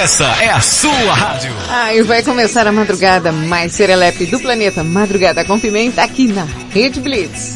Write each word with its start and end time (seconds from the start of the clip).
Essa 0.00 0.24
é 0.40 0.48
a 0.48 0.62
sua 0.62 1.12
rádio. 1.12 1.54
Ah, 1.68 1.94
e 1.94 2.02
vai 2.02 2.22
começar 2.22 2.66
a 2.66 2.72
madrugada 2.72 3.30
mais 3.32 3.72
serelepe 3.72 4.24
do 4.24 4.40
planeta. 4.40 4.82
Madrugada 4.82 5.44
com 5.44 5.60
pimenta 5.60 6.02
aqui 6.02 6.26
na 6.26 6.46
Rede 6.72 7.00
Blitz. 7.00 7.54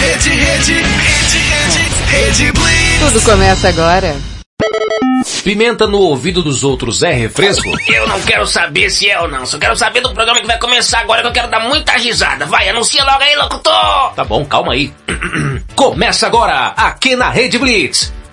Rede, 0.00 0.30
rede, 0.30 0.72
rede, 0.72 1.38
rede, 1.38 1.88
rede 2.08 2.52
Blitz. 2.52 2.98
Tudo 2.98 3.20
começa 3.22 3.68
agora. 3.68 4.16
Pimenta 5.44 5.86
no 5.86 5.98
ouvido 5.98 6.42
dos 6.42 6.64
outros 6.64 7.04
é 7.04 7.12
refresco? 7.12 7.70
Eu 7.86 8.08
não 8.08 8.20
quero 8.22 8.44
saber 8.44 8.90
se 8.90 9.08
é 9.08 9.20
ou 9.20 9.28
não. 9.28 9.46
Só 9.46 9.56
quero 9.56 9.76
saber 9.76 10.00
do 10.00 10.12
programa 10.12 10.40
que 10.40 10.48
vai 10.48 10.58
começar 10.58 10.98
agora 10.98 11.22
que 11.22 11.28
eu 11.28 11.32
quero 11.32 11.48
dar 11.48 11.60
muita 11.60 11.92
risada. 11.92 12.44
Vai, 12.44 12.68
anuncia 12.68 13.04
logo 13.04 13.22
aí, 13.22 13.36
locutor! 13.36 14.14
Tá 14.16 14.24
bom, 14.24 14.44
calma 14.44 14.72
aí. 14.72 14.92
Começa 15.76 16.26
agora, 16.26 16.74
aqui 16.76 17.14
na 17.14 17.30
Rede 17.30 17.56
Blitz. 17.56 18.15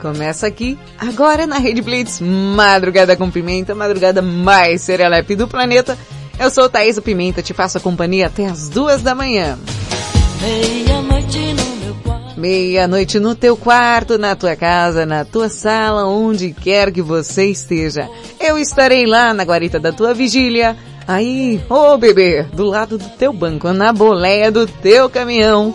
começa 0.00 0.46
aqui, 0.46 0.78
agora 0.98 1.46
na 1.46 1.58
Rede 1.58 1.82
Blitz, 1.82 2.20
Madrugada 2.20 3.16
com 3.16 3.30
Pimenta, 3.30 3.74
madrugada 3.74 4.22
mais 4.22 4.82
serelepe 4.82 5.34
do 5.34 5.48
planeta. 5.48 5.96
Eu 6.38 6.50
sou 6.50 6.68
Thaisa 6.68 7.00
Pimenta, 7.00 7.42
te 7.42 7.54
faço 7.54 7.78
a 7.78 7.80
companhia 7.80 8.26
até 8.26 8.46
as 8.46 8.68
duas 8.68 9.02
da 9.02 9.14
manhã. 9.14 9.58
Meia-noite 10.40 11.38
no 11.54 11.76
meu 11.76 11.94
quarto. 12.04 12.40
Meia-noite 12.40 13.18
no 13.18 13.34
teu 13.34 13.56
quarto, 13.56 14.18
na 14.18 14.36
tua 14.36 14.54
casa, 14.54 15.06
na 15.06 15.24
tua 15.24 15.48
sala, 15.48 16.06
onde 16.06 16.52
quer 16.52 16.92
que 16.92 17.00
você 17.00 17.46
esteja. 17.46 18.08
Eu 18.38 18.58
estarei 18.58 19.06
lá 19.06 19.32
na 19.32 19.44
guarita 19.44 19.80
da 19.80 19.92
tua 19.92 20.12
vigília. 20.12 20.76
Aí, 21.08 21.60
ô 21.70 21.92
oh, 21.92 21.98
bebê, 21.98 22.42
do 22.52 22.64
lado 22.64 22.98
do 22.98 23.08
teu 23.10 23.32
banco, 23.32 23.72
na 23.72 23.92
boleia 23.92 24.50
do 24.50 24.66
teu 24.66 25.08
caminhão. 25.08 25.74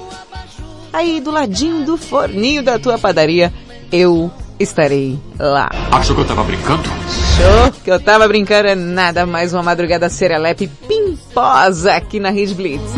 Aí, 0.94 1.20
do 1.20 1.32
ladinho 1.32 1.86
do 1.86 1.98
forninho 1.98 2.62
da 2.62 2.78
tua 2.78 2.98
padaria, 2.98 3.52
eu 3.92 4.32
estarei 4.60 5.20
lá. 5.38 5.70
Achou 5.92 6.16
que 6.16 6.22
eu 6.22 6.28
tava 6.28 6.44
brincando? 6.44 6.84
Show 6.84 7.82
que 7.84 7.92
eu 7.92 8.00
tava 8.00 8.28
brincando 8.28 8.70
é 8.70 8.76
nada 8.76 9.26
mais 9.26 9.54
uma 9.54 9.64
madrugada 9.64 10.10
serelepe 10.10 10.68
pimposa 10.68 11.94
aqui 11.94 12.20
na 12.20 12.30
Rede 12.30 12.54
Blitz. 12.54 12.92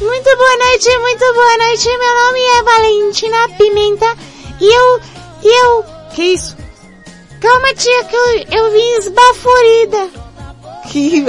Muito 0.00 0.36
boa 0.36 0.56
noite, 0.58 0.98
muito 0.98 1.34
boa 1.34 1.58
noite. 1.58 1.88
Meu 1.88 2.14
nome 2.24 2.40
é 2.40 2.62
Valentina 2.62 3.48
Pimenta 3.58 4.16
e 4.60 4.66
eu, 4.66 5.00
e 5.42 5.64
eu... 5.64 5.84
Que 6.14 6.22
isso? 6.22 6.56
Calma 7.40 7.74
tia 7.74 8.04
que 8.04 8.16
eu, 8.16 8.44
eu 8.50 8.72
vim 8.72 8.92
esbaforida. 8.98 10.10
Que, 10.90 11.24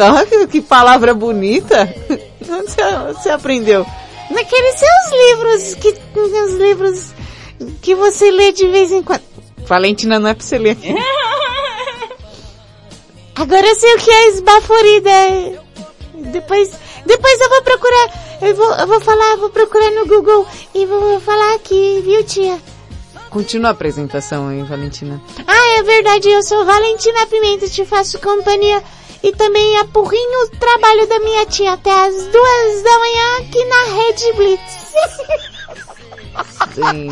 que 0.49 0.61
palavra 0.61 1.13
bonita. 1.13 1.93
Onde 2.49 2.71
você, 2.71 2.81
você 3.13 3.29
aprendeu? 3.29 3.85
Naqueles 4.29 4.75
seus 4.75 5.29
livros, 5.29 5.75
que, 5.75 5.95
os 6.19 6.53
livros 6.53 7.13
que 7.81 7.95
você 7.95 8.31
lê 8.31 8.52
de 8.52 8.67
vez 8.67 8.91
em 8.91 9.02
quando. 9.02 9.22
Valentina 9.66 10.19
não 10.19 10.30
é 10.30 10.33
pra 10.33 10.45
você 10.45 10.58
ler. 10.58 10.77
Agora 13.36 13.67
eu 13.67 13.75
sei 13.75 13.94
o 13.95 13.99
que 13.99 14.09
é 14.09 14.27
esbaforida. 14.30 15.11
Depois, 16.31 16.72
depois 17.05 17.39
eu 17.39 17.49
vou 17.49 17.61
procurar, 17.61 18.39
eu 18.42 18.55
vou, 18.55 18.73
eu 18.73 18.87
vou 18.87 18.99
falar, 19.02 19.37
vou 19.37 19.49
procurar 19.49 19.92
no 19.92 20.08
Google 20.08 20.48
e 20.73 20.86
vou 20.86 21.20
falar 21.20 21.54
aqui, 21.55 22.02
viu 22.04 22.23
tia? 22.23 22.59
Continua 23.30 23.70
a 23.70 23.71
apresentação 23.71 24.48
aí, 24.48 24.64
Valentina. 24.64 25.21
Ah, 25.45 25.80
é 25.80 25.83
verdade, 25.83 26.30
eu 26.30 26.42
sou 26.42 26.65
Valentina 26.65 27.27
Pimenta, 27.27 27.67
te 27.70 27.86
faço 27.86 28.20
companhia 28.20 28.81
e 29.21 29.31
também 29.33 29.77
apurrinho 29.77 30.45
o 30.45 30.49
trabalho 30.58 31.08
da 31.08 31.20
minha 31.20 31.45
tia 31.45 31.73
até 31.73 31.92
as 31.92 32.15
duas 32.15 32.83
da 32.83 32.99
manhã 32.99 33.37
aqui 33.39 33.64
na 33.65 33.83
Rede 33.95 34.33
Blitz. 34.33 35.48
Sim. 36.73 37.09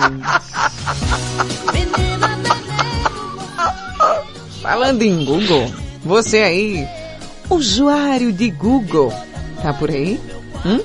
Falando 4.62 5.02
em 5.04 5.24
Google, 5.24 5.72
você 6.04 6.40
aí, 6.40 6.88
usuário 7.50 8.32
de 8.32 8.50
Google, 8.52 9.14
tá 9.62 9.74
por 9.74 9.90
aí? 9.90 10.20
Hum? 10.66 10.80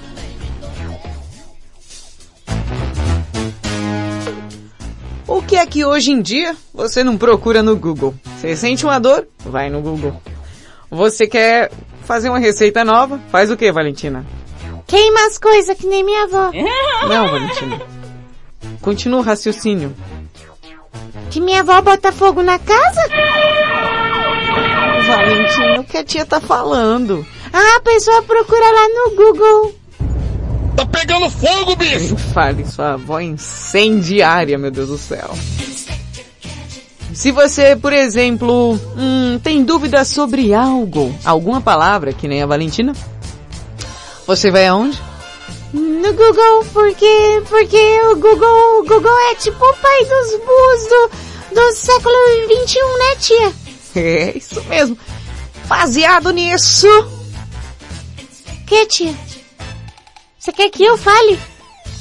O 5.26 5.42
que 5.42 5.56
é 5.56 5.66
que 5.66 5.84
hoje 5.84 6.10
em 6.12 6.20
dia 6.20 6.56
você 6.74 7.02
não 7.02 7.16
procura 7.16 7.62
no 7.62 7.76
Google? 7.76 8.14
Você 8.36 8.56
sente 8.56 8.84
uma 8.84 8.98
dor? 8.98 9.26
Vai 9.38 9.70
no 9.70 9.80
Google. 9.80 10.20
Você 10.90 11.26
quer 11.26 11.70
fazer 12.04 12.28
uma 12.28 12.38
receita 12.38 12.84
nova? 12.84 13.20
Faz 13.30 13.50
o 13.50 13.56
que, 13.56 13.70
Valentina? 13.70 14.26
Queima 14.86 15.26
as 15.26 15.38
coisas 15.38 15.76
que 15.76 15.86
nem 15.86 16.02
minha 16.02 16.24
avó. 16.24 16.50
Não, 17.08 17.28
Valentina. 17.28 17.80
Continua 18.80 19.20
o 19.20 19.22
raciocínio. 19.22 19.94
Que 21.30 21.40
minha 21.40 21.60
avó 21.60 21.80
bota 21.80 22.12
fogo 22.12 22.42
na 22.42 22.58
casa? 22.58 23.00
Valentina, 25.06 25.80
o 25.80 25.84
que 25.84 25.96
a 25.96 26.04
tia 26.04 26.26
tá 26.26 26.40
falando? 26.40 27.26
Ah, 27.52 27.76
a 27.76 27.80
pessoa 27.80 28.22
procura 28.22 28.64
lá 28.64 28.88
no 28.88 29.16
Google. 29.16 29.74
Tá 30.76 30.86
pegando 30.86 31.28
fogo, 31.30 31.76
bicho! 31.76 32.16
Fale, 32.16 32.66
sua 32.66 32.92
avó 32.92 33.20
incendiária, 33.20 34.56
meu 34.56 34.70
Deus 34.70 34.88
do 34.88 34.98
céu. 34.98 35.30
Se 37.12 37.32
você, 37.32 37.74
por 37.74 37.92
exemplo, 37.92 38.78
hum, 38.96 39.38
tem 39.42 39.64
dúvidas 39.64 40.08
sobre 40.08 40.54
algo, 40.54 41.14
alguma 41.24 41.60
palavra, 41.60 42.12
que 42.12 42.28
nem 42.28 42.42
a 42.42 42.46
Valentina, 42.46 42.94
você 44.26 44.50
vai 44.50 44.66
aonde? 44.66 44.98
No 45.72 46.12
Google, 46.12 46.64
porque, 46.72 47.42
porque 47.48 48.00
o 48.10 48.16
Google, 48.16 48.80
o 48.80 48.84
Google 48.84 49.18
é 49.30 49.34
tipo 49.36 49.64
o 49.64 49.74
pai 49.74 50.04
dos 50.04 50.30
burros 50.40 50.88
do, 50.88 51.54
do 51.54 51.72
século 51.72 52.14
XXI, 52.66 52.78
né 52.98 53.16
tia? 53.20 53.52
É, 53.94 54.36
isso 54.36 54.62
mesmo. 54.64 54.98
Baseado 55.66 56.30
nisso. 56.30 56.88
Que 58.66 58.86
tia? 58.86 59.14
Você 60.38 60.52
quer 60.52 60.70
que 60.70 60.84
eu 60.84 60.96
fale? 60.98 61.38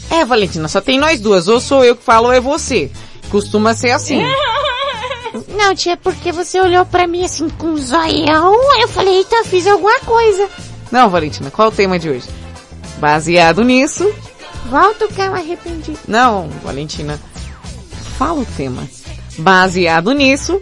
É, 0.09 0.25
Valentina, 0.25 0.67
só 0.67 0.81
tem 0.81 0.97
nós 0.97 1.19
duas. 1.19 1.47
Ou 1.47 1.59
sou 1.59 1.85
eu 1.85 1.95
que 1.95 2.03
falo 2.03 2.27
ou 2.27 2.33
é 2.33 2.39
você. 2.39 2.89
Costuma 3.29 3.75
ser 3.75 3.91
assim. 3.91 4.23
Não, 5.49 5.75
tia, 5.75 5.95
porque 5.95 6.31
você 6.31 6.59
olhou 6.59 6.85
pra 6.85 7.05
mim 7.05 7.23
assim 7.23 7.49
com 7.49 7.67
um 7.67 7.77
zoião, 7.77 8.79
eu 8.79 8.87
falei, 8.87 9.17
eita, 9.17 9.43
fiz 9.43 9.67
alguma 9.67 9.99
coisa. 9.99 10.49
Não, 10.91 11.09
Valentina, 11.09 11.51
qual 11.51 11.67
é 11.67 11.71
o 11.71 11.75
tema 11.75 11.99
de 11.99 12.09
hoje? 12.09 12.27
Baseado 12.99 13.63
nisso. 13.63 14.13
Volta 14.69 15.07
que 15.07 15.21
eu 15.21 15.33
arrependi. 15.33 15.93
Não, 16.07 16.49
Valentina. 16.63 17.19
Fala 18.17 18.41
o 18.41 18.45
tema. 18.45 18.87
Baseado 19.37 20.11
nisso. 20.11 20.61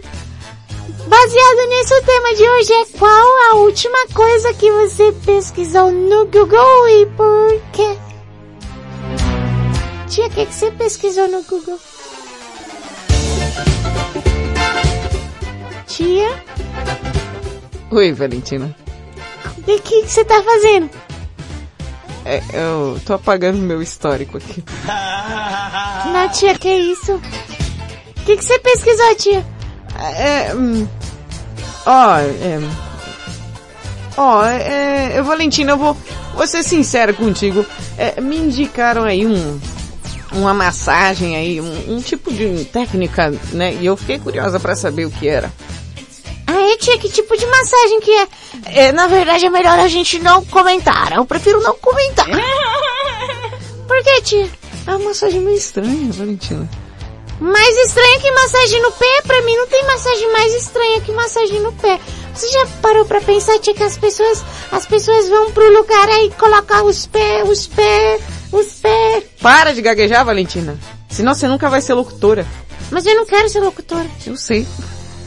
Baseado 1.08 1.68
nisso, 1.68 1.94
o 1.94 2.02
tema 2.02 2.34
de 2.34 2.42
hoje 2.48 2.72
é 2.72 2.98
qual 2.98 3.50
a 3.50 3.54
última 3.56 4.06
coisa 4.14 4.52
que 4.54 4.70
você 4.70 5.10
pesquisou 5.24 5.90
no 5.90 6.26
Google 6.26 6.88
e 6.88 7.06
por 7.06 7.62
quê? 7.72 7.96
Tia, 10.08 10.26
o 10.26 10.30
que, 10.30 10.46
que 10.46 10.54
você 10.54 10.70
pesquisou 10.70 11.28
no 11.28 11.42
Google? 11.42 11.78
Tia? 15.86 16.44
Oi, 17.90 18.12
Valentina. 18.12 18.74
O 19.56 19.62
que, 19.62 19.80
que 19.80 20.08
você 20.08 20.24
tá 20.24 20.42
fazendo? 20.42 20.90
É, 22.28 22.42
eu 22.52 23.00
tô 23.06 23.14
apagando 23.14 23.56
meu 23.56 23.80
histórico 23.80 24.36
aqui. 24.36 24.62
Não, 26.12 26.28
tia, 26.28 26.54
que 26.58 26.68
isso? 26.68 27.14
O 27.14 28.24
que, 28.26 28.36
que 28.36 28.44
você 28.44 28.58
pesquisou, 28.58 29.14
tia? 29.14 29.46
É, 29.98 30.54
hum, 30.54 30.86
ó, 31.86 32.18
é, 32.18 32.60
ó, 34.14 34.44
é, 34.44 35.16
é, 35.16 35.22
Valentina, 35.22 35.72
eu 35.72 35.78
vou, 35.78 35.96
vou 36.34 36.46
ser 36.46 36.62
sincero 36.62 37.14
contigo. 37.14 37.64
É, 37.96 38.20
me 38.20 38.36
indicaram 38.36 39.04
aí 39.04 39.26
um, 39.26 39.58
uma 40.32 40.52
massagem 40.52 41.34
aí, 41.34 41.62
um, 41.62 41.96
um 41.96 42.00
tipo 42.02 42.30
de 42.30 42.66
técnica, 42.66 43.32
né? 43.52 43.72
E 43.80 43.86
eu 43.86 43.96
fiquei 43.96 44.18
curiosa 44.18 44.60
pra 44.60 44.76
saber 44.76 45.06
o 45.06 45.10
que 45.10 45.26
era. 45.26 45.50
É, 46.68 46.76
tia, 46.76 46.98
que 46.98 47.08
tipo 47.08 47.34
de 47.34 47.46
massagem 47.46 48.00
que 48.00 48.10
é? 48.10 48.28
É, 48.66 48.92
na 48.92 49.06
verdade 49.06 49.46
é 49.46 49.50
melhor 49.50 49.78
a 49.78 49.88
gente 49.88 50.18
não 50.18 50.44
comentar. 50.44 51.12
Eu 51.12 51.24
prefiro 51.24 51.62
não 51.62 51.74
comentar. 51.78 52.26
Por 53.88 54.02
que, 54.04 54.20
tia? 54.20 54.50
É 54.86 54.90
uma 54.90 55.08
massagem 55.08 55.40
meio 55.40 55.56
estranha, 55.56 56.12
Valentina. 56.12 56.68
Mais 57.40 57.76
estranha 57.86 58.20
que 58.20 58.30
massagem 58.32 58.82
no 58.82 58.92
pé? 58.92 59.22
Pra 59.22 59.40
mim 59.42 59.56
não 59.56 59.66
tem 59.66 59.82
massagem 59.86 60.30
mais 60.32 60.54
estranha 60.56 61.00
que 61.00 61.12
massagem 61.12 61.60
no 61.60 61.72
pé. 61.72 61.98
Você 62.34 62.48
já 62.50 62.66
parou 62.82 63.06
pra 63.06 63.22
pensar, 63.22 63.58
tia, 63.60 63.72
que 63.72 63.82
as 63.82 63.96
pessoas, 63.96 64.44
as 64.70 64.84
pessoas 64.84 65.26
vão 65.30 65.50
pro 65.52 65.72
lugar 65.72 66.08
aí 66.10 66.30
colocar 66.38 66.82
os 66.82 67.06
pés, 67.06 67.48
os 67.48 67.66
pés, 67.66 68.22
os 68.52 68.66
pés. 68.74 69.24
Para 69.40 69.72
de 69.72 69.80
gaguejar, 69.80 70.22
Valentina. 70.22 70.78
Senão 71.08 71.32
você 71.34 71.48
nunca 71.48 71.70
vai 71.70 71.80
ser 71.80 71.94
locutora. 71.94 72.46
Mas 72.90 73.06
eu 73.06 73.14
não 73.14 73.24
quero 73.24 73.48
ser 73.48 73.60
locutora. 73.60 74.06
Eu 74.26 74.36
sei. 74.36 74.66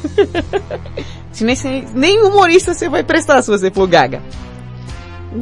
se 1.31 1.43
nem, 1.43 1.55
nem 1.93 2.21
humorista 2.23 2.73
você 2.73 2.89
vai 2.89 3.03
prestar 3.03 3.41
se 3.41 3.49
você 3.49 3.69
for 3.71 3.87
gaga. 3.87 4.21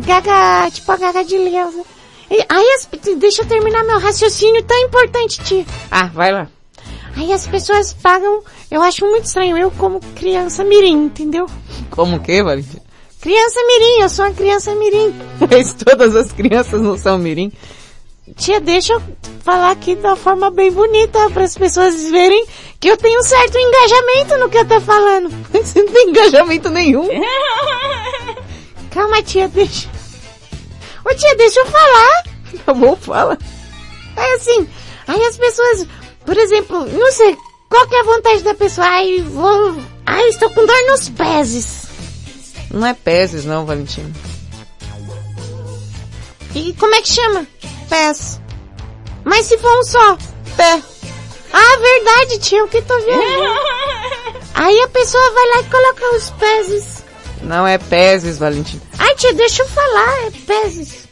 Gaga, 0.05 0.69
tipo 0.71 0.91
a 0.91 0.97
gaga 0.97 1.23
de 1.23 1.37
Leusa. 1.37 1.83
E- 2.29 2.45
Aí 2.47 2.65
as, 2.75 2.87
deixa 3.17 3.41
eu 3.41 3.47
terminar 3.47 3.83
meu 3.83 3.99
raciocínio 3.99 4.63
tão 4.63 4.77
importante, 4.85 5.39
tia. 5.41 5.65
Ah, 5.89 6.05
vai 6.13 6.31
lá. 6.31 6.47
Aí 7.17 7.33
as 7.33 7.47
pessoas 7.47 7.91
pagam, 7.93 8.41
eu 8.69 8.81
acho 8.83 9.05
muito 9.05 9.25
estranho, 9.25 9.57
eu 9.57 9.71
como 9.71 9.99
criança 10.15 10.63
mirim, 10.63 11.05
entendeu? 11.05 11.47
Como 11.89 12.19
que, 12.19 12.41
Valentina? 12.43 12.81
Criança 13.19 13.59
mirim, 13.67 14.01
eu 14.03 14.09
sou 14.09 14.25
uma 14.25 14.33
criança 14.33 14.73
mirim. 14.75 15.13
Mas 15.49 15.73
todas 15.73 16.15
as 16.15 16.31
crianças 16.31 16.79
não 16.81 16.97
são 16.97 17.17
mirim. 17.17 17.51
Tia, 18.35 18.59
deixa 18.59 18.93
eu 18.93 19.01
falar 19.43 19.71
aqui 19.71 19.95
de 19.95 20.01
uma 20.01 20.15
forma 20.15 20.51
bem 20.51 20.71
bonita 20.71 21.29
para 21.31 21.43
as 21.43 21.57
pessoas 21.57 22.09
verem 22.09 22.45
que 22.79 22.89
eu 22.89 22.97
tenho 22.97 23.19
um 23.19 23.23
certo 23.23 23.57
engajamento 23.57 24.37
no 24.37 24.49
que 24.49 24.57
eu 24.57 24.67
tô 24.67 24.81
falando. 24.81 25.29
Você 25.51 25.83
não 25.83 25.91
tem 25.91 26.09
engajamento 26.09 26.69
nenhum. 26.69 27.07
Calma, 28.91 29.21
tia, 29.21 29.47
deixa. 29.47 29.89
Ô 31.05 31.13
tia, 31.15 31.35
deixa 31.35 31.59
eu 31.59 31.65
falar. 31.65 32.23
Tá 32.65 32.73
bom, 32.73 32.95
fala. 32.95 33.37
É 34.17 34.33
assim, 34.33 34.67
aí 35.07 35.21
as 35.23 35.37
pessoas, 35.37 35.85
por 36.25 36.35
exemplo, 36.35 36.83
não 36.87 37.11
sei, 37.11 37.37
qual 37.69 37.87
que 37.87 37.93
é 37.93 37.99
a 37.99 38.03
vontade 38.03 38.41
da 38.41 38.55
pessoa? 38.55 38.87
Ai, 38.87 39.21
vou, 39.21 39.75
ai, 40.03 40.29
estou 40.29 40.49
com 40.49 40.65
dor 40.65 40.87
nos 40.87 41.09
pés. 41.09 41.87
Não 42.71 42.87
é 42.87 42.93
peses 42.95 43.45
não, 43.45 43.67
Valentina. 43.67 44.11
E 46.55 46.73
como 46.73 46.95
é 46.95 47.01
que 47.01 47.09
chama? 47.09 47.47
Pés. 47.89 48.39
Mas 49.23 49.45
se 49.45 49.57
for 49.57 49.79
um 49.79 49.83
só? 49.83 50.17
Pé. 50.55 50.81
Ah, 51.51 51.77
verdade, 51.79 52.39
tia, 52.39 52.63
o 52.63 52.67
que 52.67 52.81
tô 52.81 52.97
vendo? 52.99 53.21
Aí 54.53 54.81
a 54.81 54.87
pessoa 54.89 55.31
vai 55.31 55.45
lá 55.47 55.61
e 55.61 55.63
coloca 55.65 56.15
os 56.15 56.29
pés. 56.31 57.03
Não 57.41 57.65
é 57.65 57.77
peses, 57.77 58.37
Valentina. 58.37 58.81
Ai, 58.99 59.15
tia, 59.15 59.33
deixa 59.33 59.63
eu 59.63 59.67
falar, 59.69 60.27
é 60.27 60.31
pés. 60.45 61.07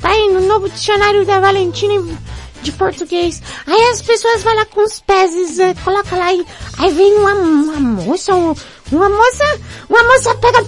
Tá 0.00 0.10
aí 0.10 0.28
no 0.32 0.40
novo 0.40 0.68
dicionário 0.68 1.24
da 1.24 1.40
Valentina 1.40 2.18
de 2.62 2.72
português. 2.72 3.40
Aí 3.66 3.82
as 3.90 4.02
pessoas 4.02 4.42
vão 4.42 4.54
lá 4.54 4.64
com 4.66 4.82
os 4.84 5.00
pés, 5.00 5.58
é, 5.58 5.72
coloca 5.84 6.14
lá 6.16 6.32
e 6.34 6.44
aí 6.78 6.92
vem 6.92 7.14
uma, 7.14 7.32
uma 7.32 7.76
moça, 7.80 8.34
um- 8.34 8.54
uma 8.92 9.08
moça, 9.08 9.60
uma 9.88 10.02
moça 10.04 10.34
pega, 10.34 10.58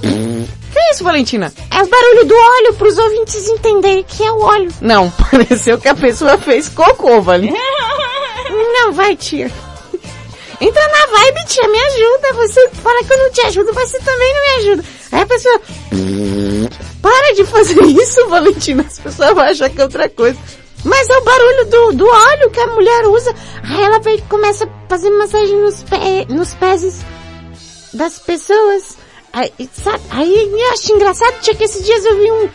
Que 0.73 0.79
isso, 0.93 1.05
Valentina? 1.05 1.53
é 1.71 1.83
o 1.83 1.87
barulho 1.87 2.25
do 2.27 2.35
óleo 2.35 2.75
pros 2.75 2.99
ouvintes 2.99 3.49
entenderem 3.49 4.05
que 4.05 4.23
é 4.23 4.31
o 4.33 4.41
óleo. 4.41 4.71
Não, 4.81 5.11
pareceu 5.31 5.79
que 5.79 5.89
a 5.89 5.95
pessoa 5.95 6.37
fez 6.39 6.69
cocô, 6.69 7.21
Valentina. 7.21 7.59
Não, 8.51 8.93
vai, 8.93 9.15
tia. 9.15 9.51
Entra 10.61 10.89
na 10.89 11.19
vibe, 11.19 11.47
tia, 11.47 11.69
me 11.69 11.79
ajuda. 11.79 12.33
Você 12.35 12.69
fala 12.71 13.05
que 13.05 13.13
eu 13.13 13.19
não 13.19 13.31
te 13.31 13.41
ajudo, 13.43 13.73
você 13.73 13.99
também 14.01 14.35
não 14.35 14.41
me 14.41 14.49
ajuda. 14.61 14.85
Aí 15.13 15.21
a 15.23 15.27
pessoa... 15.27 15.61
Para 17.01 17.35
de 17.35 17.45
fazer 17.45 17.81
isso, 17.85 18.27
Valentina. 18.29 18.85
As 18.85 18.99
pessoas 18.99 19.35
vão 19.35 19.45
achar 19.45 19.71
que 19.71 19.81
é 19.81 19.85
outra 19.85 20.09
coisa. 20.09 20.39
Mas 20.85 21.09
é 21.09 21.17
o 21.17 21.23
barulho 21.23 21.65
do, 21.67 21.93
do 21.93 22.09
óleo 22.09 22.51
que 22.51 22.61
a 22.61 22.67
mulher 22.67 23.07
usa. 23.07 23.33
Aí 23.63 23.83
ela 23.83 24.01
começa 24.29 24.65
a 24.65 24.89
fazer 24.89 25.11
massagem 25.11 25.57
nos, 25.61 25.83
pé, 25.85 26.27
nos 26.29 26.55
pés 26.55 27.05
das 27.95 28.19
pessoas. 28.19 28.98
Aí, 29.39 29.53
sabe? 29.73 30.01
Aí 30.11 30.51
eu 30.61 30.73
acho 30.73 30.93
engraçado, 30.93 31.41
tia, 31.41 31.55
que 31.55 31.65
esses 31.65 31.85
dias 31.85 32.05
eu 32.05 32.17
vi 32.17 32.31
um, 32.33 32.49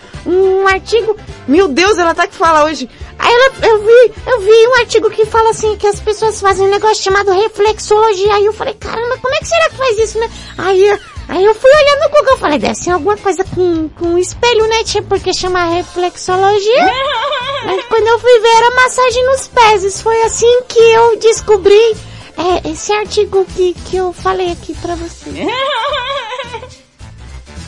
um 0.61 0.67
artigo 0.67 1.15
Meu 1.47 1.67
Deus, 1.67 1.97
ela 1.97 2.13
tá 2.13 2.27
que 2.27 2.35
fala 2.35 2.65
hoje. 2.65 2.89
Aí 3.19 3.31
ela, 3.33 3.51
eu 3.69 3.79
vi, 3.83 4.13
eu 4.27 4.39
vi 4.41 4.67
um 4.67 4.75
artigo 4.81 5.09
que 5.09 5.25
fala 5.25 5.51
assim 5.51 5.77
que 5.77 5.87
as 5.87 5.99
pessoas 5.99 6.41
fazem 6.41 6.65
um 6.67 6.69
negócio 6.71 7.03
chamado 7.03 7.31
reflexologia. 7.31 8.33
Aí 8.35 8.45
eu 8.45 8.53
falei, 8.53 8.73
caramba, 8.73 9.17
como 9.21 9.33
é 9.33 9.37
que 9.37 9.47
será 9.47 9.69
que 9.69 9.77
faz 9.77 9.97
isso, 9.99 10.19
né? 10.19 10.29
Aí, 10.57 10.85
eu- 10.87 10.99
aí 11.29 11.45
eu 11.45 11.55
fui 11.55 11.69
olhando 11.71 12.01
no 12.03 12.09
Google, 12.09 12.33
eu 12.33 12.37
falei, 12.37 12.59
deve 12.59 12.75
ser 12.75 12.91
alguma 12.91 13.15
coisa 13.17 13.43
com, 13.55 13.87
com 13.89 14.17
espelho, 14.17 14.67
né, 14.67 14.83
tia? 14.83 15.01
Porque 15.03 15.33
chama 15.33 15.63
reflexologia. 15.65 16.83
Aí 17.65 17.81
quando 17.87 18.07
eu 18.07 18.19
fui 18.19 18.39
ver 18.41 18.49
era 18.57 18.71
massagem 18.75 19.25
nos 19.25 19.47
pés. 19.47 20.01
Foi 20.01 20.21
assim 20.23 20.61
que 20.67 20.79
eu 20.79 21.15
descobri 21.17 21.95
é, 22.37 22.69
esse 22.71 22.91
artigo 22.91 23.45
que, 23.55 23.73
que 23.85 23.95
eu 23.95 24.11
falei 24.11 24.51
aqui 24.51 24.73
pra 24.81 24.95
você. 24.95 25.29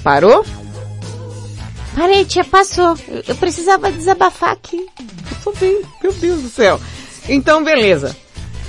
Parou? 0.05 0.45
Parei, 1.95 2.25
tia, 2.25 2.43
passou. 2.43 2.95
Eu, 3.07 3.23
eu 3.29 3.35
precisava 3.35 3.91
desabafar 3.91 4.51
aqui. 4.51 4.85
Tô 5.43 5.51
bem. 5.53 5.81
Meu 6.03 6.13
Deus 6.13 6.43
do 6.43 6.47
céu. 6.49 6.79
Então, 7.27 7.63
beleza. 7.63 8.15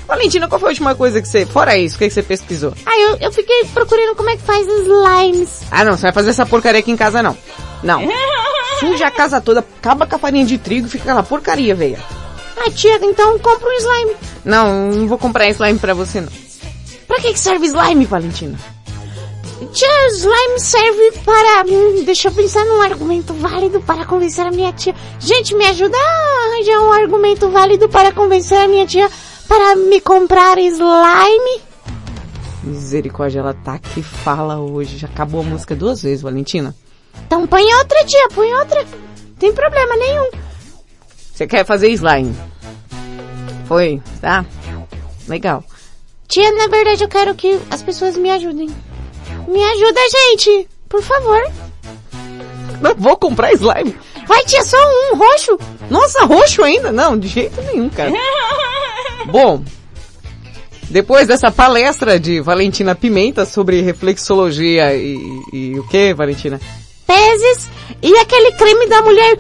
Valentina, 0.09 0.49
qual 0.49 0.59
foi 0.59 0.71
a 0.71 0.73
última 0.73 0.94
coisa 0.94 1.21
que 1.21 1.29
você... 1.29 1.44
Fora 1.44 1.77
isso, 1.77 1.97
o 1.97 1.99
que 1.99 2.09
que 2.09 2.15
você 2.15 2.23
pesquisou? 2.23 2.73
Aí 2.87 3.03
eu, 3.03 3.17
eu 3.17 3.33
fiquei 3.33 3.65
procurando 3.75 4.17
como 4.17 4.31
é 4.31 4.37
que 4.38 4.44
faz 4.44 4.67
slimes. 4.67 5.61
Ah, 5.71 5.85
não. 5.85 5.94
Você 5.94 6.05
vai 6.05 6.12
fazer 6.12 6.31
essa 6.31 6.47
porcaria 6.47 6.81
aqui 6.81 6.91
em 6.91 6.97
casa, 6.97 7.23
não. 7.23 7.37
Não. 7.82 8.00
Suja 8.81 9.09
a 9.09 9.11
casa 9.11 9.39
toda, 9.39 9.61
acaba 9.61 10.06
com 10.06 10.17
a 10.17 10.19
farinha 10.19 10.47
de 10.47 10.56
trigo 10.56 10.87
e 10.87 10.91
fica 10.91 11.05
aquela 11.05 11.23
porcaria, 11.23 11.75
velha. 11.75 11.99
Ah, 12.56 12.71
tia, 12.71 12.99
então 13.03 13.39
compra 13.41 13.69
um 13.69 13.73
slime. 13.73 14.17
Não, 14.43 14.89
não 14.91 15.06
vou 15.06 15.19
comprar 15.19 15.50
slime 15.50 15.79
pra 15.79 15.93
você, 15.93 16.23
não. 16.23 16.32
Pra 17.06 17.21
que 17.21 17.35
que 17.35 17.39
serve? 17.39 17.67
Slime, 17.67 18.06
Valentina. 18.06 18.59
Tia, 19.73 20.11
slime 20.11 20.61
serve 20.61 21.12
para... 21.25 21.64
Hum, 21.67 22.05
deixa 22.05 22.29
eu 22.29 22.32
pensar 22.32 22.62
num 22.67 22.82
argumento 22.82 23.32
válido 23.32 23.81
para 23.81 24.05
convencer 24.05 24.44
a 24.47 24.50
minha 24.50 24.70
tia. 24.73 24.94
Gente, 25.19 25.55
me 25.55 25.64
ajuda 25.64 25.97
a 25.97 26.47
arranjar 26.47 26.81
um 26.82 26.93
argumento 26.93 27.49
válido 27.49 27.88
para 27.88 28.12
convencer 28.12 28.58
a 28.58 28.69
minha 28.69 28.87
tia 28.87 29.11
para 29.49 29.76
me 29.76 29.99
comprar 30.00 30.58
slime. 30.58 31.62
Misericórdia, 32.62 33.41
ela 33.41 33.55
tá 33.55 33.79
que 33.79 34.03
fala 34.03 34.58
hoje. 34.58 34.99
Já 34.99 35.06
acabou 35.06 35.41
a 35.41 35.44
música 35.44 35.75
duas 35.75 36.03
vezes, 36.03 36.20
Valentina. 36.20 36.75
Então 37.26 37.47
põe 37.47 37.64
outra, 37.76 38.05
tia, 38.05 38.29
põe 38.35 38.53
outra. 38.56 38.85
Tem 39.38 39.55
problema 39.55 39.97
nenhum. 39.97 40.31
Você 41.32 41.47
quer 41.47 41.64
fazer 41.64 41.88
slime? 41.93 42.37
Foi, 43.67 44.03
tá? 44.20 44.44
Legal. 45.26 45.64
Tia, 46.29 46.53
na 46.53 46.67
verdade 46.67 47.03
eu 47.03 47.08
quero 47.08 47.35
que 47.35 47.58
as 47.70 47.82
pessoas 47.82 48.19
me 48.19 48.31
ajudem. 48.31 48.69
Me 49.48 49.62
ajuda, 49.62 50.00
gente. 50.10 50.69
Por 50.88 51.03
favor. 51.03 51.43
Não 52.81 52.94
vou 52.96 53.17
comprar 53.17 53.53
slime. 53.53 53.96
Vai, 54.26 54.44
tia, 54.44 54.62
só 54.62 54.76
um 54.76 55.17
roxo. 55.17 55.58
Nossa, 55.91 56.24
roxo 56.24 56.62
ainda? 56.62 56.91
Não, 56.93 57.19
de 57.19 57.29
jeito 57.29 57.60
nenhum, 57.62 57.88
cara. 57.88 58.12
Bom, 59.26 59.62
depois 60.91 61.26
dessa 61.26 61.50
palestra 61.50 62.19
de 62.19 62.41
Valentina 62.41 62.94
Pimenta 62.94 63.44
sobre 63.44 63.81
reflexologia 63.82 64.94
e, 64.94 65.17
e 65.53 65.79
o 65.79 65.86
que, 65.88 66.15
Valentina? 66.15 66.60
Peses 67.06 67.69
e 68.03 68.17
aquele 68.19 68.53
creme 68.53 68.86
da 68.88 69.03
mulher. 69.03 69.38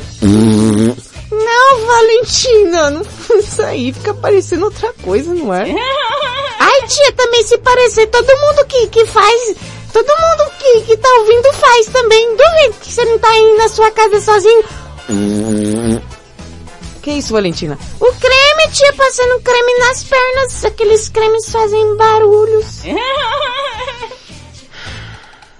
Não, 1.30 1.86
Valentina, 1.86 2.90
não 2.90 3.02
isso 3.38 3.62
aí 3.62 3.92
fica 3.92 4.14
parecendo 4.14 4.66
outra 4.66 4.92
coisa, 5.02 5.34
não 5.34 5.52
é? 5.52 5.64
Ai, 6.58 6.82
tia, 6.86 7.12
também 7.12 7.42
se 7.42 7.58
parecer, 7.58 8.06
todo 8.06 8.26
mundo 8.26 8.66
que, 8.66 8.86
que 8.88 9.06
faz, 9.06 9.56
todo 9.96 10.20
mundo 10.20 10.52
que, 10.58 10.82
que 10.82 10.96
tá 10.96 11.08
ouvindo 11.20 11.52
faz 11.54 11.86
também. 11.86 12.36
Duvido 12.36 12.74
que 12.80 12.92
você 12.92 13.04
não 13.04 13.18
tá 13.18 13.30
aí 13.30 13.56
na 13.56 13.68
sua 13.68 13.90
casa 13.90 14.20
sozinho. 14.20 14.64
Que 17.00 17.12
isso, 17.12 17.32
Valentina? 17.32 17.78
O 18.00 18.12
creme, 18.12 18.72
tia, 18.72 18.92
passando 18.92 19.40
creme 19.40 19.78
nas 19.78 20.04
pernas. 20.04 20.64
Aqueles 20.64 21.08
cremes 21.08 21.50
fazem 21.50 21.96
barulhos. 21.96 22.82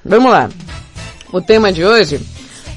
Vamos 0.04 0.30
lá. 0.30 0.50
O 1.32 1.40
tema 1.40 1.72
de 1.72 1.84
hoje, 1.84 2.20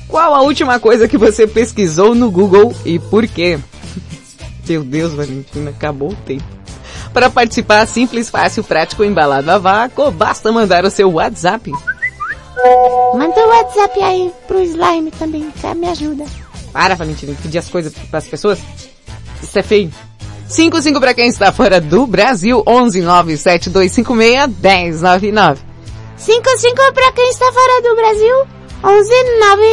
qual 0.07 0.33
a 0.33 0.41
última 0.41 0.79
coisa 0.79 1.07
que 1.07 1.17
você 1.17 1.45
pesquisou 1.45 2.15
no 2.15 2.31
Google 2.31 2.73
e 2.85 2.99
por 2.99 3.27
quê? 3.27 3.59
Meu 4.67 4.83
Deus, 4.83 5.13
Valentina, 5.13 5.71
acabou 5.71 6.11
o 6.11 6.15
tempo. 6.15 6.58
Para 7.13 7.29
participar, 7.29 7.87
simples, 7.87 8.29
fácil, 8.29 8.63
prático, 8.63 9.03
embalado 9.03 9.49
a 9.49 9.57
vácuo, 9.57 10.11
basta 10.11 10.51
mandar 10.51 10.85
o 10.85 10.91
seu 10.91 11.11
WhatsApp. 11.11 11.71
Manda 13.13 13.39
o 13.39 13.49
WhatsApp 13.49 14.01
aí 14.01 14.31
pro 14.47 14.61
slime 14.61 15.11
também, 15.11 15.49
que 15.51 15.75
me 15.75 15.87
ajuda. 15.87 16.25
Para, 16.71 16.95
Valentina, 16.95 17.33
de 17.33 17.41
pedir 17.41 17.57
as 17.57 17.69
coisas 17.69 17.93
para 17.93 18.19
as 18.19 18.27
pessoas. 18.27 18.59
Isso 19.41 19.57
é 19.57 19.63
feio. 19.63 19.91
55 20.47 20.99
para 20.99 21.13
quem 21.13 21.27
está 21.27 21.51
fora 21.51 21.79
do 21.79 22.05
Brasil, 22.05 22.63
11 22.65 23.01
97256 23.01 24.47
1099. 24.59 25.61
55 26.17 26.93
pra 26.93 27.11
quem 27.13 27.29
está 27.29 27.51
fora 27.51 27.81
do 27.81 27.95
Brasil. 27.95 28.58
11 28.83 29.11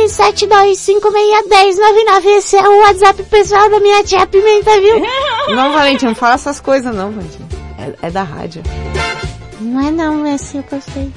972561099. 0.09 2.27
Esse 2.39 2.57
é 2.57 2.69
o 2.69 2.81
WhatsApp 2.81 3.23
pessoal 3.25 3.69
da 3.71 3.79
minha 3.81 4.03
tia 4.03 4.27
Pimenta, 4.27 4.81
viu? 4.81 5.01
Não, 5.55 5.73
Valentina, 5.73 6.11
não 6.11 6.17
fala 6.17 6.35
essas 6.35 6.61
coisas 6.61 6.93
não, 6.95 7.13
Valentina. 7.13 7.47
É, 7.79 7.95
é 8.09 8.11
da 8.11 8.25
rádio. 8.25 8.63
Não 9.61 9.87
é 9.87 9.91
não, 9.93 10.27
esse 10.27 10.57
eu 10.57 10.65
gostei. 10.69 11.13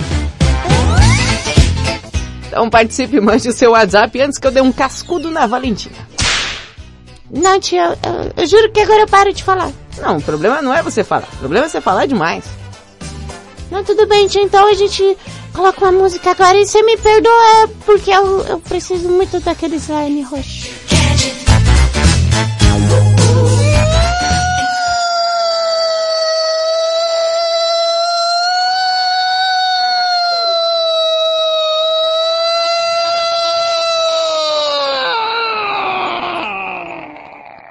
Então 2.48 2.70
participe, 2.70 3.20
mande 3.20 3.50
o 3.50 3.54
seu 3.54 3.72
WhatsApp 3.72 4.22
antes 4.22 4.38
que 4.38 4.46
eu 4.46 4.52
dê 4.52 4.62
um 4.62 4.72
cascudo 4.72 5.32
na 5.32 5.48
Valentina. 5.48 5.96
Não, 7.32 7.60
tia, 7.60 7.98
eu, 8.04 8.12
eu, 8.12 8.34
eu 8.38 8.48
juro 8.48 8.72
que 8.72 8.82
agora 8.82 9.02
eu 9.02 9.08
paro 9.08 9.34
de 9.34 9.44
falar. 9.44 9.72
Não, 10.00 10.18
o 10.18 10.22
problema 10.22 10.62
não 10.62 10.74
é 10.74 10.82
você 10.82 11.04
falar. 11.04 11.28
O 11.34 11.38
problema 11.38 11.66
é 11.66 11.70
você 11.70 11.82
falar 11.82 12.06
demais. 12.06 12.46
Não, 13.72 13.84
tudo 13.84 14.08
bem, 14.08 14.28
tia, 14.28 14.42
então 14.42 14.68
a 14.68 14.74
gente 14.74 15.18
coloca 15.54 15.80
uma 15.82 15.92
música 15.92 16.32
agora 16.32 16.58
e 16.58 16.66
você 16.66 16.82
me 16.82 16.98
perdoa, 16.98 17.64
é 17.64 17.68
porque 17.86 18.10
eu, 18.10 18.40
eu 18.46 18.60
preciso 18.60 19.10
muito 19.10 19.40
daquele 19.40 19.76
slime 19.76 20.24
roxo. 20.24 20.70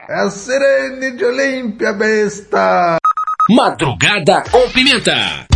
É 0.08 0.14
a 0.20 0.30
Sirene 0.30 1.16
de 1.16 1.24
Olímpia, 1.24 1.92
besta! 1.92 2.98
Madrugada 3.50 4.44
com 4.50 4.68
Pimenta. 4.70 5.48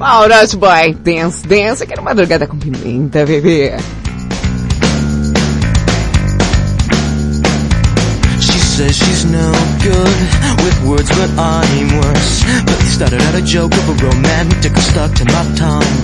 Alright, 0.00 0.54
boy. 0.58 0.94
Dance, 1.02 1.46
dance. 1.46 1.82
Eu 1.82 1.86
quero 1.86 2.02
madrugada 2.02 2.46
com 2.46 2.58
pimenta, 2.58 3.24
bebê. 3.24 3.76
She 8.40 8.58
says 8.58 8.96
she's 8.96 9.24
no 9.24 9.52
good 9.82 10.64
with 10.64 10.82
words, 10.84 11.08
but 11.10 11.30
I'm 11.38 12.00
worse. 12.00 12.42
But 12.66 12.78
they 12.78 12.86
started 12.86 13.22
out 13.22 13.34
a 13.36 13.42
joke 13.42 13.72
of 13.72 13.88
a 13.88 13.94
romantic 14.04 14.76
stuck 14.78 15.14
to 15.14 15.24
my 15.26 15.44
tongue. 15.56 15.94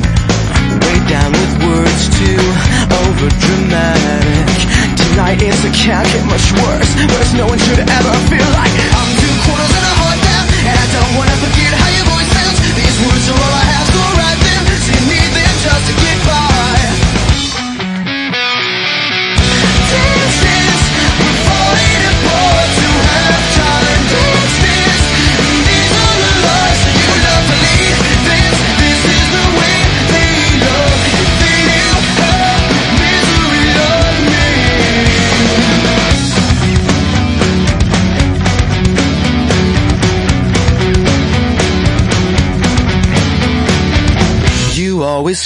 Way 0.80 0.99
down 1.11 1.32
with 1.32 1.62
words 1.64 2.09
too. 2.18 2.80
Tonight 4.97 5.42
a 5.42 5.70
can't 5.75 6.06
get 6.09 6.25
much. 6.26 6.52
Worse, 6.52 7.35
no 7.35 7.47
one 7.47 7.59
should 7.59 7.78
ever 7.78 8.14
feel 8.30 8.49
like 8.54 8.73
I'm 8.94 9.11
two 9.20 9.35
quarters 9.44 9.73
and 9.76 9.85
a 9.85 9.94
heart 10.00 10.18
down, 10.23 10.47
and 10.64 10.76
I 10.78 10.87
don't 10.94 11.12
wanna 11.18 11.37
forget 11.42 11.79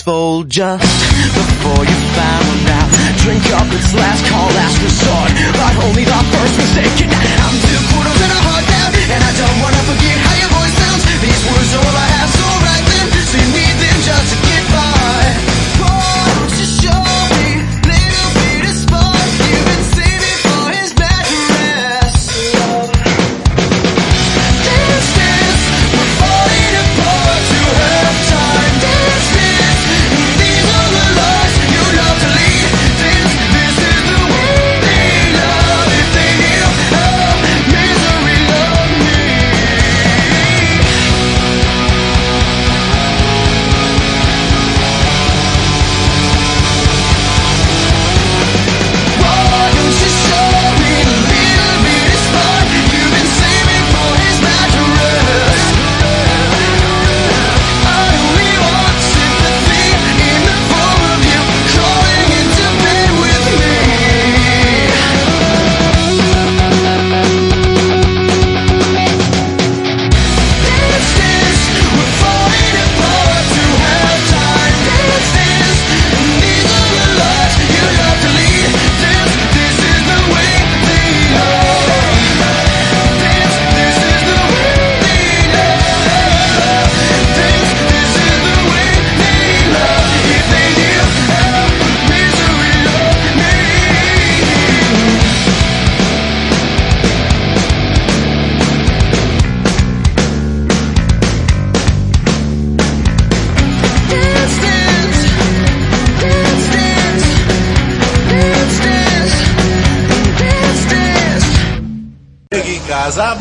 fold 0.05 0.51
just 0.51 0.85
before 1.33 1.83
you 1.83 1.99
found 2.13 2.69
out. 2.77 2.91
Drink 3.25 3.45
up, 3.57 3.67
it's 3.73 3.95
last 3.95 4.23
call, 4.27 4.49
last 4.53 4.77
resort. 4.83 5.31
But 5.57 5.85
only 5.85 6.05
the 6.05 6.21
first 6.31 6.57
mistake. 6.59 7.14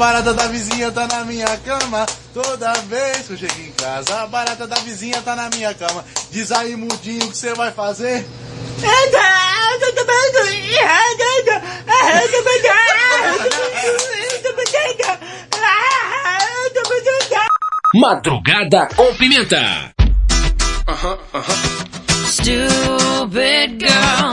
Barata 0.04 0.34
da 0.34 0.48
vizinha 0.48 0.92
tá 0.92 1.08
na 1.08 1.24
minha 1.24 1.58
cama. 1.60 2.06
Toda 2.34 2.74
vez 2.74 3.26
que 3.26 3.32
eu 3.32 3.38
chego 3.38 3.62
em 3.62 3.72
casa, 3.72 4.24
a 4.24 4.28
barata 4.28 4.68
da 4.68 4.76
vizinha 4.82 5.22
tá 5.22 5.34
na 5.34 5.50
minha 5.50 5.74
cama. 5.74 6.04
Diz 6.30 6.52
aí, 6.52 6.76
mudinho, 6.76 7.24
o 7.24 7.32
que 7.32 7.38
você 7.38 7.54
vai 7.54 7.72
fazer? 7.72 8.28
Madrugada 17.96 18.90
com 18.98 19.16
Pimenta. 19.16 19.94
Stupid 22.28 23.80
girls, 23.80 24.33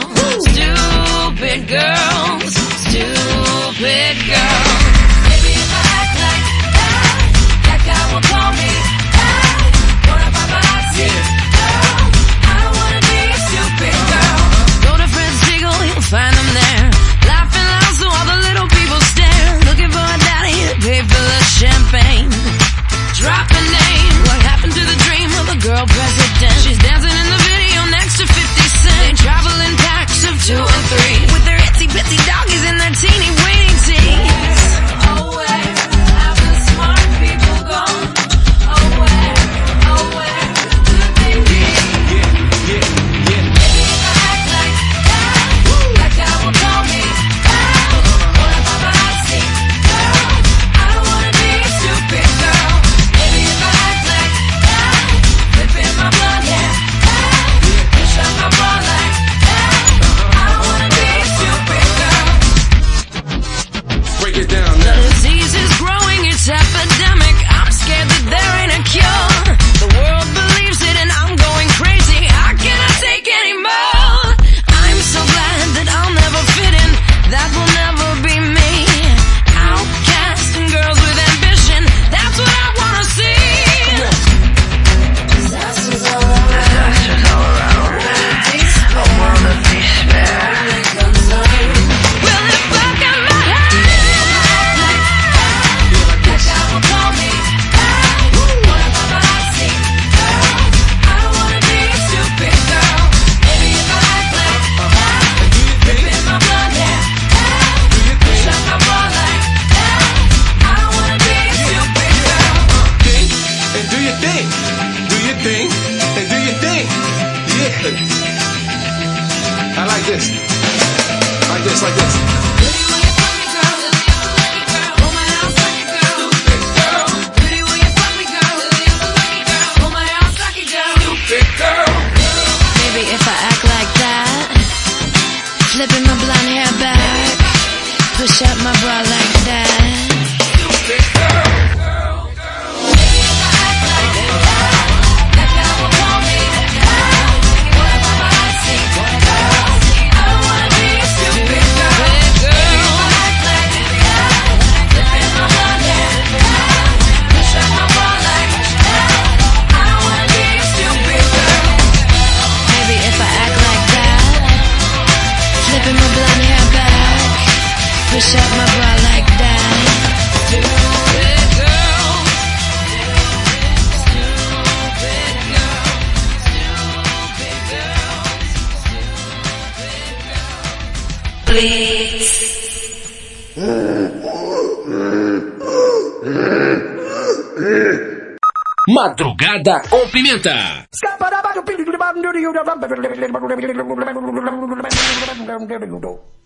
Madrugada 195.51 195.87
com 195.87 196.01
Pimenta. 196.03 196.39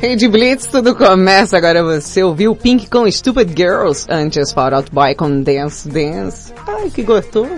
Rede 0.00 0.28
Blitz, 0.28 0.66
tudo 0.66 0.94
começa. 0.94 1.56
Agora 1.56 1.82
você 1.82 2.22
ouviu 2.22 2.54
Pink 2.54 2.88
com 2.88 3.10
Stupid 3.10 3.56
Girls. 3.56 4.06
Antes, 4.08 4.52
Fall 4.52 4.72
Out 4.74 4.92
Boy 4.92 5.16
com 5.16 5.42
Dance 5.42 5.88
Dance. 5.88 6.52
Ai, 6.68 6.90
que 6.90 7.02
gostoso. 7.02 7.50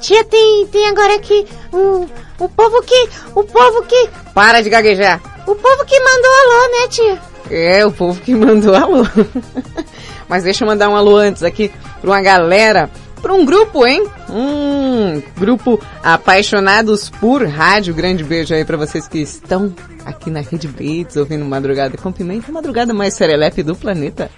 Tia, 0.00 0.22
tem, 0.24 0.66
tem 0.68 0.86
agora 0.86 1.16
aqui 1.16 1.44
um, 1.72 2.06
o 2.38 2.48
povo 2.48 2.82
que, 2.82 3.08
o 3.34 3.42
povo 3.42 3.82
que, 3.82 4.10
Para 4.32 4.60
de 4.60 4.70
gaguejar. 4.70 5.20
o 5.44 5.56
povo 5.56 5.84
que 5.84 5.98
mandou 5.98 6.30
alô, 6.30 6.70
né, 6.70 6.88
tia? 6.88 7.22
É, 7.50 7.84
o 7.84 7.90
povo 7.90 8.20
que 8.20 8.32
mandou 8.34 8.76
alô. 8.76 9.02
Mas 10.28 10.44
deixa 10.44 10.64
eu 10.64 10.68
mandar 10.68 10.88
um 10.88 10.96
alô 10.96 11.16
antes 11.16 11.42
aqui 11.42 11.70
pra 12.00 12.10
uma 12.10 12.22
galera, 12.22 12.90
pra 13.20 13.32
um 13.32 13.44
grupo, 13.44 13.86
hein? 13.86 14.06
Um 14.28 15.22
grupo 15.38 15.80
Apaixonados 16.02 17.10
por 17.10 17.46
Rádio. 17.46 17.94
Grande 17.94 18.24
beijo 18.24 18.54
aí 18.54 18.64
pra 18.64 18.76
vocês 18.76 19.06
que 19.08 19.18
estão 19.18 19.74
aqui 20.04 20.30
na 20.30 20.40
Rede 20.40 20.68
Blitz, 20.68 21.16
ouvindo 21.16 21.44
Madrugada 21.44 21.96
com 21.96 22.12
Pimenta, 22.12 22.52
madrugada 22.52 22.92
mais 22.92 23.14
serelepe 23.14 23.62
do 23.62 23.74
planeta. 23.74 24.30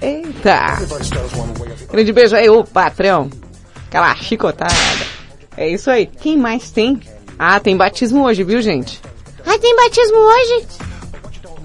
Eita! 0.00 0.78
Grande 1.90 2.12
beijo 2.12 2.34
aí, 2.34 2.48
ô 2.48 2.64
patrão. 2.64 3.30
Aquela 3.86 4.14
chicotada. 4.16 4.74
É 5.56 5.68
isso 5.68 5.90
aí. 5.90 6.06
Quem 6.06 6.36
mais 6.36 6.70
tem? 6.70 6.98
Ah, 7.38 7.60
tem 7.60 7.76
batismo 7.76 8.24
hoje, 8.24 8.42
viu, 8.42 8.60
gente? 8.60 9.00
Ai, 9.46 9.58
tem 9.58 9.76
batismo 9.76 10.16
hoje? 10.16 10.66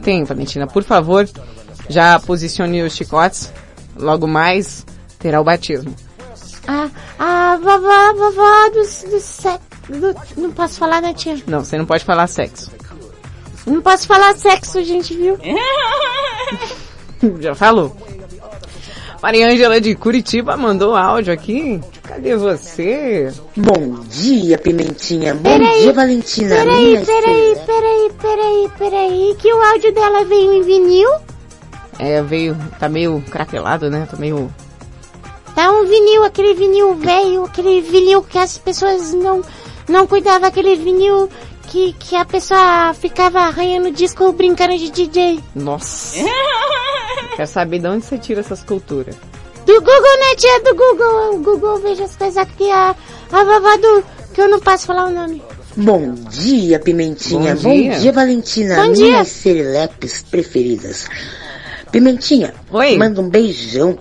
Tem, 0.04 0.24
Valentina, 0.24 0.68
por 0.68 0.84
favor, 0.84 1.28
já 1.90 2.20
posicione 2.20 2.84
os 2.84 2.94
chicotes. 2.96 3.52
Logo 4.00 4.28
mais 4.28 4.86
terá 5.20 5.40
o 5.42 5.44
batismo. 5.44 5.94
A, 6.68 6.90
a 7.20 7.58
vovó, 7.58 8.14
vovó 8.14 8.70
do, 8.70 9.10
do, 9.10 9.20
se- 9.20 9.60
do, 9.90 10.16
não 10.42 10.52
posso 10.52 10.78
falar, 10.80 11.02
né, 11.02 11.14
tia? 11.14 11.38
Não, 11.48 11.64
você 11.64 11.78
não 11.78 11.86
pode 11.86 12.04
falar 12.04 12.28
sexo. 12.28 12.72
Não 13.66 13.82
posso 13.82 14.06
falar 14.08 14.36
sexo, 14.38 14.84
gente, 14.84 15.16
viu? 15.16 15.38
Já 17.40 17.56
falou. 17.56 17.96
Maria 19.22 19.48
Ângela 19.50 19.82
de 19.82 19.96
Curitiba 19.96 20.56
mandou 20.56 20.96
áudio 20.96 21.34
aqui. 21.34 21.82
Cadê 22.04 22.36
você? 22.36 23.34
Bom 23.56 24.02
dia, 24.08 24.58
Pimentinha. 24.60 25.34
Bom 25.34 25.42
Peraí, 25.58 25.82
dia, 25.82 25.94
Valentina. 25.94 26.56
Peraí, 26.56 26.86
Minha 26.86 27.02
peraí, 27.06 27.52
estrela. 27.52 27.66
peraí, 27.66 28.12
peraí, 28.22 28.72
peraí, 28.78 29.36
que 29.40 29.52
o 29.54 29.62
áudio 29.62 29.94
dela 29.94 30.24
veio 30.24 30.54
em 30.54 30.62
vinil? 30.62 31.10
É, 32.00 32.22
veio, 32.22 32.56
tá 32.80 32.88
meio 32.88 33.24
craquelado, 33.30 33.90
né? 33.90 34.08
Tá 34.10 34.18
meio... 34.18 34.54
Tá 35.56 35.72
um 35.72 35.86
vinil, 35.86 36.24
aquele 36.24 36.54
vinil 36.54 36.96
velho, 36.96 37.46
aquele 37.46 37.82
vinil 37.82 38.22
que 38.22 38.38
as 38.38 38.58
pessoas 38.58 39.12
não, 39.14 39.42
não 39.90 40.06
cuidavam, 40.06 40.48
aquele 40.48 40.76
vinil 40.76 41.28
que, 41.64 41.94
que 41.94 42.16
a 42.16 42.24
pessoa 42.24 42.94
ficava 42.94 43.40
arranhando 43.40 43.92
disco 43.92 44.32
brincando 44.32 44.78
de 44.78 44.92
DJ. 44.92 45.40
Nossa. 45.56 46.18
Quer 47.36 47.48
saber 47.48 47.80
de 47.80 47.88
onde 47.88 48.06
você 48.06 48.18
tira 48.18 48.42
essas 48.42 48.64
culturas? 48.64 49.16
Do 49.66 49.74
Google, 49.74 50.20
né, 50.20 50.36
tia? 50.38 50.60
Do 50.62 50.76
Google. 50.76 51.36
O 51.36 51.40
Google 51.40 51.80
veja 51.80 52.06
as 52.06 52.16
coisas 52.16 52.38
aqui, 52.38 52.70
a, 52.72 52.96
a 53.32 53.44
vovó 53.44 53.78
do... 53.78 54.04
que 54.34 54.42
eu 54.42 54.48
não 54.48 54.60
posso 54.60 54.86
falar 54.86 55.08
o 55.08 55.12
nome. 55.12 55.42
Bom 55.76 56.14
dia, 56.14 56.80
Pimentinha. 56.80 57.56
Bom 57.56 57.62
Bom 57.62 57.76
dia. 57.76 58.00
dia, 58.00 58.12
Valentina. 58.12 58.76
Bom 58.76 58.94
dia. 58.94 59.06
Minhas 59.06 59.28
serelepes 59.28 60.24
preferidas. 60.24 61.08
Pimentinha, 61.98 62.54
Oi. 62.72 62.98
manda 62.98 63.20
um 63.22 63.30
beijão 63.30 63.98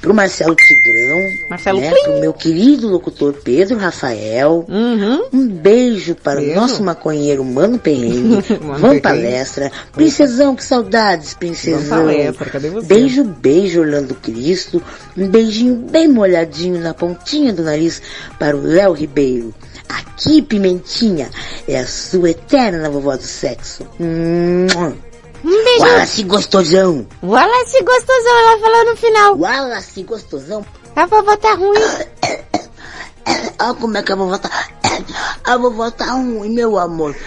pro 0.00 0.14
Marcelo 0.14 0.54
Tigrão, 0.54 1.48
Marcelo 1.50 1.80
né, 1.80 1.90
Plim. 1.90 2.02
pro 2.04 2.20
meu 2.20 2.32
querido 2.32 2.88
locutor 2.88 3.32
Pedro 3.42 3.78
Rafael. 3.78 4.64
Uhum. 4.68 5.24
Um 5.32 5.48
beijo 5.48 6.14
para 6.14 6.40
Beijo. 6.40 6.52
o 6.52 6.60
nosso 6.60 6.82
maconheiro 6.82 7.44
Mano 7.44 7.78
Perrengue. 7.78 8.42
Perrengue. 8.46 9.00
palestra. 9.00 9.72
Princesão, 9.92 10.54
que 10.54 10.62
saudades, 10.62 11.34
princesão. 11.34 11.98
Palestra, 11.98 12.50
cadê 12.50 12.70
você? 12.70 12.86
Beijo, 12.86 13.24
beijo, 13.24 13.80
Orlando 13.80 14.14
Cristo. 14.14 14.82
Um 15.16 15.26
beijinho 15.26 15.74
bem 15.74 16.06
molhadinho 16.06 16.80
na 16.80 16.94
pontinha 16.94 17.52
do 17.52 17.64
nariz 17.64 18.00
para 18.38 18.56
o 18.56 18.60
Léo 18.62 18.92
Ribeiro. 18.92 19.52
Aqui, 19.88 20.42
Pimentinha, 20.42 21.30
é 21.66 21.78
a 21.78 21.86
sua 21.86 22.30
eterna 22.30 22.90
vovó 22.90 23.16
do 23.16 23.22
sexo. 23.22 23.84
Mua. 23.98 25.07
Um 25.44 25.64
beijo. 25.64 25.84
Wallace 25.84 26.22
gostosão. 26.24 27.06
Wallace 27.22 27.82
gostosão, 27.82 28.38
ela 28.40 28.58
falou 28.58 28.84
no 28.86 28.96
final. 28.96 29.38
Wallace 29.38 30.02
gostosão. 30.02 30.66
A 30.96 31.06
vovó 31.06 31.36
tá 31.36 31.54
ruim. 31.54 31.78
Olha 33.60 33.74
como 33.74 33.96
é 33.96 34.02
que 34.02 34.12
a 34.12 34.16
vovó 34.16 34.38
tá. 34.38 34.50
A 35.44 35.56
vovó 35.56 35.90
tá 35.90 36.12
ruim, 36.12 36.50
meu 36.50 36.78
amor. 36.78 37.14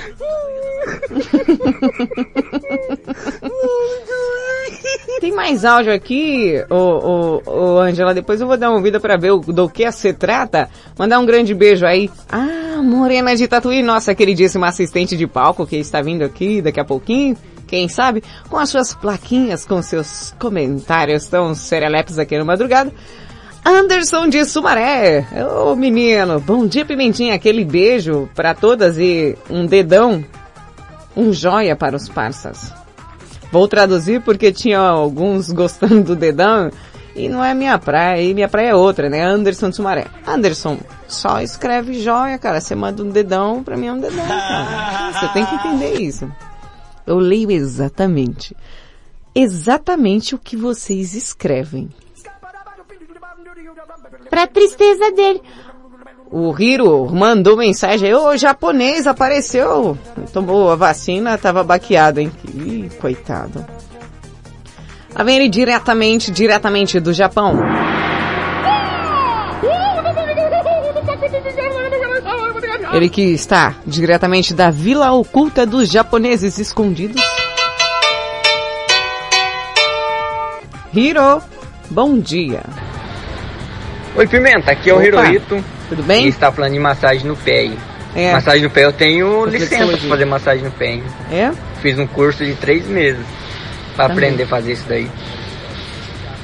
Tem 5.19 5.31
mais 5.31 5.63
áudio 5.63 5.93
aqui, 5.93 6.63
ô, 6.69 6.75
ô, 6.75 7.41
ô 7.45 7.79
Angela, 7.79 8.13
depois 8.13 8.41
eu 8.41 8.47
vou 8.47 8.57
dar 8.57 8.69
uma 8.69 8.77
ouvida 8.77 8.99
pra 8.99 9.17
ver 9.17 9.37
do 9.37 9.69
que 9.69 9.91
se 9.91 10.13
trata. 10.13 10.67
Mandar 10.97 11.19
um 11.19 11.25
grande 11.25 11.53
beijo 11.53 11.85
aí. 11.85 12.09
Ah, 12.27 12.81
Morena 12.81 13.35
de 13.35 13.47
Tatuí, 13.47 13.83
nossa 13.83 14.15
queridíssima 14.15 14.67
assistente 14.67 15.15
de 15.15 15.27
palco 15.27 15.67
que 15.67 15.77
está 15.77 16.01
vindo 16.01 16.23
aqui 16.23 16.61
daqui 16.61 16.79
a 16.79 16.85
pouquinho. 16.85 17.37
Quem 17.71 17.87
sabe, 17.87 18.21
com 18.49 18.57
as 18.57 18.67
suas 18.67 18.93
plaquinhas, 18.93 19.65
com 19.65 19.81
seus 19.81 20.35
comentários 20.37 21.25
tão 21.27 21.55
serelepes 21.55 22.19
aqui 22.19 22.37
no 22.37 22.45
Madrugada. 22.45 22.91
Anderson 23.63 24.27
de 24.27 24.43
Sumaré. 24.43 25.25
Ô 25.65 25.73
menino, 25.73 26.37
bom 26.41 26.67
dia 26.67 26.83
Pimentinha, 26.83 27.33
aquele 27.33 27.63
beijo 27.63 28.29
pra 28.35 28.53
todas 28.53 28.97
e 28.97 29.37
um 29.49 29.65
dedão, 29.65 30.21
um 31.15 31.31
joia 31.31 31.73
para 31.73 31.95
os 31.95 32.09
parças. 32.09 32.73
Vou 33.53 33.69
traduzir 33.69 34.21
porque 34.21 34.51
tinha 34.51 34.77
alguns 34.77 35.47
gostando 35.53 36.03
do 36.03 36.15
dedão 36.15 36.69
e 37.15 37.29
não 37.29 37.41
é 37.41 37.53
minha 37.53 37.79
praia, 37.79 38.21
e 38.21 38.33
minha 38.33 38.49
praia 38.49 38.71
é 38.71 38.75
outra, 38.75 39.09
né? 39.09 39.23
Anderson 39.23 39.69
de 39.69 39.77
Sumaré. 39.77 40.07
Anderson, 40.27 40.77
só 41.07 41.39
escreve 41.39 42.01
joia, 42.01 42.37
cara. 42.37 42.59
Você 42.59 42.75
manda 42.75 43.01
um 43.01 43.09
dedão, 43.09 43.63
pra 43.63 43.77
mim 43.77 43.87
é 43.87 43.93
um 43.93 43.99
dedão, 44.01 44.27
cara. 44.27 45.13
Você 45.13 45.27
tem 45.29 45.45
que 45.45 45.55
entender 45.55 46.01
isso. 46.01 46.29
Eu 47.05 47.17
leio 47.17 47.51
exatamente, 47.51 48.55
exatamente 49.33 50.35
o 50.35 50.39
que 50.39 50.55
vocês 50.55 51.13
escrevem. 51.13 51.89
Pra 54.29 54.47
tristeza 54.47 55.11
dele. 55.11 55.41
O 56.31 56.55
Hiro 56.57 57.13
mandou 57.13 57.57
mensagem, 57.57 58.13
ô 58.13 58.37
japonês 58.37 59.05
apareceu, 59.05 59.97
tomou 60.31 60.71
a 60.71 60.75
vacina, 60.77 61.37
tava 61.37 61.61
baqueado, 61.61 62.21
hein? 62.21 62.31
Ih, 62.55 62.89
coitado. 63.01 63.65
Lá 65.13 65.23
vem 65.25 65.49
diretamente, 65.49 66.31
diretamente 66.31 67.01
do 67.01 67.11
Japão. 67.11 67.59
Ele 72.93 73.07
que 73.07 73.21
está 73.21 73.75
diretamente 73.87 74.53
da 74.53 74.69
Vila 74.69 75.13
Oculta 75.13 75.65
dos 75.65 75.89
Japoneses 75.89 76.57
Escondidos. 76.57 77.21
Hiro, 80.93 81.41
bom 81.89 82.19
dia. 82.19 82.63
Oi 84.13 84.27
Pimenta, 84.27 84.73
aqui 84.73 84.89
é 84.89 84.93
o. 84.93 85.01
Hirohito 85.01 85.63
Tudo 85.87 86.01
e 86.01 86.05
bem? 86.05 86.27
está 86.27 86.51
falando 86.51 86.73
de 86.73 86.79
massagem 86.79 87.25
no 87.25 87.37
pé. 87.37 87.71
É. 88.13 88.33
Massagem 88.33 88.63
no 88.63 88.69
pé 88.69 88.83
eu 88.83 88.91
tenho 88.91 89.45
licença 89.45 89.87
para 89.87 90.09
fazer 90.09 90.25
massagem 90.25 90.65
no 90.65 90.71
pé. 90.71 91.01
É? 91.31 91.49
Fiz 91.81 91.97
um 91.97 92.05
curso 92.05 92.43
de 92.43 92.55
três 92.55 92.85
meses 92.87 93.25
para 93.95 94.07
aprender 94.07 94.43
a 94.43 94.47
fazer 94.47 94.73
isso 94.73 94.85
daí. 94.89 95.09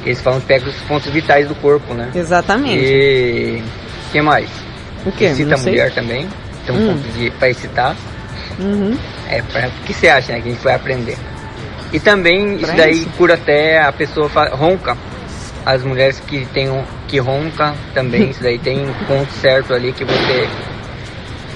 Eles 0.05 0.21
falam 0.21 0.39
que 0.39 0.45
pega 0.45 0.69
os 0.69 0.75
pontos 0.83 1.11
vitais 1.11 1.45
do 1.45 1.55
corpo, 1.55 1.93
né? 1.93 2.09
Exatamente. 2.15 2.85
E 2.85 3.61
o 4.07 4.11
que 4.13 4.21
mais? 4.21 4.66
O 5.07 5.11
quê? 5.11 5.25
Excita 5.25 5.55
a 5.55 5.57
mulher 5.57 5.93
também. 5.93 6.27
Tem 6.65 6.75
um 6.75 6.79
Hum. 6.79 6.93
ponto 6.95 7.07
de, 7.17 7.29
para 7.31 7.49
excitar. 7.49 7.95
Uhum. 8.59 8.97
É, 9.29 9.41
pra, 9.41 9.67
o 9.67 9.71
que 9.85 9.93
você 9.93 10.07
acha, 10.07 10.33
né? 10.33 10.41
Que 10.41 10.49
a 10.49 10.51
gente 10.51 10.63
vai 10.63 10.75
aprender. 10.75 11.17
E 11.93 11.99
também 11.99 12.55
isso 12.55 12.65
Pra 12.65 12.75
daí 12.75 12.91
isso? 12.91 13.09
cura 13.17 13.33
até 13.35 13.79
a 13.81 13.91
pessoa 13.91 14.27
ronca. 14.51 14.97
As 15.65 15.83
mulheres 15.83 16.19
que 16.25 16.45
tem 16.53 16.69
um, 16.69 16.83
que 17.07 17.17
ronca 17.19 17.73
também, 17.93 18.29
isso 18.31 18.41
daí 18.43 18.57
tem 18.59 18.87
um 18.89 18.93
ponto 19.05 19.31
certo 19.33 19.73
ali 19.73 19.91
que 19.93 20.03
você 20.03 20.47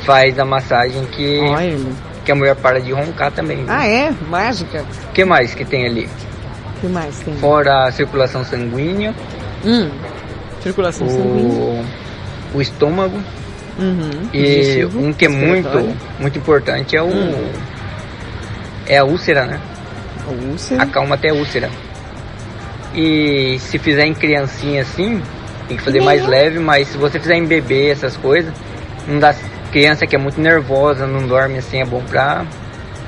faz 0.03 0.37
a 0.39 0.45
massagem 0.45 1.05
que, 1.05 1.39
Olha, 1.39 1.75
que 1.77 1.85
que 2.25 2.31
a 2.31 2.35
mulher 2.35 2.55
para 2.55 2.79
de 2.79 2.91
roncar 2.91 3.31
também. 3.31 3.57
viu? 3.57 3.65
Ah, 3.69 3.85
é? 3.87 4.11
Mágica? 4.29 4.85
O 5.09 5.11
que 5.13 5.25
mais 5.25 5.53
que 5.55 5.65
tem 5.65 5.85
ali? 5.85 6.07
O 6.77 6.81
que 6.81 6.87
mais 6.87 7.19
tem? 7.19 7.35
Fora 7.35 7.87
a 7.87 7.91
circulação 7.91 8.43
sanguínea, 8.45 9.13
Hum. 9.65 9.89
Circulação 10.61 11.07
sanguínea. 11.09 11.83
O, 12.53 12.61
estômago 12.61 13.17
Uhum. 13.79 14.29
e 14.33 14.41
Digestivo, 14.41 14.99
um 14.99 15.13
que 15.13 15.25
é 15.25 15.29
muito, 15.29 15.95
muito 16.19 16.37
importante 16.37 16.95
é 16.95 17.01
o 17.01 17.07
Hum. 17.07 17.49
é 18.85 18.97
a 18.97 19.03
úlcera, 19.03 19.45
né? 19.45 19.59
A 20.27 20.31
úlcera. 20.51 20.83
Acalma 20.83 21.15
até 21.15 21.29
a 21.29 21.33
úlcera. 21.33 21.69
E 22.93 23.57
se 23.59 23.77
fizer 23.79 24.05
em 24.05 24.13
criancinha 24.13 24.81
assim, 24.81 25.21
tem 25.67 25.77
que 25.77 25.83
fazer 25.83 26.01
mais 26.01 26.25
leve, 26.27 26.59
mas 26.59 26.89
se 26.89 26.97
você 26.97 27.19
fizer 27.19 27.35
em 27.35 27.45
bebê 27.45 27.89
essas 27.89 28.17
coisas, 28.17 28.53
não 29.07 29.19
dá 29.19 29.33
criança 29.71 30.05
que 30.05 30.15
é 30.15 30.19
muito 30.19 30.39
nervosa, 30.41 31.07
não 31.07 31.25
dorme 31.25 31.57
assim, 31.57 31.79
é 31.79 31.85
bom 31.85 32.03
pra 32.03 32.45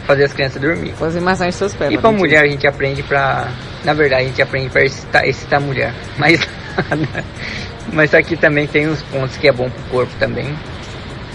fazer 0.07 0.23
as 0.23 0.33
crianças 0.33 0.61
dormir. 0.61 0.93
Fazer 0.93 1.19
massagem 1.19 1.47
nos 1.47 1.55
seus 1.55 1.73
pés. 1.73 1.91
E 1.91 1.97
pra 1.97 2.11
mulher 2.11 2.43
a 2.43 2.47
gente 2.47 2.65
aprende 2.65 3.03
pra. 3.03 3.47
Na 3.83 3.93
verdade 3.93 4.23
a 4.23 4.27
gente 4.27 4.41
aprende 4.41 4.69
pra 4.69 4.83
excitar, 4.83 5.27
excitar 5.27 5.59
a 5.61 5.63
mulher. 5.63 5.93
Mas. 6.17 6.39
mas 7.91 8.13
aqui 8.13 8.37
também 8.37 8.67
tem 8.67 8.87
uns 8.87 9.01
pontos 9.03 9.35
que 9.37 9.47
é 9.47 9.51
bom 9.51 9.69
pro 9.69 9.83
corpo 9.89 10.13
também. 10.19 10.57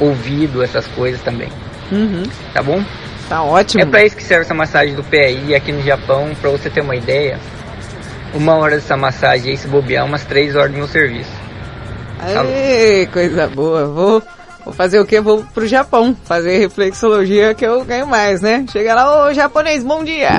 Ouvido, 0.00 0.62
essas 0.62 0.86
coisas 0.88 1.20
também. 1.22 1.48
Uhum. 1.90 2.22
Tá 2.52 2.62
bom? 2.62 2.82
Tá 3.28 3.42
ótimo. 3.42 3.82
É 3.82 3.86
pra 3.86 4.04
isso 4.04 4.16
que 4.16 4.22
serve 4.22 4.44
essa 4.44 4.54
massagem 4.54 4.94
do 4.94 5.04
pé 5.04 5.26
aí 5.26 5.54
aqui 5.54 5.72
no 5.72 5.82
Japão, 5.82 6.30
pra 6.40 6.50
você 6.50 6.70
ter 6.70 6.80
uma 6.80 6.96
ideia. 6.96 7.38
Uma 8.34 8.56
hora 8.56 8.76
dessa 8.76 8.96
massagem 8.96 9.50
aí, 9.50 9.56
se 9.56 9.66
bobear, 9.68 10.04
umas 10.04 10.24
três 10.24 10.54
horas 10.54 10.70
do 10.70 10.78
meu 10.78 10.86
serviço. 10.86 11.30
Aê, 12.20 13.06
coisa 13.06 13.46
boa. 13.46 13.86
Vou, 13.86 14.22
vou 14.64 14.74
fazer 14.74 15.00
o 15.00 15.06
quê? 15.06 15.20
Vou 15.20 15.44
pro 15.54 15.66
Japão. 15.66 16.16
Fazer 16.24 16.58
reflexologia 16.58 17.54
que 17.54 17.66
eu 17.66 17.84
ganho 17.84 18.06
mais, 18.06 18.40
né? 18.40 18.64
Chega 18.70 18.94
lá, 18.94 19.26
ô 19.26 19.34
japonês, 19.34 19.84
bom 19.84 20.04
dia. 20.04 20.30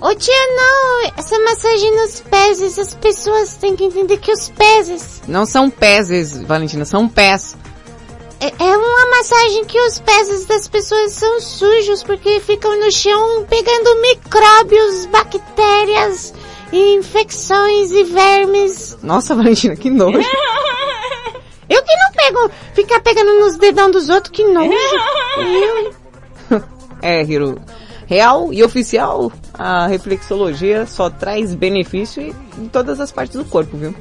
Ô 0.00 0.14
tia, 0.14 0.34
não, 0.56 1.12
essa 1.16 1.38
massagem 1.40 1.94
nos 1.94 2.20
pés, 2.20 2.62
essas 2.62 2.94
pessoas 2.94 3.56
têm 3.56 3.76
que 3.76 3.84
entender 3.84 4.16
que 4.18 4.32
os 4.32 4.48
pés 4.48 5.20
Não 5.28 5.44
são 5.44 5.68
pés, 5.68 6.38
Valentina, 6.42 6.84
são 6.86 7.06
pés. 7.06 7.54
é, 8.40 8.46
é 8.46 8.76
uma 8.78 9.16
massagem 9.18 9.64
que 9.66 9.78
os 9.78 9.98
pés 9.98 10.46
das 10.46 10.66
pessoas 10.68 11.12
são 11.12 11.38
sujos 11.40 12.02
porque 12.02 12.40
ficam 12.40 12.80
no 12.80 12.90
chão 12.90 13.44
pegando 13.44 14.00
micróbios, 14.00 15.04
bactérias, 15.06 16.32
infecções 16.72 17.90
e 17.90 18.04
vermes. 18.04 18.96
Nossa, 19.02 19.34
Valentina, 19.34 19.76
que 19.76 19.90
nojo. 19.90 20.18
Eu 21.68 21.82
que 21.84 21.94
não 21.96 22.12
pego, 22.12 22.50
ficar 22.74 23.00
pegando 23.00 23.38
nos 23.40 23.56
dedão 23.56 23.90
dos 23.92 24.08
outros, 24.08 24.32
que 24.32 24.42
nojo. 24.44 24.72
Eu, 25.38 25.92
É, 27.02 27.22
Hiro. 27.22 27.60
Real 28.10 28.52
e 28.52 28.60
oficial, 28.64 29.30
a 29.54 29.86
reflexologia 29.86 30.84
só 30.84 31.08
traz 31.08 31.54
benefício 31.54 32.34
em 32.58 32.66
todas 32.66 32.98
as 32.98 33.12
partes 33.12 33.36
do 33.36 33.44
corpo, 33.44 33.76
viu? 33.76 33.94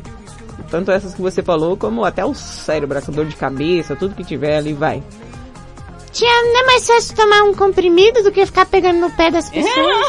Tanto 0.72 0.90
essas 0.90 1.14
que 1.14 1.22
você 1.22 1.44
falou, 1.44 1.78
como 1.78 2.04
até 2.04 2.26
o 2.26 2.34
cérebro, 2.34 2.98
a 2.98 3.02
dor 3.02 3.28
de 3.28 3.36
cabeça, 3.36 3.96
tudo 3.96 4.16
que 4.16 4.24
tiver 4.24 4.58
ali 4.58 4.74
vai. 4.74 5.04
tia, 6.12 6.28
não 6.28 6.60
é 6.60 6.66
mais 6.66 6.88
fácil 6.88 7.16
tomar 7.16 7.44
um 7.44 7.54
comprimido 7.54 8.24
do 8.24 8.32
que 8.32 8.44
ficar 8.48 8.66
pegando 8.66 9.00
no 9.00 9.12
pé 9.12 9.30
das 9.30 9.48
pessoas? 9.48 10.08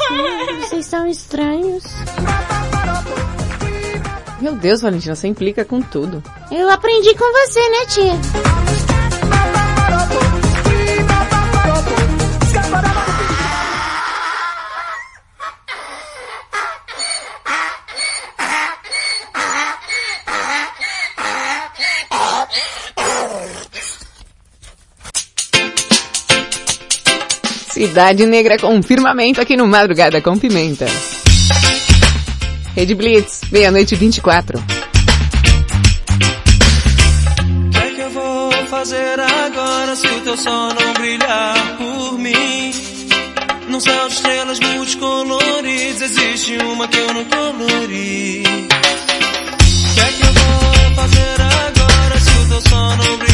Vocês 0.60 0.86
são 0.86 1.06
estranhos. 1.06 1.84
Meu 4.40 4.54
Deus, 4.54 4.80
Valentina, 4.80 5.14
você 5.14 5.28
implica 5.28 5.62
com 5.62 5.82
tudo. 5.82 6.22
Eu 6.50 6.70
aprendi 6.70 7.14
com 7.14 7.30
você, 7.32 7.68
né, 7.68 7.86
tia? 7.86 8.79
Cidade 27.80 28.26
Negra 28.26 28.58
com 28.58 28.82
firmamento 28.82 29.40
aqui 29.40 29.56
no 29.56 29.66
Madrugada 29.66 30.20
com 30.20 30.38
Pimenta. 30.38 30.84
Rede 32.76 32.94
Blitz, 32.94 33.40
meia-noite 33.50 33.96
24. 33.96 34.58
O 34.58 34.62
que 37.70 37.78
é 37.78 37.90
que 37.94 38.00
eu 38.02 38.10
vou 38.10 38.52
fazer 38.66 39.18
agora 39.18 39.96
se 39.96 40.06
o 40.06 40.20
teu 40.20 40.36
sol 40.36 40.74
não 40.74 40.92
brilhar 40.92 41.78
por 41.78 42.18
mim? 42.18 42.70
Num 43.70 43.80
céu 43.80 44.08
de 44.08 44.12
estrelas 44.14 44.60
multicoloridas 44.60 46.02
existe 46.02 46.58
uma 46.58 46.86
que 46.86 46.98
eu 46.98 47.14
não 47.14 47.24
colori. 47.24 48.42
O 48.42 48.68
que 49.94 50.00
é 50.00 50.12
que 50.18 50.22
eu 50.22 50.32
vou 50.34 50.94
fazer 50.96 51.40
agora 51.40 52.20
se 52.20 52.30
o 52.30 52.46
teu 52.46 52.60
sol 52.60 52.96
não 52.98 53.16
brilhar 53.16 53.29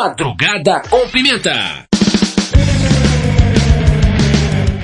Madrugada 0.00 0.80
com 0.88 1.06
Pimenta. 1.08 1.84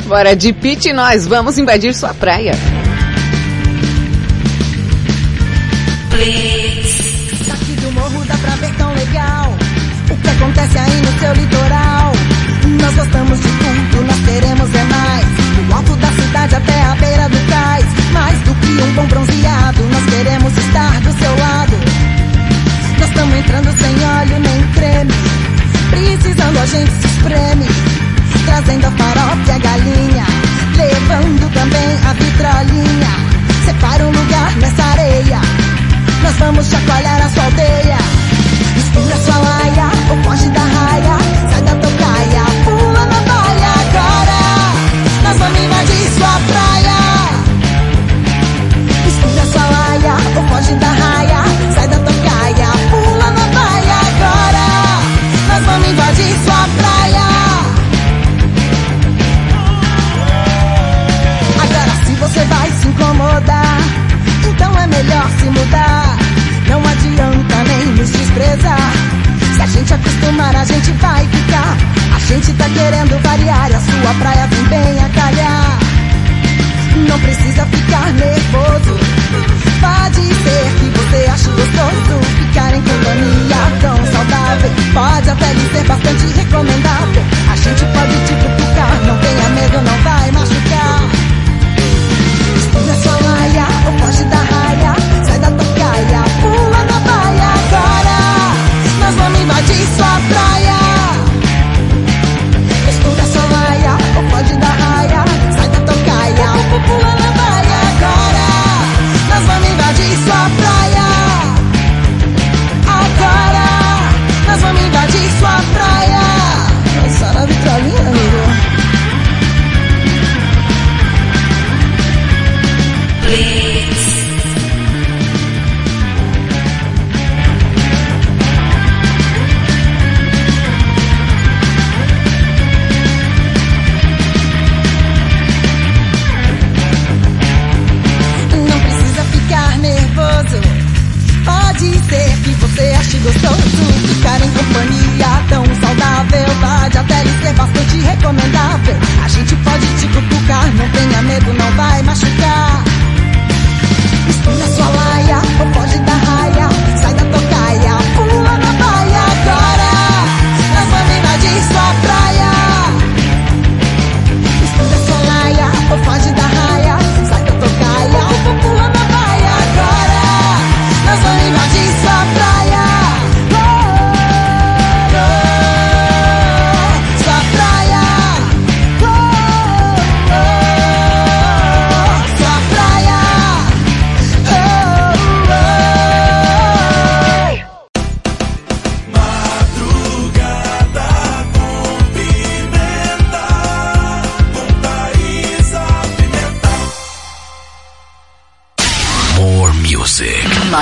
Bora 0.07 0.37
de 0.37 0.53
pit 0.53 0.93
nós 0.93 1.27
vamos 1.27 1.57
invadir 1.57 1.95
sua 1.95 2.13
praia. 2.13 2.53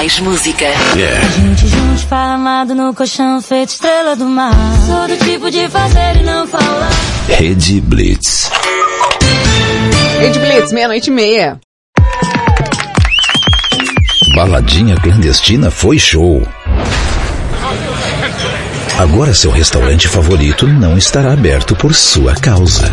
Mais 0.05 0.21
música. 0.21 0.67
Yeah. 0.95 1.29
Gente 1.31 1.67
junto, 1.67 1.95
esparramado 1.95 2.75
no 2.75 2.93
colchão, 2.93 3.41
feito 3.41 3.71
estrela 3.71 4.15
do 4.15 4.27
mar. 4.27 4.53
Sou 4.87 5.09
do 5.09 5.17
tipo 5.25 5.51
de 5.51 5.67
fazer 5.71 6.21
e 6.21 6.23
não 6.23 6.47
falar. 6.47 6.91
Rede 7.27 7.81
Blitz. 7.81 8.51
Rede 10.21 10.39
Blitz, 10.41 10.73
meia-noite 10.73 11.09
e 11.09 11.11
meia. 11.11 11.59
Baladinha 14.37 14.95
clandestina 14.97 15.71
foi 15.71 15.99
show. 15.99 16.47
Agora 18.99 19.33
seu 19.33 19.51
restaurante 19.51 20.07
favorito 20.07 20.67
não 20.67 20.99
estará 20.99 21.33
aberto 21.33 21.75
por 21.75 21.95
sua 21.95 22.35
causa. 22.35 22.93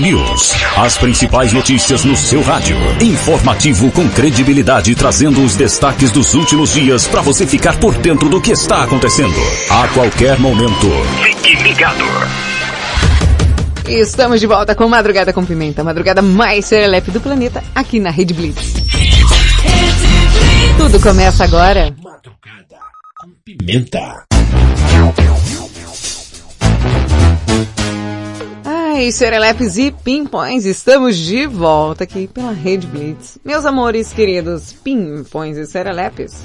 News. 0.00 0.52
As 0.76 0.98
principais 0.98 1.52
notícias 1.52 2.04
no 2.04 2.14
seu 2.16 2.42
rádio. 2.42 2.76
Informativo 3.00 3.90
com 3.90 4.08
credibilidade, 4.08 4.94
trazendo 4.94 5.42
os 5.42 5.56
destaques 5.56 6.10
dos 6.10 6.34
últimos 6.34 6.72
dias 6.72 7.06
para 7.06 7.20
você 7.20 7.46
ficar 7.46 7.78
por 7.78 7.94
dentro 7.94 8.28
do 8.28 8.40
que 8.40 8.52
está 8.52 8.82
acontecendo. 8.82 9.34
A 9.70 9.88
qualquer 9.88 10.38
momento. 10.38 10.88
Fique 11.22 11.56
ligado. 11.62 12.04
Estamos 13.88 14.40
de 14.40 14.46
volta 14.46 14.74
com 14.74 14.88
Madrugada 14.88 15.32
com 15.32 15.44
Pimenta, 15.44 15.82
a 15.82 15.84
madrugada 15.84 16.20
mais 16.20 16.66
serelepe 16.66 17.10
do 17.10 17.20
planeta, 17.20 17.62
aqui 17.74 18.00
na 18.00 18.10
Rede 18.10 18.34
Blitz. 18.34 18.74
Tudo 20.76 21.00
começa 21.00 21.44
agora. 21.44 21.94
Pimenta. 23.44 24.25
Ai, 28.96 29.12
serelepes 29.12 29.76
e 29.76 29.90
pimpões, 29.90 30.64
estamos 30.64 31.18
de 31.18 31.46
volta 31.46 32.04
aqui 32.04 32.26
pela 32.26 32.50
Rede 32.50 32.86
Blitz. 32.86 33.36
Meus 33.44 33.66
amores 33.66 34.10
queridos, 34.10 34.72
pimpões 34.72 35.58
e 35.58 35.66
serelepes. 35.66 36.42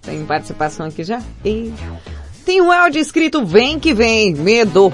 Tem 0.00 0.24
participação 0.24 0.86
aqui 0.86 1.04
já? 1.04 1.20
E 1.44 1.70
tem 2.42 2.62
um 2.62 2.72
áudio 2.72 3.02
escrito 3.02 3.44
Vem 3.44 3.78
que 3.78 3.92
vem, 3.92 4.34
medo. 4.34 4.90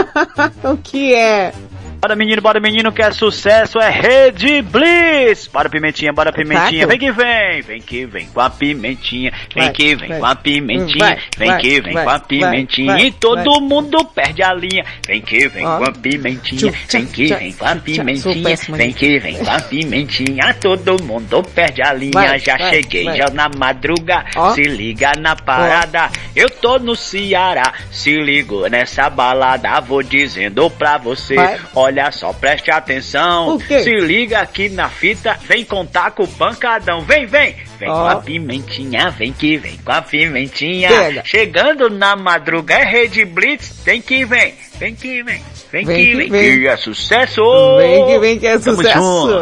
o 0.64 0.78
que 0.78 1.12
é? 1.12 1.52
Bora 1.98 2.14
menino, 2.14 2.42
bora 2.42 2.60
menino, 2.60 2.92
que 2.92 3.02
é 3.02 3.10
sucesso, 3.10 3.78
é 3.78 3.90
Rede 3.90 4.60
Blitz! 4.62 5.48
Bora 5.48 5.68
pimentinha, 5.68 6.12
bora 6.12 6.30
pimentinha, 6.30 6.86
Taco. 6.86 6.90
vem 6.90 6.98
que 6.98 7.10
vem, 7.10 7.62
vem 7.62 7.80
que 7.80 8.06
vem 8.06 8.26
com 8.28 8.40
a 8.40 8.50
pimentinha, 8.50 9.32
vem 9.54 9.64
Vai, 9.64 9.72
que 9.72 9.94
vem 9.96 10.08
vai. 10.10 10.18
com 10.20 10.26
a 10.26 10.34
pimentinha, 10.36 11.06
Vai, 11.06 11.18
vem 11.38 11.58
que 11.58 11.80
vem 11.80 11.94
com 11.94 12.10
a 12.10 12.18
pimentinha, 12.20 12.98
e 13.00 13.10
todo 13.10 13.60
mundo 13.60 14.04
perde 14.14 14.42
a 14.42 14.52
linha, 14.52 14.84
vem 15.06 15.20
que 15.22 15.48
vem 15.48 15.66
Ó. 15.66 15.78
com 15.78 15.84
a 15.84 15.92
pimentinha, 15.92 16.70
Tchum, 16.70 16.78
vem 16.90 17.06
que 17.06 17.26
tchum, 17.28 17.38
vem 17.38 17.52
com 17.52 17.64
a 17.66 17.76
pimentinha, 17.76 18.56
vem 18.76 18.92
que 18.92 19.18
vem 19.18 19.38
com 19.38 19.50
a 19.50 19.60
pimentinha, 19.60 20.54
todo 20.60 21.02
mundo 21.02 21.42
perde 21.54 21.82
a 21.82 21.92
linha, 21.92 22.38
já 22.38 22.58
cheguei, 22.70 23.04
já 23.16 23.30
na 23.30 23.48
madruga, 23.48 24.24
Ó. 24.36 24.50
se 24.50 24.62
liga 24.62 25.12
na 25.18 25.34
parada, 25.34 26.10
eu 26.36 26.50
tô 26.50 26.78
no 26.78 26.94
Ceará, 26.94 27.72
se 27.90 28.14
ligou 28.16 28.68
nessa 28.68 29.08
balada, 29.08 29.80
vou 29.80 30.02
dizendo 30.02 30.70
pra 30.70 30.98
você, 30.98 31.34
Vai. 31.34 31.58
Olha 31.86 32.10
só, 32.12 32.32
preste 32.32 32.70
atenção, 32.70 33.58
se 33.60 33.90
liga 34.00 34.40
aqui 34.40 34.68
na 34.68 34.88
fita, 34.88 35.36
vem 35.48 35.64
contar 35.64 36.10
com 36.10 36.24
o 36.24 36.28
pancadão, 36.28 37.00
vem, 37.02 37.26
vem, 37.26 37.56
vem 37.78 37.88
Ó. 37.88 37.94
com 37.94 38.06
a 38.08 38.16
pimentinha, 38.16 39.10
vem 39.10 39.32
que 39.32 39.56
vem 39.56 39.78
com 39.84 39.92
a 39.92 40.02
pimentinha, 40.02 40.88
Pega. 40.88 41.22
chegando 41.24 41.88
na 41.88 42.14
madruga 42.16 42.74
é 42.74 42.84
Rede 42.84 43.24
Blitz, 43.24 43.72
vem 43.84 44.00
que 44.02 44.24
vem, 44.24 44.54
vem 44.78 44.94
que 44.94 45.22
vem, 45.22 45.42
vem, 45.72 45.84
Vem 45.84 45.86
que 45.86 46.14
vem, 46.16 46.30
vem. 46.30 46.58
que 46.60 46.68
é 46.68 46.76
sucesso, 46.76 47.42
Vem 47.78 48.06
que 48.06 48.18
vem 48.18 48.38
que 48.38 48.46
é 48.46 48.58
Tamo 48.58 48.76
sucesso. 48.76 48.98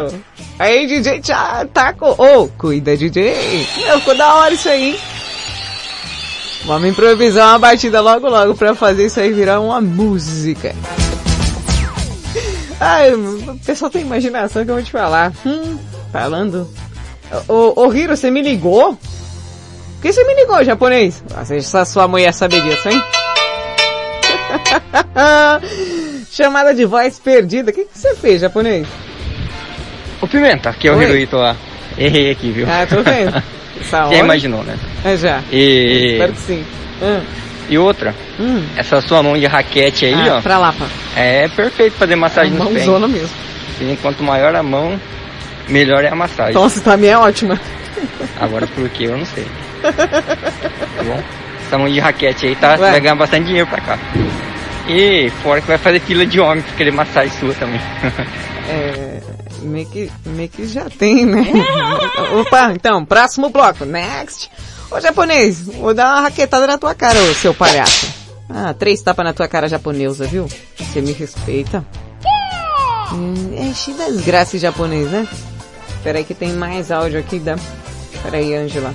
junto. 0.08 0.24
Aí, 0.58 0.86
DJ 0.86 1.20
Taco. 1.72 2.06
Ô, 2.16 2.48
cuida, 2.48 2.96
DJ. 2.96 3.34
Meu, 3.84 3.98
ficou 3.98 4.16
da 4.16 4.34
hora 4.36 4.54
isso 4.54 4.68
aí. 4.68 4.98
Vamos 6.64 6.88
improvisar 6.88 7.48
uma 7.50 7.58
batida 7.58 8.00
logo 8.00 8.28
logo 8.28 8.54
pra 8.54 8.74
fazer 8.74 9.06
isso 9.06 9.20
aí 9.20 9.32
virar 9.32 9.60
uma 9.60 9.80
música. 9.82 10.74
Ai, 12.80 13.12
o 13.14 13.58
pessoal 13.64 13.90
tem 13.90 14.02
imaginação 14.02 14.64
que 14.64 14.70
eu 14.70 14.74
vou 14.74 14.84
te 14.84 14.90
falar. 14.90 15.32
Hum, 15.46 15.78
falando. 16.12 16.68
Ô, 17.48 17.72
ô 17.86 17.92
Hiro, 17.92 18.16
você 18.16 18.30
me 18.30 18.42
ligou? 18.42 18.96
Por 18.96 20.02
que 20.02 20.12
você 20.12 20.24
me 20.24 20.34
ligou, 20.34 20.62
japonês? 20.64 21.22
Nossa, 21.34 21.56
essa 21.56 21.84
sua 21.84 22.06
mulher 22.06 22.32
saber 22.34 22.60
disso, 22.62 22.88
hein? 22.88 23.00
Chamada 26.30 26.74
de 26.74 26.84
voz 26.84 27.18
perdida. 27.18 27.70
O 27.70 27.74
que, 27.74 27.84
que 27.84 27.98
você 27.98 28.14
fez, 28.14 28.40
japonês? 28.40 28.86
Ô 30.20 30.26
Pimenta, 30.26 30.72
que 30.72 30.88
é 30.88 30.92
o 30.92 30.96
Oi. 30.96 31.04
Hirohito 31.04 31.36
lá. 31.36 31.56
Errei 31.96 32.30
aqui, 32.30 32.50
viu? 32.50 32.66
Ah, 32.68 32.86
tô 32.86 33.02
vendo. 33.02 33.32
Hora- 33.92 34.16
imaginou, 34.16 34.62
né? 34.64 34.76
É 35.04 35.16
já. 35.16 35.42
E... 35.50 36.12
Espero 36.12 36.32
que 36.32 36.40
sim. 36.40 36.64
Hum. 37.02 37.20
E 37.68 37.78
outra, 37.78 38.14
Hum. 38.38 38.62
essa 38.76 39.00
sua 39.00 39.22
mão 39.22 39.38
de 39.38 39.46
raquete 39.46 40.04
aí, 40.06 40.28
Ah, 40.28 40.36
ó. 40.36 40.40
pra 40.42 40.58
lá, 40.58 40.72
pá. 40.72 40.86
É 41.16 41.48
perfeito 41.48 41.94
fazer 41.96 42.16
massagem 42.16 42.52
nos 42.52 42.68
pés. 42.68 42.86
Mãozona 42.86 43.08
mesmo. 43.08 43.30
E 43.80 43.96
quanto 44.02 44.22
maior 44.22 44.54
a 44.54 44.62
mão, 44.62 45.00
melhor 45.68 46.04
é 46.04 46.08
a 46.08 46.14
massagem. 46.14 46.54
Nossa, 46.54 46.80
pra 46.80 46.96
mim 46.96 47.06
é 47.06 47.16
ótima. 47.18 47.58
Agora 48.40 48.66
por 48.66 48.88
quê, 48.90 49.04
eu 49.04 49.16
não 49.18 49.24
sei. 49.26 49.46
Tá 49.84 51.02
bom? 51.02 51.22
Essa 51.66 51.78
mão 51.78 51.88
de 51.88 51.98
raquete 52.00 52.46
aí 52.46 52.56
tá, 52.56 52.76
Vai. 52.76 52.90
vai 52.92 53.00
ganhar 53.00 53.14
bastante 53.14 53.46
dinheiro 53.46 53.66
pra 53.66 53.80
cá. 53.80 53.98
E 54.86 55.30
fora 55.42 55.60
que 55.60 55.66
vai 55.66 55.78
fazer 55.78 56.00
fila 56.00 56.26
de 56.26 56.38
homem 56.38 56.62
pra 56.62 56.76
querer 56.76 56.92
massagem 56.92 57.32
sua 57.38 57.54
também. 57.54 57.80
É, 58.66 59.20
meio 59.60 59.84
que, 59.86 60.10
meio 60.24 60.48
que 60.48 60.66
já 60.66 60.86
tem, 60.98 61.26
né? 61.26 61.44
Opa, 62.40 62.72
então, 62.74 63.04
próximo 63.04 63.50
bloco, 63.50 63.84
next. 63.84 64.50
Ô 64.94 65.00
japonês, 65.00 65.62
vou 65.62 65.92
dar 65.92 66.12
uma 66.12 66.20
raquetada 66.20 66.68
na 66.68 66.78
tua 66.78 66.94
cara, 66.94 67.18
ô 67.18 67.34
seu 67.34 67.52
palhaço. 67.52 68.06
Ah, 68.48 68.72
três 68.72 69.02
tapas 69.02 69.24
na 69.24 69.32
tua 69.32 69.48
cara 69.48 69.68
japonesa, 69.68 70.24
viu? 70.24 70.46
Você 70.78 71.00
me 71.00 71.10
respeita. 71.10 71.84
Hum, 73.12 73.34
é 73.56 73.74
cheio 73.74 73.96
das 73.96 74.20
graças 74.20 74.60
japonês, 74.60 75.10
né? 75.10 75.26
Peraí 76.04 76.22
que 76.22 76.32
tem 76.32 76.52
mais 76.52 76.92
áudio 76.92 77.18
aqui 77.18 77.40
da... 77.40 77.56
Peraí, 78.22 78.54
Angela. 78.54 78.94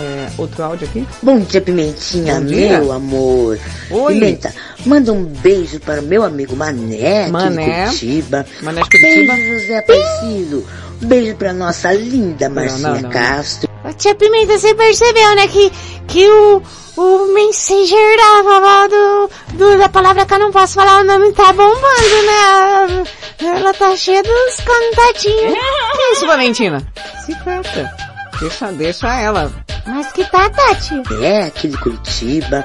É, 0.00 0.28
outro 0.36 0.64
áudio 0.64 0.88
aqui? 0.88 1.06
Bom 1.22 1.38
dia, 1.38 1.60
Pimentinha, 1.60 2.40
Bom 2.40 2.46
dia. 2.46 2.80
meu 2.80 2.90
amor. 2.90 3.58
Oi. 3.92 4.14
Pimenta, 4.14 4.52
manda 4.84 5.12
um 5.12 5.24
beijo 5.24 5.78
para 5.78 6.00
o 6.00 6.04
meu 6.04 6.24
amigo 6.24 6.56
Mané, 6.56 7.28
Mané. 7.28 7.84
de 7.84 7.90
Curitiba. 7.90 8.46
Mané 8.60 8.82
de 8.82 8.90
Curitiba. 8.90 9.34
Beijo, 9.34 9.60
José 9.60 9.78
Aparecido. 9.78 10.66
Beijo 11.00 11.36
para 11.36 11.52
nossa 11.52 11.92
linda 11.92 12.48
Marcinha 12.48 12.88
não, 12.88 13.00
não. 13.02 13.10
Castro. 13.10 13.68
Tia 13.94 14.14
Pimenta, 14.14 14.58
você 14.58 14.74
percebeu, 14.74 15.34
né, 15.36 15.46
que, 15.48 15.70
que 16.08 16.28
o, 16.28 16.62
o 16.96 17.32
Messenger 17.34 18.16
da 18.16 18.42
vovó 18.42 18.88
do, 18.88 19.30
do- 19.54 19.78
da 19.78 19.88
palavra 19.88 20.24
que 20.26 20.34
eu 20.34 20.38
não 20.38 20.50
posso 20.52 20.74
falar 20.74 21.00
o 21.00 21.04
nome 21.04 21.32
tá 21.32 21.52
bombando, 21.52 22.22
né? 22.26 23.04
Ela 23.40 23.72
tá 23.74 23.96
cheia 23.96 24.22
dos 24.22 24.56
contatinhos. 24.64 25.54
Que 25.96 26.02
isso, 26.12 26.26
Valentina? 26.26 26.82
Se 27.24 27.34
quieta. 27.42 28.07
Deixa, 28.40 28.72
deixa 28.72 29.20
ela. 29.20 29.52
Mas 29.86 30.12
que 30.12 30.24
tá, 30.30 30.48
Tati? 30.50 31.02
É, 31.22 31.44
aqui 31.44 31.68
de 31.68 31.76
Curitiba. 31.78 32.64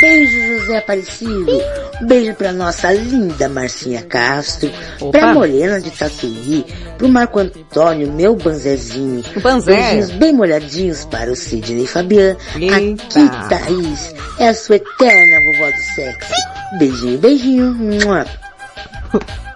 Beijo, 0.00 0.60
José 0.60 0.78
Aparecido. 0.78 1.46
Beijo 2.02 2.34
pra 2.34 2.52
nossa 2.52 2.92
linda 2.92 3.48
Marcinha 3.48 4.02
Castro. 4.02 4.70
Opa. 5.00 5.18
Pra 5.18 5.34
Morena 5.34 5.80
de 5.80 5.90
Tatuí. 5.90 6.64
Pro 6.96 7.08
Marco 7.08 7.40
Antônio, 7.40 8.12
meu 8.12 8.36
banzezinho. 8.36 9.24
O 9.34 9.40
Banzé. 9.40 9.74
Beijinhos 9.74 10.10
bem 10.10 10.32
molhadinhos 10.32 11.04
para 11.06 11.32
o 11.32 11.36
Sidney 11.36 11.86
Fabian. 11.86 12.36
Eita. 12.54 12.74
Aqui, 12.76 13.48
Thaís. 13.48 14.14
É 14.38 14.48
a 14.48 14.54
sua 14.54 14.76
eterna 14.76 15.52
vovó 15.52 15.70
do 15.70 15.94
sexo. 15.94 16.32
Beijinho, 16.78 17.18
beijinho. 17.18 17.74
Mua. 17.74 18.26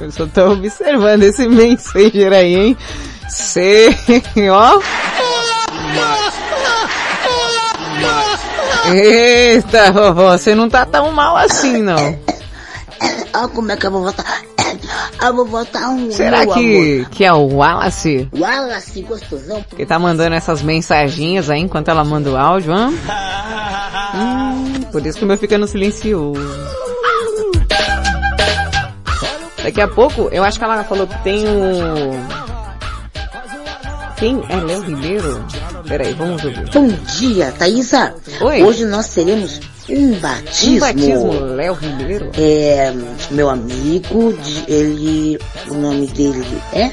Eu 0.00 0.10
só 0.10 0.26
tô 0.26 0.52
observando 0.52 1.22
esse 1.22 1.46
Messenger 1.48 2.32
aí, 2.32 2.54
hein? 2.54 2.76
Ó. 4.50 4.80
Eita, 8.92 9.92
vovó, 9.92 10.36
você 10.36 10.54
não 10.54 10.68
tá 10.68 10.84
tão 10.84 11.12
mal 11.12 11.36
assim, 11.36 11.80
não. 11.82 12.18
Olha 13.32 13.48
como 13.48 13.70
é 13.70 13.76
que 13.76 13.86
a 13.86 13.90
vovó 13.90 14.12
tá. 14.12 14.24
A 15.18 15.30
vovó 15.30 15.64
tá 15.64 15.88
um. 15.90 16.10
Será 16.10 16.46
que, 16.46 17.06
que 17.10 17.24
é 17.24 17.32
o 17.32 17.46
Wallace. 17.46 18.28
Wallace, 18.36 19.02
gostosão. 19.02 19.64
que 19.76 19.86
tá 19.86 19.98
mandando 19.98 20.34
essas 20.34 20.62
mensaginhas 20.62 21.48
aí 21.50 21.60
enquanto 21.60 21.88
ela 21.88 22.04
manda 22.04 22.30
o 22.30 22.36
áudio, 22.36 22.72
hã? 22.72 22.88
Hum, 24.14 24.82
por 24.90 25.04
isso 25.06 25.18
que 25.18 25.24
o 25.24 25.28
meu 25.28 25.38
fica 25.38 25.56
no 25.56 25.68
silencioso. 25.68 26.40
Daqui 29.62 29.80
a 29.80 29.88
pouco, 29.88 30.28
eu 30.32 30.42
acho 30.42 30.58
que 30.58 30.64
ela 30.64 30.82
falou 30.84 31.06
que 31.06 31.22
tem 31.22 31.44
o... 31.46 32.49
Quem? 34.20 34.38
É 34.50 34.56
Léo 34.56 34.82
Ribeiro? 34.82 35.44
Peraí, 35.88 36.12
vamos 36.12 36.44
ouvir. 36.44 36.68
Bom 36.74 36.88
dia, 37.18 37.50
Thaisa. 37.58 38.14
Oi. 38.42 38.62
Hoje 38.62 38.84
nós 38.84 39.08
teremos 39.14 39.58
um 39.88 40.12
batismo. 40.20 40.76
Um 40.76 40.78
batismo, 40.78 41.32
Léo 41.32 41.72
Ribeiro? 41.72 42.30
É, 42.38 42.92
meu 43.30 43.48
amigo, 43.48 44.38
ele, 44.68 45.38
o 45.70 45.74
nome 45.74 46.06
dele 46.08 46.44
é? 46.74 46.90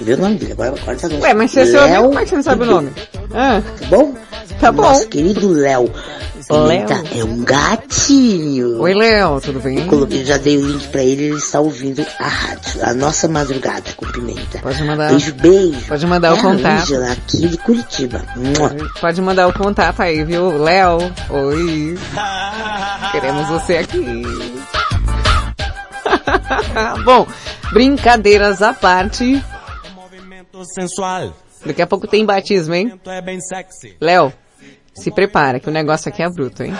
Ver 0.00 0.18
o 0.18 0.22
nome 0.22 0.36
dele, 0.36 0.52
agora, 0.52 0.72
agora 0.80 0.96
tá 0.96 1.08
Ué, 1.08 1.34
mas 1.34 1.50
se 1.50 1.58
é 1.60 1.66
seu 1.66 1.82
amigo, 1.82 2.02
como 2.04 2.18
é 2.20 2.22
que 2.22 2.28
você 2.30 2.36
não 2.36 2.42
sabe 2.44 2.62
o 2.62 2.66
nome? 2.66 2.92
Ah, 3.34 3.60
Tá 3.80 3.86
bom? 3.86 4.14
Tá 4.60 4.70
bom. 4.70 4.82
Nosso 4.82 5.08
querido 5.08 5.48
Léo. 5.48 5.90
Léo. 6.52 6.86
Pimenta 6.86 7.18
é 7.18 7.24
um 7.24 7.42
gatinho. 7.44 8.80
Oi, 8.80 8.94
Léo, 8.94 9.40
tudo 9.40 9.60
bem? 9.60 9.78
Eu 9.78 9.86
coloquei, 9.86 10.24
já 10.24 10.36
dei 10.36 10.58
o 10.58 10.66
link 10.66 10.88
pra 10.88 11.02
ele, 11.02 11.24
ele 11.24 11.36
está 11.36 11.60
ouvindo 11.60 12.04
a 12.18 12.28
rádio, 12.28 12.84
a 12.84 12.92
nossa 12.92 13.28
madrugada 13.28 13.90
com 13.96 14.06
Pimenta. 14.06 14.58
Pode 14.58 14.82
mandar. 14.82 15.10
Beijo, 15.10 15.34
beijo. 15.34 15.86
Pode 15.88 16.06
mandar 16.06 16.32
o 16.32 16.36
é 16.36 16.38
a 16.38 16.42
contato. 16.42 16.82
Ângela, 16.82 17.12
aqui 17.12 17.48
de 17.48 17.56
Curitiba. 17.56 18.22
Pode 19.00 19.20
mandar 19.22 19.48
o 19.48 19.52
contato 19.52 20.00
aí, 20.00 20.22
viu? 20.24 20.58
Léo, 20.58 20.98
oi. 21.30 21.98
Queremos 23.12 23.48
você 23.48 23.78
aqui. 23.78 24.22
Bom, 27.04 27.26
brincadeiras 27.72 28.60
à 28.62 28.74
parte. 28.74 29.42
sensual. 30.74 31.34
Daqui 31.64 31.80
a 31.80 31.86
pouco 31.86 32.06
tem 32.08 32.26
batismo, 32.26 32.74
hein? 32.74 33.00
É 33.06 33.20
bem 33.20 33.40
sexy. 33.40 33.96
Léo, 34.00 34.32
se 34.94 35.10
prepara 35.10 35.58
que 35.58 35.68
o 35.68 35.72
negócio 35.72 36.08
aqui 36.08 36.22
é 36.22 36.28
bruto, 36.28 36.62
hein? 36.62 36.74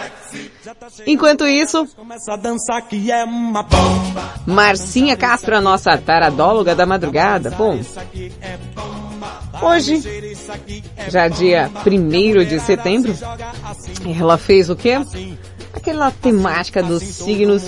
Enquanto 1.06 1.46
isso, 1.46 1.86
é. 3.10 3.24
Marcinha 4.46 5.16
Castro, 5.16 5.56
a 5.56 5.60
nossa 5.60 5.96
taradóloga 5.98 6.74
da 6.74 6.86
madrugada. 6.86 7.50
Bom, 7.50 7.80
Hoje, 9.60 10.02
já 11.08 11.28
dia 11.28 11.70
1 11.86 12.44
de 12.44 12.58
setembro, 12.58 13.14
ela 14.18 14.36
fez 14.36 14.68
o 14.68 14.74
quê? 14.74 14.94
Aquela 15.72 16.10
temática 16.10 16.82
dos 16.82 17.02
signos, 17.02 17.62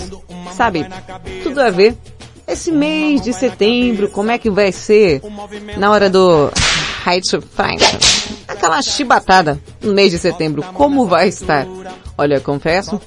sabe? 0.55 0.85
Tudo 1.43 1.61
a 1.61 1.69
ver. 1.69 1.97
Esse 2.47 2.71
mês 2.71 3.21
de 3.21 3.33
setembro, 3.33 4.09
como 4.09 4.29
é 4.29 4.37
que 4.37 4.49
vai 4.49 4.71
ser 4.71 5.21
na 5.77 5.89
hora 5.89 6.09
do 6.09 6.51
High 7.03 7.21
to 7.21 7.41
Fight? 7.41 8.24
Aquela 8.47 8.81
chibatada 8.81 9.59
no 9.81 9.93
mês 9.93 10.11
de 10.11 10.19
setembro, 10.19 10.63
como 10.73 11.07
vai 11.07 11.27
estar? 11.27 11.65
Olha, 12.17 12.39
confesso 12.39 13.01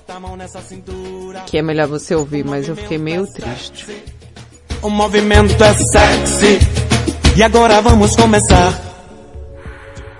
que 1.46 1.58
é 1.58 1.62
melhor 1.62 1.88
você 1.88 2.14
ouvir, 2.14 2.44
mas 2.44 2.68
eu 2.68 2.76
fiquei 2.76 2.98
meio 2.98 3.26
triste. 3.32 3.86
O 4.82 4.90
movimento 4.90 5.62
é 5.62 5.74
sexy. 5.74 6.58
E 7.36 7.42
agora 7.42 7.80
vamos 7.80 8.14
começar. 8.16 8.72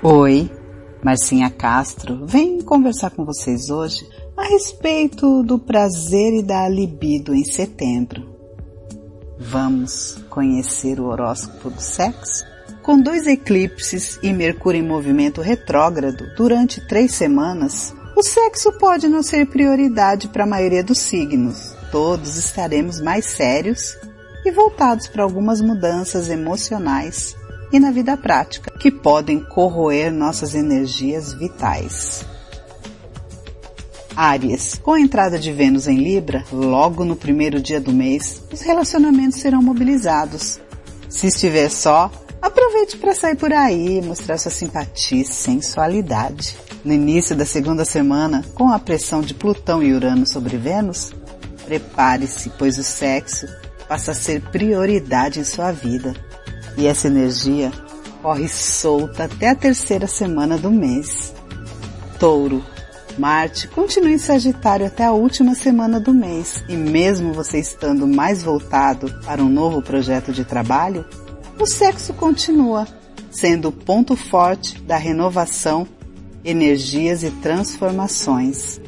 Oi, 0.03 0.51
Marcinha 1.03 1.51
Castro, 1.51 2.25
vem 2.25 2.61
conversar 2.61 3.11
com 3.11 3.25
vocês 3.25 3.71
hoje 3.71 4.09
a 4.37 4.45
respeito 4.45 5.43
do 5.43 5.59
prazer 5.59 6.35
e 6.35 6.43
da 6.43 6.69
libido 6.69 7.35
em 7.35 7.45
setembro. 7.45 8.37
Vamos 9.39 10.19
conhecer 10.31 11.01
o 11.01 11.07
horóscopo 11.07 11.71
do 11.71 11.81
sexo? 11.81 12.45
Com 12.89 12.99
dois 12.99 13.27
eclipses 13.27 14.19
e 14.23 14.33
Mercúrio 14.33 14.81
em 14.81 14.83
movimento 14.83 15.43
retrógrado 15.43 16.35
durante 16.35 16.81
três 16.81 17.13
semanas, 17.13 17.95
o 18.17 18.23
sexo 18.23 18.73
pode 18.79 19.07
não 19.09 19.23
ser 19.23 19.47
prioridade 19.47 20.27
para 20.29 20.45
a 20.45 20.47
maioria 20.47 20.83
dos 20.83 20.97
signos. 20.97 21.75
Todos 21.93 22.39
estaremos 22.39 22.99
mais 22.99 23.27
sérios 23.27 23.95
e 24.43 24.51
voltados 24.51 25.07
para 25.07 25.23
algumas 25.23 25.61
mudanças 25.61 26.31
emocionais 26.31 27.37
e 27.71 27.79
na 27.79 27.91
vida 27.91 28.17
prática 28.17 28.73
que 28.79 28.91
podem 28.91 29.39
corroer 29.39 30.11
nossas 30.11 30.55
energias 30.55 31.35
vitais. 31.35 32.25
Áries, 34.17 34.81
com 34.83 34.95
a 34.95 35.01
entrada 35.01 35.39
de 35.39 35.53
Vênus 35.53 35.87
em 35.87 35.99
Libra, 35.99 36.43
logo 36.51 37.05
no 37.05 37.17
primeiro 37.17 37.61
dia 37.61 37.83
do 37.83 37.93
mês, 37.93 38.43
os 38.51 38.63
relacionamentos 38.63 39.41
serão 39.41 39.61
mobilizados. 39.61 40.59
Se 41.07 41.27
estiver 41.27 41.69
só, 41.69 42.11
aproveite 42.41 42.97
para 42.97 43.15
sair 43.15 43.37
por 43.37 43.53
aí 43.53 43.99
e 43.99 44.03
mostrar 44.03 44.39
sua 44.39 44.51
simpatia 44.51 45.23
e 45.23 45.25
sensualidade. 45.25 46.57
No 46.85 46.93
início 46.93 47.37
da 47.37 47.45
segunda 47.45 47.85
semana, 47.85 48.45
com 48.55 48.69
a 48.71 48.79
pressão 48.79 49.21
de 49.21 49.35
Plutão 49.35 49.83
e 49.83 49.93
Urano 49.93 50.27
sobre 50.27 50.57
Vênus, 50.57 51.13
prepare-se, 51.65 52.51
pois 52.59 52.79
o 52.79 52.83
sexo 52.83 53.47
passa 53.89 54.13
a 54.13 54.15
ser 54.15 54.41
prioridade 54.51 55.41
em 55.41 55.45
sua 55.45 55.73
vida. 55.73 56.15
E 56.77 56.87
essa 56.87 57.09
energia 57.09 57.73
corre 58.23 58.49
solta 58.49 59.25
até 59.25 59.51
a 59.51 59.55
terceira 59.55 60.07
semana 60.07 60.57
do 60.57 60.71
mês. 60.71 61.33
Touro, 62.19 62.65
Marte 63.19 63.67
continua 63.69 64.13
em 64.13 64.19
Sagitário 64.19 64.87
até 64.87 65.05
a 65.05 65.13
última 65.13 65.55
semana 65.55 65.99
do 65.99 66.15
mês 66.15 66.63
e 66.69 66.77
mesmo 66.77 67.33
você 67.33 67.59
estando 67.59 68.07
mais 68.07 68.43
voltado 68.43 69.13
para 69.25 69.43
um 69.43 69.49
novo 69.49 69.83
projeto 69.83 70.33
de 70.33 70.45
trabalho, 70.45 71.05
o 71.63 71.67
sexo 71.67 72.15
continua 72.15 72.87
sendo 73.31 73.69
o 73.69 73.73
ponto 73.73 74.17
forte 74.17 74.81
da 74.83 74.97
renovação, 74.97 75.87
energias 76.45 77.23
e 77.23 77.31
transformações. 77.31 78.81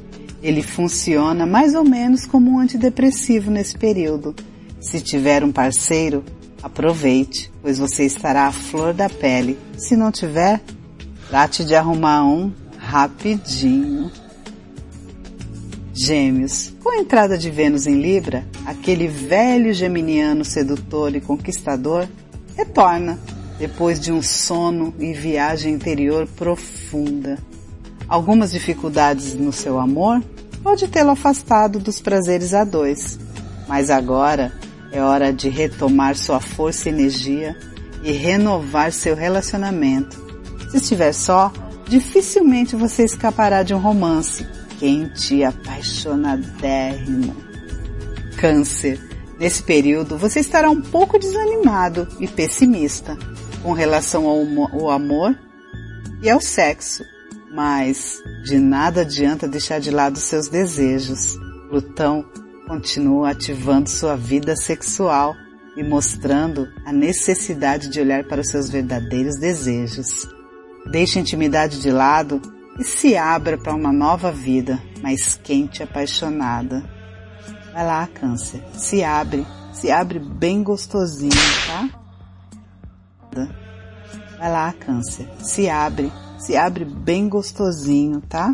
Ele 0.42 0.62
funciona 0.62 1.46
mais 1.46 1.74
ou 1.74 1.84
menos 1.84 2.24
como 2.24 2.50
um 2.50 2.58
antidepressivo 2.58 3.50
nesse 3.50 3.76
período. 3.76 4.34
Se 4.80 5.00
tiver 5.00 5.44
um 5.44 5.52
parceiro, 5.52 6.24
aproveite, 6.62 7.52
pois 7.60 7.78
você 7.78 8.04
estará 8.04 8.46
à 8.46 8.52
flor 8.52 8.94
da 8.94 9.08
pele. 9.08 9.58
Se 9.76 9.94
não 9.96 10.10
tiver, 10.10 10.60
trate 11.28 11.64
de 11.64 11.74
arrumar 11.74 12.24
um 12.24 12.50
rapidinho. 12.78 14.10
Gêmeos. 15.92 16.72
Com 16.82 16.90
a 16.90 16.96
entrada 16.96 17.36
de 17.36 17.50
Vênus 17.50 17.86
em 17.86 18.00
Libra, 18.00 18.46
aquele 18.64 19.06
velho 19.06 19.74
geminiano 19.74 20.46
sedutor 20.46 21.14
e 21.14 21.20
conquistador 21.20 22.08
retorna 22.60 23.18
depois 23.58 23.98
de 24.00 24.12
um 24.12 24.22
sono 24.22 24.94
e 24.98 25.12
viagem 25.12 25.74
interior 25.74 26.26
profunda. 26.26 27.38
Algumas 28.08 28.50
dificuldades 28.50 29.34
no 29.34 29.52
seu 29.52 29.78
amor 29.78 30.22
pode 30.62 30.88
tê-lo 30.88 31.10
afastado 31.10 31.78
dos 31.78 32.00
prazeres 32.00 32.54
a 32.54 32.64
dois, 32.64 33.18
mas 33.68 33.90
agora 33.90 34.52
é 34.92 35.00
hora 35.00 35.32
de 35.32 35.48
retomar 35.48 36.16
sua 36.16 36.40
força 36.40 36.88
e 36.88 36.92
energia 36.92 37.56
e 38.02 38.12
renovar 38.12 38.92
seu 38.92 39.14
relacionamento. 39.14 40.18
Se 40.70 40.78
estiver 40.78 41.12
só, 41.12 41.52
dificilmente 41.88 42.76
você 42.76 43.04
escapará 43.04 43.62
de 43.62 43.74
um 43.74 43.78
romance 43.78 44.46
quente 44.78 45.36
e 45.36 45.44
apaixonadérrimo. 45.44 47.36
Câncer. 48.38 49.09
Nesse 49.40 49.62
período, 49.62 50.18
você 50.18 50.40
estará 50.40 50.68
um 50.68 50.82
pouco 50.82 51.18
desanimado 51.18 52.06
e 52.20 52.28
pessimista 52.28 53.16
com 53.62 53.72
relação 53.72 54.26
ao 54.26 54.90
amor 54.90 55.34
e 56.22 56.28
ao 56.28 56.42
sexo, 56.42 57.02
mas 57.54 58.22
de 58.44 58.58
nada 58.58 59.00
adianta 59.00 59.48
deixar 59.48 59.80
de 59.80 59.90
lado 59.90 60.18
seus 60.18 60.46
desejos. 60.48 61.38
Plutão 61.70 62.22
continua 62.66 63.30
ativando 63.30 63.88
sua 63.88 64.14
vida 64.14 64.54
sexual 64.54 65.34
e 65.74 65.82
mostrando 65.82 66.68
a 66.84 66.92
necessidade 66.92 67.88
de 67.88 67.98
olhar 67.98 68.24
para 68.24 68.42
os 68.42 68.48
seus 68.48 68.68
verdadeiros 68.68 69.40
desejos. 69.40 70.28
Deixe 70.90 71.18
a 71.18 71.22
intimidade 71.22 71.80
de 71.80 71.90
lado 71.90 72.42
e 72.78 72.84
se 72.84 73.16
abra 73.16 73.56
para 73.56 73.74
uma 73.74 73.90
nova 73.92 74.30
vida, 74.30 74.78
mais 75.02 75.34
quente 75.34 75.80
e 75.80 75.82
apaixonada. 75.82 76.99
Vai 77.72 77.86
lá, 77.86 78.06
câncer. 78.08 78.62
Se 78.74 79.02
abre. 79.04 79.46
Se 79.72 79.90
abre 79.90 80.18
bem 80.18 80.62
gostosinho, 80.62 81.30
tá? 81.66 81.88
Vai 84.38 84.50
lá, 84.50 84.72
câncer. 84.72 85.28
Se 85.38 85.68
abre. 85.68 86.12
Se 86.38 86.56
abre 86.56 86.84
bem 86.84 87.28
gostosinho, 87.28 88.20
tá? 88.22 88.52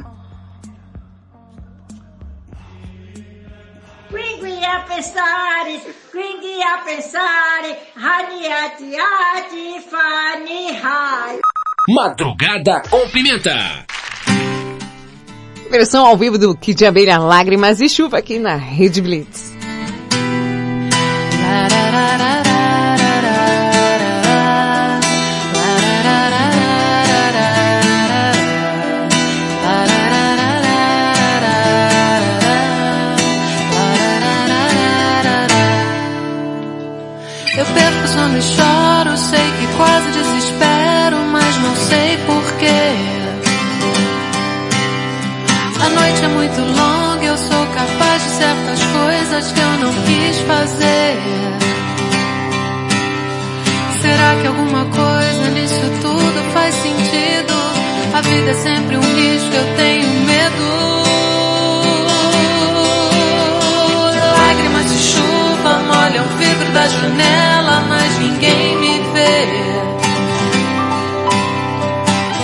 Quindi 4.11 4.65
a 4.65 4.81
pensare, 4.81 5.81
quindi 6.11 6.63
a 6.63 6.83
pensare, 6.85 7.77
hani 7.97 8.47
ati 8.47 8.97
ati 8.97 9.81
fani 9.91 10.77
hai. 10.81 11.39
Madrugada 11.89 12.83
com 12.89 13.09
pimenta. 13.11 13.87
Versão 15.71 16.07
ao 16.07 16.17
vivo 16.17 16.39
do 16.39 16.57
Kid 16.57 16.85
Abelha 16.87 17.19
Lágrimas 17.19 17.81
e 17.81 17.89
Chuva 17.89 18.19
aqui 18.19 18.39
na 18.39 18.57
Rede 18.57 19.01
Blitz. 19.03 19.56
Vida 58.47 58.51
é 58.51 58.55
sempre 58.55 58.97
um 58.97 59.01
risco, 59.01 59.55
eu 59.55 59.77
tenho 59.77 60.09
medo. 60.25 60.67
Lágrimas 64.39 64.89
de 64.89 64.99
chuva 64.99 65.83
molham 65.89 66.25
o 66.25 66.29
vidro 66.39 66.73
da 66.73 66.87
janela, 66.87 67.85
mas 67.89 68.19
ninguém 68.19 68.77
me 68.79 68.99
vê. 69.13 69.49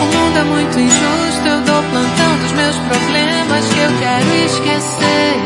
O 0.01 0.05
mundo 0.05 0.39
é 0.39 0.43
muito 0.43 0.81
injusto, 0.81 1.49
eu 1.49 1.61
dou 1.61 1.83
plantão 1.85 2.39
dos 2.39 2.53
meus 2.53 2.77
problemas 2.77 3.65
que 3.73 3.81
eu 3.81 3.91
quero 4.01 4.35
esquecer. 4.47 5.37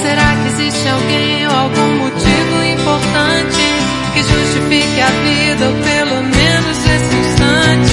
Será 0.00 0.36
que 0.36 0.62
existe 0.62 0.88
alguém 0.88 1.46
ou 1.48 1.54
algum 1.56 1.96
motivo 1.98 2.64
importante 2.72 3.62
que 4.14 4.22
justifique 4.22 5.00
a 5.00 5.10
vida 5.24 5.66
pelo 5.84 6.22
menos 6.22 6.39
esse 6.94 7.16
instante? 7.16 7.89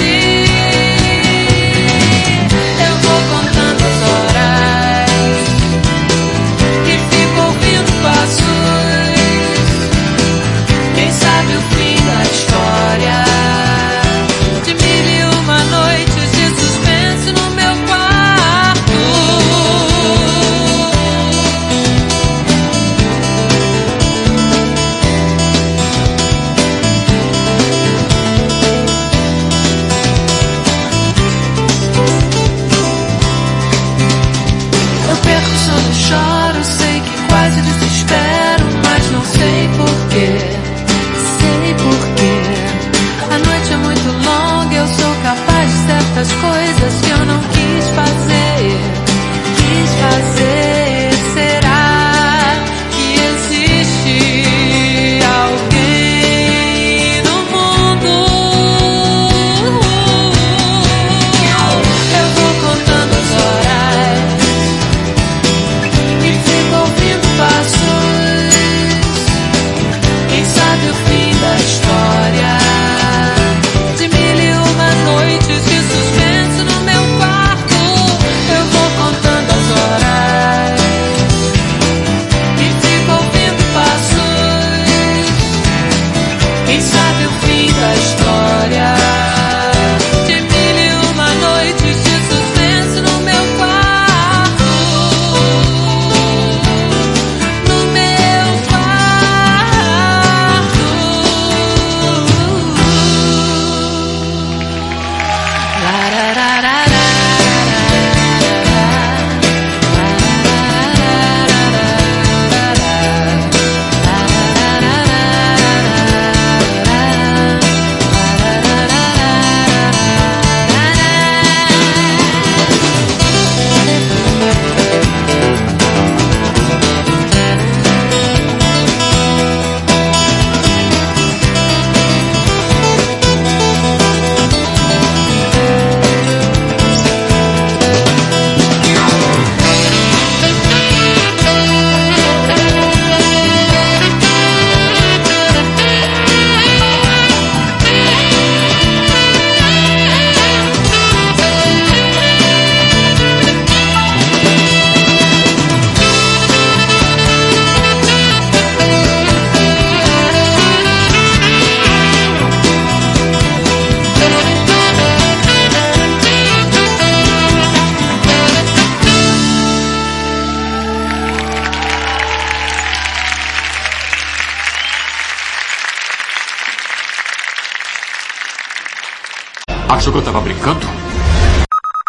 Achou 180.08 180.22
que 180.22 180.26
eu 180.26 180.32
tava 180.32 180.40
brincando? 180.40 180.86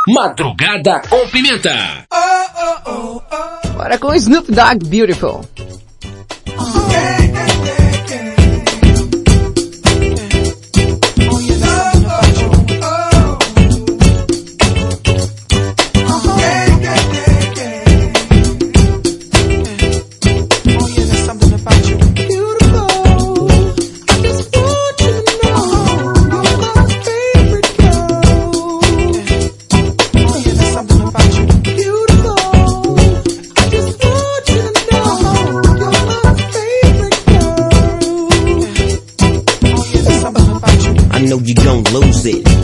Madrugada 0.07 1.01
com 1.09 1.27
pimenta. 1.27 2.07
Bora 3.75 3.97
com 3.97 4.15
Snoop 4.15 4.49
Dogg 4.49 4.85
Beautiful. 4.85 5.41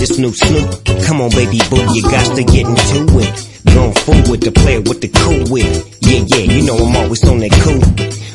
This 0.05 0.19
new 0.19 0.31
Snoop, 0.31 0.85
come 1.01 1.19
on 1.19 1.31
baby 1.31 1.57
boo, 1.67 1.81
you 1.95 2.03
got 2.03 2.35
to 2.35 2.43
get 2.43 2.69
into 2.69 3.09
it. 3.17 3.49
Going 3.73 3.89
with 4.29 4.41
the 4.41 4.51
play 4.51 4.77
with 4.77 5.01
the 5.01 5.09
cool 5.09 5.49
with. 5.49 5.65
Yeah, 6.05 6.21
yeah, 6.29 6.45
you 6.45 6.61
know 6.61 6.77
I'm 6.77 6.95
always 6.95 7.27
on 7.27 7.39
that 7.39 7.49
cool. 7.65 7.81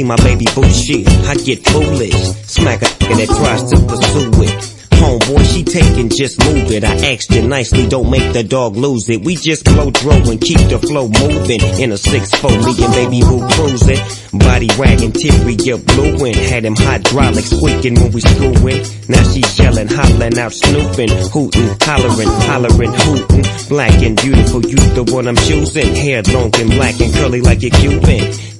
see 0.00 0.04
my 0.04 0.16
baby 0.16 0.46
boo 0.54 0.68
shit, 0.68 1.06
I 1.26 1.34
get 1.34 1.66
foolish. 1.66 2.14
Smack 2.46 2.82
a 2.82 2.84
nigga 2.86 3.16
that 3.16 3.28
tries 3.28 3.62
to 3.70 3.76
pursue 3.86 4.42
it. 4.42 4.76
Homeboy, 5.00 5.42
she 5.52 5.64
taking, 5.64 6.10
just 6.10 6.38
move 6.44 6.70
it. 6.70 6.84
I 6.84 6.92
asked 7.12 7.30
you 7.30 7.42
nicely, 7.42 7.88
don't 7.88 8.10
make 8.10 8.34
the 8.34 8.42
dog 8.42 8.76
lose 8.76 9.08
it. 9.08 9.24
We 9.24 9.34
just 9.34 9.64
blow 9.64 9.90
dro 9.90 10.12
and 10.12 10.40
keep 10.40 10.60
the 10.68 10.78
flow 10.78 11.08
moving. 11.08 11.60
In 11.80 11.92
a 11.92 11.96
6-4, 11.96 12.64
me 12.64 12.84
and 12.84 12.94
baby 12.94 13.20
boo 13.24 13.40
cruising. 13.56 14.00
Body 14.38 14.68
wagging, 14.78 15.12
teary, 15.12 15.56
you 15.64 15.78
blueing. 15.78 16.34
Had 16.34 16.64
him 16.64 16.76
hydraulic 16.76 17.44
squeaking 17.44 17.94
when 17.94 18.12
we 18.12 18.20
screwing. 18.20 18.84
Now 19.08 19.24
she's 19.32 19.58
yelling, 19.58 19.88
hollering 19.88 20.38
out, 20.38 20.52
snooping, 20.52 21.12
hooting, 21.32 21.70
hollering, 21.80 22.32
hollering, 22.44 22.92
hooting. 22.92 23.44
Black 23.68 23.96
and 24.02 24.20
beautiful, 24.20 24.60
you 24.60 24.76
the 24.92 25.04
one 25.08 25.26
I'm 25.26 25.36
choosing. 25.48 25.94
Hair 25.96 26.22
long 26.28 26.52
and 26.60 26.70
black 26.76 27.00
and 27.00 27.12
curly 27.14 27.40
like 27.40 27.62
a 27.64 27.70
Cuban. 27.70 28.59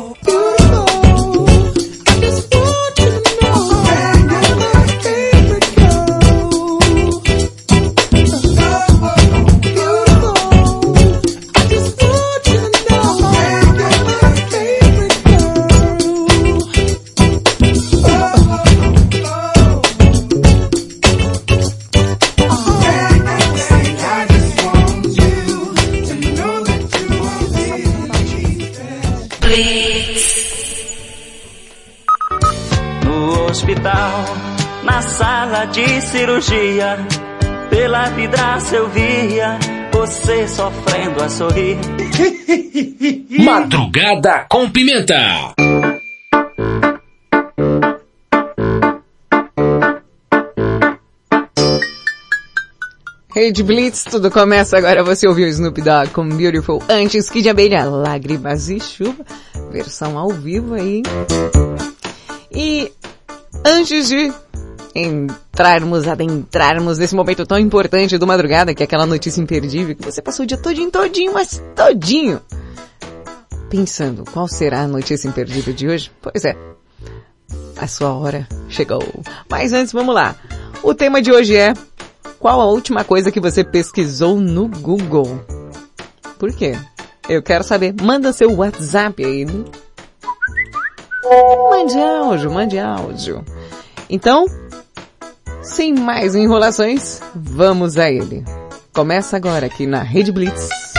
No 33.03 33.47
hospital, 33.49 34.23
na 34.81 35.01
sala 35.01 35.65
de 35.65 35.99
cirurgia, 35.99 36.97
pela 37.69 38.05
vidraça 38.11 38.77
eu 38.77 38.87
via 38.87 39.59
você 39.91 40.47
sofrendo 40.47 41.21
a 41.21 41.27
sorrir. 41.27 41.77
Madrugada 43.43 44.45
com 44.49 44.69
pimenta. 44.69 45.53
Rede 53.33 53.63
Blitz, 53.63 54.03
tudo 54.03 54.29
começa 54.29 54.77
agora. 54.77 55.03
Você 55.05 55.25
ouviu 55.25 55.47
Snoop 55.47 55.81
Dogg 55.81 56.09
com 56.11 56.27
Beautiful 56.27 56.83
antes 56.89 57.29
que 57.29 57.41
de 57.41 57.49
abelha, 57.49 57.85
lágrimas 57.85 58.69
e 58.69 58.77
chuva. 58.77 59.25
Versão 59.71 60.17
ao 60.17 60.29
vivo 60.29 60.73
aí. 60.73 61.01
E 62.51 62.91
antes 63.65 64.09
de 64.09 64.33
entrarmos, 64.93 66.09
adentrarmos 66.09 66.97
nesse 66.97 67.15
momento 67.15 67.45
tão 67.45 67.57
importante 67.57 68.17
do 68.17 68.27
madrugada, 68.27 68.73
que 68.73 68.83
é 68.83 68.85
aquela 68.85 69.05
notícia 69.05 69.39
imperdível 69.39 69.95
que 69.95 70.03
você 70.03 70.21
passou 70.21 70.43
o 70.43 70.47
dia 70.47 70.57
todinho, 70.57 70.91
todinho, 70.91 71.33
mas 71.33 71.63
todinho. 71.73 72.41
Pensando, 73.69 74.25
qual 74.33 74.49
será 74.49 74.81
a 74.81 74.87
notícia 74.87 75.29
imperdível 75.29 75.73
de 75.73 75.87
hoje? 75.87 76.11
Pois 76.21 76.43
é, 76.43 76.53
a 77.77 77.87
sua 77.87 78.13
hora 78.13 78.45
chegou. 78.67 79.01
Mas 79.49 79.71
antes, 79.71 79.93
vamos 79.93 80.13
lá. 80.13 80.35
O 80.83 80.93
tema 80.93 81.21
de 81.21 81.31
hoje 81.31 81.55
é 81.55 81.73
qual 82.41 82.59
a 82.59 82.65
última 82.65 83.03
coisa 83.03 83.31
que 83.31 83.39
você 83.39 83.63
pesquisou 83.63 84.37
no 84.37 84.67
Google? 84.67 85.39
Por 86.39 86.51
quê? 86.51 86.75
Eu 87.29 87.43
quero 87.43 87.63
saber. 87.63 87.93
Manda 88.01 88.33
seu 88.33 88.51
WhatsApp 88.51 89.23
aí. 89.23 89.45
Mande 91.69 91.99
áudio, 91.99 92.51
mande 92.51 92.79
áudio. 92.79 93.45
Então, 94.09 94.45
sem 95.61 95.93
mais 95.93 96.35
enrolações, 96.35 97.21
vamos 97.35 97.97
a 97.97 98.09
ele. 98.09 98.43
Começa 98.91 99.37
agora 99.37 99.67
aqui 99.67 99.85
na 99.85 100.01
Rede 100.01 100.31
Blitz. 100.31 100.90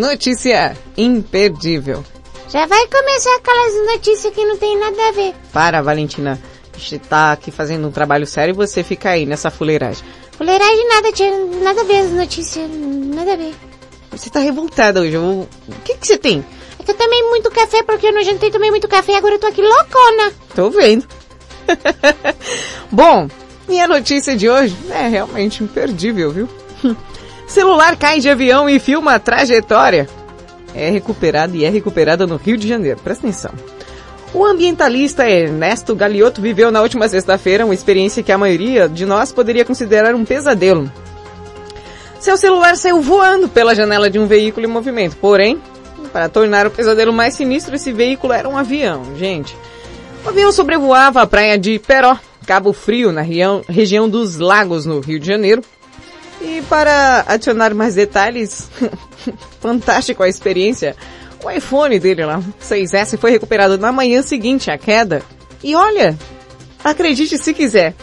Notícia 0.00 0.74
imperdível. 0.96 2.02
Já 2.48 2.64
vai 2.64 2.86
começar 2.86 3.36
aquelas 3.36 3.92
notícias 3.92 4.32
que 4.32 4.42
não 4.46 4.56
tem 4.56 4.78
nada 4.78 5.08
a 5.08 5.12
ver. 5.12 5.34
Para, 5.52 5.82
Valentina. 5.82 6.40
A 6.74 6.78
gente 6.78 6.98
tá 7.00 7.32
aqui 7.32 7.50
fazendo 7.50 7.86
um 7.86 7.90
trabalho 7.90 8.26
sério 8.26 8.52
e 8.52 8.56
você 8.56 8.82
fica 8.82 9.10
aí 9.10 9.26
nessa 9.26 9.50
fuleiragem. 9.50 10.02
Fuleiragem 10.38 10.88
nada, 10.88 11.12
tia. 11.12 11.30
Nada 11.62 11.82
a 11.82 11.84
ver 11.84 11.98
as 11.98 12.10
notícias. 12.12 12.66
Nada 12.70 13.34
a 13.34 13.36
ver. 13.36 13.54
Você 14.10 14.30
tá 14.30 14.40
revoltada 14.40 15.02
hoje. 15.02 15.18
O 15.18 15.46
que 15.84 15.98
que 15.98 16.06
você 16.06 16.16
tem? 16.16 16.42
É 16.78 16.82
que 16.82 16.92
eu 16.92 16.96
tomei 16.96 17.22
muito 17.24 17.50
café 17.50 17.82
porque 17.82 18.06
eu 18.06 18.14
não 18.14 18.22
jantei, 18.22 18.50
tomei 18.50 18.70
muito 18.70 18.88
café 18.88 19.12
e 19.12 19.16
agora 19.16 19.34
eu 19.34 19.38
tô 19.38 19.48
aqui 19.48 19.60
loucona. 19.60 20.32
Tô 20.54 20.70
vendo. 20.70 21.06
Bom, 22.90 23.28
e 23.68 23.78
a 23.78 23.86
notícia 23.86 24.34
de 24.34 24.48
hoje 24.48 24.74
é 24.88 25.08
realmente 25.08 25.62
imperdível, 25.62 26.32
viu? 26.32 26.48
Celular 27.50 27.96
cai 27.96 28.20
de 28.20 28.30
avião 28.30 28.70
e 28.70 28.78
filma 28.78 29.14
a 29.14 29.18
trajetória. 29.18 30.08
É 30.72 30.88
recuperada 30.88 31.56
e 31.56 31.64
é 31.64 31.68
recuperada 31.68 32.24
no 32.24 32.36
Rio 32.36 32.56
de 32.56 32.68
Janeiro. 32.68 33.00
Presta 33.02 33.26
atenção. 33.26 33.50
O 34.32 34.44
ambientalista 34.44 35.28
Ernesto 35.28 35.96
Galiotto 35.96 36.40
viveu 36.40 36.70
na 36.70 36.80
última 36.80 37.08
sexta-feira 37.08 37.64
uma 37.64 37.74
experiência 37.74 38.22
que 38.22 38.30
a 38.30 38.38
maioria 38.38 38.88
de 38.88 39.04
nós 39.04 39.32
poderia 39.32 39.64
considerar 39.64 40.14
um 40.14 40.24
pesadelo. 40.24 40.90
Seu 42.20 42.36
celular 42.36 42.76
saiu 42.76 43.00
voando 43.00 43.48
pela 43.48 43.74
janela 43.74 44.08
de 44.08 44.20
um 44.20 44.28
veículo 44.28 44.64
em 44.64 44.70
movimento. 44.70 45.16
Porém, 45.16 45.60
para 46.12 46.28
tornar 46.28 46.68
o 46.68 46.70
pesadelo 46.70 47.12
mais 47.12 47.34
sinistro, 47.34 47.74
esse 47.74 47.90
veículo 47.92 48.32
era 48.32 48.48
um 48.48 48.56
avião, 48.56 49.02
gente. 49.16 49.56
O 50.24 50.28
avião 50.28 50.52
sobrevoava 50.52 51.20
a 51.20 51.26
praia 51.26 51.58
de 51.58 51.80
Peró, 51.80 52.16
Cabo 52.46 52.72
Frio, 52.72 53.10
na 53.10 53.22
região 53.22 54.08
dos 54.08 54.36
Lagos, 54.38 54.86
no 54.86 55.00
Rio 55.00 55.18
de 55.18 55.26
Janeiro. 55.26 55.62
E 56.40 56.62
para 56.62 57.24
adicionar 57.28 57.74
mais 57.74 57.94
detalhes, 57.94 58.70
fantástico 59.60 60.22
a 60.22 60.28
experiência, 60.28 60.96
o 61.44 61.50
iPhone 61.50 61.98
dele 61.98 62.24
lá, 62.24 62.42
6S, 62.62 63.18
foi 63.18 63.30
recuperado 63.30 63.76
na 63.76 63.92
manhã 63.92 64.22
seguinte 64.22 64.70
à 64.70 64.78
queda. 64.78 65.22
E 65.62 65.74
olha, 65.74 66.18
acredite 66.82 67.36
se 67.36 67.52
quiser, 67.52 67.94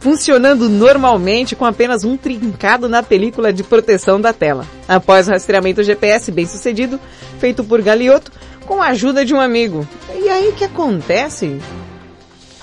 funcionando 0.00 0.68
normalmente 0.68 1.54
com 1.54 1.66
apenas 1.66 2.04
um 2.04 2.16
trincado 2.16 2.88
na 2.88 3.02
película 3.02 3.52
de 3.52 3.62
proteção 3.62 4.18
da 4.20 4.32
tela. 4.32 4.66
Após 4.88 5.28
o 5.28 5.30
rastreamento 5.30 5.82
GPS 5.82 6.32
bem 6.32 6.46
sucedido, 6.46 6.98
feito 7.38 7.62
por 7.64 7.82
Galiotto, 7.82 8.32
com 8.66 8.82
a 8.82 8.88
ajuda 8.88 9.24
de 9.24 9.34
um 9.34 9.40
amigo. 9.40 9.86
E 10.14 10.28
aí 10.28 10.52
que 10.52 10.64
acontece? 10.64 11.60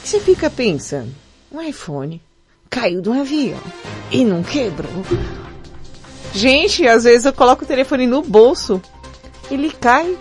Você 0.04 0.20
fica 0.20 0.50
pensando, 0.50 1.12
um 1.52 1.62
iPhone 1.62 2.20
caiu 2.72 3.02
de 3.02 3.10
um 3.10 3.20
avião 3.20 3.60
e 4.10 4.24
não 4.24 4.42
quebrou. 4.42 4.90
Gente, 6.34 6.88
às 6.88 7.04
vezes 7.04 7.26
eu 7.26 7.34
coloco 7.34 7.66
o 7.66 7.68
telefone 7.68 8.08
no 8.08 8.22
bolso, 8.22 8.82
ele 9.52 9.70
cai 9.70 10.18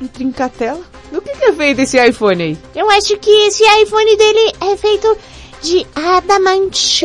e 0.00 0.06
trinca 0.06 0.44
a 0.44 0.48
tela. 0.48 0.80
Do 1.10 1.20
que, 1.20 1.32
que 1.32 1.44
é 1.44 1.52
feito 1.52 1.80
esse 1.80 1.98
iPhone 2.02 2.42
aí? 2.42 2.58
Eu 2.74 2.88
acho 2.88 3.18
que 3.18 3.30
esse 3.48 3.64
iPhone 3.82 4.16
dele 4.16 4.52
é 4.60 4.76
feito 4.76 5.18
de 5.60 5.84
adamante. 5.94 7.04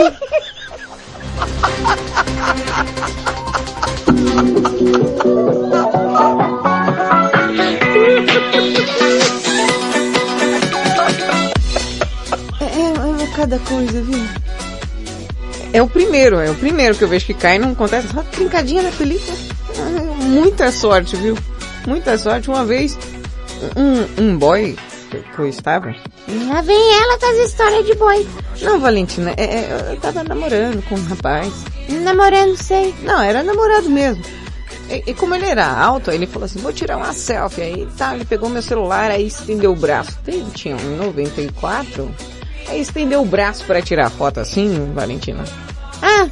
É, 12.59 12.65
é, 12.65 13.23
é 13.23 13.35
cada 13.35 13.59
coisa, 13.59 14.01
viu? 14.03 14.46
É 15.77 15.81
o 15.83 15.87
primeiro, 15.87 16.39
é 16.39 16.49
o 16.49 16.55
primeiro 16.55 16.95
que 16.95 17.03
eu 17.03 17.07
vejo 17.07 17.27
que 17.27 17.35
cai 17.35 17.57
e 17.57 17.59
não 17.59 17.73
acontece. 17.73 18.07
Só 18.07 18.23
trincadinha 18.23 18.81
na 18.81 18.89
película. 18.89 19.37
Muita 20.23 20.71
sorte, 20.71 21.15
viu? 21.15 21.37
Muita 21.85 22.17
sorte. 22.17 22.49
Uma 22.49 22.65
vez, 22.65 22.97
um, 23.75 24.23
um 24.23 24.37
boy 24.39 24.75
que 25.35 25.39
eu 25.39 25.47
estava. 25.47 25.95
Lá 26.47 26.61
vem 26.61 26.95
ela 26.95 27.19
com 27.19 27.25
as 27.27 27.37
histórias 27.47 27.85
de 27.85 27.93
boy. 27.93 28.27
Não, 28.59 28.79
Valentina, 28.79 29.35
é, 29.37 29.43
é, 29.43 29.89
eu 29.91 29.97
tava 29.97 30.23
namorando 30.23 30.83
com 30.89 30.95
um 30.95 31.03
rapaz. 31.03 31.53
Namorando, 32.01 32.57
sei. 32.57 32.95
Não, 33.03 33.21
era 33.21 33.43
namorado 33.43 33.87
mesmo. 33.87 34.23
E, 34.89 35.11
e 35.11 35.13
como 35.13 35.35
ele 35.35 35.45
era 35.45 35.67
alto, 35.67 36.09
ele 36.09 36.25
falou 36.25 36.47
assim, 36.47 36.57
vou 36.57 36.73
tirar 36.73 36.97
uma 36.97 37.13
selfie. 37.13 37.61
Aí 37.61 37.87
tá, 37.95 38.15
ele 38.15 38.25
pegou 38.25 38.49
meu 38.49 38.63
celular, 38.63 39.11
aí 39.11 39.27
estendeu 39.27 39.73
o 39.73 39.75
braço. 39.75 40.17
Ele 40.25 40.49
tinha 40.55 40.75
um 40.75 40.97
94. 40.97 42.11
Aí 42.67 42.81
estendeu 42.81 43.21
o 43.21 43.25
braço 43.25 43.63
para 43.65 43.81
tirar 43.81 44.07
a 44.07 44.09
foto 44.09 44.39
assim, 44.39 44.91
Valentina. 44.93 45.43
Ah! 46.01 46.27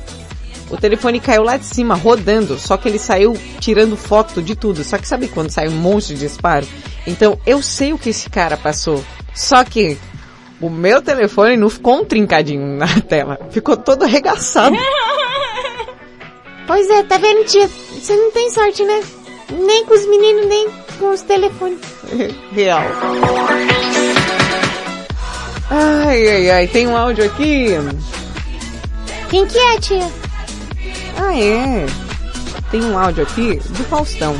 O 0.69 0.77
telefone 0.77 1.19
caiu 1.19 1.43
lá 1.43 1.57
de 1.57 1.65
cima, 1.65 1.95
rodando, 1.95 2.57
só 2.57 2.75
que 2.75 2.87
ele 2.89 2.97
saiu 2.97 3.37
tirando 3.59 3.95
foto 3.95 4.41
de 4.41 4.55
tudo. 4.55 4.83
Só 4.83 4.97
que 4.97 5.07
sabe 5.07 5.27
quando 5.27 5.51
sai 5.51 5.67
um 5.67 5.75
monte 5.75 6.07
de 6.07 6.19
disparo? 6.19 6.67
Então, 7.05 7.39
eu 7.45 7.61
sei 7.61 7.93
o 7.93 7.99
que 7.99 8.09
esse 8.09 8.29
cara 8.29 8.57
passou. 8.57 9.03
Só 9.33 9.63
que 9.63 9.97
o 10.59 10.69
meu 10.69 11.01
telefone 11.01 11.55
não 11.55 11.69
ficou 11.69 12.01
um 12.01 12.05
trincadinho 12.05 12.77
na 12.77 12.87
tela. 13.07 13.39
Ficou 13.51 13.77
todo 13.77 14.03
arregaçado. 14.03 14.75
Pois 16.67 16.89
é, 16.89 17.03
tá 17.03 17.17
vendo, 17.17 17.45
tia? 17.45 17.67
Você 17.67 18.15
não 18.15 18.31
tem 18.31 18.49
sorte, 18.49 18.83
né? 18.83 19.03
Nem 19.51 19.85
com 19.85 19.93
os 19.93 20.07
meninos, 20.07 20.47
nem 20.47 20.67
com 20.97 21.11
os 21.11 21.21
telefones. 21.21 21.79
Real. 22.51 22.81
Ai, 25.69 26.27
ai, 26.27 26.49
ai, 26.51 26.67
tem 26.67 26.87
um 26.87 26.95
áudio 26.95 27.25
aqui. 27.25 27.69
Quem 29.29 29.45
que 29.47 29.57
é, 29.57 29.79
tia? 29.79 30.11
Ah, 31.17 31.37
é. 31.37 31.85
Tem 32.69 32.83
um 32.83 32.97
áudio 32.97 33.23
aqui 33.23 33.55
do 33.55 33.83
Faustão. 33.85 34.35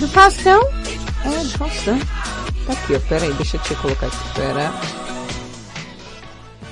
Do 0.00 0.08
Faustão? 0.08 0.60
É, 1.24 1.44
do 1.44 1.58
Faustão. 1.58 1.98
Tá 2.66 2.72
aqui, 2.72 2.94
ó. 2.94 3.00
Pera 3.08 3.24
aí, 3.24 3.32
deixa 3.34 3.56
eu 3.56 3.60
te 3.62 3.74
colocar 3.76 4.06
aqui. 4.06 4.16
Pera. 4.34 4.72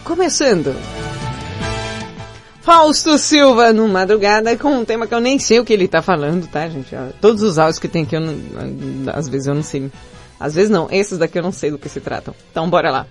Começando. 0.04 0.74
Fausto 2.62 3.18
Silva 3.18 3.72
no 3.72 3.88
madrugada 3.88 4.56
com 4.56 4.78
um 4.78 4.84
tema 4.84 5.06
que 5.06 5.14
eu 5.14 5.20
nem 5.20 5.38
sei 5.38 5.58
o 5.58 5.64
que 5.64 5.72
ele 5.72 5.88
tá 5.88 6.00
falando, 6.00 6.46
tá, 6.46 6.68
gente? 6.68 6.94
Ó, 6.94 7.08
Todos 7.20 7.42
os 7.42 7.58
áudios 7.58 7.78
que 7.78 7.88
tem 7.88 8.04
aqui, 8.04 8.16
eu 8.16 8.20
não, 8.20 8.34
às 9.12 9.28
vezes 9.28 9.48
eu 9.48 9.54
não 9.54 9.62
sei. 9.64 9.90
Às 10.42 10.54
vezes 10.54 10.70
não, 10.70 10.88
esses 10.90 11.18
daqui 11.18 11.38
eu 11.38 11.42
não 11.42 11.52
sei 11.52 11.70
do 11.70 11.78
que 11.78 11.88
se 11.88 12.00
tratam. 12.00 12.34
Então 12.50 12.68
bora 12.68 12.90
lá. 12.90 13.06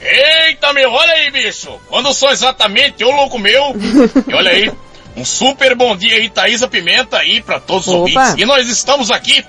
Eita, 0.00 0.72
meu, 0.72 0.90
olha 0.92 1.12
aí, 1.14 1.30
bicho. 1.30 1.80
Quando 1.88 2.12
sou 2.12 2.30
exatamente, 2.30 3.02
ô 3.04 3.10
louco 3.10 3.38
meu. 3.38 3.74
E 4.28 4.34
olha 4.34 4.50
aí, 4.50 4.70
um 5.16 5.24
super 5.24 5.74
bom 5.74 5.96
dia 5.96 6.16
aí, 6.16 6.28
Thaisa 6.28 6.68
Pimenta 6.68 7.18
aí 7.18 7.40
pra 7.40 7.58
todos 7.58 7.86
os 7.86 7.94
Opa. 7.94 8.00
ouvintes. 8.00 8.34
E 8.36 8.44
nós 8.44 8.68
estamos 8.68 9.10
aqui. 9.10 9.44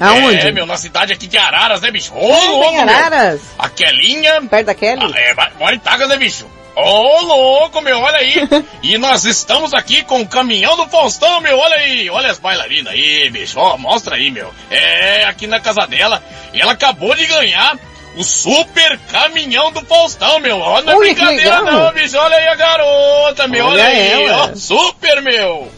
Aonde? 0.00 0.46
É, 0.46 0.52
meu, 0.52 0.64
na 0.64 0.76
cidade 0.76 1.12
aqui 1.12 1.26
de 1.26 1.36
Araras, 1.36 1.80
né, 1.80 1.90
bicho? 1.90 2.14
Ô, 2.14 2.32
É, 2.32 2.46
louco, 2.46 2.76
tem 2.76 2.84
meu. 2.86 2.94
Araras? 2.94 3.40
A 3.58 3.68
Kelinha. 3.68 4.40
Perto 4.42 4.66
da 4.66 4.74
Kelly? 4.74 5.12
Ah, 5.14 5.20
é, 5.20 5.34
mora 5.58 5.74
em 5.74 5.78
Tagas, 5.78 6.08
né, 6.08 6.16
bicho? 6.16 6.46
Ô, 6.80 7.20
louco, 7.22 7.80
meu, 7.80 7.98
olha 7.98 8.18
aí. 8.18 8.34
e 8.82 8.96
nós 8.98 9.24
estamos 9.24 9.74
aqui 9.74 10.04
com 10.04 10.20
o 10.20 10.28
caminhão 10.28 10.76
do 10.76 10.86
Faustão, 10.88 11.40
meu, 11.40 11.58
olha 11.58 11.76
aí. 11.76 12.08
Olha 12.08 12.30
as 12.30 12.38
bailarinas 12.38 12.92
aí, 12.92 13.28
bicho. 13.30 13.58
Ó, 13.58 13.76
mostra 13.76 14.14
aí, 14.14 14.30
meu. 14.30 14.52
É, 14.70 15.24
aqui 15.24 15.46
na 15.46 15.58
casa 15.60 15.86
dela. 15.86 16.22
E 16.54 16.60
ela 16.60 16.72
acabou 16.72 17.14
de 17.16 17.26
ganhar 17.26 17.76
o 18.16 18.22
super 18.22 18.98
caminhão 19.10 19.72
do 19.72 19.80
Faustão, 19.84 20.38
meu. 20.38 20.58
Ó, 20.60 20.80
não 20.82 20.92
é 20.92 20.96
Ui, 20.96 21.08
que 21.08 21.14
brincadeira 21.14 21.62
não, 21.62 21.92
bicho. 21.92 22.16
Olha 22.16 22.36
aí 22.36 22.46
a 22.48 22.54
garota, 22.54 23.48
meu. 23.48 23.66
Olha, 23.66 23.82
Olha 23.84 23.86
aí, 23.88 24.22
ela. 24.24 24.50
ó. 24.52 24.56
Super, 24.56 25.20
meu. 25.22 25.70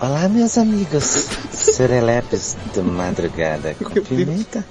Olá, 0.00 0.28
meus 0.28 0.58
amigos 0.58 1.28
serelepes 1.52 2.56
de 2.74 2.80
madrugada 2.80 3.74
com 3.78 3.90
pimenta. 4.02 4.64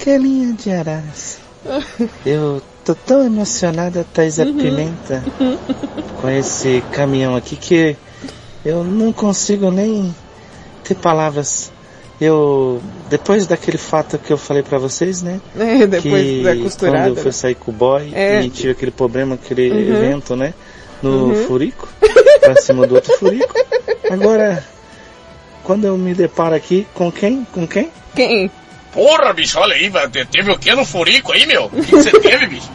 Kelinha 0.00 0.52
de 0.54 0.72
Araras. 0.72 1.38
Eu 2.26 2.60
tô 2.84 2.94
tão 2.94 3.24
emocionada, 3.24 4.04
Thaisa 4.12 4.44
Pimenta, 4.44 5.22
com 6.20 6.28
esse 6.30 6.82
caminhão 6.92 7.34
aqui 7.36 7.56
que 7.56 7.96
eu 8.64 8.84
não 8.84 9.12
consigo 9.12 9.70
nem 9.70 10.14
ter 10.82 10.94
palavras. 10.96 11.72
Eu, 12.20 12.80
depois 13.10 13.46
daquele 13.46 13.76
fato 13.76 14.18
que 14.18 14.32
eu 14.32 14.38
falei 14.38 14.62
pra 14.62 14.78
vocês, 14.78 15.20
né? 15.20 15.40
É, 15.58 15.84
depois 15.86 16.24
que 16.26 16.42
da 16.44 16.56
costurada, 16.56 16.98
Quando 16.98 17.08
eu 17.08 17.14
né? 17.16 17.22
fui 17.22 17.32
sair 17.32 17.54
com 17.56 17.70
o 17.72 17.74
boy 17.74 18.12
É. 18.14 18.40
e 18.40 18.48
tive 18.50 18.70
aquele 18.70 18.92
problema, 18.92 19.34
aquele 19.34 19.70
Uhum. 19.70 19.78
evento, 19.94 20.36
né? 20.36 20.54
No 21.02 21.28
Uhum. 21.28 21.34
furico, 21.34 21.88
pra 22.40 22.54
cima 22.56 22.86
do 22.86 22.94
outro 22.94 23.12
furico. 23.18 23.52
Agora, 24.08 24.64
quando 25.64 25.86
eu 25.86 25.98
me 25.98 26.14
deparo 26.14 26.54
aqui, 26.54 26.86
com 26.94 27.10
quem? 27.10 27.44
Com 27.52 27.66
quem? 27.66 27.90
Quem? 28.14 28.50
Porra, 28.94 29.32
bicho, 29.32 29.58
olha 29.58 29.74
aí, 29.74 29.90
Teve 30.30 30.52
o 30.52 30.58
que 30.58 30.72
no 30.72 30.84
furico 30.84 31.32
aí, 31.32 31.44
meu? 31.46 31.64
O 31.64 31.84
que 31.84 31.90
você 31.90 32.12
teve, 32.22 32.46
bicho? 32.46 32.70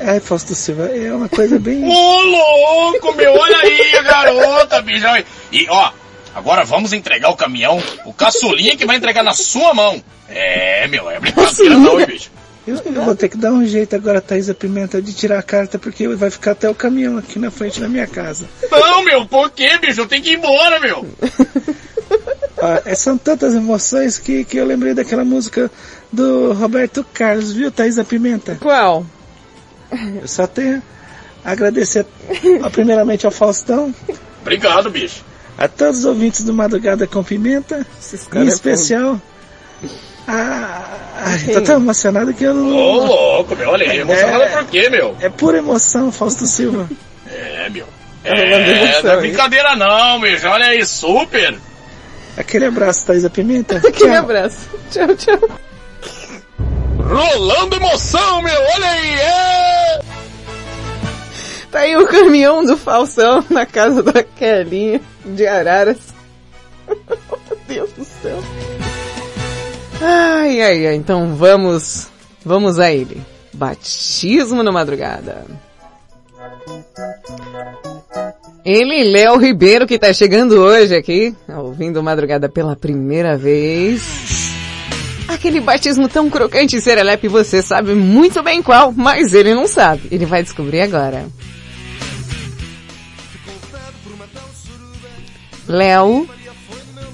Ai, 0.00 0.18
Fausto 0.18 0.54
Silva, 0.54 0.88
é 0.88 1.14
uma 1.14 1.28
coisa 1.28 1.58
bem... 1.58 1.88
Ô, 1.88 2.20
louco, 2.20 3.14
meu, 3.14 3.32
olha 3.32 3.56
aí, 3.58 3.96
a 3.96 4.02
garota, 4.02 4.82
bicho. 4.82 5.06
E, 5.52 5.66
ó, 5.70 5.92
agora 6.34 6.64
vamos 6.64 6.92
entregar 6.92 7.30
o 7.30 7.36
caminhão, 7.36 7.80
o 8.04 8.12
caçulinha 8.12 8.76
que 8.76 8.84
vai 8.84 8.96
entregar 8.96 9.22
na 9.22 9.32
sua 9.32 9.72
mão. 9.72 10.02
É, 10.28 10.88
meu, 10.88 11.08
é 11.08 11.20
brincadeira 11.20 11.76
não, 11.76 12.00
hein, 12.00 12.06
bicho. 12.06 12.30
Eu, 12.66 12.76
eu 12.76 13.04
vou 13.04 13.14
ter 13.14 13.28
que 13.28 13.36
dar 13.36 13.52
um 13.52 13.64
jeito 13.64 13.94
agora, 13.94 14.20
Thaisa 14.20 14.54
Pimenta, 14.54 15.00
de 15.00 15.12
tirar 15.12 15.38
a 15.38 15.42
carta, 15.42 15.78
porque 15.78 16.08
vai 16.08 16.30
ficar 16.30 16.52
até 16.52 16.68
o 16.68 16.74
caminhão 16.74 17.18
aqui 17.18 17.38
na 17.38 17.50
frente 17.50 17.78
da 17.78 17.88
minha 17.88 18.06
casa. 18.06 18.48
Não, 18.70 19.04
meu, 19.04 19.26
por 19.26 19.50
quê, 19.50 19.78
bicho? 19.78 20.00
Eu 20.00 20.06
tenho 20.06 20.22
que 20.22 20.30
ir 20.30 20.38
embora, 20.38 20.80
meu. 20.80 21.06
Ah, 22.66 22.80
é, 22.86 22.94
são 22.94 23.18
tantas 23.18 23.54
emoções 23.54 24.16
que, 24.16 24.42
que 24.42 24.56
eu 24.56 24.64
lembrei 24.64 24.94
daquela 24.94 25.22
música 25.22 25.70
do 26.10 26.54
Roberto 26.54 27.04
Carlos, 27.12 27.52
viu, 27.52 27.70
Thaisa 27.70 28.02
Pimenta? 28.04 28.56
Qual? 28.58 29.04
Eu 29.92 30.26
só 30.26 30.46
tenho 30.46 30.82
a 31.44 31.50
agradecer 31.52 32.06
primeiramente 32.72 33.26
ao 33.26 33.30
Faustão, 33.32 33.94
Obrigado, 34.40 34.90
bicho. 34.90 35.22
a 35.58 35.68
todos 35.68 35.98
os 35.98 36.04
ouvintes 36.06 36.42
do 36.42 36.54
Madrugada 36.54 37.06
com 37.06 37.22
Pimenta, 37.22 37.86
em 38.34 38.38
é 38.38 38.44
especial 38.44 39.20
a... 40.26 40.84
Ai, 41.16 41.38
tô 41.52 41.60
tão 41.60 41.76
emocionado 41.76 42.32
que 42.32 42.44
eu 42.44 42.54
não... 42.54 42.74
Ô, 42.74 43.04
louco, 43.04 43.54
meu, 43.54 43.68
olha 43.68 43.90
aí. 43.90 43.98
Emocionado 43.98 44.42
É. 44.42 44.48
por 44.48 44.64
quê, 44.66 44.88
meu? 44.88 45.14
É 45.20 45.28
pura 45.28 45.58
emoção, 45.58 46.10
Fausto 46.10 46.46
Silva. 46.46 46.88
É, 47.30 47.68
meu. 47.68 47.86
Mandou 48.24 48.42
É, 48.42 48.84
emoção, 48.84 49.02
não 49.02 49.10
é 49.10 49.14
hein? 49.14 49.20
brincadeira 49.20 49.76
não, 49.76 50.20
bicho. 50.20 50.48
Olha 50.48 50.66
aí, 50.66 50.84
super. 50.86 51.58
Aquele 52.36 52.66
abraço, 52.66 53.06
Thaisa 53.06 53.30
Pimenta. 53.30 53.76
Aquele 53.86 54.16
abraço. 54.16 54.68
Tchau, 54.90 55.14
tchau. 55.16 55.38
Rolando 56.98 57.76
emoção, 57.76 58.42
meu, 58.42 58.60
olha 58.74 58.88
aí, 58.88 59.14
é! 59.20 60.00
Tá 61.70 61.80
aí 61.80 61.96
o 61.96 62.06
caminhão 62.06 62.64
do 62.64 62.76
Falsão 62.76 63.44
na 63.50 63.66
casa 63.66 64.02
da 64.02 64.22
Kelinha 64.22 65.00
de 65.24 65.46
Araras. 65.46 65.98
Meu 66.88 67.58
Deus 67.66 67.90
do 67.92 68.04
céu. 68.04 68.38
Ai, 70.00 70.62
ai, 70.62 70.86
ai. 70.86 70.94
Então 70.94 71.34
vamos, 71.34 72.08
vamos 72.44 72.78
a 72.78 72.92
ele. 72.92 73.20
Batismo 73.52 74.62
na 74.62 74.70
madrugada. 74.70 75.44
Ele, 78.64 79.04
Léo 79.04 79.36
Ribeiro, 79.36 79.86
que 79.86 79.98
tá 79.98 80.10
chegando 80.14 80.52
hoje 80.52 80.96
aqui, 80.96 81.34
ouvindo 81.46 82.02
Madrugada 82.02 82.48
pela 82.48 82.74
primeira 82.74 83.36
vez. 83.36 84.54
Aquele 85.28 85.60
batismo 85.60 86.08
tão 86.08 86.30
crocante 86.30 86.76
e 86.76 86.80
serelepe, 86.80 87.28
você 87.28 87.60
sabe 87.60 87.94
muito 87.94 88.42
bem 88.42 88.62
qual, 88.62 88.90
mas 88.90 89.34
ele 89.34 89.52
não 89.54 89.66
sabe. 89.66 90.08
Ele 90.10 90.24
vai 90.24 90.42
descobrir 90.42 90.80
agora. 90.80 91.26
Léo 95.68 96.26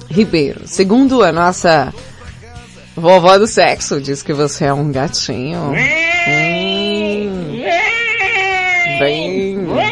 Ribeiro. 0.09 0.61
Segundo 0.67 1.25
a 1.25 1.33
nossa 1.33 1.93
vovó 2.95 3.37
do 3.39 3.49
sexo, 3.49 4.01
diz 4.01 4.23
que 4.23 4.33
você 4.33 4.67
é 4.67 4.73
um 4.73 4.93
gatinho. 4.93 5.73
Hum, 5.73 5.75
bem... 9.01 9.90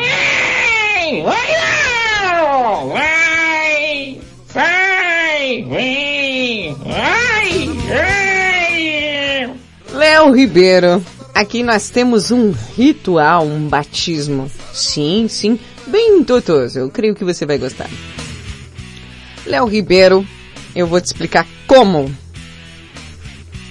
Léo 10.18 10.32
Ribeiro, 10.32 11.06
aqui 11.32 11.62
nós 11.62 11.90
temos 11.90 12.32
um 12.32 12.50
ritual, 12.50 13.46
um 13.46 13.68
batismo. 13.68 14.50
Sim, 14.74 15.28
sim, 15.28 15.60
bem 15.86 16.24
totoso. 16.24 16.76
Eu 16.76 16.90
creio 16.90 17.14
que 17.14 17.24
você 17.24 17.46
vai 17.46 17.56
gostar. 17.56 17.88
Léo 19.46 19.64
Ribeiro, 19.66 20.26
eu 20.74 20.88
vou 20.88 21.00
te 21.00 21.04
explicar 21.04 21.46
como, 21.68 22.12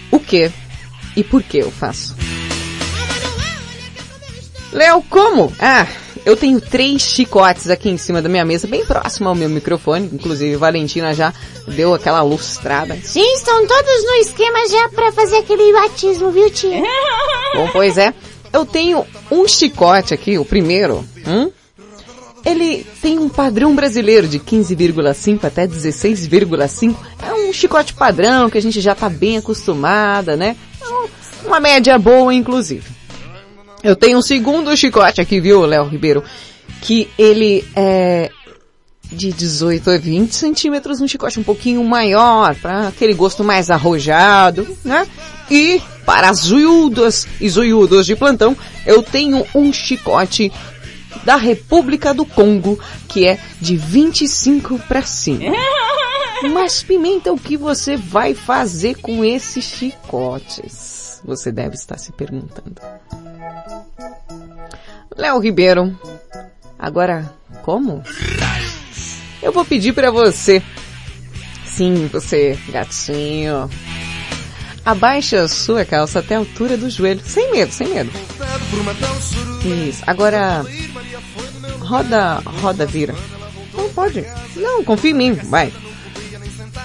o 0.10 0.22
que 0.22 0.50
e 1.18 1.22
por 1.22 1.44
que 1.44 1.58
eu 1.58 1.70
faço. 1.70 2.16
Léo, 4.72 5.04
como? 5.10 5.52
Ah, 5.60 5.86
eu 6.28 6.36
tenho 6.38 6.60
três 6.62 7.02
chicotes 7.02 7.70
aqui 7.70 7.90
em 7.90 7.98
cima 7.98 8.22
da 8.22 8.28
minha 8.30 8.44
mesa, 8.46 8.68
bem 8.68 8.86
próximo 8.86 9.30
ao 9.30 9.36
meu 9.36 9.48
microfone. 9.50 10.10
Inclusive, 10.12 10.56
Valentina 10.58 11.14
já 11.14 11.34
deu 11.68 11.94
aquela 11.94 12.22
lustrada. 12.22 12.96
Sim, 13.04 13.34
estão 13.34 13.66
todos 13.66 14.04
no 14.04 14.16
esquema 14.16 14.68
já 14.70 14.90
pra 14.90 15.12
fazer 15.12 15.38
aquele 15.38 15.72
batismo, 15.74 16.30
viu, 16.32 16.50
tia? 16.50 16.82
Bom, 17.56 17.70
pois 17.72 17.98
é. 17.98 18.14
Eu 18.52 18.66
tenho 18.66 19.06
um 19.32 19.48
chicote 19.48 20.14
aqui, 20.14 20.38
o 20.38 20.46
primeiro. 20.46 21.04
Hum? 21.26 21.52
Ele 22.46 22.86
tem 23.02 23.20
um 23.20 23.28
padrão 23.28 23.76
brasileiro 23.76 24.28
de 24.28 24.40
15,5 24.40 25.44
até 25.44 25.68
16,5. 25.68 26.96
É 27.28 27.34
um 27.34 27.52
chicote 27.52 27.94
padrão 27.94 28.50
que 28.50 28.58
a 28.58 28.62
gente 28.62 28.80
já 28.80 28.96
tá 28.96 29.10
bem 29.10 29.38
acostumada, 29.38 30.36
né? 30.38 30.56
É 30.82 30.88
um- 30.88 31.08
Uma 31.48 31.60
média 31.60 31.98
boa, 32.00 32.34
inclusive. 32.34 32.97
Eu 33.84 33.96
tenho 33.96 34.18
um 34.18 34.22
segundo 34.22 34.76
chicote 34.76 35.22
aqui, 35.22 35.40
viu, 35.40 35.66
Léo 35.66 35.88
Ribeiro? 35.88 36.24
Que 36.82 37.10
ele 37.18 37.64
é 37.76 38.30
de 39.12 39.32
18 39.32 39.90
a 39.90 39.98
20 39.98 40.34
centímetros, 40.34 41.00
um 41.00 41.08
chicote 41.08 41.40
um 41.40 41.44
pouquinho 41.44 41.84
maior, 41.84 42.56
para 42.56 42.90
aquele 42.90 43.14
gosto 43.14 43.44
mais 43.44 43.70
arrojado, 43.70 44.68
né? 44.84 45.08
E 45.50 45.82
para 46.06 46.30
as 46.30 46.40
zoiudas 46.40 47.28
e 47.40 47.50
zoiudos 47.50 48.06
de 48.06 48.16
plantão, 48.16 48.56
eu 48.86 49.02
tenho 49.02 49.46
um 49.56 49.72
chicote 49.72 50.52
da 51.24 51.36
República 51.36 52.14
do 52.14 52.26
Congo, 52.26 52.80
que 53.08 53.26
é 53.26 53.40
de 53.62 53.78
25 53.78 54.80
para 54.80 55.02
cima. 55.04 55.54
Mas 56.54 56.84
Pimenta, 56.84 57.32
o 57.32 57.40
que 57.40 57.58
você 57.58 57.98
vai 57.98 58.34
fazer 58.34 58.96
com 58.96 59.24
esses 59.26 59.64
chicotes? 59.64 61.22
Você 61.26 61.52
deve 61.52 61.76
estar 61.76 61.98
se 61.98 62.12
perguntando. 62.12 62.80
Léo 65.16 65.40
Ribeiro, 65.40 65.98
agora 66.78 67.34
como? 67.64 68.04
Eu 69.42 69.52
vou 69.52 69.66
pedir 69.66 69.94
para 69.94 70.12
você. 70.12 70.62
Sim, 71.66 72.08
você, 72.08 72.58
gatinho. 72.70 73.70
Abaixa 74.86 75.42
a 75.42 75.48
sua 75.48 75.84
calça 75.84 76.20
até 76.20 76.36
a 76.36 76.40
altura 76.40 76.78
do 76.78 76.90
joelho. 76.90 77.22
Sem 77.24 77.52
medo, 77.52 77.72
sem 77.74 77.88
medo. 77.90 78.12
Isso. 79.88 80.02
Agora, 80.08 80.66
roda, 81.80 82.42
roda, 82.62 82.86
vira. 82.86 83.14
Não 83.74 83.90
pode. 83.90 84.26
Não, 84.56 84.84
confia 84.84 85.12
em 85.12 85.14
mim, 85.14 85.34
vai. 85.34 85.74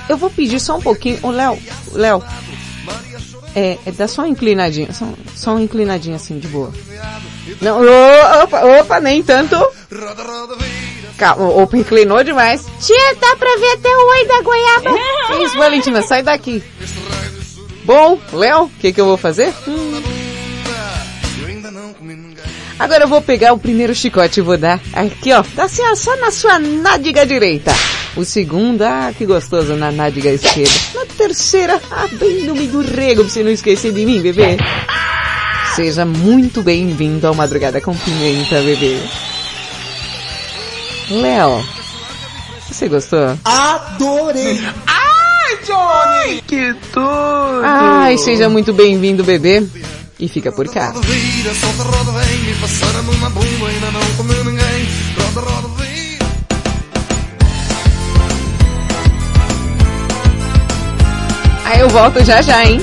Eu 0.08 0.16
vou 0.16 0.30
pedir 0.30 0.58
só 0.58 0.76
um 0.76 0.82
pouquinho. 0.82 1.18
Ô, 1.22 1.30
Léo, 1.30 1.58
Léo. 1.92 2.22
É, 3.54 3.78
é, 3.84 3.92
dá 3.92 4.08
só 4.08 4.22
uma 4.22 4.28
inclinadinha, 4.28 4.92
só, 4.92 5.06
só 5.34 5.50
uma 5.52 5.62
inclinadinha 5.62 6.16
assim, 6.16 6.38
de 6.38 6.48
boa. 6.48 6.72
Não, 7.60 7.80
opa, 8.42 8.64
opa, 8.80 9.00
nem 9.00 9.22
tanto. 9.22 9.56
Calma, 11.18 11.48
opa, 11.48 11.76
inclinou 11.76 12.24
demais. 12.24 12.64
Tia, 12.80 13.14
dá 13.20 13.36
pra 13.36 13.56
ver 13.56 13.72
até 13.72 13.88
o 13.88 14.08
oi 14.08 14.26
da 14.26 14.40
goiaba. 14.40 14.90
Que 15.26 15.44
isso, 15.44 15.58
Valentina, 15.58 16.02
sai 16.02 16.22
daqui. 16.22 16.62
Bom, 17.84 18.18
Léo, 18.32 18.64
o 18.64 18.70
que 18.80 18.92
que 18.92 19.00
eu 19.00 19.06
vou 19.06 19.16
fazer? 19.16 19.52
Hum. 19.68 20.02
Agora 22.78 23.04
eu 23.04 23.08
vou 23.08 23.22
pegar 23.22 23.52
o 23.52 23.58
primeiro 23.58 23.94
chicote 23.94 24.40
e 24.40 24.42
vou 24.42 24.58
dar 24.58 24.80
aqui, 24.92 25.32
ó. 25.32 25.44
Dá 25.54 25.64
assim, 25.64 25.82
ó, 25.82 25.94
só 25.94 26.16
na 26.16 26.30
sua 26.30 26.58
nádega 26.58 27.24
direita. 27.24 27.70
O 28.14 28.24
segundo, 28.24 28.82
ah, 28.82 29.12
que 29.16 29.24
gostoso, 29.24 29.74
na 29.74 29.90
nádega 29.90 30.30
esquerda. 30.30 30.72
Na 30.94 31.06
terceira, 31.06 31.80
ah, 31.90 32.06
bem 32.12 32.44
no 32.44 32.54
meio 32.54 32.70
do 32.70 32.82
rego, 32.82 33.22
pra 33.22 33.32
você 33.32 33.42
não 33.42 33.50
esquecer 33.50 33.92
de 33.92 34.04
mim, 34.04 34.20
bebê. 34.20 34.58
Seja 35.74 36.04
muito 36.04 36.62
bem-vindo 36.62 37.26
ao 37.26 37.34
Madrugada 37.34 37.80
com 37.80 37.96
Pimenta, 37.96 38.60
bebê. 38.60 39.00
Léo, 41.10 41.64
você 42.68 42.88
gostou? 42.88 43.38
Adorei! 43.44 44.60
Ai, 44.86 45.58
Johnny! 45.66 46.42
Que 46.42 46.74
tudo! 46.92 47.62
Ai, 47.64 48.18
seja 48.18 48.48
muito 48.50 48.74
bem-vindo, 48.74 49.24
bebê. 49.24 49.66
E 50.20 50.28
fica 50.28 50.52
por 50.52 50.68
cá. 50.68 50.92
Volto 61.92 62.24
já 62.24 62.40
já, 62.40 62.64
hein? 62.64 62.80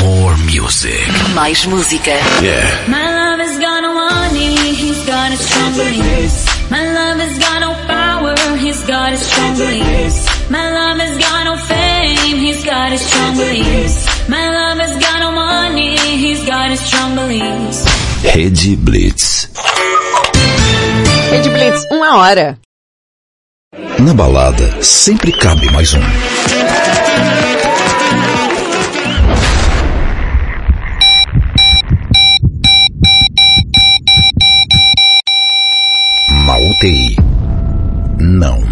More 0.00 0.36
music. 0.38 1.06
Mais 1.34 1.64
música. 1.66 2.10
Yeah. 2.40 2.88
My 2.88 3.04
love 3.12 3.42
is 3.44 3.58
gonna 3.58 3.92
want 3.92 4.32
it, 4.34 4.74
he's 4.74 5.04
got 5.04 5.30
his 5.30 5.40
strong 5.40 5.72
beliefs. 5.74 6.46
My 6.70 6.82
love 6.82 7.20
has 7.20 7.38
got 7.38 7.60
no 7.60 7.74
power, 7.86 8.34
he's 8.56 8.80
got 8.86 9.10
his 9.12 9.20
strong 9.20 9.54
beliefs. 9.58 10.26
My 10.48 10.70
love 10.70 10.98
has 10.98 11.18
got 11.18 11.44
no 11.44 11.56
fame, 11.58 12.38
he's 12.38 12.64
got 12.64 12.90
his 12.90 13.02
strong 13.02 13.36
beliefs. 13.36 14.06
My 14.28 14.48
love 14.48 14.78
has 14.78 14.96
got 14.98 15.20
no 15.20 15.30
money, 15.32 15.96
he's 16.16 16.42
got 16.46 16.70
his 16.70 16.80
strong 16.80 17.14
beliefs. 17.14 17.84
Rede 18.24 18.76
Blitz. 18.78 19.48
Rede 21.30 21.50
Blitz, 21.50 21.86
uma 21.90 22.16
hora. 22.16 22.58
Na 23.74 24.12
balada, 24.12 24.82
sempre 24.82 25.32
cabe 25.32 25.70
mais 25.72 25.94
um. 25.94 26.00
Na 36.44 36.56
UTI. 36.58 37.16
Não. 38.18 38.71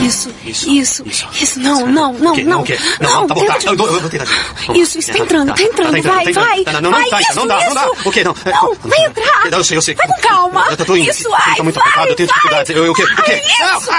Isso, 0.00 0.30
isso, 0.44 1.04
isso, 1.40 1.60
não, 1.60 1.86
não, 1.86 2.12
não, 2.12 2.34
não. 2.36 2.60
o 2.60 2.64
quê? 2.64 2.78
Não, 3.00 3.10
não, 3.22 3.26
tá 3.26 3.34
bom, 3.34 3.46
tá. 3.46 3.58
Eu 3.64 3.76
vou- 3.76 4.08
tentar 4.10 4.26
Isso, 4.74 4.98
isso, 4.98 5.12
tá 5.12 5.18
entrando, 5.18 5.54
tá 5.54 5.62
entrando, 5.62 6.02
tá 6.02 6.08
vai, 6.10 6.32
tá 6.32 6.40
vai. 6.40 6.64
Não, 6.82 6.90
não, 6.90 7.08
tá, 7.08 7.20
isso, 7.20 7.34
não 7.36 7.46
dá, 7.46 7.60
não 7.66 7.74
dá. 7.74 7.86
isso. 7.94 8.08
O 8.08 8.12
quê? 8.12 8.24
Não, 8.24 8.34
Não, 8.44 8.74
vai 8.82 9.04
entrar. 9.06 9.46
Eu 9.52 9.64
sei, 9.64 9.76
eu 9.78 9.82
sei. 9.82 9.94
Vai 9.94 10.06
com 10.06 10.20
calma. 10.20 10.66
Eu 10.70 10.76
tô 10.84 10.96
indo. 10.96 11.10
Isso, 11.10 11.28
tô 11.56 11.62
muito 11.64 11.78
vai, 11.78 11.88
apertado, 11.88 12.08
eu 12.10 12.16
tenho 12.16 12.28
vai. 12.28 12.36
dificuldades. 12.36 12.76
Eu, 12.76 12.90
o 12.90 12.94
quê? 12.94 13.02
O 13.04 13.22
quê? 13.22 13.42
Vai, 13.58 13.70
Não, 13.72 13.78
isso. 13.78 13.90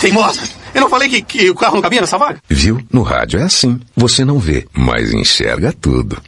Teimosa! 0.00 0.40
Eu 0.74 0.80
não 0.82 0.88
falei 0.90 1.08
que, 1.08 1.20
que 1.22 1.50
o 1.50 1.54
carro 1.54 1.74
não 1.74 1.82
cabia 1.82 2.00
nessa 2.00 2.16
vaga? 2.16 2.40
Viu? 2.48 2.80
No 2.92 3.02
rádio 3.02 3.40
é 3.40 3.42
assim. 3.44 3.80
Você 3.96 4.24
não 4.24 4.38
vê, 4.38 4.66
mas 4.72 5.12
enxerga 5.12 5.72
tudo. 5.72 6.20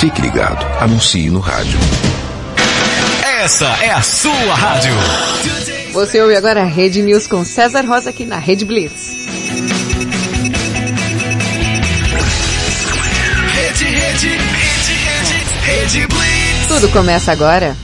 Fique 0.00 0.20
ligado. 0.22 0.64
Anuncie 0.82 1.28
no 1.28 1.40
rádio. 1.40 1.78
Essa 3.22 3.66
é 3.82 3.90
a 3.90 4.00
sua 4.02 4.54
rádio. 4.54 4.92
Você 5.92 6.20
ouve 6.22 6.36
agora 6.36 6.62
a 6.62 6.64
Rede 6.64 7.02
News 7.02 7.26
com 7.26 7.44
César 7.44 7.84
Rosa 7.84 8.10
aqui 8.10 8.24
na 8.24 8.38
Rede 8.38 8.64
Blitz. 8.64 9.26
Rede, 13.54 13.84
rede, 13.84 14.28
rede, 14.28 14.92
rede, 14.92 15.44
rede 15.64 16.06
Blitz. 16.06 16.66
Tudo 16.68 16.88
começa 16.90 17.32
agora. 17.32 17.76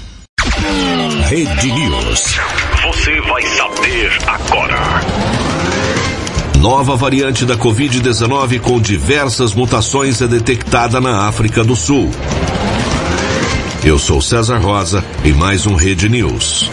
Rede 1.28 1.72
News. 1.72 2.38
Você 2.86 3.20
vai 3.22 3.42
saber 3.42 4.12
agora. 4.28 5.00
Nova 6.60 6.96
variante 6.96 7.44
da 7.44 7.56
Covid-19 7.56 8.60
com 8.60 8.80
diversas 8.80 9.52
mutações 9.52 10.22
é 10.22 10.28
detectada 10.28 11.00
na 11.00 11.26
África 11.26 11.64
do 11.64 11.74
Sul. 11.74 12.08
Eu 13.84 13.98
sou 13.98 14.20
César 14.20 14.58
Rosa 14.58 15.04
em 15.24 15.32
mais 15.32 15.66
um 15.66 15.74
Rede 15.74 16.08
News. 16.08 16.70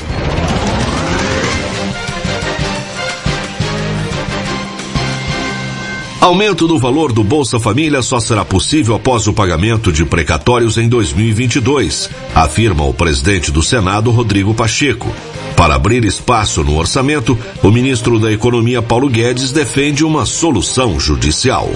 Aumento 6.24 6.70
do 6.70 6.80
valor 6.80 7.12
do 7.12 7.22
Bolsa 7.22 7.60
Família 7.60 8.02
só 8.02 8.18
será 8.18 8.46
possível 8.46 8.96
após 8.96 9.28
o 9.28 9.34
pagamento 9.34 9.92
de 9.92 10.06
precatórios 10.06 10.78
em 10.78 10.88
2022, 10.88 12.10
afirma 12.34 12.86
o 12.86 12.94
presidente 12.94 13.52
do 13.52 13.62
Senado, 13.62 14.10
Rodrigo 14.10 14.54
Pacheco. 14.54 15.14
Para 15.58 15.76
abrir 15.76 16.06
espaço 16.06 16.64
no 16.64 16.78
orçamento, 16.78 17.38
o 17.62 17.70
ministro 17.70 18.18
da 18.22 18.32
Economia, 18.32 18.82
Paulo 18.82 19.10
Guedes, 19.10 19.52
defende 19.52 20.06
uma 20.06 20.26
solução 20.26 20.98
judicial. 20.98 21.70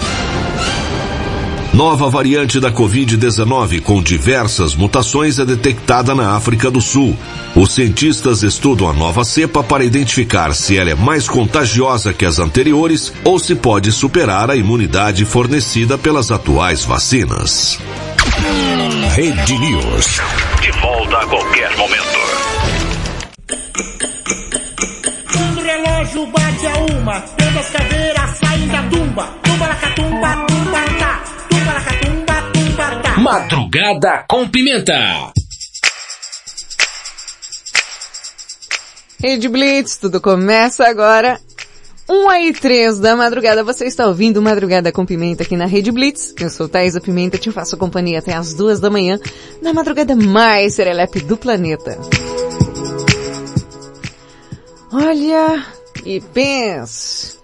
Nova 1.77 2.09
variante 2.09 2.59
da 2.59 2.71
Covid-19 2.71 3.81
com 3.81 4.01
diversas 4.01 4.73
mutações 4.73 5.37
é 5.37 5.45
detectada 5.45 6.15
na 6.15 6.35
África 6.35 6.71
do 6.71 6.81
Sul. 6.81 7.15
Os 7.55 7.71
cientistas 7.71 8.41
estudam 8.41 8.89
a 8.89 8.93
nova 8.93 9.23
cepa 9.23 9.63
para 9.63 9.85
identificar 9.85 10.55
se 10.55 10.75
ela 10.75 10.89
é 10.89 10.95
mais 10.95 11.29
contagiosa 11.29 12.15
que 12.15 12.25
as 12.25 12.39
anteriores 12.39 13.13
ou 13.23 13.37
se 13.37 13.53
pode 13.53 13.91
superar 13.91 14.49
a 14.49 14.55
imunidade 14.55 15.23
fornecida 15.23 15.99
pelas 15.99 16.31
atuais 16.31 16.83
vacinas. 16.83 17.77
Rede 19.15 19.59
News. 19.59 20.19
De 20.59 20.71
volta 20.81 21.17
a 21.19 21.27
qualquer 21.27 21.77
momento. 21.77 22.17
Quando 25.31 25.59
o 25.59 25.61
relógio 25.61 26.25
bate 26.25 26.65
a 26.65 26.95
uma, 26.95 27.19
todas 27.21 27.57
as 27.57 27.69
caveiras 27.69 28.37
saem 28.39 28.67
da 28.67 28.81
tumba. 28.81 29.29
Tumba 29.43 29.67
lacatumba, 29.67 30.46
Madrugada 33.29 34.23
com 34.25 34.47
pimenta. 34.47 35.33
Rede 39.21 39.49
Blitz, 39.49 39.97
tudo 39.97 40.21
começa 40.21 40.87
agora. 40.87 41.37
1 42.07 42.31
e 42.35 42.53
3 42.53 42.99
da 42.99 43.17
madrugada, 43.17 43.65
você 43.65 43.83
está 43.83 44.07
ouvindo 44.07 44.41
Madrugada 44.41 44.93
com 44.93 45.05
Pimenta 45.05 45.43
aqui 45.43 45.57
na 45.57 45.65
Rede 45.65 45.91
Blitz. 45.91 46.33
Eu 46.39 46.49
sou 46.49 46.69
Thaisa 46.69 47.01
Pimenta, 47.01 47.37
te 47.37 47.51
faço 47.51 47.75
companhia 47.75 48.19
até 48.19 48.33
as 48.33 48.53
duas 48.53 48.79
da 48.79 48.89
manhã, 48.89 49.19
na 49.61 49.73
madrugada 49.73 50.15
mais 50.15 50.75
serelepe 50.75 51.19
do 51.19 51.35
planeta. 51.35 51.99
Olha 54.89 55.65
e 56.05 56.21
pense. 56.21 57.37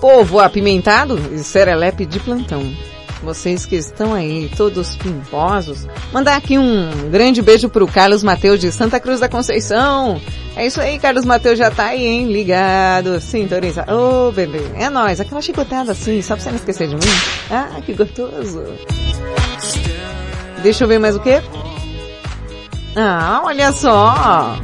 Povo 0.00 0.40
apimentado 0.40 1.16
e 1.32 1.38
serelepe 1.38 2.04
de 2.04 2.18
plantão. 2.18 2.89
Vocês 3.22 3.66
que 3.66 3.76
estão 3.76 4.14
aí, 4.14 4.50
todos 4.56 4.96
pimposos, 4.96 5.86
mandar 6.10 6.36
aqui 6.36 6.58
um 6.58 7.10
grande 7.10 7.42
beijo 7.42 7.68
pro 7.68 7.86
Carlos 7.86 8.22
Mateus 8.22 8.58
de 8.58 8.72
Santa 8.72 8.98
Cruz 8.98 9.20
da 9.20 9.28
Conceição. 9.28 10.20
É 10.56 10.66
isso 10.66 10.80
aí, 10.80 10.98
Carlos 10.98 11.24
Mateus 11.24 11.58
já 11.58 11.70
tá 11.70 11.86
aí, 11.86 12.06
hein? 12.06 12.32
Ligado, 12.32 13.20
sintonizado. 13.20 13.92
Ô, 13.92 14.28
oh, 14.28 14.32
bebê, 14.32 14.62
é 14.74 14.88
nóis. 14.88 15.20
Aquela 15.20 15.42
chicotada 15.42 15.92
assim, 15.92 16.22
só 16.22 16.34
pra 16.34 16.42
você 16.42 16.50
não 16.50 16.56
esquecer 16.56 16.88
de 16.88 16.94
mim. 16.94 17.12
Ah, 17.50 17.80
que 17.84 17.92
gostoso. 17.92 18.64
Deixa 20.62 20.84
eu 20.84 20.88
ver 20.88 20.98
mais 20.98 21.14
o 21.14 21.20
quê? 21.20 21.42
Ah, 22.96 23.42
olha 23.44 23.70
só. 23.72 24.56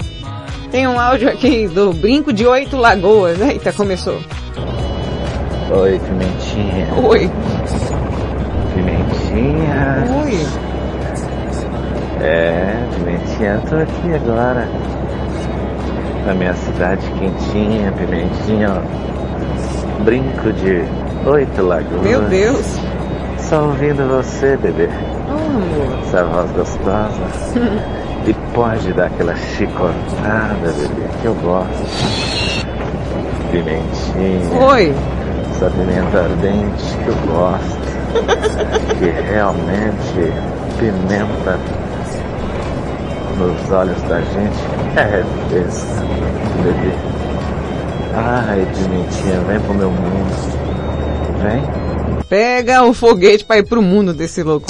Tem 0.70 0.86
um 0.86 0.98
áudio 0.98 1.28
aqui 1.28 1.68
do 1.68 1.92
Brinco 1.92 2.32
de 2.32 2.46
Oito 2.46 2.76
Lagoas. 2.76 3.40
Eita, 3.40 3.72
começou. 3.72 4.20
Oi, 5.70 5.98
Pimentinha. 5.98 6.94
Oi. 7.06 7.30
Oi. 9.38 10.46
É, 12.22 12.74
Pimentinha, 12.94 13.60
tô 13.68 13.76
aqui 13.76 14.14
agora. 14.14 14.66
Na 16.24 16.34
minha 16.34 16.54
cidade 16.54 17.06
quentinha, 17.18 17.92
Pimentinha, 17.92 18.70
ó. 18.70 20.02
Brinco 20.04 20.52
de 20.54 20.84
oito 21.28 21.62
lagoas. 21.62 22.02
Meu 22.02 22.22
Deus. 22.22 22.64
Só 23.38 23.64
ouvindo 23.64 24.08
você, 24.08 24.56
bebê. 24.56 24.88
Oh, 25.28 25.32
amor. 25.32 25.98
Essa 26.02 26.24
voz 26.24 26.50
gostosa. 26.52 27.20
e 28.26 28.32
pode 28.54 28.92
dar 28.94 29.06
aquela 29.06 29.36
chicotada, 29.36 30.72
bebê, 30.78 31.08
que 31.20 31.26
eu 31.26 31.34
gosto. 31.34 32.66
Pimentinha. 33.52 34.66
Oi. 34.66 34.94
Essa 35.50 35.70
pimenta 35.70 36.20
ardente 36.20 36.96
que 37.04 37.08
eu 37.08 37.16
gosto. 37.32 37.85
Que 38.98 39.30
realmente 39.30 40.32
pimenta 40.78 41.58
nos 43.36 43.70
olhos 43.70 44.00
da 44.02 44.20
gente 44.20 44.56
é 44.96 45.22
besta, 45.52 46.02
bebê. 46.62 46.94
Ai, 48.14 48.66
pimentinha, 48.74 49.40
vem 49.40 49.60
pro 49.60 49.74
meu 49.74 49.90
mundo. 49.90 50.56
Vem. 51.42 51.62
Pega 52.28 52.82
o 52.82 52.94
foguete 52.94 53.44
pra 53.44 53.58
ir 53.58 53.64
pro 53.64 53.82
mundo 53.82 54.14
desse 54.14 54.42
louco. 54.42 54.66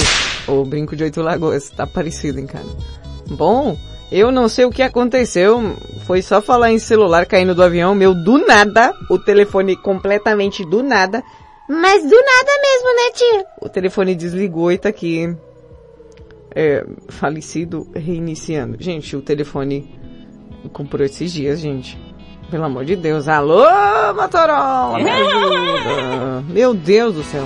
O 0.47 0.65
Brinco 0.65 0.95
de 0.95 1.05
Oito 1.05 1.21
Lagoas. 1.21 1.69
Tá 1.69 1.87
parecido, 1.87 2.39
hein, 2.39 2.45
cara? 2.45 2.65
Bom, 3.29 3.77
eu 4.11 4.31
não 4.31 4.47
sei 4.47 4.65
o 4.65 4.69
que 4.69 4.81
aconteceu. 4.81 5.75
Foi 6.05 6.21
só 6.21 6.41
falar 6.41 6.71
em 6.71 6.79
celular 6.79 7.25
caindo 7.25 7.55
do 7.55 7.63
avião. 7.63 7.95
Meu, 7.95 8.13
do 8.13 8.37
nada. 8.45 8.93
O 9.09 9.17
telefone 9.17 9.75
completamente 9.75 10.65
do 10.65 10.83
nada. 10.83 11.23
Mas 11.69 12.01
do 12.03 12.15
nada 12.15 12.51
mesmo, 12.61 12.95
né, 12.95 13.11
tia? 13.13 13.45
O 13.61 13.69
telefone 13.69 14.15
desligou 14.15 14.71
e 14.71 14.77
tá 14.77 14.89
aqui. 14.89 15.35
é, 16.55 16.85
falecido 17.09 17.87
reiniciando. 17.93 18.77
Gente, 18.79 19.15
o 19.15 19.21
telefone 19.21 19.99
comprou 20.73 21.05
esses 21.05 21.31
dias, 21.31 21.59
gente. 21.59 21.97
Pelo 22.49 22.63
amor 22.63 22.85
de 22.85 22.95
Deus. 22.95 23.27
Alô, 23.27 23.63
Motorola, 24.15 24.97
me 24.99 25.09
ajuda. 25.09 26.41
Meu 26.49 26.73
Deus 26.73 27.15
do 27.15 27.23
céu. 27.23 27.43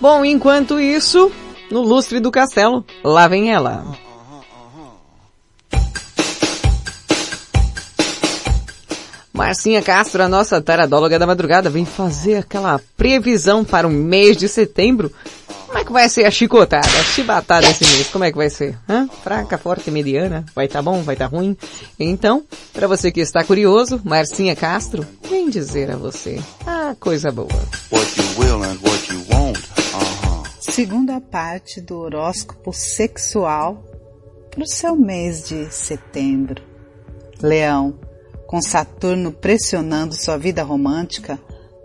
Bom, 0.00 0.24
enquanto 0.24 0.78
isso, 0.80 1.30
no 1.70 1.80
lustre 1.80 2.20
do 2.20 2.30
castelo, 2.30 2.84
lá 3.02 3.26
vem 3.28 3.52
ela. 3.52 3.84
Marcinha 9.36 9.82
Castro, 9.82 10.22
a 10.22 10.28
nossa 10.28 10.62
taradóloga 10.62 11.18
da 11.18 11.26
madrugada, 11.26 11.68
vem 11.68 11.84
fazer 11.84 12.36
aquela 12.36 12.80
previsão 12.96 13.62
para 13.62 13.86
o 13.86 13.90
mês 13.90 14.34
de 14.34 14.48
setembro. 14.48 15.12
Como 15.66 15.76
é 15.76 15.84
que 15.84 15.92
vai 15.92 16.08
ser 16.08 16.24
a 16.24 16.30
chicotada, 16.30 16.86
a 16.86 17.04
chibatada 17.04 17.68
esse 17.68 17.84
mês? 17.84 18.08
Como 18.08 18.24
é 18.24 18.30
que 18.30 18.36
vai 18.38 18.48
ser? 18.48 18.78
Hã? 18.88 19.06
Fraca, 19.22 19.58
forte, 19.58 19.90
mediana? 19.90 20.46
Vai 20.54 20.66
tá 20.68 20.80
bom? 20.80 21.02
Vai 21.02 21.16
tá 21.16 21.26
ruim? 21.26 21.54
Então, 22.00 22.44
para 22.72 22.88
você 22.88 23.12
que 23.12 23.20
está 23.20 23.44
curioso, 23.44 24.00
Marcinha 24.02 24.56
Castro 24.56 25.06
vem 25.28 25.50
dizer 25.50 25.90
a 25.90 25.96
você 25.96 26.40
a 26.66 26.96
coisa 26.98 27.30
boa. 27.30 27.48
What 27.92 28.18
you 28.18 28.40
will 28.40 28.64
and 28.64 28.78
what 28.82 29.12
you 29.12 29.22
won't. 29.30 29.58
Uh-huh. 29.58 30.44
Segunda 30.60 31.20
parte 31.20 31.82
do 31.82 31.98
horóscopo 31.98 32.72
sexual 32.72 33.84
para 34.50 34.62
o 34.62 34.66
seu 34.66 34.96
mês 34.96 35.46
de 35.46 35.70
setembro. 35.70 36.62
Leão, 37.42 37.98
com 38.46 38.62
Saturno 38.62 39.32
pressionando 39.32 40.14
sua 40.14 40.36
vida 40.36 40.62
romântica, 40.62 41.38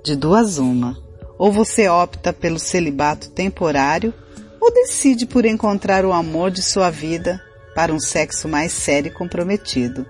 de 0.03 0.15
duas 0.15 0.57
uma. 0.57 0.97
Ou 1.37 1.51
você 1.51 1.87
opta 1.87 2.31
pelo 2.31 2.59
celibato 2.59 3.29
temporário, 3.31 4.13
ou 4.59 4.71
decide 4.71 5.25
por 5.25 5.43
encontrar 5.43 6.05
o 6.05 6.13
amor 6.13 6.51
de 6.51 6.61
sua 6.61 6.89
vida 6.89 7.41
para 7.73 7.93
um 7.93 7.99
sexo 7.99 8.47
mais 8.47 8.71
sério 8.71 9.09
e 9.09 9.13
comprometido. 9.13 10.05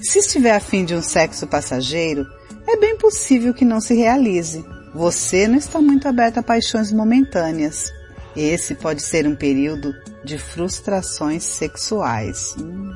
Se 0.00 0.18
estiver 0.18 0.52
afim 0.52 0.84
de 0.84 0.94
um 0.94 1.02
sexo 1.02 1.46
passageiro, 1.46 2.26
é 2.66 2.76
bem 2.76 2.96
possível 2.96 3.52
que 3.52 3.64
não 3.64 3.80
se 3.80 3.94
realize. 3.94 4.64
Você 4.94 5.46
não 5.46 5.56
está 5.56 5.80
muito 5.80 6.08
aberto 6.08 6.38
a 6.38 6.42
paixões 6.42 6.92
momentâneas. 6.92 7.92
Esse 8.34 8.74
pode 8.74 9.02
ser 9.02 9.26
um 9.26 9.34
período 9.34 9.94
de 10.24 10.38
frustrações 10.38 11.44
sexuais. 11.44 12.56
Hum. 12.58 12.92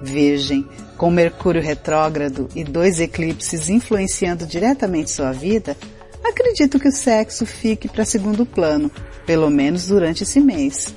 Virgem, 0.00 0.66
com 0.96 1.10
Mercúrio 1.10 1.62
retrógrado 1.62 2.48
e 2.54 2.64
dois 2.64 3.00
eclipses 3.00 3.68
influenciando 3.68 4.46
diretamente 4.46 5.10
sua 5.10 5.32
vida, 5.32 5.76
acredito 6.24 6.78
que 6.78 6.88
o 6.88 6.92
sexo 6.92 7.44
fique 7.44 7.88
para 7.88 8.04
segundo 8.04 8.46
plano, 8.46 8.90
pelo 9.26 9.50
menos 9.50 9.86
durante 9.86 10.22
esse 10.22 10.40
mês. 10.40 10.94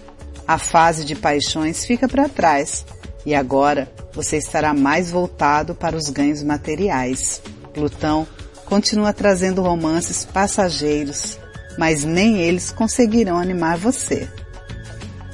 A 0.47 0.57
fase 0.57 1.05
de 1.05 1.15
paixões 1.15 1.85
fica 1.85 2.07
para 2.07 2.29
trás 2.29 2.85
e 3.25 3.33
agora 3.33 3.91
você 4.13 4.37
estará 4.37 4.73
mais 4.73 5.09
voltado 5.09 5.73
para 5.73 5.95
os 5.95 6.09
ganhos 6.09 6.43
materiais. 6.43 7.41
Plutão 7.73 8.27
continua 8.65 9.13
trazendo 9.13 9.61
romances 9.61 10.25
passageiros, 10.25 11.37
mas 11.77 12.03
nem 12.03 12.37
eles 12.39 12.71
conseguirão 12.71 13.37
animar 13.37 13.77
você. 13.77 14.27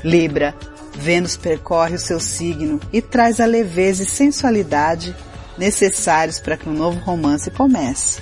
Libra, 0.03 0.55
Vênus 0.99 1.37
percorre 1.37 1.95
o 1.95 1.99
seu 1.99 2.19
signo 2.19 2.77
e 2.91 3.01
traz 3.01 3.39
a 3.39 3.45
leveza 3.45 4.03
e 4.03 4.05
sensualidade 4.05 5.15
necessários 5.57 6.39
para 6.39 6.57
que 6.57 6.67
um 6.67 6.73
novo 6.73 6.99
romance 6.99 7.49
comece. 7.49 8.21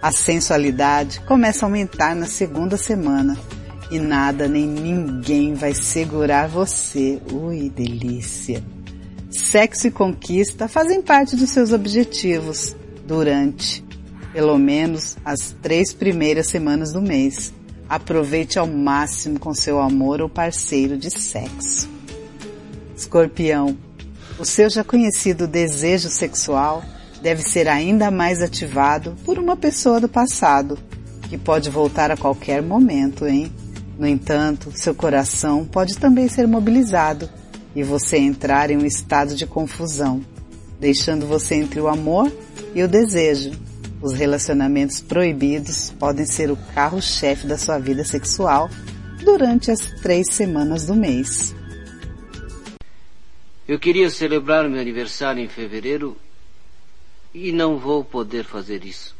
A 0.00 0.12
sensualidade 0.12 1.20
começa 1.22 1.66
a 1.66 1.68
aumentar 1.68 2.14
na 2.14 2.26
segunda 2.26 2.76
semana 2.76 3.36
e 3.90 3.98
nada 3.98 4.46
nem 4.46 4.68
ninguém 4.68 5.54
vai 5.54 5.74
segurar 5.74 6.46
você. 6.46 7.20
Ui, 7.32 7.68
delícia! 7.68 8.62
Sexo 9.28 9.88
e 9.88 9.90
conquista 9.90 10.68
fazem 10.68 11.02
parte 11.02 11.34
dos 11.34 11.50
seus 11.50 11.72
objetivos 11.72 12.76
durante, 13.04 13.84
pelo 14.32 14.56
menos, 14.58 15.16
as 15.24 15.56
três 15.60 15.92
primeiras 15.92 16.46
semanas 16.46 16.92
do 16.92 17.02
mês. 17.02 17.52
Aproveite 17.88 18.60
ao 18.60 18.66
máximo 18.68 19.40
com 19.40 19.52
seu 19.52 19.80
amor 19.80 20.20
ou 20.20 20.28
parceiro 20.28 20.96
de 20.96 21.10
sexo. 21.10 22.01
Escorpião, 23.02 23.76
o 24.38 24.44
seu 24.44 24.70
já 24.70 24.84
conhecido 24.84 25.48
desejo 25.48 26.08
sexual 26.08 26.84
deve 27.20 27.42
ser 27.42 27.66
ainda 27.66 28.12
mais 28.12 28.40
ativado 28.40 29.16
por 29.24 29.40
uma 29.40 29.56
pessoa 29.56 30.00
do 30.00 30.08
passado, 30.08 30.78
que 31.28 31.36
pode 31.36 31.68
voltar 31.68 32.12
a 32.12 32.16
qualquer 32.16 32.62
momento, 32.62 33.26
hein? 33.26 33.52
No 33.98 34.06
entanto, 34.06 34.70
seu 34.74 34.94
coração 34.94 35.64
pode 35.64 35.98
também 35.98 36.28
ser 36.28 36.46
mobilizado 36.46 37.28
e 37.74 37.82
você 37.82 38.18
entrar 38.18 38.70
em 38.70 38.76
um 38.76 38.86
estado 38.86 39.34
de 39.34 39.46
confusão, 39.46 40.20
deixando 40.78 41.26
você 41.26 41.56
entre 41.56 41.80
o 41.80 41.88
amor 41.88 42.32
e 42.72 42.84
o 42.84 42.88
desejo. 42.88 43.50
Os 44.00 44.12
relacionamentos 44.12 45.00
proibidos 45.00 45.92
podem 45.98 46.24
ser 46.24 46.52
o 46.52 46.58
carro-chefe 46.72 47.48
da 47.48 47.58
sua 47.58 47.78
vida 47.78 48.04
sexual 48.04 48.70
durante 49.24 49.72
as 49.72 49.80
três 50.02 50.28
semanas 50.30 50.86
do 50.86 50.94
mês. 50.94 51.52
Eu 53.66 53.78
queria 53.78 54.10
celebrar 54.10 54.68
meu 54.68 54.80
aniversário 54.80 55.42
em 55.42 55.48
fevereiro 55.48 56.16
e 57.32 57.52
não 57.52 57.78
vou 57.78 58.04
poder 58.04 58.44
fazer 58.44 58.84
isso. 58.84 59.14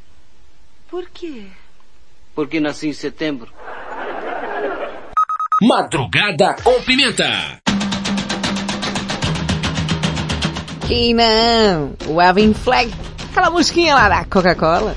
Por 0.90 1.08
quê? 1.10 1.46
Porque 2.34 2.58
nasci 2.58 2.88
em 2.88 2.92
setembro. 2.92 3.52
Madrugada 5.62 6.56
com 6.62 6.82
Pimenta. 6.82 7.60
Que 10.88 11.14
não! 11.14 11.94
O 12.08 12.20
Avin 12.20 12.52
Flag, 12.52 12.92
aquela 13.30 13.48
musiquinha 13.48 13.94
lá 13.94 14.08
da 14.08 14.24
Coca-Cola. 14.24 14.96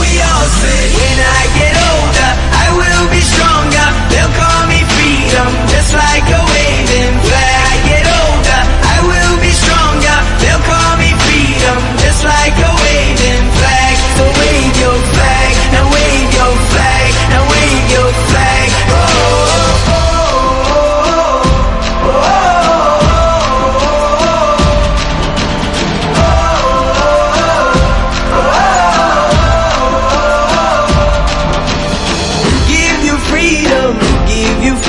we 0.00 0.10
all 0.20 0.48
say, 0.60 0.80
when 0.98 1.18
I 1.22 1.42
get 1.54 1.74
older, 1.74 2.30
I 2.50 2.66
will 2.74 3.06
be 3.14 3.22
stronger. 3.22 3.86
They'll 4.10 4.34
call 4.34 4.62
me 4.66 4.80
freedom, 4.94 5.50
just 5.70 5.92
like 5.94 6.26
a 6.26 6.42
waving 6.42 7.16
flag. 7.22 7.58
I 7.70 7.76
get 7.86 8.04
older, 8.06 8.60
I 8.82 8.96
will 9.06 9.36
be 9.38 9.52
stronger. 9.54 10.16
They'll 10.42 10.64
call 10.66 10.92
me 10.98 11.10
freedom, 11.24 11.78
just 12.02 12.22
like 12.26 12.56
a 12.58 12.72
waving 12.82 13.46
flag. 13.58 13.94
So 14.18 14.24
wave 14.26 14.74
your 14.82 15.13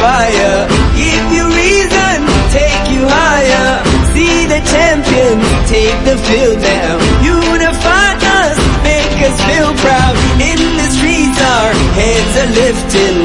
fire, 0.05 0.69
give 0.93 1.25
you 1.33 1.45
reason, 1.49 2.17
take 2.53 2.85
you 2.93 3.01
higher. 3.09 3.69
See 4.13 4.45
the 4.45 4.61
champions 4.61 5.45
take 5.65 5.99
the 6.05 6.17
field 6.27 6.59
now. 6.61 6.93
Unify 7.25 8.13
us, 8.41 8.57
make 8.85 9.17
us 9.25 9.37
feel 9.49 9.71
proud. 9.81 10.13
In 10.37 10.61
the 10.77 10.87
streets, 10.93 11.39
our 11.57 11.71
heads 11.97 12.33
are 12.43 12.51
lifting 12.61 13.17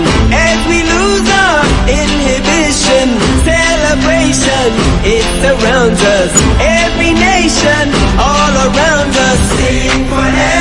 as 0.49 0.59
we 0.71 0.79
lose 0.95 1.29
our 1.45 1.61
inhibition. 2.01 3.07
Celebration, 3.45 4.69
it 5.05 5.27
surrounds 5.45 6.01
us. 6.19 6.33
Every 6.81 7.13
nation, 7.13 7.85
all 8.17 8.55
around 8.69 9.13
us. 9.29 9.41
Sing 9.59 10.01
forever 10.09 10.60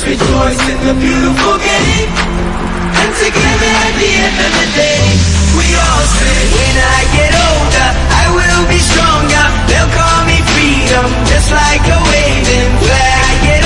Let's 0.00 0.16
rejoice 0.16 0.60
in 0.70 0.80
the 0.86 0.94
beautiful 0.94 1.58
game. 1.60 2.08
And 2.08 3.12
together 3.20 3.72
at 3.84 3.94
the 4.00 4.08
end 4.08 4.38
of 4.48 4.52
the 4.56 4.68
day 4.72 5.04
We 5.52 5.66
all 5.76 6.04
say 6.16 6.40
When 6.56 6.76
I 6.80 7.00
get 7.12 7.32
older 7.36 7.88
I 8.08 8.24
will 8.32 8.64
be 8.72 8.80
stronger. 8.80 9.44
They'll 9.68 9.92
call 9.92 10.24
me 10.24 10.40
freedom 10.56 11.04
Just 11.28 11.52
like 11.52 11.84
a 11.84 12.00
waving 12.08 12.72
flag 12.80 13.59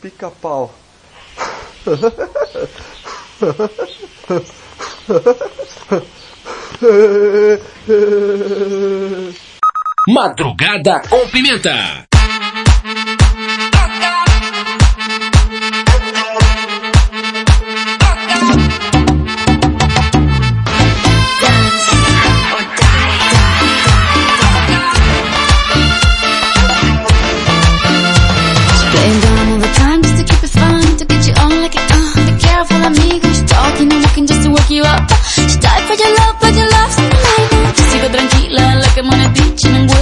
pica-pau. 0.00 0.74
Madrugada 10.08 11.02
com 11.08 11.28
pimenta. 11.28 12.09
watching 39.62 39.76
and 39.76 39.99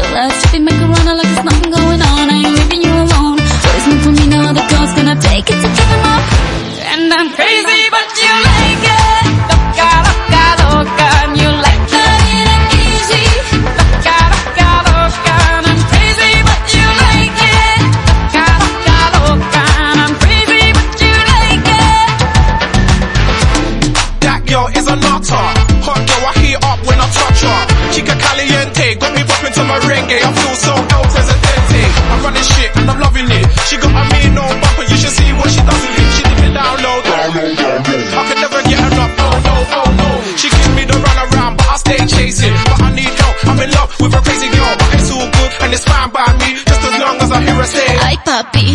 my 29.69 29.79
ring, 29.85 30.09
yeah, 30.09 30.25
I 30.25 30.33
feel 30.33 30.57
so 30.57 30.73
El 30.73 31.05
Presidente. 31.13 31.81
I'm 32.09 32.25
running 32.25 32.43
shit 32.57 32.73
and 32.81 32.89
I'm 32.89 32.99
loving 32.99 33.29
it. 33.29 33.45
She 33.69 33.77
got 33.77 33.93
a 33.93 34.03
mean 34.09 34.33
no 34.33 34.49
bumper, 34.65 34.89
you 34.89 34.97
should 34.97 35.13
see 35.13 35.29
what 35.37 35.53
she 35.53 35.61
does 35.61 35.77
with 35.85 36.01
it. 36.01 36.09
She 36.17 36.23
did 36.25 36.41
it 36.49 36.55
down 36.57 36.81
low, 36.81 36.99
I 37.05 38.23
could 38.25 38.41
never 38.41 38.61
get 38.65 38.81
enough, 38.81 39.13
Oh 39.21 39.37
no, 39.45 39.55
oh 39.79 39.89
no. 40.01 40.09
She 40.41 40.49
gives 40.49 40.73
me 40.73 40.89
the 40.89 40.97
runaround, 40.97 41.61
but 41.61 41.69
I 41.69 41.77
stay 41.77 42.01
chasing. 42.09 42.57
But 42.65 42.81
I 42.81 42.91
need 42.97 43.13
help, 43.21 43.37
I'm 43.45 43.61
in 43.61 43.71
love 43.77 43.93
with 44.01 44.17
a 44.17 44.21
crazy 44.25 44.49
girl. 44.49 44.73
But 44.81 44.91
it's 44.97 45.11
all 45.13 45.29
good 45.29 45.53
and 45.61 45.71
it's 45.77 45.85
fine 45.85 46.11
by 46.11 46.27
me, 46.41 46.57
just 46.65 46.83
as 46.89 46.95
long 46.97 47.21
as 47.21 47.31
I 47.31 47.39
hear 47.45 47.55
her 47.61 47.69
say, 47.69 47.89
Hi, 48.01 48.17
puppy. 48.25 48.73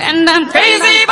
And 0.00 0.24
I'm 0.24 0.48
crazy. 0.48 1.07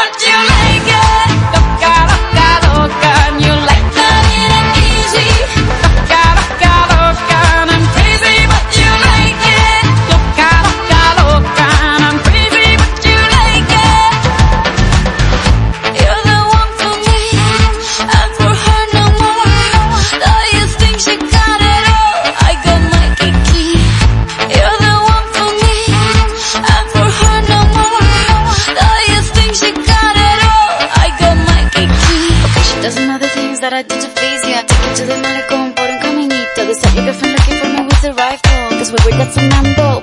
I 33.77 33.83
did 33.83 34.03
your 34.03 34.11
face, 34.13 34.49
yeah 34.49 34.63
Take 34.63 34.91
it 34.91 34.97
to 34.97 35.05
the 35.05 35.17
malecón 35.19 35.75
por 35.75 35.85
un 35.85 35.99
caminito. 35.99 36.65
De 36.65 36.73
esa 36.73 36.89
vieja 36.93 37.13
friend 37.13 37.37
que 37.45 37.57
fue 37.57 37.69
me 37.69 37.83
with 37.83 38.01
the 38.01 38.15
rifle 38.15 38.79
Cause 38.79 38.91
we 38.91 38.99
were 39.05 39.31
some 39.31 39.53
on 39.53 39.96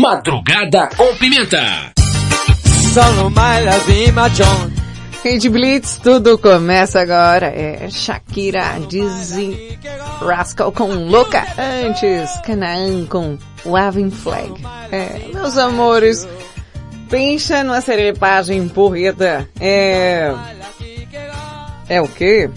Madrugada 0.00 0.88
com 0.96 1.14
Pimenta. 1.16 1.92
Rede 5.22 5.50
Blitz, 5.50 5.98
tudo 6.02 6.38
começa 6.38 7.02
agora. 7.02 7.48
É 7.48 7.86
Shakira, 7.90 8.80
Dizzy, 8.88 9.78
Rascal 10.18 10.72
com 10.72 10.86
Louca 10.86 11.46
antes, 11.58 12.30
Canaan 12.46 13.04
com 13.10 13.36
Waving 13.66 14.10
Flag. 14.10 14.54
É, 14.90 15.28
meus 15.34 15.58
amores, 15.58 16.26
pensa 17.10 17.62
numa 17.62 17.82
serepagem 17.82 18.66
porreta. 18.68 19.46
É... 19.60 20.34
É 21.90 22.00
o 22.00 22.08
quê? 22.08 22.48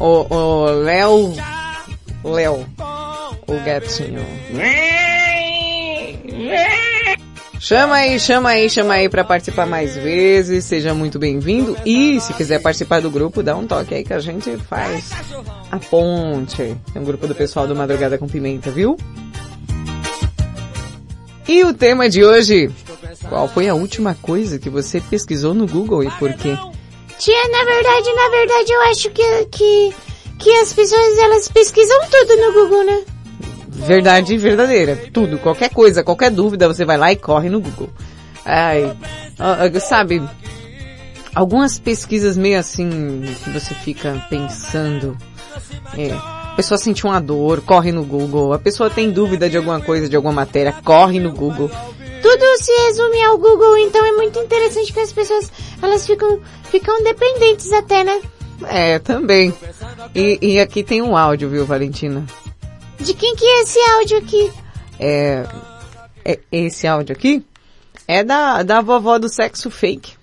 O 0.00 0.64
Léo... 0.64 1.34
Léo. 2.24 2.66
O 3.46 3.64
gatinho. 3.64 4.24
Né? 4.52 5.07
Chama 7.60 7.96
aí, 7.96 8.20
chama 8.20 8.50
aí, 8.50 8.70
chama 8.70 8.94
aí 8.94 9.08
para 9.08 9.24
participar 9.24 9.66
mais 9.66 9.96
vezes. 9.96 10.64
Seja 10.64 10.94
muito 10.94 11.18
bem-vindo. 11.18 11.76
E 11.84 12.20
se 12.20 12.32
quiser 12.34 12.62
participar 12.62 13.00
do 13.00 13.10
grupo, 13.10 13.42
dá 13.42 13.56
um 13.56 13.66
toque 13.66 13.94
aí 13.94 14.04
que 14.04 14.12
a 14.12 14.20
gente 14.20 14.56
faz 14.58 15.10
a 15.70 15.78
ponte. 15.78 16.76
É 16.94 16.98
um 16.98 17.04
grupo 17.04 17.26
do 17.26 17.34
pessoal 17.34 17.66
do 17.66 17.74
Madrugada 17.74 18.16
com 18.16 18.28
Pimenta, 18.28 18.70
viu? 18.70 18.96
E 21.48 21.64
o 21.64 21.74
tema 21.74 22.08
de 22.08 22.24
hoje? 22.24 22.70
Qual 23.28 23.48
foi 23.48 23.68
a 23.68 23.74
última 23.74 24.14
coisa 24.14 24.58
que 24.58 24.70
você 24.70 25.00
pesquisou 25.00 25.52
no 25.52 25.66
Google 25.66 26.04
e 26.04 26.10
por 26.12 26.32
quê? 26.34 26.56
Tia, 27.18 27.48
na 27.48 27.64
verdade, 27.64 28.14
na 28.14 28.28
verdade, 28.28 28.72
eu 28.72 28.80
acho 28.82 29.10
que, 29.10 29.44
que, 29.46 29.94
que 30.38 30.50
as 30.58 30.72
pessoas, 30.72 31.18
elas 31.18 31.48
pesquisam 31.48 31.98
tudo 32.08 32.36
no 32.36 32.52
Google, 32.52 32.84
né? 32.84 33.04
Verdade 33.78 34.36
verdadeira. 34.36 34.96
Tudo, 35.12 35.38
qualquer 35.38 35.70
coisa, 35.70 36.02
qualquer 36.02 36.30
dúvida, 36.30 36.68
você 36.68 36.84
vai 36.84 36.96
lá 36.96 37.12
e 37.12 37.16
corre 37.16 37.48
no 37.48 37.60
Google. 37.60 37.90
Ai, 38.44 38.96
sabe, 39.80 40.22
algumas 41.34 41.78
pesquisas 41.78 42.36
meio 42.36 42.58
assim, 42.58 43.22
que 43.44 43.50
você 43.50 43.74
fica 43.74 44.26
pensando, 44.28 45.16
é, 45.96 46.12
a 46.12 46.54
pessoa 46.56 46.78
sentiu 46.78 47.10
uma 47.10 47.20
dor, 47.20 47.60
corre 47.60 47.92
no 47.92 48.04
Google. 48.04 48.52
A 48.52 48.58
pessoa 48.58 48.90
tem 48.90 49.10
dúvida 49.10 49.48
de 49.48 49.56
alguma 49.56 49.80
coisa, 49.80 50.08
de 50.08 50.16
alguma 50.16 50.34
matéria, 50.34 50.72
corre 50.84 51.20
no 51.20 51.30
Google. 51.30 51.70
Tudo 52.20 52.44
se 52.58 52.72
resume 52.86 53.22
ao 53.22 53.38
Google, 53.38 53.78
então 53.78 54.04
é 54.04 54.12
muito 54.12 54.38
interessante 54.40 54.92
que 54.92 54.98
as 54.98 55.12
pessoas, 55.12 55.52
elas 55.80 56.04
ficam, 56.04 56.40
ficam 56.64 57.02
dependentes 57.04 57.72
até, 57.72 58.02
né? 58.02 58.20
É, 58.66 58.98
também. 58.98 59.54
E, 60.14 60.38
e 60.42 60.60
aqui 60.60 60.82
tem 60.82 61.00
um 61.00 61.16
áudio, 61.16 61.48
viu, 61.48 61.64
Valentina? 61.64 62.26
De 63.00 63.14
quem 63.14 63.36
que 63.36 63.44
é 63.44 63.62
esse 63.62 63.78
áudio 63.90 64.18
aqui? 64.18 64.52
É, 65.00 65.46
é 66.24 66.38
esse 66.50 66.86
áudio 66.86 67.14
aqui 67.14 67.44
é 68.08 68.24
da, 68.24 68.62
da 68.62 68.80
vovó 68.80 69.18
do 69.18 69.28
sexo 69.28 69.70
fake. 69.70 70.16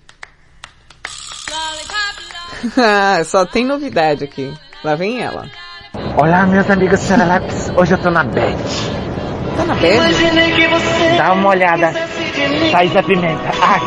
Só 3.24 3.46
tem 3.46 3.64
novidade 3.64 4.24
aqui. 4.24 4.52
Lá 4.82 4.96
vem 4.96 5.22
ela. 5.22 5.48
Olá, 6.16 6.44
meus 6.46 6.68
amigos 6.68 6.98
Sereleps. 7.00 7.70
Hoje 7.76 7.94
eu 7.94 7.98
tô 7.98 8.10
na 8.10 8.24
bed. 8.24 8.56
Tá 9.56 9.64
na 9.64 9.74
bed? 9.76 10.00
Dá 11.16 11.32
uma 11.32 11.50
olhada. 11.50 11.92
Thaís 12.72 12.92
da 12.92 13.02
Pimenta. 13.02 13.50
Ai. 13.62 13.80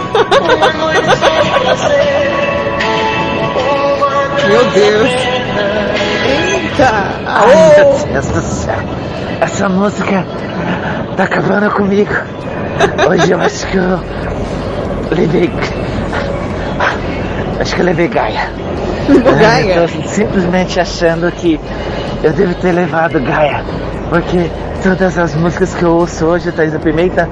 Meu 4.48 4.72
Deus. 4.72 5.29
Ai, 6.82 7.76
meu 7.78 8.14
Deus 8.14 8.28
do 8.28 8.42
céu. 8.42 8.76
Essa 9.42 9.70
música 9.70 10.26
tá 11.18 11.24
acabando 11.24 11.70
comigo. 11.72 12.14
Hoje 13.10 13.32
eu 13.32 13.42
acho 13.42 13.68
que 13.68 13.78
eu 13.78 14.00
levei... 15.12 15.52
Acho 17.60 17.76
que 17.76 17.82
eu 17.82 17.86
levei 17.86 18.08
Gaia. 18.08 18.50
Gaia? 19.40 19.76
Eu 19.76 19.88
tô 19.88 20.08
simplesmente 20.08 20.80
achando 20.80 21.32
que 21.32 21.60
eu 22.24 22.32
devo 22.32 22.54
ter 22.56 22.72
levado 22.72 23.20
Gaia. 23.20 23.64
Porque 24.10 24.50
todas 24.82 25.18
as 25.18 25.36
músicas 25.36 25.74
que 25.76 25.84
eu 25.84 25.92
ouço 25.96 26.26
hoje, 26.26 26.52
Thaís 26.52 26.72
da 26.72 26.80
Pimenta, 26.80 27.28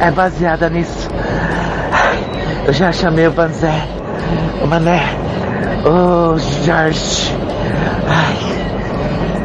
é 0.00 0.10
baseada 0.10 0.68
nisso. 0.68 1.08
Eu 2.66 2.72
já 2.72 2.92
chamei 2.92 3.26
o 3.26 3.30
Banzé, 3.30 3.72
o 4.62 4.66
Mané, 4.66 5.02
o 5.84 6.38
Jorge. 6.64 7.34
Ai, 8.06 8.59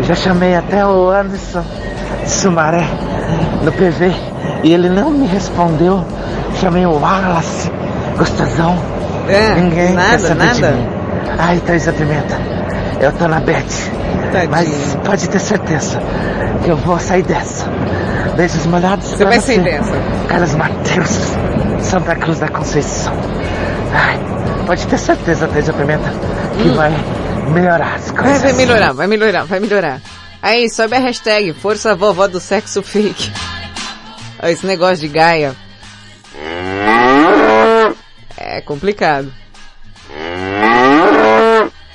já 0.05 0.15
chamei 0.15 0.55
até 0.55 0.85
o 0.85 1.09
Anderson 1.09 1.63
de 2.23 2.29
Sumaré 2.29 2.85
no 3.63 3.71
PV 3.71 4.13
e 4.63 4.73
ele 4.73 4.89
não 4.89 5.09
me 5.11 5.27
respondeu. 5.27 6.03
Chamei 6.59 6.85
o 6.85 6.93
Wallace, 6.99 7.71
gostosão. 8.17 8.77
É, 9.27 9.55
Ninguém 9.55 9.93
nada, 9.93 10.09
quer 10.11 10.19
saber 10.19 10.47
de 10.53 10.61
nada? 10.61 10.73
mim. 10.75 10.87
Ai, 11.37 11.59
Thaís 11.59 11.85
da 11.85 11.91
Pimenta, 11.93 12.37
eu 12.99 13.11
tô 13.13 13.27
na 13.27 13.39
bet. 13.39 13.65
Mas 14.49 14.97
pode 15.05 15.27
ter 15.29 15.39
certeza 15.39 15.99
que 16.63 16.69
eu 16.69 16.77
vou 16.77 16.99
sair 16.99 17.23
dessa. 17.23 17.65
Beijos 18.35 18.65
molhados 18.65 19.07
Você 19.07 19.25
vai 19.25 19.39
sair 19.39 19.61
dessa. 19.61 19.93
Carlos 20.27 20.55
Mateus, 20.55 21.19
Santa 21.81 22.15
Cruz 22.15 22.39
da 22.39 22.47
Conceição. 22.49 23.13
Ai, 23.93 24.19
pode 24.65 24.85
ter 24.87 24.97
certeza, 24.97 25.47
Thaís 25.47 25.65
da 25.67 25.73
Pimenta, 25.73 26.09
que 26.57 26.69
vai 26.69 26.93
melhorar 27.49 27.95
as 27.95 28.11
Vai, 28.11 28.23
coisas. 28.23 28.41
vai 28.41 28.53
melhorar, 28.53 28.91
vai 28.93 29.07
melhorar, 29.07 29.43
vai 29.45 29.59
melhorar. 29.59 30.01
Aí, 30.41 30.69
sobe 30.69 30.95
a 30.95 30.99
hashtag 30.99 31.53
Força 31.53 31.95
Vovó 31.95 32.27
do 32.27 32.39
Sexo 32.39 32.81
Fake. 32.83 33.31
Esse 34.43 34.65
negócio 34.65 34.97
de 34.97 35.07
Gaia. 35.07 35.55
É 38.37 38.61
complicado. 38.61 39.33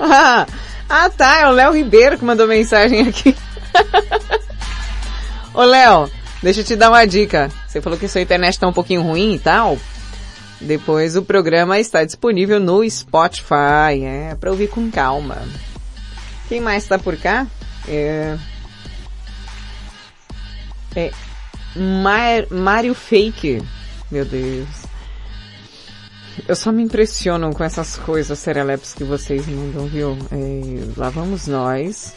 Ah, 0.01 0.47
ah, 0.89 1.11
tá, 1.11 1.41
é 1.41 1.47
o 1.47 1.53
Léo 1.53 1.73
Ribeiro 1.73 2.19
que 2.19 2.25
mandou 2.25 2.49
mensagem 2.49 3.07
aqui. 3.07 3.37
Ô 5.55 5.63
Léo, 5.63 6.11
deixa 6.43 6.61
eu 6.61 6.65
te 6.65 6.75
dar 6.75 6.89
uma 6.91 7.07
dica. 7.07 7.49
Você 7.69 7.81
falou 7.81 7.99
que 7.99 8.09
sua 8.09 8.21
internet 8.21 8.59
tá 8.59 8.67
um 8.67 8.73
pouquinho 8.73 9.03
ruim 9.03 9.35
e 9.35 9.39
tal. 9.39 9.79
Depois 10.61 11.17
o 11.17 11.23
programa 11.23 11.79
está 11.79 12.05
disponível 12.05 12.61
no 12.61 12.89
Spotify, 12.89 14.05
é, 14.05 14.37
pra 14.39 14.51
ouvir 14.51 14.69
com 14.69 14.91
calma. 14.91 15.39
Quem 16.49 16.61
mais 16.61 16.87
tá 16.87 16.99
por 16.99 17.17
cá? 17.17 17.47
É... 17.89 18.37
É... 20.95 21.11
Mar... 21.75 22.47
Mario 22.51 22.95
Fake. 22.95 23.63
Meu 24.11 24.25
Deus. 24.25 24.69
Eu 26.47 26.57
só 26.57 26.71
me 26.71 26.83
impressiono 26.83 27.55
com 27.55 27.65
essas 27.65 27.97
coisas 27.97 28.39
sereleps 28.39 28.93
que 28.93 29.05
vocês 29.05 29.47
mandam, 29.47 29.87
viu? 29.87 30.19
É... 30.31 30.99
Lá 30.99 31.09
vamos 31.09 31.47
nós. 31.47 32.13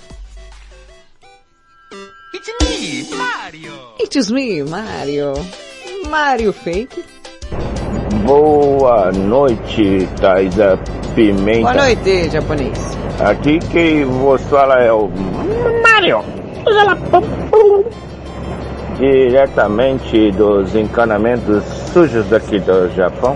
It's 2.33 2.51
me, 2.61 3.15
Mario. 3.15 3.73
It's 4.01 4.29
me, 4.31 4.63
Mario. 4.63 5.33
Mario 6.09 6.51
Fake. 6.51 7.12
Boa 8.21 9.11
noite, 9.11 10.07
Thaisa 10.21 10.79
Pimenta. 11.15 11.61
Boa 11.61 11.73
noite, 11.73 12.29
japonês. 12.29 12.97
Aqui 13.19 13.59
quem 13.71 14.05
vos 14.05 14.41
fala 14.43 14.75
é 14.75 14.91
o 14.91 15.09
Mario. 15.81 16.23
Diretamente 18.97 20.31
dos 20.31 20.75
encanamentos 20.75 21.63
sujos 21.91 22.27
daqui 22.27 22.59
do 22.59 22.89
Japão. 22.95 23.35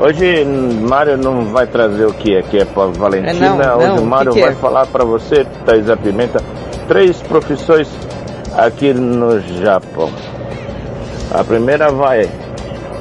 Hoje 0.00 0.44
Mário 0.44 1.16
não 1.16 1.46
vai 1.46 1.66
trazer 1.66 2.06
o 2.06 2.12
que 2.12 2.36
aqui 2.36 2.58
é 2.58 2.64
para 2.64 2.86
Valentina. 2.86 3.46
É, 3.46 3.48
não, 3.48 3.58
não, 3.58 3.78
Hoje 3.78 4.02
o 4.02 4.06
Mário 4.06 4.32
vai 4.32 4.50
é? 4.50 4.54
falar 4.54 4.86
para 4.86 5.04
você, 5.04 5.46
Thaisa 5.64 5.96
Pimenta, 5.96 6.42
três 6.88 7.22
profissões 7.22 7.88
aqui 8.56 8.92
no 8.92 9.40
Japão. 9.40 10.10
A 11.32 11.44
primeira 11.44 11.90
vai 11.90 12.28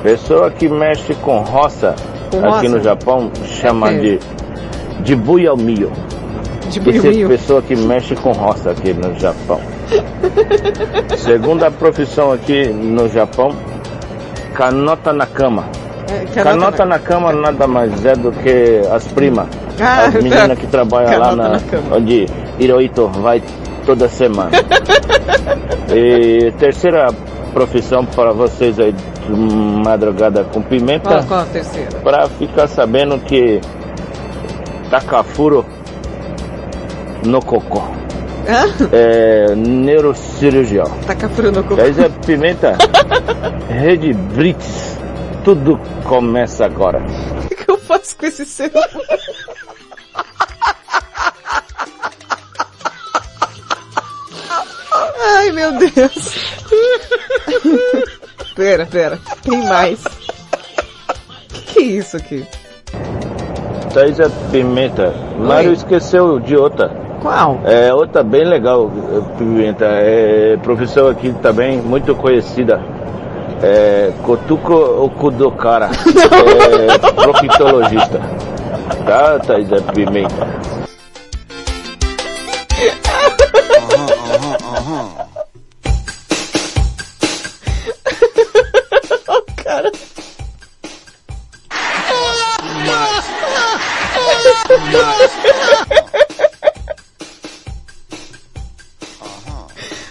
pessoa 0.04 0.52
que 0.52 0.68
mexe 0.68 1.14
com 1.16 1.40
roça 1.40 1.96
Com 2.32 2.38
aqui 2.40 2.48
roça? 2.48 2.70
no 2.70 2.80
Japão 2.82 3.32
chama 3.46 3.92
É. 3.92 3.98
de 3.98 4.20
de. 5.04 5.16
De 6.70 6.80
Que 6.80 7.08
é 7.24 7.28
pessoa 7.28 7.62
que 7.62 7.76
mexe 7.76 8.16
com 8.16 8.32
roça 8.32 8.72
aqui 8.72 8.94
no 8.94 9.18
Japão. 9.20 9.60
Segunda 11.18 11.72
profissão 11.72 12.32
aqui 12.32 12.68
no 12.68 13.10
Japão, 13.10 13.56
canota 14.54 15.12
na 15.12 15.26
cama. 15.26 15.66
É, 16.12 16.26
Canota, 16.42 16.86
na 16.86 16.98
cama 16.98 17.32
nada 17.32 17.68
mais 17.68 18.04
é 18.04 18.14
do 18.14 18.32
que 18.32 18.82
as 18.92 19.08
primas. 19.08 19.48
Ah, 19.80 20.06
as 20.08 20.14
meninas 20.22 20.58
que 20.58 20.66
trabalham 20.68 21.20
lá 21.20 21.30
canota 21.30 21.50
na, 21.50 21.90
na 21.90 21.96
onde 21.98 22.26
Hirohito 22.60 23.08
vai 23.08 23.42
toda 23.86 24.10
semana. 24.10 24.52
e 25.94 26.52
terceira 26.60 27.08
profissão 27.54 28.06
para 28.06 28.32
vocês 28.32 28.80
aí 28.80 28.94
madrugada 29.38 30.44
com 30.44 30.62
pimenta. 30.62 31.10
Qual, 31.10 31.24
qual 31.24 31.40
a 31.42 31.46
terceira? 31.46 32.00
Para 32.02 32.28
ficar 32.30 32.68
sabendo 32.68 33.20
que 33.20 33.62
Takafuro 34.90 35.66
no 37.24 37.42
cocô. 37.42 37.82
Hã? 38.48 38.66
É 38.92 39.54
neurocirurgião. 39.56 40.86
Takafuro 41.06 41.52
no 41.52 41.64
cocô. 41.64 41.76
Daí 41.76 41.94
é 42.00 42.10
pimenta. 42.26 42.78
Rede 43.70 44.14
Brits. 44.14 44.98
Tudo 45.44 45.80
começa 46.04 46.66
agora. 46.66 47.02
O 47.46 47.56
que 47.56 47.70
eu 47.70 47.78
faço 47.78 48.18
com 48.18 48.26
esse 48.26 48.46
ser? 48.46 48.72
Ai, 55.22 55.52
meu 55.52 55.72
Deus. 55.78 56.34
Pera, 58.60 58.86
pera. 58.86 59.18
Tem 59.42 59.66
mais. 59.70 60.04
Que 61.48 61.62
que 61.62 61.80
é 61.80 61.82
isso 61.84 62.18
aqui? 62.18 62.46
Thaisa 63.94 64.30
Pimenta. 64.52 65.14
Mário 65.40 65.72
esqueceu 65.72 66.42
de 66.42 66.58
outra. 66.58 66.90
Qual? 67.22 67.62
É 67.64 67.94
outra 67.94 68.22
bem 68.22 68.44
legal, 68.44 68.92
Pimenta. 69.38 69.86
É 69.86 70.58
professor 70.62 71.10
aqui 71.10 71.34
também, 71.42 71.78
muito 71.78 72.14
conhecida. 72.16 72.82
É 73.64 74.12
Kotuko 74.24 74.74
Okudokara. 75.06 75.90
É 75.96 77.12
proctologista. 77.24 78.20
Tá, 79.06 79.40
Thaisa 79.40 79.82
Pimenta? 79.94 80.89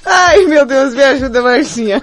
Ai, 0.05 0.45
meu 0.47 0.67
Deus, 0.67 0.95
me 0.95 1.05
ajuda, 1.05 1.43
Marcinha. 1.43 2.03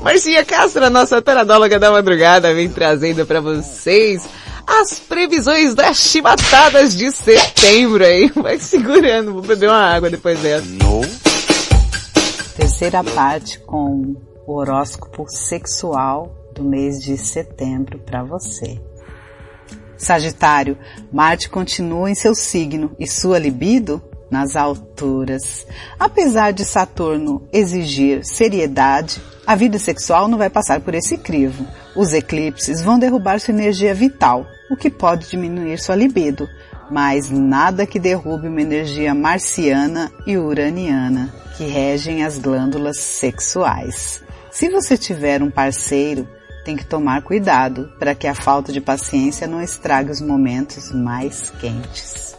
Marcinha 0.00 0.44
Castro, 0.44 0.84
a 0.86 0.90
nossa 0.90 1.20
teradóloga 1.20 1.78
da 1.78 1.90
madrugada, 1.90 2.54
vem 2.54 2.70
trazendo 2.70 3.26
para 3.26 3.40
vocês 3.40 4.26
as 4.66 4.98
previsões 4.98 5.74
das 5.74 5.98
chibatadas 5.98 6.96
de 6.96 7.10
setembro 7.12 8.02
aí. 8.02 8.30
Vai 8.34 8.58
segurando, 8.58 9.34
vou 9.34 9.42
beber 9.42 9.68
uma 9.68 9.94
água 9.94 10.08
depois 10.08 10.38
dessa. 10.38 10.66
Terceira 12.56 13.04
parte 13.04 13.58
com 13.60 14.16
o 14.46 14.54
horóscopo 14.54 15.26
sexual 15.28 16.39
do 16.60 16.64
mês 16.64 17.00
de 17.00 17.16
setembro 17.16 17.98
para 17.98 18.22
você. 18.22 18.78
Sagitário, 19.96 20.78
Marte 21.10 21.48
continua 21.48 22.10
em 22.10 22.14
seu 22.14 22.34
signo 22.34 22.94
e 22.98 23.06
sua 23.06 23.38
libido 23.38 24.02
nas 24.30 24.54
alturas. 24.56 25.66
Apesar 25.98 26.52
de 26.52 26.64
Saturno 26.64 27.48
exigir 27.52 28.24
seriedade, 28.24 29.20
a 29.46 29.56
vida 29.56 29.78
sexual 29.78 30.28
não 30.28 30.38
vai 30.38 30.50
passar 30.50 30.80
por 30.80 30.94
esse 30.94 31.16
crivo. 31.16 31.66
Os 31.96 32.12
eclipses 32.12 32.82
vão 32.82 32.98
derrubar 32.98 33.40
sua 33.40 33.54
energia 33.54 33.94
vital, 33.94 34.46
o 34.70 34.76
que 34.76 34.90
pode 34.90 35.28
diminuir 35.28 35.78
sua 35.78 35.96
libido, 35.96 36.46
mas 36.90 37.30
nada 37.30 37.86
que 37.86 37.98
derrube 37.98 38.48
uma 38.48 38.60
energia 38.60 39.14
marciana 39.14 40.12
e 40.26 40.36
uraniana, 40.36 41.32
que 41.56 41.64
regem 41.64 42.22
as 42.22 42.38
glândulas 42.38 42.98
sexuais. 42.98 44.22
Se 44.50 44.68
você 44.68 44.96
tiver 44.96 45.42
um 45.42 45.50
parceiro, 45.50 46.28
tem 46.64 46.76
que 46.76 46.84
tomar 46.84 47.22
cuidado 47.22 47.92
para 47.98 48.14
que 48.14 48.26
a 48.26 48.34
falta 48.34 48.72
de 48.72 48.80
paciência 48.80 49.46
não 49.46 49.62
estrague 49.62 50.10
os 50.10 50.20
momentos 50.20 50.92
mais 50.92 51.50
quentes. 51.60 52.36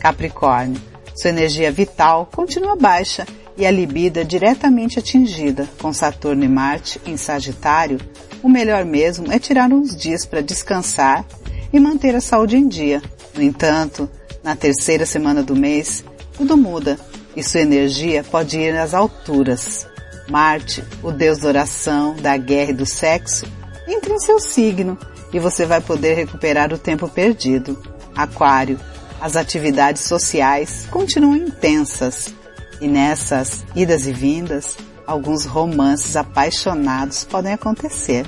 Capricórnio, 0.00 0.80
sua 1.14 1.30
energia 1.30 1.70
vital 1.70 2.28
continua 2.32 2.74
baixa 2.74 3.26
e 3.56 3.66
a 3.66 3.70
libido 3.70 4.18
é 4.18 4.24
diretamente 4.24 4.98
atingida. 4.98 5.68
Com 5.80 5.92
Saturno 5.92 6.44
e 6.44 6.48
Marte 6.48 7.00
em 7.06 7.16
Sagitário, 7.16 7.98
o 8.42 8.48
melhor 8.48 8.84
mesmo 8.84 9.30
é 9.30 9.38
tirar 9.38 9.72
uns 9.72 9.96
dias 9.96 10.24
para 10.26 10.40
descansar 10.40 11.24
e 11.72 11.78
manter 11.78 12.14
a 12.14 12.20
saúde 12.20 12.56
em 12.56 12.66
dia. 12.66 13.02
No 13.34 13.42
entanto, 13.42 14.10
na 14.42 14.56
terceira 14.56 15.06
semana 15.06 15.42
do 15.42 15.54
mês, 15.54 16.04
tudo 16.36 16.56
muda 16.56 16.98
e 17.36 17.42
sua 17.42 17.60
energia 17.60 18.24
pode 18.24 18.58
ir 18.58 18.76
às 18.76 18.94
alturas. 18.94 19.86
Marte, 20.32 20.82
o 21.02 21.12
deus 21.12 21.40
da 21.40 21.48
oração, 21.48 22.16
da 22.16 22.34
guerra 22.38 22.70
e 22.70 22.74
do 22.74 22.86
sexo, 22.86 23.44
entra 23.86 24.14
em 24.14 24.18
seu 24.18 24.40
signo 24.40 24.96
e 25.30 25.38
você 25.38 25.66
vai 25.66 25.82
poder 25.82 26.14
recuperar 26.14 26.72
o 26.72 26.78
tempo 26.78 27.06
perdido. 27.06 27.78
Aquário, 28.16 28.80
as 29.20 29.36
atividades 29.36 30.04
sociais 30.04 30.86
continuam 30.90 31.36
intensas 31.36 32.32
e 32.80 32.88
nessas 32.88 33.62
idas 33.76 34.06
e 34.06 34.12
vindas, 34.14 34.78
alguns 35.06 35.44
romances 35.44 36.16
apaixonados 36.16 37.24
podem 37.24 37.52
acontecer. 37.52 38.24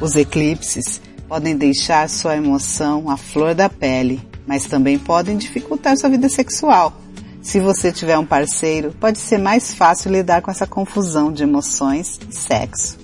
Os 0.00 0.16
eclipses 0.16 1.02
podem 1.28 1.54
deixar 1.54 2.08
sua 2.08 2.34
emoção 2.36 3.10
à 3.10 3.18
flor 3.18 3.54
da 3.54 3.68
pele, 3.68 4.26
mas 4.46 4.64
também 4.64 4.98
podem 4.98 5.36
dificultar 5.36 5.98
sua 5.98 6.08
vida 6.08 6.30
sexual. 6.30 6.94
Se 7.46 7.60
você 7.60 7.92
tiver 7.92 8.18
um 8.18 8.26
parceiro, 8.26 8.92
pode 8.98 9.20
ser 9.20 9.38
mais 9.38 9.72
fácil 9.72 10.10
lidar 10.10 10.42
com 10.42 10.50
essa 10.50 10.66
confusão 10.66 11.32
de 11.32 11.44
emoções 11.44 12.18
e 12.28 12.34
sexo. 12.34 12.98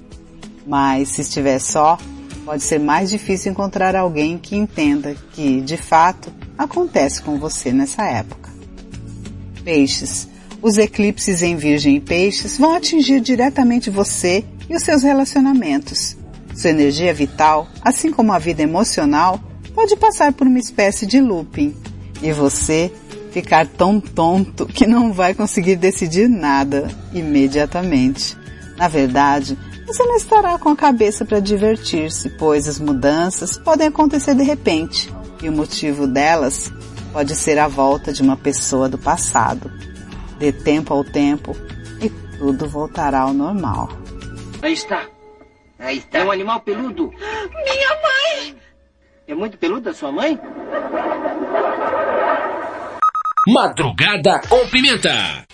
Mas 0.66 1.10
se 1.10 1.20
estiver 1.20 1.60
só, 1.60 1.96
pode 2.44 2.64
ser 2.64 2.80
mais 2.80 3.08
difícil 3.08 3.52
encontrar 3.52 3.94
alguém 3.94 4.36
que 4.36 4.56
entenda 4.56 5.14
que, 5.32 5.60
de 5.60 5.76
fato, 5.76 6.32
acontece 6.58 7.22
com 7.22 7.38
você 7.38 7.72
nessa 7.72 8.02
época. 8.02 8.50
Peixes. 9.62 10.26
Os 10.60 10.76
eclipses 10.76 11.40
em 11.40 11.54
Virgem 11.54 11.94
e 11.94 12.00
Peixes 12.00 12.58
vão 12.58 12.74
atingir 12.74 13.20
diretamente 13.20 13.90
você 13.90 14.44
e 14.68 14.74
os 14.74 14.82
seus 14.82 15.04
relacionamentos. 15.04 16.16
Sua 16.52 16.70
energia 16.70 17.14
vital, 17.14 17.68
assim 17.80 18.10
como 18.10 18.32
a 18.32 18.40
vida 18.40 18.60
emocional, 18.60 19.38
pode 19.72 19.94
passar 19.94 20.32
por 20.32 20.48
uma 20.48 20.58
espécie 20.58 21.06
de 21.06 21.20
looping 21.20 21.76
e 22.20 22.32
você 22.32 22.92
ficar 23.32 23.66
tão 23.66 23.98
tonto 23.98 24.66
que 24.66 24.86
não 24.86 25.12
vai 25.12 25.34
conseguir 25.34 25.76
decidir 25.76 26.28
nada 26.28 26.88
imediatamente. 27.12 28.36
Na 28.76 28.88
verdade, 28.88 29.58
você 29.86 30.04
não 30.04 30.16
estará 30.16 30.58
com 30.58 30.68
a 30.68 30.76
cabeça 30.76 31.24
para 31.24 31.40
divertir-se, 31.40 32.30
pois 32.30 32.68
as 32.68 32.78
mudanças 32.78 33.56
podem 33.56 33.88
acontecer 33.88 34.34
de 34.34 34.42
repente 34.42 35.12
e 35.42 35.48
o 35.48 35.52
motivo 35.52 36.06
delas 36.06 36.70
pode 37.12 37.34
ser 37.34 37.58
a 37.58 37.68
volta 37.68 38.12
de 38.12 38.22
uma 38.22 38.36
pessoa 38.36 38.88
do 38.88 38.98
passado. 38.98 39.70
Dê 40.38 40.52
tempo 40.52 40.92
ao 40.94 41.02
tempo 41.02 41.56
e 42.00 42.08
tudo 42.38 42.68
voltará 42.68 43.20
ao 43.20 43.32
normal. 43.32 43.88
Aí 44.62 44.72
está. 44.72 45.06
Aí 45.78 45.98
está. 45.98 46.18
É 46.18 46.24
um 46.24 46.30
animal 46.30 46.60
peludo. 46.60 47.08
Minha 47.08 47.90
mãe! 48.02 48.56
É 49.26 49.34
muito 49.34 49.56
peludo 49.58 49.88
a 49.88 49.94
sua 49.94 50.12
mãe? 50.12 50.38
Madrugada 53.48 54.40
com 54.48 54.68
Pimenta. 54.68 55.44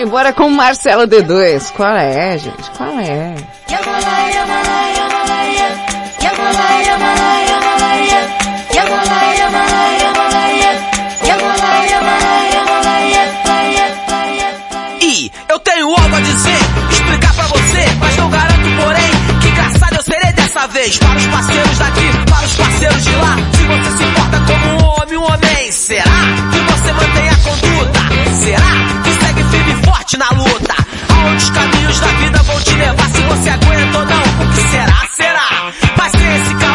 Embora 0.00 0.32
com 0.32 0.50
Marcelo 0.50 1.06
D2. 1.06 1.70
Qual 1.72 1.96
é, 1.96 2.36
gente? 2.36 2.70
Qual 2.72 2.98
é? 2.98 3.34
vez. 20.82 20.98
Para 20.98 21.16
os 21.16 21.26
parceiros 21.26 21.78
daqui, 21.78 22.10
para 22.28 22.46
os 22.46 22.54
parceiros 22.54 23.04
de 23.04 23.16
lá. 23.16 23.36
Se 23.52 23.62
você 23.64 23.96
se 23.96 24.04
importa 24.04 24.40
como 24.46 24.66
um 24.66 24.84
homem, 24.84 25.18
um 25.18 25.24
homem, 25.24 25.72
será 25.72 26.04
que 26.50 26.58
você 26.72 26.92
mantém 26.92 27.28
a 27.28 27.36
conduta? 27.36 28.00
Será 28.34 29.02
que 29.02 29.26
segue 29.26 29.44
firme 29.50 29.72
e 29.72 29.84
forte 29.84 30.16
na 30.16 30.28
luta? 30.30 30.74
Aonde 31.08 31.44
os 31.44 31.50
caminhos 31.50 32.00
da 32.00 32.08
vida 32.08 32.42
vão 32.42 32.60
te 32.60 32.74
levar? 32.74 33.10
Se 33.10 33.22
você 33.22 33.50
aguenta 33.50 33.98
ou 33.98 34.06
não, 34.06 34.22
o 34.22 34.52
que 34.52 34.70
será? 34.70 35.08
Será? 35.12 35.72
Vai 35.96 36.10
ser 36.10 36.40
esse 36.40 36.54
caminho. 36.54 36.71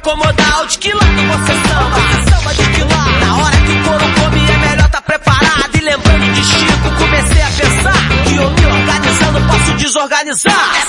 acomodar. 0.00 0.62
O 0.62 0.66
de 0.66 0.78
que 0.78 0.92
lado 0.92 1.04
você 1.04 1.52
samba? 1.68 2.00
Você 2.00 2.30
samba 2.30 2.54
de 2.54 2.70
que 2.70 2.80
lado? 2.80 3.20
Na 3.20 3.36
hora 3.36 3.56
que 3.56 3.72
o 3.72 3.82
couro 3.84 4.06
come 4.20 4.50
é 4.50 4.56
melhor 4.56 4.88
tá 4.88 5.02
preparado. 5.02 5.76
E 5.76 5.80
lembrando 5.80 6.32
de 6.32 6.44
Chico, 6.44 6.90
comecei 6.98 7.42
a 7.42 7.50
pensar 7.50 8.08
que 8.24 8.36
eu 8.36 8.50
me 8.50 8.66
organizando 8.66 9.40
posso 9.46 9.72
desorganizar. 9.76 10.79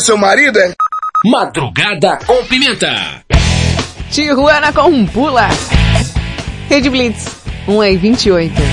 É 0.00 0.02
seu 0.02 0.16
marido, 0.16 0.58
é? 0.58 0.72
Madrugada 1.26 2.18
com 2.26 2.42
Pimenta. 2.46 3.22
Tijuana 4.10 4.72
com 4.72 4.88
um 4.88 5.04
pula. 5.04 5.46
Rede 6.70 6.88
Blitz, 6.88 7.26
1 7.68 7.84
e 7.84 7.96
28. 7.98 8.69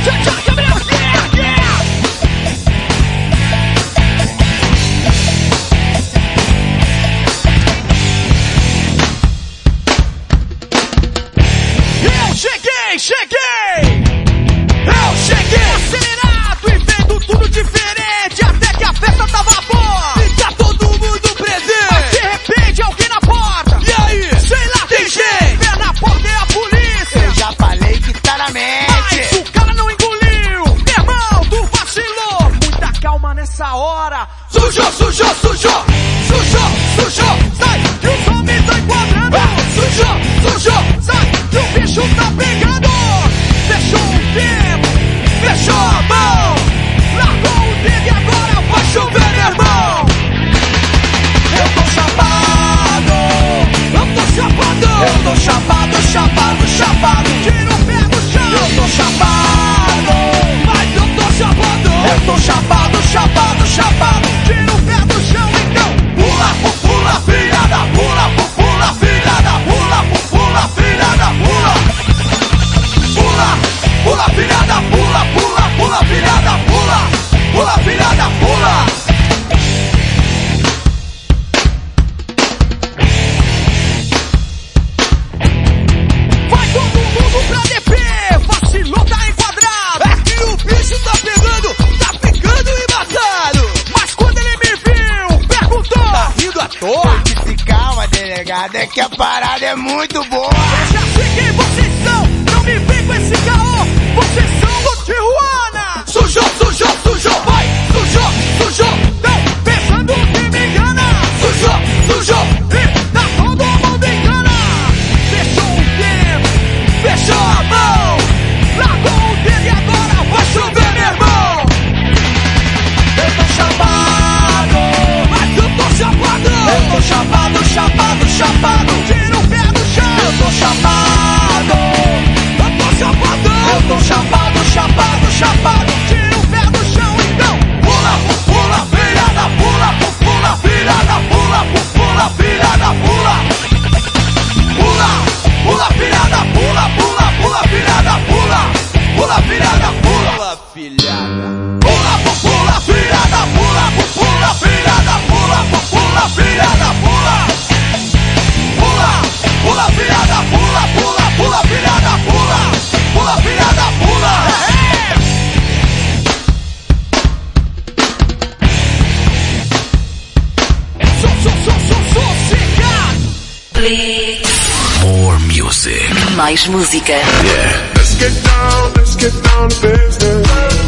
Mais 176.37 176.67
música. 176.67 177.11
Yeah. 177.11 177.93
Let's 177.95 178.15
get 178.15 178.43
down, 178.43 178.93
let's 178.95 179.15
get 179.15 179.33
down 179.43 179.69
to 179.69 179.81
business. 179.81 180.86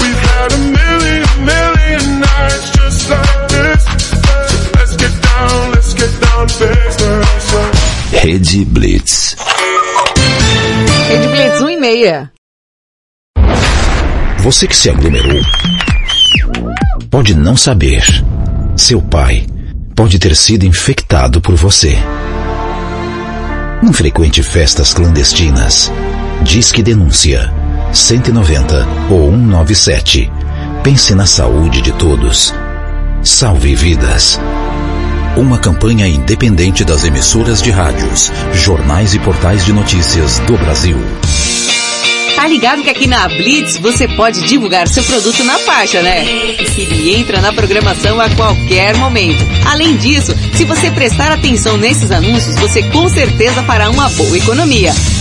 We've 0.00 0.24
a 0.52 0.58
million, 0.58 1.24
million 1.44 2.20
nights 2.20 2.70
just 2.70 3.08
like 3.08 3.48
this. 3.48 3.84
Let's 4.74 4.96
get 4.96 5.12
down, 5.22 5.70
let's 5.70 5.94
get 5.94 6.10
down. 6.20 6.28
Rede 8.10 8.64
Blitz. 8.64 9.36
Rede 11.08 11.28
Blitz 11.28 11.60
1 11.60 11.68
e 11.70 11.76
meia. 11.76 12.32
Você 14.38 14.66
que 14.66 14.76
se 14.76 14.90
aglomerou 14.90 15.40
pode 17.10 17.36
não 17.36 17.56
saber. 17.56 18.02
Seu 18.76 19.00
pai 19.00 19.46
pode 19.94 20.18
ter 20.18 20.34
sido 20.34 20.66
infectado 20.66 21.40
por 21.40 21.54
você. 21.54 21.96
Não 23.80 23.92
frequente 23.92 24.42
festas 24.42 24.92
clandestinas 24.92 25.92
Disque 26.48 26.82
Denúncia 26.82 27.52
190 27.92 28.88
ou 29.10 29.30
197. 29.30 30.32
Pense 30.82 31.14
na 31.14 31.26
saúde 31.26 31.82
de 31.82 31.92
todos. 31.92 32.54
Salve 33.22 33.74
vidas. 33.74 34.40
Uma 35.36 35.58
campanha 35.58 36.08
independente 36.08 36.84
das 36.84 37.04
emissoras 37.04 37.60
de 37.60 37.70
rádios, 37.70 38.32
jornais 38.54 39.12
e 39.12 39.18
portais 39.18 39.66
de 39.66 39.74
notícias 39.74 40.38
do 40.40 40.56
Brasil. 40.56 40.96
Tá 42.34 42.48
ligado 42.48 42.82
que 42.82 42.88
aqui 42.88 43.06
na 43.06 43.28
Blitz 43.28 43.76
você 43.76 44.08
pode 44.08 44.40
divulgar 44.48 44.88
seu 44.88 45.04
produto 45.04 45.44
na 45.44 45.58
faixa, 45.58 46.00
né? 46.00 46.24
Ele 46.78 47.14
entra 47.14 47.42
na 47.42 47.52
programação 47.52 48.18
a 48.18 48.30
qualquer 48.30 48.96
momento. 48.96 49.44
Além 49.66 49.98
disso, 49.98 50.34
se 50.54 50.64
você 50.64 50.90
prestar 50.90 51.30
atenção 51.30 51.76
nesses 51.76 52.10
anúncios, 52.10 52.56
você 52.56 52.82
com 52.84 53.06
certeza 53.06 53.62
fará 53.64 53.90
uma 53.90 54.08
boa 54.08 54.38
economia. 54.38 54.94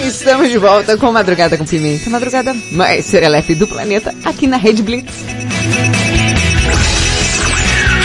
Estamos 0.00 0.50
de 0.50 0.58
volta 0.58 0.96
com 0.96 1.12
Madrugada 1.12 1.56
com 1.56 1.64
Pimenta, 1.64 2.08
madrugada 2.10 2.54
mais 2.72 3.04
serelepe 3.04 3.54
do 3.54 3.66
planeta, 3.66 4.14
aqui 4.24 4.46
na 4.46 4.56
Rede 4.56 4.82
Blitz. 4.82 5.12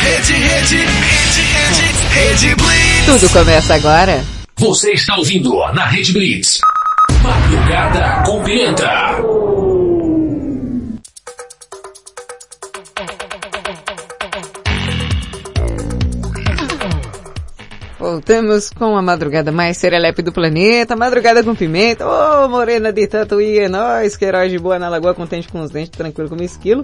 Rede, 0.04 0.34
rede, 0.34 0.76
rede, 0.76 1.42
rede, 1.42 2.50
rede 2.50 2.56
Blitz. 2.56 3.06
Tudo 3.06 3.30
começa 3.32 3.76
agora. 3.76 4.24
Você 4.58 4.92
está 4.92 5.16
ouvindo 5.18 5.58
na 5.74 5.86
Rede 5.86 6.12
Blitz. 6.12 6.60
Madrugada 7.22 8.24
com 8.26 8.44
Pimenta. 8.44 9.47
Voltamos 18.10 18.70
com 18.70 18.96
a 18.96 19.02
madrugada 19.02 19.52
mais 19.52 19.76
serelepe 19.76 20.22
do 20.22 20.32
planeta, 20.32 20.96
madrugada 20.96 21.44
com 21.44 21.54
pimenta. 21.54 22.08
Ô, 22.08 22.46
oh, 22.46 22.48
morena 22.48 22.94
de 22.94 23.06
Tatuí, 23.06 23.60
é 23.60 23.68
nóis, 23.68 24.16
que 24.16 24.24
herói 24.24 24.48
de 24.48 24.58
boa 24.58 24.80
na 24.80 24.88
lagoa, 24.88 25.14
contente 25.14 25.50
com 25.50 25.60
os 25.60 25.72
dentes, 25.72 25.90
tranquilo 25.90 26.30
como 26.30 26.42
esquilo. 26.42 26.82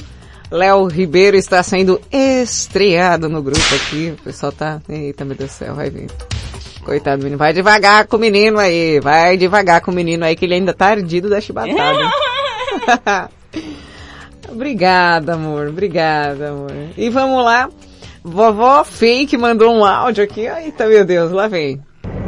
Léo 0.52 0.86
Ribeiro 0.86 1.38
está 1.38 1.64
sendo 1.64 2.02
estreado 2.12 3.30
no 3.30 3.42
grupo 3.42 3.74
aqui. 3.74 4.14
O 4.20 4.22
pessoal 4.22 4.52
tá, 4.52 4.82
eita 4.90 5.24
meu 5.24 5.38
Deus 5.38 5.52
do 5.52 5.54
céu, 5.54 5.74
vai 5.74 5.90
vir. 5.90 6.12
Coitado 6.84 7.20
do 7.20 7.24
menino, 7.24 7.38
vai 7.38 7.54
devagar 7.54 8.06
com 8.06 8.18
o 8.18 8.20
menino 8.20 8.60
aí, 8.60 9.00
vai 9.00 9.38
devagar 9.38 9.80
com 9.80 9.92
o 9.92 9.96
menino 9.96 10.26
aí 10.26 10.36
que 10.36 10.44
ele 10.44 10.56
ainda 10.56 10.74
tá 10.74 10.88
ardido 10.88 11.30
da 11.30 11.40
chibatada. 11.40 12.12
obrigada, 14.52 15.36
amor, 15.36 15.70
obrigada, 15.70 16.50
amor. 16.50 16.74
E 16.98 17.10
vamos 17.10 17.46
lá. 17.46 17.70
Vovó 18.24 18.84
Fake 18.84 19.38
mandou 19.38 19.74
um 19.74 19.84
áudio 19.84 20.24
aqui. 20.24 20.48
Eita, 20.48 20.86
meu 20.88 21.04
Deus, 21.06 21.32
lá 21.32 21.48
vem. 21.48 21.82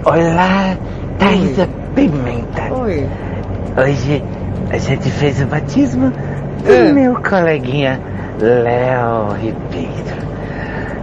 Olá, 0.04 0.78
Thaisa 1.18 1.68
Pimenta. 1.96 2.74
Oi. 2.74 3.08
Hoje 3.78 4.24
a 4.72 4.78
gente 4.78 5.10
fez 5.12 5.42
o 5.42 5.46
batismo 5.46 6.12
do 6.66 6.72
É. 6.72 6.92
meu 6.92 7.16
coleguinha 7.22 8.00
Léo 8.40 9.34
Ribeiro. 9.40 10.26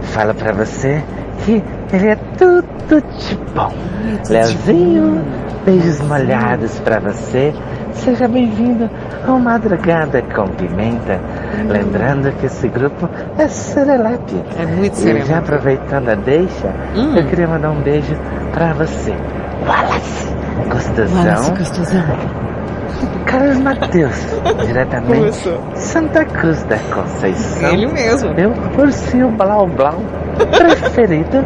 Falo 0.03 0.33
pra 0.35 0.53
você 0.53 1.03
que 1.43 1.63
ele 1.91 2.07
é 2.09 2.15
tudo 2.37 3.01
de 3.17 3.35
bom. 3.55 3.73
Léozinho, 4.29 5.25
beijos 5.65 6.01
molhados 6.01 6.79
pra 6.81 6.99
você. 6.99 7.51
Seja 7.93 8.27
bem-vindo 8.27 8.89
ao 9.25 9.39
Madrugada 9.39 10.21
com 10.35 10.45
Pimenta. 10.49 11.19
Lembrando 11.69 12.31
que 12.33 12.47
esse 12.47 12.67
grupo 12.67 13.07
é 13.37 13.47
Serelepe. 13.47 14.43
É 14.59 14.65
muito 14.65 14.93
E 14.93 14.97
serelepe. 14.97 15.27
já 15.27 15.37
aproveitando 15.39 16.09
a 16.09 16.15
deixa, 16.15 16.67
Hum. 16.95 17.15
eu 17.15 17.25
queria 17.27 17.47
mandar 17.47 17.69
um 17.71 17.81
beijo 17.81 18.15
pra 18.51 18.73
você. 18.73 19.13
Wallace, 19.65 20.27
gostosão. 20.69 21.23
Wallace, 21.23 21.51
gostosão. 21.51 22.03
Carlos 23.25 23.57
Mateus, 23.59 24.25
diretamente 24.67 25.13
Começou. 25.19 25.59
Santa 25.75 26.25
Cruz 26.25 26.61
da 26.63 26.77
Conceição. 26.93 27.69
Ele 27.71 27.87
mesmo. 27.87 28.33
Meu 28.33 28.53
ursinho 28.77 29.29
blau 29.31 29.67
blau 29.67 29.95
preferido. 30.57 31.45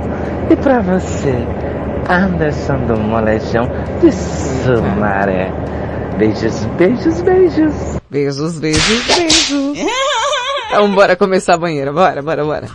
E 0.50 0.56
pra 0.56 0.80
você, 0.80 1.36
Anderson 2.10 2.78
do 2.88 2.98
Molejão 2.98 3.70
de 4.02 4.12
Sumaré. 4.12 5.52
Beijos, 6.18 6.66
beijos, 6.80 7.22
beijos. 7.22 7.74
Beijos, 8.10 8.58
beijos, 8.58 9.06
beijos. 9.16 9.78
Então 10.70 10.94
bora 10.94 11.16
começar 11.16 11.54
a 11.54 11.58
banheira, 11.58 11.94
bora, 11.94 12.22
bora, 12.22 12.44
bora. 12.44 12.68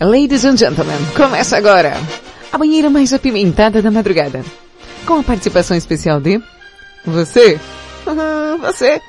Ladies 0.00 0.44
and 0.44 0.56
gentlemen, 0.56 0.98
começa 1.16 1.56
agora 1.56 1.94
a 2.52 2.58
banheira 2.58 2.90
mais 2.90 3.14
apimentada 3.14 3.80
da 3.80 3.90
madrugada. 3.90 4.44
Com 5.06 5.20
a 5.20 5.22
participação 5.22 5.76
especial 5.76 6.20
de 6.20 6.42
você, 7.06 7.58
você 8.60 9.00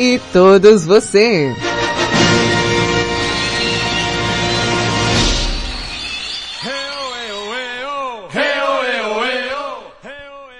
e 0.00 0.18
todos 0.32 0.86
você. 0.86 1.54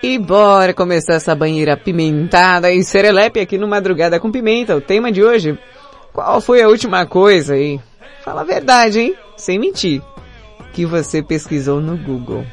E 0.02 0.18
bora 0.18 0.74
começar 0.74 1.14
essa 1.14 1.32
banheira 1.32 1.74
apimentada 1.74 2.72
e 2.72 2.82
serelepe 2.82 3.38
aqui 3.38 3.56
no 3.56 3.68
Madrugada 3.68 4.18
com 4.18 4.32
Pimenta. 4.32 4.74
O 4.74 4.80
tema 4.80 5.12
de 5.12 5.22
hoje, 5.22 5.56
qual 6.12 6.40
foi 6.40 6.60
a 6.60 6.66
última 6.66 7.06
coisa 7.06 7.54
aí? 7.54 7.80
Fala 8.24 8.40
a 8.40 8.44
verdade, 8.44 8.98
hein? 8.98 9.16
Sem 9.36 9.60
mentir. 9.60 10.02
Que 10.72 10.84
você 10.84 11.22
pesquisou 11.22 11.80
no 11.80 11.96
Google. 11.96 12.44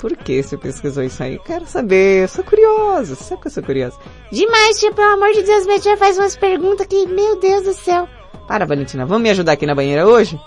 Por 0.00 0.16
que 0.16 0.42
você 0.42 0.58
pesquisou 0.58 1.04
isso 1.04 1.22
aí? 1.22 1.38
Quero 1.46 1.64
saber, 1.66 2.24
eu 2.24 2.28
sou 2.28 2.42
curiosa. 2.42 3.14
Sabe 3.14 3.40
que 3.40 3.46
eu 3.46 3.52
sou 3.52 3.62
curiosa? 3.62 3.96
Demais, 4.32 4.80
tia, 4.80 4.92
pelo 4.92 5.12
amor 5.12 5.32
de 5.32 5.44
Deus, 5.44 5.64
minha 5.64 5.78
tia 5.78 5.96
faz 5.96 6.18
umas 6.18 6.36
perguntas 6.36 6.88
que, 6.88 7.06
meu 7.06 7.38
Deus 7.38 7.62
do 7.62 7.72
céu. 7.72 8.08
Para, 8.48 8.66
Valentina, 8.66 9.06
vamos 9.06 9.22
me 9.22 9.30
ajudar 9.30 9.52
aqui 9.52 9.64
na 9.64 9.76
banheira 9.76 10.08
hoje? 10.08 10.40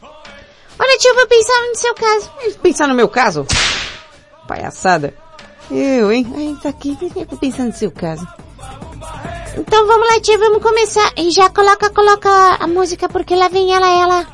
Olha, 0.00 0.98
tia, 0.98 1.10
eu 1.10 1.16
vou 1.16 1.26
pensar 1.26 1.60
no 1.68 1.74
seu 1.74 1.94
caso. 1.94 2.30
Pensar 2.62 2.86
no 2.86 2.94
meu 2.94 3.08
caso? 3.08 3.44
Palhaçada. 4.46 5.12
Eu, 5.70 6.10
hein? 6.12 6.26
Ai, 6.36 6.56
tá 6.62 6.68
aqui, 6.70 6.96
pensar 7.40 7.64
no 7.64 7.72
seu 7.72 7.90
caso. 7.90 8.26
Então 9.56 9.86
vamos 9.86 10.08
lá, 10.08 10.20
tia, 10.20 10.38
vamos 10.38 10.62
começar. 10.62 11.12
E 11.16 11.30
já 11.30 11.50
coloca, 11.50 11.90
coloca 11.90 12.30
a 12.30 12.66
música, 12.66 13.08
porque 13.08 13.34
lá 13.34 13.48
vem 13.48 13.74
ela, 13.74 13.88
ela. 13.88 14.26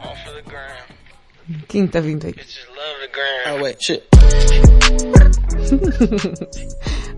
Quem 1.69 1.87
tá 1.87 2.01
vindo 2.01 2.27
aí? 2.27 2.35
Oh 3.53 3.63
wait, 3.63 3.83
shit. 3.83 4.03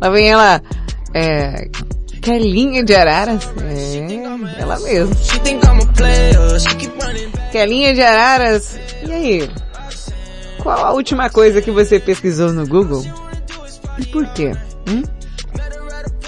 Lá 0.00 0.10
vem 0.10 0.30
ela, 0.30 0.62
é, 1.14 1.68
Kelinha 2.22 2.82
de 2.82 2.94
Araras. 2.94 3.48
É, 3.62 4.60
ela 4.60 4.78
mesmo. 4.80 5.14
Kelinha 7.52 7.94
de 7.94 8.02
Araras. 8.02 8.78
E 9.06 9.12
aí? 9.12 9.50
Qual 10.58 10.84
a 10.84 10.92
última 10.92 11.30
coisa 11.30 11.62
que 11.62 11.70
você 11.70 12.00
pesquisou 12.00 12.52
no 12.52 12.66
Google? 12.66 13.04
E 13.98 14.04
por 14.06 14.26
quê? 14.28 14.52
Hum? 14.88 15.02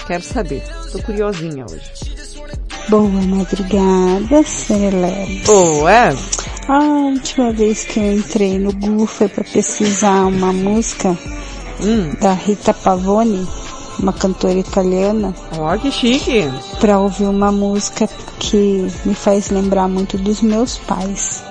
Quero 0.07 0.23
saber. 0.23 0.63
Tô 0.91 0.99
curiosinha 1.03 1.65
hoje. 1.69 1.91
Boa 2.89 3.07
madrugada, 3.07 4.43
Celeste. 4.43 5.45
Boa. 5.45 6.09
A 6.67 6.79
última 6.83 7.51
vez 7.51 7.83
que 7.85 7.99
eu 7.99 8.13
entrei 8.17 8.57
no 8.59 8.71
Google 8.73 9.05
foi 9.07 9.27
para 9.27 9.43
pesquisar 9.43 10.25
uma 10.25 10.51
música 10.51 11.17
Hum. 11.81 12.13
da 12.19 12.33
Rita 12.33 12.73
Pavone, 12.73 13.47
uma 13.99 14.11
cantora 14.11 14.53
italiana. 14.59 15.33
Ó, 15.57 15.77
que 15.77 15.91
chique. 15.91 16.43
Para 16.79 16.99
ouvir 16.99 17.25
uma 17.25 17.51
música 17.51 18.09
que 18.39 18.87
me 19.05 19.13
faz 19.13 19.49
lembrar 19.49 19.87
muito 19.87 20.17
dos 20.17 20.41
meus 20.41 20.77
pais. 20.79 21.43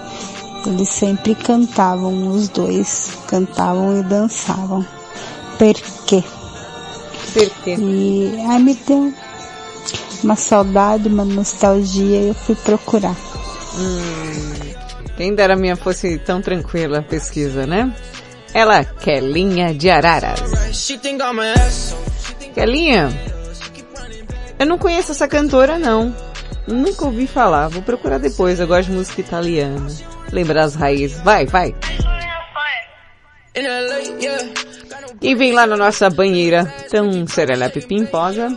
Eles 0.66 0.88
sempre 0.88 1.34
cantavam, 1.34 2.28
os 2.28 2.48
dois 2.48 3.12
cantavam 3.28 4.00
e 4.00 4.02
dançavam. 4.02 4.84
Per 5.58 5.74
quê? 6.06 6.22
Per 7.34 7.50
quê? 7.64 7.76
E 7.78 8.40
aí 8.48 8.62
me 8.62 8.74
deu 8.74 9.12
uma 10.22 10.36
saudade, 10.36 11.08
uma 11.08 11.24
nostalgia 11.24 12.20
e 12.20 12.28
eu 12.28 12.34
fui 12.34 12.54
procurar. 12.54 13.16
Hum, 13.76 14.74
quem 15.16 15.34
dera 15.34 15.54
a 15.54 15.56
minha 15.56 15.76
fosse 15.76 16.18
tão 16.18 16.40
tranquila 16.40 16.98
a 16.98 17.02
pesquisa, 17.02 17.66
né? 17.66 17.92
Ela, 18.54 18.84
Kelinha 18.84 19.74
de 19.74 19.90
Araras. 19.90 20.40
Kelinha, 22.54 23.10
eu 24.58 24.66
não 24.66 24.78
conheço 24.78 25.12
essa 25.12 25.28
cantora 25.28 25.78
não. 25.78 26.14
Nunca 26.66 27.04
ouvi 27.04 27.26
falar, 27.26 27.68
vou 27.68 27.82
procurar 27.82 28.18
depois, 28.18 28.60
eu 28.60 28.66
gosto 28.66 28.90
de 28.90 28.96
música 28.96 29.20
italiana. 29.20 29.86
Lembrar 30.32 30.64
as 30.64 30.74
raízes. 30.74 31.20
Vai, 31.22 31.46
vai. 31.46 31.74
E 35.20 35.34
vem 35.34 35.52
lá 35.52 35.66
na 35.66 35.76
nossa 35.76 36.08
banheira, 36.08 36.64
tão 36.90 37.26
serelepe 37.26 37.80
pimposa. 37.80 38.56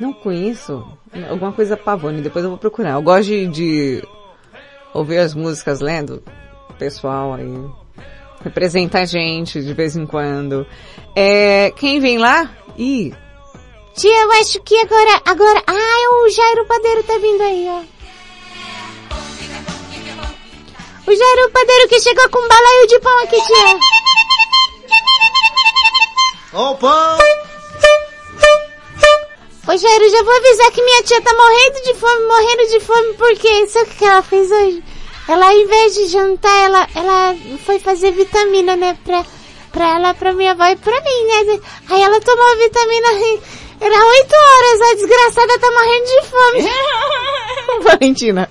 Não 0.00 0.12
conheço. 0.12 0.84
Alguma 1.30 1.52
coisa 1.52 1.76
Pavone, 1.76 2.20
depois 2.20 2.44
eu 2.44 2.50
vou 2.50 2.58
procurar. 2.58 2.94
Eu 2.94 3.02
gosto 3.02 3.28
de, 3.28 3.46
de 3.46 4.02
ouvir 4.92 5.18
as 5.18 5.34
músicas 5.34 5.80
lendo. 5.80 6.22
Pessoal 6.78 7.34
aí. 7.34 7.54
Representa 8.42 9.00
a 9.00 9.04
gente 9.04 9.62
de 9.62 9.72
vez 9.72 9.96
em 9.96 10.04
quando. 10.04 10.66
É, 11.16 11.70
quem 11.70 12.00
vem 12.00 12.18
lá? 12.18 12.50
Ih. 12.76 13.14
Tia, 13.96 14.10
eu 14.10 14.32
acho 14.32 14.60
que 14.62 14.76
agora, 14.80 15.22
agora, 15.24 15.62
ah, 15.68 16.24
o 16.24 16.28
Jairo 16.28 16.66
Padeiro 16.66 17.04
tá 17.04 17.16
vindo 17.18 17.42
aí, 17.42 17.68
ó. 17.68 17.82
O 21.06 21.14
Jairo 21.14 21.50
Padeiro 21.52 21.88
que 21.88 22.00
chegou 22.00 22.28
com 22.28 22.40
um 22.40 22.48
balaio 22.48 22.86
de 22.88 22.98
pão 22.98 23.18
aqui, 23.22 23.36
tia. 23.36 23.78
Ó 26.54 26.72
o 26.72 26.76
pão! 26.76 27.18
Ô 29.68 29.76
Jairo, 29.76 30.10
já 30.10 30.22
vou 30.24 30.36
avisar 30.36 30.72
que 30.72 30.82
minha 30.82 31.02
tia 31.04 31.22
tá 31.22 31.32
morrendo 31.32 31.82
de 31.84 31.94
fome, 31.94 32.26
morrendo 32.26 32.66
de 32.68 32.80
fome, 32.80 33.14
porque 33.14 33.66
sabe 33.68 33.90
o 33.90 33.94
que 33.94 34.04
ela 34.04 34.22
fez 34.22 34.50
hoje? 34.50 34.82
Ela, 35.28 35.46
ao 35.46 35.56
invés 35.56 35.94
de 35.94 36.08
jantar, 36.08 36.64
ela, 36.64 36.88
ela 36.96 37.36
foi 37.64 37.78
fazer 37.78 38.10
vitamina, 38.10 38.76
né, 38.76 38.98
pra, 39.04 39.24
pra 39.70 39.94
ela, 39.94 40.14
pra 40.14 40.32
minha 40.32 40.50
avó 40.50 40.64
e 40.66 40.76
pra 40.76 41.00
mim, 41.00 41.24
né? 41.46 41.60
Aí 41.90 42.02
ela 42.02 42.20
tomou 42.20 42.44
a 42.44 42.56
vitamina 42.56 43.08
era 43.80 44.06
oito 44.06 44.34
horas, 44.34 44.80
a 44.80 44.94
desgraçada 44.94 45.58
tá 45.58 45.70
morrendo 45.70 46.06
de 46.06 46.20
fome. 46.28 47.88
Valentina. 47.98 48.50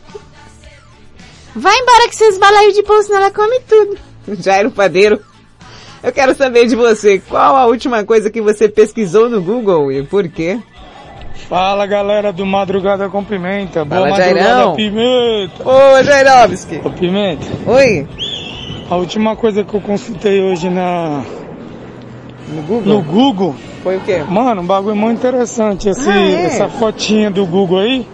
Vai 1.56 1.78
embora 1.78 2.10
que 2.10 2.16
vocês 2.16 2.38
balaios 2.38 2.74
de 2.74 2.84
pão, 2.84 3.02
senão 3.04 3.20
ela 3.20 3.32
come 3.32 3.60
tudo. 3.62 3.98
Jairo 4.40 4.72
Padeiro. 4.72 5.20
Eu 6.02 6.12
quero 6.12 6.36
saber 6.36 6.66
de 6.68 6.76
você, 6.76 7.20
qual 7.20 7.56
a 7.56 7.66
última 7.66 8.04
coisa 8.04 8.30
que 8.30 8.42
você 8.42 8.68
pesquisou 8.68 9.30
no 9.30 9.42
Google 9.42 9.92
e 9.92 10.04
por 10.04 10.28
quê? 10.28 10.60
Fala 11.48 11.86
galera 11.86 12.34
do 12.34 12.46
Madrugada 12.46 13.10
com 13.10 13.24
Pimenta. 13.24 13.86
Fala, 13.86 14.08
Boa 14.08 14.10
madrugada, 14.10 14.40
Jairão. 14.40 14.76
Pimenta. 14.76 15.70
Ô, 15.70 16.04
Jairovski. 16.04 16.82
Ô, 16.84 16.90
Pimenta. 16.90 17.46
Oi. 17.68 18.08
A 18.90 18.96
última 18.96 19.36
coisa 19.36 19.64
que 19.64 19.74
eu 19.74 19.82
consultei 19.82 20.42
hoje 20.42 20.70
na... 20.70 21.24
No 22.54 22.62
Google? 22.64 22.94
No 22.94 23.02
Google. 23.02 23.56
Foi 23.84 23.98
o 23.98 24.02
quê? 24.02 24.24
Mano, 24.28 24.62
um 24.62 24.66
bagulho 24.66 24.96
muito 24.96 25.18
interessante. 25.18 25.90
Esse, 25.90 26.10
Ah, 26.10 26.18
é? 26.22 26.46
Essa 26.46 26.70
fotinha 26.70 27.30
do 27.30 27.46
Google 27.46 27.80
aí, 27.80 28.08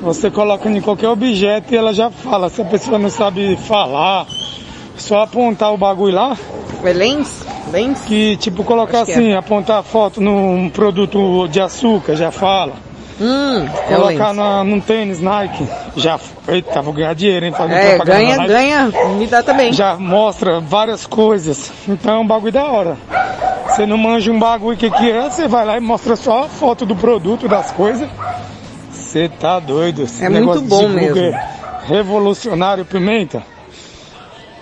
você 0.00 0.30
coloca 0.30 0.68
em 0.68 0.80
qualquer 0.80 1.08
objeto 1.08 1.74
e 1.74 1.76
ela 1.76 1.92
já 1.92 2.10
fala. 2.10 2.48
Se 2.48 2.62
a 2.62 2.64
pessoa 2.64 2.98
não 2.98 3.10
sabe 3.10 3.56
falar, 3.56 4.26
só 4.96 5.22
apontar 5.22 5.72
o 5.72 5.76
bagulho 5.76 6.14
lá. 6.14 6.36
É 6.84 6.92
lens? 6.92 7.44
Lens? 7.72 8.00
Que 8.06 8.36
tipo 8.36 8.62
colocar 8.62 8.98
Acho 8.98 9.06
que 9.06 9.12
assim, 9.12 9.32
é. 9.32 9.36
apontar 9.36 9.78
a 9.78 9.82
foto 9.82 10.20
num 10.20 10.70
produto 10.70 11.48
de 11.48 11.60
açúcar, 11.60 12.14
já 12.14 12.30
fala. 12.30 12.74
Hum, 13.20 13.64
é 13.88 13.94
Colocar 13.94 14.26
lens. 14.28 14.36
na, 14.36 14.62
num 14.62 14.78
tênis 14.78 15.20
Nike, 15.22 15.66
já. 15.96 16.20
Eita, 16.46 16.82
vou 16.82 16.92
ganhar 16.92 17.14
dinheiro, 17.14 17.46
hein? 17.46 17.52
Fazendo 17.52 17.74
É, 17.76 17.98
ganha, 17.98 18.46
ganha, 18.46 18.92
me 19.18 19.26
dá 19.26 19.42
também. 19.42 19.72
Já 19.72 19.96
mostra 19.96 20.60
várias 20.60 21.06
coisas. 21.06 21.72
Então 21.88 22.16
é 22.16 22.18
um 22.18 22.26
bagulho 22.26 22.52
da 22.52 22.64
hora. 22.66 22.96
Você 23.76 23.84
não 23.84 23.98
manja 23.98 24.32
um 24.32 24.38
bagulho 24.38 24.74
que 24.74 24.90
que 24.90 25.10
é, 25.10 25.28
você 25.28 25.46
vai 25.46 25.66
lá 25.66 25.76
e 25.76 25.80
mostra 25.80 26.16
só 26.16 26.44
a 26.44 26.48
foto 26.48 26.86
do 26.86 26.96
produto, 26.96 27.46
das 27.46 27.70
coisas. 27.72 28.08
Você 28.90 29.28
tá 29.28 29.60
doido. 29.60 30.04
Esse 30.04 30.24
É 30.24 30.30
muito 30.30 30.62
bom 30.62 30.88
mesmo. 30.88 31.38
Revolucionário 31.86 32.86
Pimenta. 32.86 33.42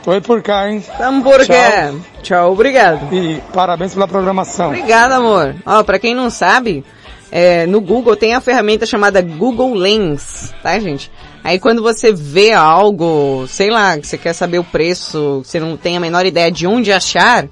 Tô 0.03 0.11
aí 0.11 0.21
por 0.21 0.43
cá, 0.43 0.69
hein? 0.69 0.83
Tamo 0.99 1.23
por 1.23 1.47
cá. 1.47 1.91
Tchau. 1.91 2.01
Tchau, 2.25 2.53
obrigado. 2.53 3.15
E 3.15 3.41
parabéns 3.53 3.95
pela 3.95 4.09
programação. 4.09 4.71
Obrigada, 4.71 5.15
amor. 5.15 5.55
Ó, 5.65 5.85
pra 5.85 6.01
quem 6.01 6.13
não 6.13 6.29
sabe, 6.29 6.85
é, 7.31 7.67
no 7.67 7.81
Google 7.81 8.17
tem 8.17 8.35
a 8.35 8.41
ferramenta 8.41 8.85
chamada 8.85 9.23
Google 9.23 9.75
Lens, 9.75 10.53
tá, 10.61 10.77
gente? 10.81 11.09
Aí 11.45 11.61
quando 11.61 11.83
você 11.83 12.13
vê 12.13 12.53
algo, 12.53 13.47
sei 13.47 13.71
lá, 13.71 13.97
que 13.97 14.09
você 14.09 14.19
quer 14.19 14.33
saber 14.33 14.59
o 14.59 14.65
preço, 14.65 15.41
você 15.45 15.61
não 15.61 15.77
tem 15.77 15.97
a 15.97 16.01
menor 16.01 16.27
ideia 16.27 16.51
de 16.51 16.67
onde 16.67 16.93
achar, 16.93 17.47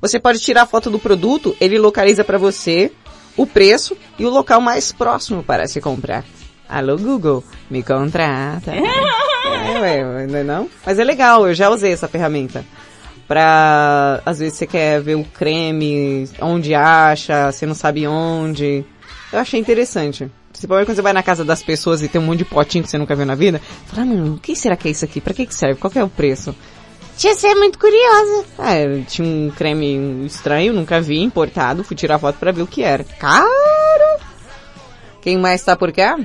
você 0.00 0.18
pode 0.18 0.38
tirar 0.38 0.62
a 0.62 0.66
foto 0.66 0.90
do 0.90 0.98
produto, 0.98 1.56
ele 1.60 1.78
localiza 1.78 2.24
pra 2.24 2.38
você 2.38 2.92
o 3.36 3.46
preço 3.46 3.96
e 4.18 4.24
o 4.24 4.30
local 4.30 4.60
mais 4.60 4.92
próximo 4.92 5.42
para 5.42 5.66
se 5.66 5.80
comprar. 5.80 6.24
Alô 6.68 6.96
Google, 6.96 7.42
me 7.70 7.82
contrata. 7.82 8.72
é, 8.74 9.80
ué, 9.80 10.26
não 10.26 10.38
é 10.38 10.44
não? 10.44 10.70
Mas 10.84 10.98
é 10.98 11.04
legal, 11.04 11.46
eu 11.46 11.54
já 11.54 11.70
usei 11.70 11.92
essa 11.92 12.08
ferramenta 12.08 12.64
pra, 13.28 14.22
às 14.24 14.38
vezes 14.38 14.54
você 14.54 14.66
quer 14.66 15.02
ver 15.02 15.14
o 15.14 15.24
creme, 15.24 16.28
onde 16.40 16.74
acha, 16.74 17.52
você 17.52 17.66
não 17.66 17.74
sabe 17.74 18.06
onde. 18.06 18.84
Eu 19.30 19.38
achei 19.38 19.60
interessante. 19.60 20.30
Principalmente 20.50 20.86
quando 20.86 20.96
você 20.96 21.02
vai 21.02 21.12
na 21.12 21.22
casa 21.22 21.44
das 21.44 21.62
pessoas 21.62 22.02
e 22.02 22.08
tem 22.08 22.20
um 22.20 22.24
monte 22.24 22.38
de 22.38 22.44
potinho 22.46 22.82
que 22.82 22.90
você 22.90 22.96
nunca 22.96 23.14
viu 23.14 23.26
na 23.26 23.34
vida. 23.34 23.60
Fala, 23.86 24.02
ah, 24.02 24.06
mano, 24.06 24.34
o 24.34 24.38
que 24.38 24.56
será 24.56 24.76
que 24.76 24.88
é 24.88 24.90
isso 24.90 25.04
aqui? 25.04 25.20
Pra 25.20 25.34
que 25.34 25.46
que 25.46 25.54
serve? 25.54 25.78
Qual 25.78 25.90
que 25.90 25.98
é 25.98 26.02
o 26.02 26.08
preço? 26.08 26.54
Você 27.18 27.48
é 27.48 27.54
muito 27.56 27.80
curiosa. 27.80 28.44
Eu 28.80 29.04
tinha 29.04 29.26
um 29.26 29.50
creme 29.50 30.24
estranho, 30.24 30.72
nunca 30.72 31.00
vi, 31.00 31.20
importado, 31.20 31.82
fui 31.82 31.96
tirar 31.96 32.16
foto 32.16 32.38
pra 32.38 32.52
ver 32.52 32.62
o 32.62 32.66
que 32.66 32.84
era. 32.84 33.02
Caro! 33.02 33.48
Quem 35.20 35.36
mais 35.36 35.64
tá 35.64 35.76
por 35.76 35.90
cá? 35.90 36.16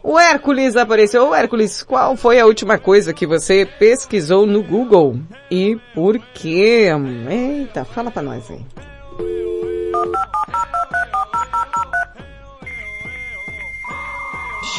O 0.00 0.16
Hércules 0.16 0.76
apareceu. 0.76 1.28
Ô 1.28 1.34
Hércules, 1.34 1.82
qual 1.82 2.16
foi 2.16 2.38
a 2.38 2.46
última 2.46 2.78
coisa 2.78 3.12
que 3.12 3.26
você 3.26 3.66
pesquisou 3.66 4.46
no 4.46 4.62
Google? 4.62 5.18
E 5.50 5.76
por 5.92 6.20
quê? 6.34 6.88
Eita, 7.28 7.84
fala 7.84 8.12
pra 8.12 8.22
nós 8.22 8.48
aí. 8.48 8.64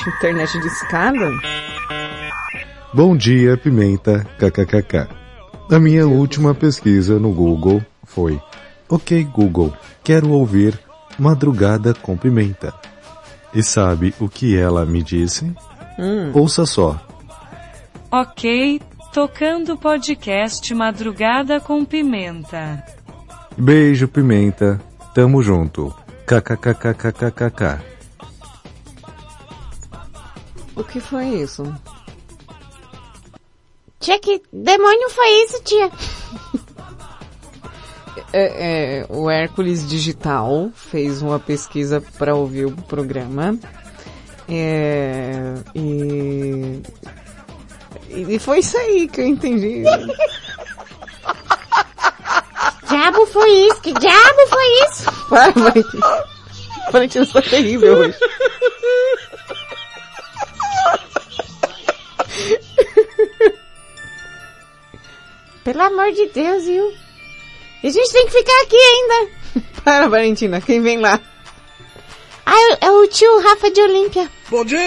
Internet 0.07 0.59
de 0.59 0.67
escada? 0.67 1.31
Bom 2.93 3.17
dia, 3.17 3.57
Pimenta, 3.57 4.23
kkkk. 4.37 5.07
A 5.71 5.79
minha 5.79 6.07
última 6.07 6.53
pesquisa 6.53 7.17
no 7.17 7.33
Google 7.33 7.83
foi 8.03 8.39
Ok 8.87 9.23
Google, 9.23 9.73
quero 10.03 10.29
ouvir 10.29 10.79
Madrugada 11.17 11.95
com 11.95 12.15
Pimenta. 12.15 12.71
E 13.51 13.63
sabe 13.63 14.13
o 14.19 14.29
que 14.29 14.55
ela 14.55 14.85
me 14.85 15.01
disse? 15.01 15.51
Hum. 15.97 16.31
Ouça 16.35 16.67
só. 16.67 17.01
Ok, 18.11 18.79
tocando 19.11 19.75
podcast 19.75 20.71
Madrugada 20.75 21.59
com 21.59 21.83
Pimenta. 21.83 22.83
Beijo, 23.57 24.07
Pimenta. 24.07 24.79
Tamo 25.15 25.41
junto. 25.41 25.91
KKKKKKK. 26.27 27.81
O 30.75 30.83
que 30.83 30.99
foi 30.99 31.25
isso? 31.41 31.63
Tia, 34.03 34.19
que 34.19 34.41
demônio 34.51 35.09
foi 35.11 35.29
isso, 35.45 35.63
tia? 35.63 35.89
É, 38.33 38.99
é, 38.99 39.05
o 39.07 39.29
Hércules 39.29 39.87
Digital 39.87 40.69
fez 40.75 41.21
uma 41.21 41.39
pesquisa 41.39 42.03
para 42.17 42.35
ouvir 42.35 42.65
o 42.65 42.71
programa. 42.71 43.57
É, 44.49 45.53
e, 45.73 46.81
e 48.09 48.37
foi 48.39 48.59
isso 48.59 48.77
aí 48.77 49.07
que 49.07 49.21
eu 49.21 49.25
entendi. 49.25 49.83
diabo 52.89 53.25
foi 53.27 53.51
isso? 53.51 53.81
Que 53.81 53.93
diabo 53.93 54.47
foi 54.49 54.65
isso? 54.85 55.09
Para, 55.29 55.53
Valentina. 55.53 56.25
Valentina, 56.91 57.25
você 57.25 57.31
tá 57.31 57.41
terrível 57.41 57.99
hoje. 57.99 58.17
Pelo 65.63 65.81
amor 65.81 66.11
de 66.11 66.27
Deus, 66.27 66.65
viu? 66.65 66.91
E 67.83 67.87
a 67.87 67.91
gente 67.91 68.11
tem 68.11 68.25
que 68.25 68.31
ficar 68.31 68.61
aqui 68.63 68.75
ainda. 68.75 69.31
Para, 69.83 70.07
Valentina, 70.07 70.61
quem 70.61 70.81
vem 70.81 70.97
lá? 70.97 71.19
Ah, 72.45 72.77
é 72.81 72.91
o 72.91 73.07
tio 73.07 73.41
Rafa 73.41 73.71
de 73.71 73.81
Olímpia. 73.81 74.29
Bom 74.49 74.65
dia! 74.65 74.79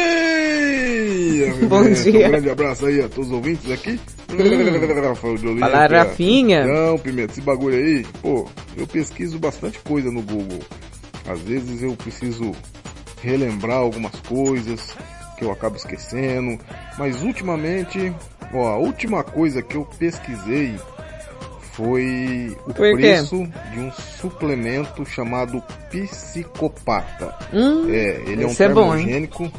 Bom 1.68 1.90
dia. 1.90 2.26
Um 2.26 2.30
grande 2.30 2.50
abraço 2.50 2.86
aí 2.86 3.00
a 3.00 3.08
todos 3.08 3.28
os 3.28 3.32
ouvintes 3.32 3.70
aqui. 3.70 3.98
Hum. 4.30 5.58
Fala, 5.58 5.86
Rafinha. 5.86 6.66
Não, 6.66 6.98
Pimenta, 6.98 7.32
esse 7.32 7.40
bagulho 7.40 7.76
aí, 7.76 8.04
pô, 8.20 8.48
eu 8.76 8.86
pesquiso 8.86 9.38
bastante 9.38 9.78
coisa 9.78 10.10
no 10.10 10.20
Google. 10.20 10.60
Às 11.26 11.40
vezes 11.40 11.82
eu 11.82 11.96
preciso 11.96 12.52
relembrar 13.22 13.78
algumas 13.78 14.14
coisas 14.20 14.94
que 15.38 15.44
eu 15.44 15.50
acabo 15.50 15.76
esquecendo, 15.76 16.58
mas 16.98 17.22
ultimamente, 17.22 18.12
ó, 18.52 18.68
a 18.68 18.76
última 18.76 19.22
coisa 19.24 19.62
que 19.62 19.76
eu 19.76 19.84
pesquisei 19.98 20.74
foi 21.72 22.56
o 22.66 22.72
Foi 22.72 22.92
o 22.94 22.96
preço 22.96 23.46
de 23.72 23.80
um 23.80 23.92
suplemento 23.92 25.04
chamado 25.04 25.62
Psicopata. 25.90 27.34
Hum, 27.52 27.86
é, 27.90 28.22
ele 28.26 28.44
é 28.44 28.46
um 28.46 28.54
é 28.58 28.68
bom, 28.70 28.96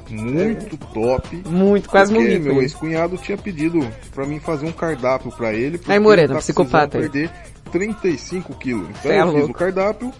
muito 0.09 0.77
top. 0.77 1.43
Muito, 1.47 1.87
quase 1.87 2.11
porque 2.13 2.27
morri. 2.27 2.39
meu 2.39 2.61
ex-cunhado 2.61 3.17
tinha 3.17 3.37
pedido 3.37 3.87
pra 4.15 4.25
mim 4.25 4.39
fazer 4.39 4.65
um 4.65 4.71
cardápio 4.71 5.31
pra 5.31 5.53
ele. 5.53 5.79
Aí, 5.87 5.99
Moreno, 5.99 6.33
tá 6.33 6.39
psicopata 6.39 6.97
perder 6.97 7.29
35 7.71 8.53
quilos. 8.55 8.89
Então 8.89 9.01
Cê 9.03 9.09
é 9.11 9.21
eu 9.21 9.25
fiz 9.27 9.33
louco. 9.35 9.51
o 9.51 9.53
cardápio 9.53 10.13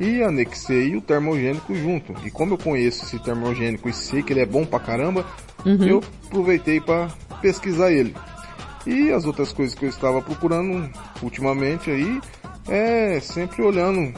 e 0.00 0.22
anexei 0.24 0.96
o 0.96 1.00
termogênico 1.00 1.72
junto. 1.74 2.14
E 2.24 2.30
como 2.32 2.54
eu 2.54 2.58
conheço 2.58 3.04
esse 3.04 3.18
termogênico 3.20 3.88
e 3.88 3.92
sei 3.92 4.24
que 4.24 4.32
ele 4.32 4.40
é 4.40 4.46
bom 4.46 4.64
pra 4.64 4.80
caramba, 4.80 5.24
Uhum. 5.64 5.86
eu 5.86 6.02
aproveitei 6.26 6.80
pra 6.80 7.08
pesquisar 7.44 7.92
ele. 7.92 8.16
E 8.86 9.12
as 9.12 9.26
outras 9.26 9.52
coisas 9.52 9.74
que 9.74 9.84
eu 9.84 9.88
estava 9.90 10.22
procurando 10.22 10.90
ultimamente 11.22 11.90
aí 11.90 12.18
é 12.66 13.20
sempre 13.20 13.60
olhando 13.62 14.14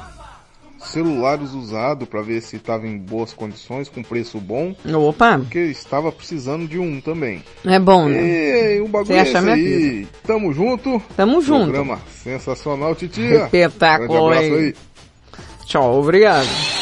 celulares 0.78 1.50
usados 1.50 2.08
para 2.08 2.22
ver 2.22 2.40
se 2.40 2.54
estava 2.54 2.86
em 2.86 2.96
boas 2.96 3.32
condições, 3.32 3.88
com 3.88 4.00
preço 4.00 4.38
bom. 4.38 4.76
Opa! 4.94 5.38
Porque 5.38 5.58
estava 5.58 6.12
precisando 6.12 6.68
de 6.68 6.78
um 6.78 7.00
também. 7.00 7.42
É 7.64 7.80
bom, 7.80 8.08
né? 8.08 8.76
E 8.76 8.80
o 8.80 8.86
bagulho 8.86 9.14
Você 9.14 9.14
é 9.14 9.22
esse 9.22 9.36
aí. 9.36 10.08
Tamo 10.24 10.52
junto. 10.52 11.02
Tamo 11.16 11.40
junto. 11.42 11.72
Programa 11.72 12.00
sensacional, 12.22 12.94
titia. 12.94 13.46
Espetáculo, 13.46 14.30
Grande 14.30 14.46
abraço 14.46 14.54
aí. 14.54 14.74
Tchau, 15.66 15.98
obrigado. 16.00 16.75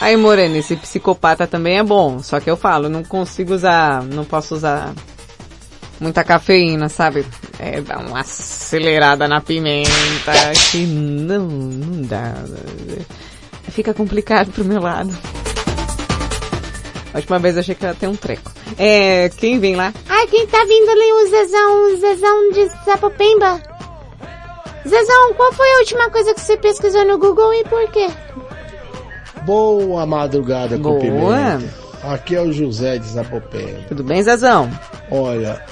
Aí, 0.00 0.16
Moreno, 0.16 0.56
esse 0.56 0.76
psicopata 0.76 1.46
também 1.46 1.78
é 1.78 1.82
bom. 1.82 2.22
Só 2.22 2.40
que 2.40 2.50
eu 2.50 2.56
falo, 2.56 2.88
não 2.88 3.04
consigo 3.04 3.52
usar, 3.52 4.02
não 4.02 4.24
posso 4.24 4.54
usar 4.54 4.94
muita 6.00 6.24
cafeína, 6.24 6.88
sabe? 6.88 7.26
É, 7.58 7.82
dá 7.82 7.98
uma 7.98 8.20
acelerada 8.20 9.28
na 9.28 9.40
pimenta 9.42 10.32
que 10.70 10.86
não, 10.86 11.46
não 11.46 12.02
dá. 12.02 12.34
Fica 13.70 13.92
complicado 13.92 14.50
pro 14.50 14.64
meu 14.64 14.80
lado. 14.80 15.10
A 17.12 17.18
última 17.18 17.38
vez 17.38 17.58
achei 17.58 17.74
que 17.74 17.84
ia 17.84 17.94
ter 17.94 18.06
um 18.06 18.16
treco. 18.16 18.50
É, 18.78 19.28
quem 19.28 19.58
vem 19.58 19.76
lá? 19.76 19.92
Ai, 20.08 20.26
quem 20.28 20.46
tá 20.46 20.64
vindo 20.64 20.88
ali? 20.88 21.12
O 21.12 21.28
Zezão, 21.28 21.92
o 21.92 21.96
Zezão 21.96 22.50
de 22.52 22.68
Sapopemba. 22.84 23.60
Zezão, 24.88 25.34
qual 25.34 25.52
foi 25.52 25.70
a 25.72 25.78
última 25.78 26.08
coisa 26.10 26.32
que 26.32 26.40
você 26.40 26.56
pesquisou 26.56 27.04
no 27.04 27.18
Google 27.18 27.52
e 27.52 27.64
por 27.64 27.90
quê? 27.90 28.08
Boa 29.44 30.06
madrugada 30.06 30.76
com 30.76 30.98
Boa. 30.98 31.00
pimenta. 31.00 31.74
Aqui 32.02 32.34
é 32.34 32.42
o 32.42 32.52
José 32.52 32.98
de 32.98 33.06
Zapopenha. 33.06 33.84
Tudo 33.88 34.02
bem, 34.02 34.22
Zezão? 34.22 34.70
Olha, 35.10 35.62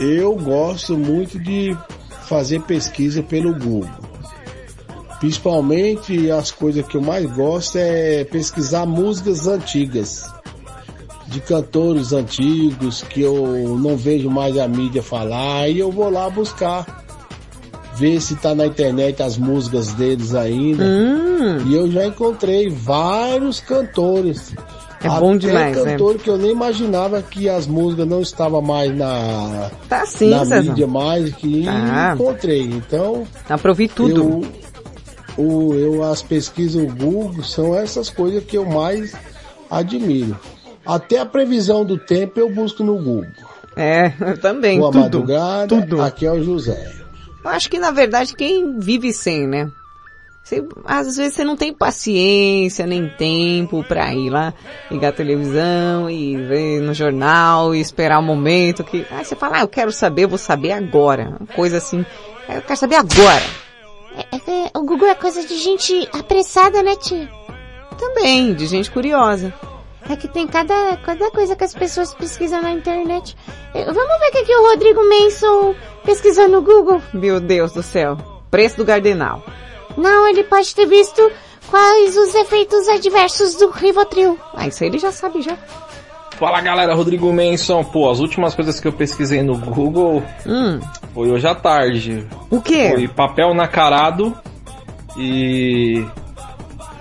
eu 0.00 0.34
gosto 0.34 0.96
muito 0.96 1.38
de 1.38 1.76
fazer 2.22 2.60
pesquisa 2.62 3.22
pelo 3.22 3.54
Google. 3.54 3.88
Principalmente 5.20 6.30
as 6.30 6.50
coisas 6.50 6.84
que 6.86 6.96
eu 6.96 7.00
mais 7.02 7.24
gosto 7.30 7.78
é 7.78 8.24
pesquisar 8.24 8.84
músicas 8.84 9.46
antigas. 9.46 10.24
De 11.26 11.40
cantores 11.40 12.12
antigos 12.12 13.02
que 13.02 13.22
eu 13.22 13.78
não 13.78 13.96
vejo 13.96 14.28
mais 14.28 14.58
a 14.58 14.68
mídia 14.68 15.02
falar 15.02 15.68
e 15.68 15.78
eu 15.78 15.90
vou 15.90 16.10
lá 16.10 16.28
buscar. 16.28 17.03
Ver 17.96 18.20
se 18.20 18.34
tá 18.36 18.54
na 18.54 18.66
internet 18.66 19.22
as 19.22 19.36
músicas 19.38 19.92
deles 19.94 20.34
ainda. 20.34 20.84
Hum. 20.84 21.58
E 21.66 21.74
eu 21.74 21.90
já 21.90 22.06
encontrei 22.06 22.68
vários 22.68 23.60
cantores. 23.60 24.52
É 25.02 25.08
bom 25.20 25.36
demais, 25.36 25.76
né? 25.76 25.92
cantor 25.92 26.16
que 26.16 26.30
eu 26.30 26.38
nem 26.38 26.50
imaginava 26.50 27.20
que 27.22 27.46
as 27.48 27.66
músicas 27.66 28.08
não 28.08 28.22
estavam 28.22 28.62
mais 28.62 28.96
na, 28.96 29.70
Tá 29.88 30.06
sim, 30.06 30.30
na 30.30 30.44
mídia 30.62 30.86
mais, 30.86 31.32
que 31.34 31.64
Tá. 31.64 32.12
encontrei. 32.14 32.62
Então, 32.62 33.24
ouvir 33.66 33.88
tudo. 33.88 34.42
eu, 35.36 35.44
o, 35.44 35.74
eu, 35.74 36.02
as 36.04 36.22
pesquisas 36.22 36.86
do 36.86 36.94
Google 36.96 37.42
são 37.44 37.76
essas 37.76 38.08
coisas 38.08 38.42
que 38.44 38.56
eu 38.56 38.64
mais 38.64 39.14
admiro. 39.70 40.38
Até 40.86 41.18
a 41.18 41.26
previsão 41.26 41.84
do 41.84 41.98
tempo 41.98 42.40
eu 42.40 42.48
busco 42.50 42.82
no 42.82 42.94
Google. 42.96 43.26
É, 43.76 44.12
eu 44.20 44.38
também, 44.40 44.78
Boa 44.78 44.90
tudo. 44.90 45.00
madrugada, 45.02 45.66
tudo. 45.82 46.00
aqui 46.00 46.24
é 46.24 46.32
o 46.32 46.42
José. 46.42 46.90
Eu 47.44 47.50
acho 47.50 47.68
que 47.70 47.78
na 47.78 47.90
verdade 47.90 48.34
quem 48.34 48.78
vive 48.78 49.12
sem, 49.12 49.46
né? 49.46 49.70
Você, 50.42 50.62
às 50.84 51.16
vezes 51.16 51.34
você 51.34 51.42
não 51.44 51.56
tem 51.56 51.72
paciência 51.72 52.86
nem 52.86 53.08
tempo 53.08 53.82
pra 53.84 54.12
ir 54.14 54.28
lá 54.28 54.52
ligar 54.90 55.08
a 55.08 55.12
televisão 55.12 56.10
e 56.10 56.36
ver 56.36 56.80
no 56.82 56.92
jornal 56.92 57.74
e 57.74 57.80
esperar 57.80 58.18
o 58.18 58.22
momento 58.22 58.84
que. 58.84 59.06
Aí 59.10 59.24
você 59.24 59.34
fala, 59.34 59.56
ah, 59.58 59.60
eu 59.62 59.68
quero 59.68 59.90
saber, 59.90 60.24
eu 60.24 60.28
vou 60.28 60.36
saber 60.38 60.72
agora. 60.72 61.36
Uma 61.40 61.46
coisa 61.54 61.78
assim. 61.78 62.04
"Ah, 62.46 62.56
Eu 62.56 62.62
quero 62.62 62.78
saber 62.78 62.96
agora. 62.96 63.42
É 64.30 64.38
que 64.38 64.78
o 64.78 64.82
Google 64.84 65.08
é 65.08 65.14
coisa 65.14 65.44
de 65.46 65.56
gente 65.56 66.08
apressada, 66.12 66.82
né, 66.82 66.94
tia? 66.96 67.26
Também, 67.98 68.52
de 68.54 68.66
gente 68.66 68.90
curiosa. 68.90 69.52
É 70.08 70.16
que 70.16 70.28
tem 70.28 70.46
cada, 70.46 70.96
cada 70.98 71.30
coisa 71.30 71.56
que 71.56 71.64
as 71.64 71.74
pessoas 71.74 72.12
pesquisam 72.14 72.60
na 72.60 72.70
internet. 72.72 73.34
Eh, 73.74 73.84
Vamos 73.84 74.18
ver 74.20 74.28
o 74.28 74.32
que, 74.32 74.44
que 74.44 74.54
o 74.54 74.68
Rodrigo 74.70 75.00
Manson 75.08 75.74
pesquisou 76.04 76.48
no 76.48 76.60
Google? 76.60 77.00
Meu 77.12 77.40
Deus 77.40 77.72
do 77.72 77.82
céu. 77.82 78.18
Preço 78.50 78.76
do 78.76 78.84
Gardenal. 78.84 79.42
Não, 79.96 80.28
ele 80.28 80.44
pode 80.44 80.74
ter 80.74 80.86
visto 80.86 81.30
quais 81.70 82.16
os 82.16 82.34
efeitos 82.34 82.86
adversos 82.88 83.54
do 83.56 83.70
Rivotril. 83.70 84.38
Ah, 84.52 84.66
isso 84.68 84.82
aí 84.84 84.90
ele 84.90 84.98
já 84.98 85.10
sabe 85.10 85.40
já. 85.40 85.56
Fala 86.32 86.60
galera, 86.60 86.94
Rodrigo 86.94 87.32
Manson. 87.32 87.82
Pô, 87.84 88.10
as 88.10 88.18
últimas 88.20 88.54
coisas 88.54 88.78
que 88.80 88.86
eu 88.88 88.92
pesquisei 88.92 89.42
no 89.42 89.56
Google 89.56 90.22
Hum, 90.44 90.80
foi 91.14 91.30
hoje 91.30 91.46
à 91.46 91.54
tarde. 91.54 92.26
o 92.50 92.60
quê? 92.60 92.90
Foi 92.92 93.08
papel 93.08 93.54
nacarado 93.54 94.36
e 95.16 96.04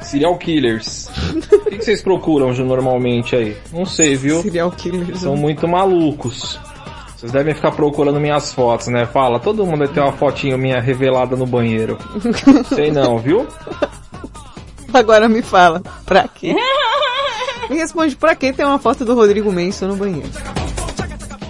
serial 0.04 0.38
killers. 0.38 1.10
O 1.52 1.66
que, 1.66 1.78
que 1.78 1.86
vocês 1.86 2.02
procuram 2.02 2.54
normalmente 2.54 3.36
aí? 3.36 3.58
Não 3.72 3.86
sei, 3.86 4.16
viu? 4.16 4.42
Serial 4.42 4.72
killers. 4.72 5.20
São 5.20 5.36
muito 5.36 5.68
malucos. 5.68 6.60
Vocês 7.16 7.32
devem 7.32 7.54
ficar 7.54 7.72
procurando 7.72 8.20
minhas 8.20 8.52
fotos, 8.54 8.88
né? 8.88 9.06
Fala, 9.06 9.40
todo 9.40 9.66
mundo 9.66 9.80
vai 9.80 9.88
ter 9.88 10.02
uma 10.02 10.12
fotinho 10.12 10.58
minha 10.58 10.82
revelada 10.82 11.38
no 11.38 11.46
banheiro. 11.46 11.98
Sei 12.68 12.92
não, 12.92 13.18
viu? 13.18 13.48
Agora 14.94 15.30
me 15.30 15.42
fala, 15.42 15.82
pra 16.06 16.28
quê? 16.28 16.54
Me 17.70 17.78
responde, 17.78 18.16
pra 18.18 18.36
que 18.36 18.52
tem 18.52 18.66
uma 18.66 18.78
foto 18.78 19.06
do 19.06 19.16
Rodrigo 19.16 19.52
Manson 19.52 19.88
no 19.88 19.96
banheiro? 19.96 20.30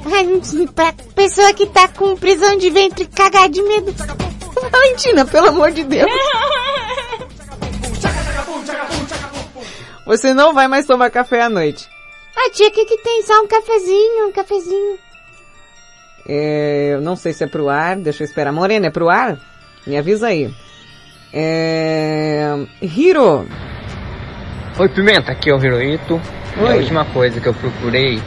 Ai, 0.05 0.27
pra 0.75 0.93
pessoa 1.15 1.51
que 1.53 1.65
tá 1.65 1.87
com 1.87 2.15
prisão 2.15 2.55
de 2.55 2.69
ventre 2.69 3.07
cagar 3.07 3.49
de 3.49 3.63
medo. 3.63 3.93
Valentina, 4.71 5.25
pelo 5.25 5.47
amor 5.47 5.71
de 5.71 5.83
Deus. 5.83 6.09
Você 10.05 10.33
não 10.33 10.53
vai 10.53 10.67
mais 10.67 10.85
tomar 10.85 11.09
café 11.09 11.41
à 11.41 11.49
noite. 11.49 11.89
Ah, 12.35 12.49
tia, 12.51 12.67
o 12.67 12.71
que 12.71 12.85
que 12.85 12.97
tem? 12.97 13.21
Só 13.23 13.41
um 13.41 13.47
cafezinho, 13.47 14.27
um 14.27 14.31
cafezinho. 14.31 14.97
É, 16.27 16.91
eu 16.93 17.01
não 17.01 17.15
sei 17.15 17.33
se 17.33 17.43
é 17.43 17.47
pro 17.47 17.69
ar, 17.69 17.95
deixa 17.97 18.23
eu 18.23 18.25
esperar. 18.25 18.51
Morena, 18.51 18.87
é 18.87 18.89
pro 18.89 19.09
ar? 19.09 19.37
Me 19.85 19.97
avisa 19.97 20.27
aí. 20.27 20.53
É... 21.31 22.47
Hiro. 22.81 23.47
Oi 24.79 24.89
Pimenta, 24.89 25.31
aqui 25.31 25.49
é 25.49 25.53
o 25.55 25.63
Hirohito. 25.63 26.19
E 26.57 26.59
a 26.59 26.69
Oi. 26.69 26.77
última 26.79 27.05
coisa 27.05 27.39
que 27.41 27.47
eu 27.47 27.53
procurei, 27.53 28.21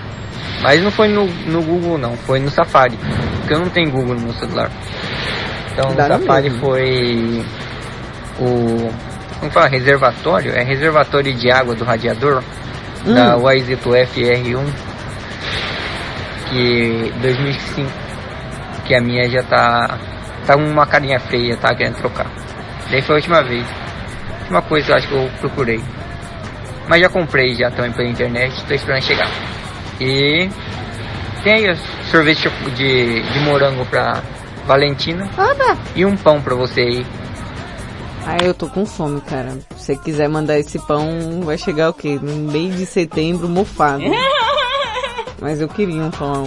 mas 0.62 0.82
não 0.82 0.90
foi 0.90 1.08
no, 1.08 1.26
no 1.26 1.62
Google 1.62 1.96
não, 1.96 2.16
foi 2.16 2.40
no 2.40 2.50
Safari, 2.50 2.96
porque 3.38 3.54
eu 3.54 3.60
não 3.60 3.70
tenho 3.70 3.90
Google 3.90 4.16
no 4.16 4.20
meu 4.22 4.32
celular. 4.34 4.70
Então 5.72 5.94
Dá 5.94 6.08
no 6.08 6.14
no 6.18 6.20
Safari 6.20 6.50
mesmo. 6.50 6.60
foi 6.60 7.44
o 8.40 8.90
como 9.38 9.50
fala, 9.52 9.68
reservatório, 9.68 10.52
é 10.52 10.62
reservatório 10.62 11.32
de 11.34 11.50
água 11.50 11.74
do 11.74 11.84
radiador 11.84 12.42
Hum. 13.06 13.14
da 13.14 13.36
YZ 13.52 13.68
FR1 13.78 14.66
que 16.50 17.12
2005 17.20 17.90
que 18.84 18.94
a 18.94 19.00
minha 19.00 19.28
já 19.28 19.42
tá 19.42 19.98
tá 20.46 20.56
uma 20.56 20.86
carinha 20.86 21.18
feia, 21.18 21.56
tá 21.56 21.74
querendo 21.74 21.96
trocar. 21.96 22.26
Daí 22.90 23.02
foi 23.02 23.16
a 23.16 23.18
última 23.18 23.42
vez. 23.42 23.66
A 23.66 24.40
última 24.42 24.62
coisa 24.62 24.92
eu 24.92 24.96
acho 24.96 25.08
que 25.08 25.14
eu 25.14 25.30
procurei. 25.40 25.80
Mas 26.88 27.00
já 27.00 27.08
comprei 27.08 27.54
já 27.54 27.68
também 27.70 27.90
pela 27.92 28.08
internet, 28.08 28.64
tô 28.64 28.74
esperando 28.74 29.02
chegar. 29.02 29.28
E 30.00 30.48
tem 31.42 31.68
aí 31.68 31.76
sorvete 32.10 32.48
de, 32.76 33.22
de 33.22 33.40
morango 33.40 33.84
pra 33.86 34.22
Valentina 34.66 35.28
Oba! 35.36 35.76
e 35.96 36.04
um 36.04 36.16
pão 36.16 36.40
pra 36.40 36.54
você 36.54 36.80
aí. 36.80 37.06
Ah, 38.28 38.44
eu 38.44 38.52
tô 38.52 38.68
com 38.68 38.84
fome, 38.84 39.20
cara. 39.20 39.56
Se 39.76 39.84
você 39.84 39.96
quiser 39.96 40.28
mandar 40.28 40.58
esse 40.58 40.80
pão, 40.80 41.42
vai 41.44 41.56
chegar 41.56 41.90
o 41.90 41.94
quê? 41.94 42.18
No 42.20 42.34
meio 42.50 42.72
de 42.72 42.84
setembro, 42.84 43.48
mofado. 43.48 44.02
Mas 45.40 45.60
eu 45.60 45.68
queria 45.68 46.02
um 46.02 46.10
pão. 46.10 46.44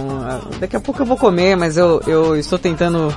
Daqui 0.58 0.76
a 0.76 0.80
pouco 0.80 1.00
eu 1.00 1.06
vou 1.06 1.16
comer, 1.16 1.56
mas 1.56 1.76
eu, 1.76 2.02
eu 2.08 2.36
estou 2.36 2.58
tentando 2.58 3.16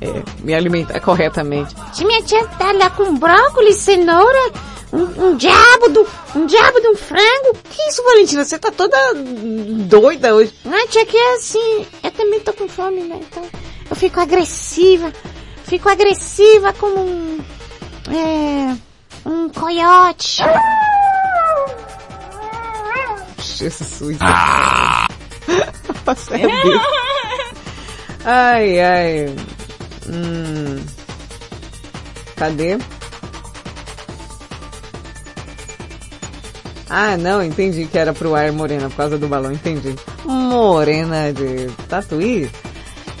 é, 0.00 0.22
me 0.42 0.52
alimentar 0.52 0.98
corretamente. 1.00 1.74
Se 1.92 2.04
minha 2.04 2.20
tia 2.22 2.44
tá 2.58 2.72
lá 2.72 2.90
com 2.90 3.14
brócolis, 3.16 3.76
cenoura, 3.76 4.50
um, 4.92 5.28
um 5.28 5.36
diabo 5.36 5.88
do, 5.90 6.06
um 6.34 6.44
diabo 6.44 6.80
de 6.80 6.88
um 6.88 6.96
frango. 6.96 7.56
Que 7.70 7.88
isso, 7.88 8.02
Valentina? 8.02 8.44
Você 8.44 8.58
tá 8.58 8.72
toda 8.72 8.96
doida 9.86 10.34
hoje. 10.34 10.52
Ah, 10.66 10.86
tia, 10.88 11.06
que 11.06 11.16
é 11.16 11.34
assim, 11.36 11.86
eu 12.02 12.10
também 12.10 12.40
tô 12.40 12.52
com 12.52 12.68
fome, 12.68 13.02
né? 13.02 13.20
Então, 13.22 13.44
eu 13.88 13.96
fico 13.96 14.18
agressiva. 14.18 15.12
Fico 15.64 15.88
agressiva 15.88 16.72
como 16.72 16.98
um, 16.98 17.38
é, 18.16 18.76
um 19.26 19.48
coiote. 19.48 20.42
Jesus. 23.38 24.18
Nossa, 26.06 26.36
é 26.36 26.62
Deus. 26.62 26.82
Ai, 28.24 28.80
ai. 28.80 29.36
Hum. 30.08 30.84
Cadê? 32.36 32.78
Ah, 36.88 37.16
não, 37.16 37.42
entendi 37.42 37.86
que 37.86 37.98
era 37.98 38.12
pro 38.12 38.34
ar 38.34 38.52
morena, 38.52 38.88
por 38.90 38.96
causa 38.96 39.18
do 39.18 39.26
balão, 39.26 39.50
entendi. 39.50 39.96
Morena 40.24 41.32
de 41.32 41.68
tatuí? 41.88 42.50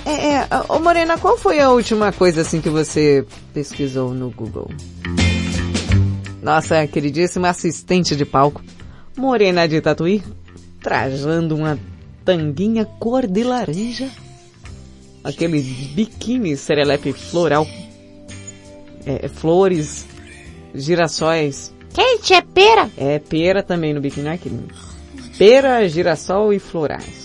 É, 0.04 0.34
é, 0.34 0.48
ô 0.68 0.78
Morena, 0.80 1.16
qual 1.16 1.38
foi 1.38 1.60
a 1.60 1.70
última 1.70 2.12
coisa 2.12 2.40
assim 2.40 2.60
que 2.60 2.68
você 2.68 3.24
pesquisou 3.54 4.12
no 4.12 4.30
Google? 4.30 4.68
Nossa 6.42 6.84
queridíssima 6.88 7.48
assistente 7.48 8.16
de 8.16 8.24
palco, 8.24 8.60
Morena 9.16 9.68
de 9.68 9.80
Tatuí, 9.80 10.22
trajando 10.82 11.54
uma 11.54 11.78
tanguinha 12.24 12.84
cor 12.84 13.28
de 13.28 13.44
laranja, 13.44 14.10
aquele 15.22 15.60
biquíni 15.60 16.56
serelepe 16.56 17.12
floral, 17.12 17.64
é, 19.06 19.28
flores, 19.28 20.04
girassóis. 20.74 21.72
Quente, 21.94 22.34
é 22.34 22.40
pera? 22.40 22.90
É 22.96 23.18
pera 23.20 23.62
também 23.62 23.94
no 23.94 24.00
biquíni, 24.00 24.28
aqui. 24.28 24.50
Pera, 25.38 25.88
girassol 25.88 26.52
e 26.52 26.58
florais. 26.58 27.21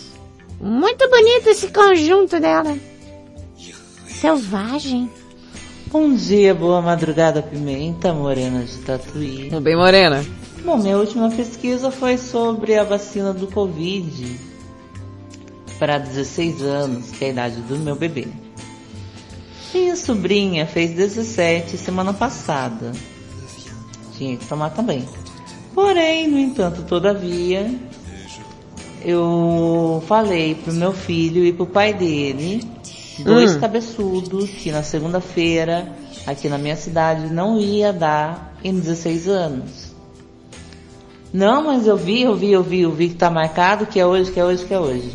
Muito 0.59 1.09
bonito 1.09 1.49
esse 1.49 1.67
conjunto 1.67 2.39
dela. 2.39 2.77
Selvagem. 4.07 5.09
Bom 5.91 6.13
dia, 6.13 6.53
boa 6.53 6.81
madrugada, 6.81 7.41
Pimenta, 7.41 8.11
Morena 8.13 8.63
de 8.63 8.77
Tatuí. 8.79 9.49
Tudo 9.49 9.61
bem, 9.61 9.75
Morena? 9.75 10.25
Bom, 10.65 10.77
minha 10.77 10.97
última 10.97 11.29
pesquisa 11.29 11.91
foi 11.91 12.17
sobre 12.17 12.75
a 12.75 12.83
vacina 12.83 13.31
do 13.31 13.47
Covid 13.47 14.37
para 15.77 15.99
16 15.99 16.61
anos, 16.63 17.11
que 17.11 17.23
é 17.23 17.27
a 17.27 17.31
idade 17.31 17.61
do 17.61 17.77
meu 17.77 17.95
bebê. 17.95 18.27
Minha 19.73 19.95
sobrinha 19.95 20.65
fez 20.65 20.91
17 20.91 21.77
semana 21.77 22.13
passada. 22.13 22.91
Tinha 24.17 24.35
que 24.35 24.45
tomar 24.45 24.71
também. 24.71 25.07
Porém, 25.75 26.27
no 26.27 26.39
entanto, 26.39 26.81
todavia, 26.81 27.71
eu 29.03 30.03
falei 30.07 30.55
pro 30.55 30.73
meu 30.73 30.91
filho 30.93 31.45
e 31.45 31.51
pro 31.53 31.65
pai 31.65 31.93
dele, 31.93 32.63
dois 33.19 33.55
Hum. 33.55 33.59
cabeçudos, 33.59 34.49
que 34.49 34.71
na 34.71 34.83
segunda-feira, 34.83 35.87
aqui 36.25 36.47
na 36.49 36.57
minha 36.57 36.75
cidade, 36.75 37.31
não 37.33 37.59
ia 37.59 37.91
dar 37.93 38.57
em 38.63 38.73
16 38.79 39.27
anos. 39.27 39.95
Não, 41.33 41.63
mas 41.63 41.85
eu 41.87 41.97
vi, 41.97 42.21
eu 42.23 42.35
vi, 42.35 42.51
eu 42.51 42.63
vi, 42.63 42.81
eu 42.81 42.91
vi 42.91 43.09
que 43.09 43.15
tá 43.15 43.29
marcado, 43.29 43.85
que 43.85 43.99
é 43.99 44.05
hoje, 44.05 44.31
que 44.31 44.39
é 44.39 44.45
hoje, 44.45 44.65
que 44.65 44.73
é 44.73 44.79
hoje. 44.79 45.11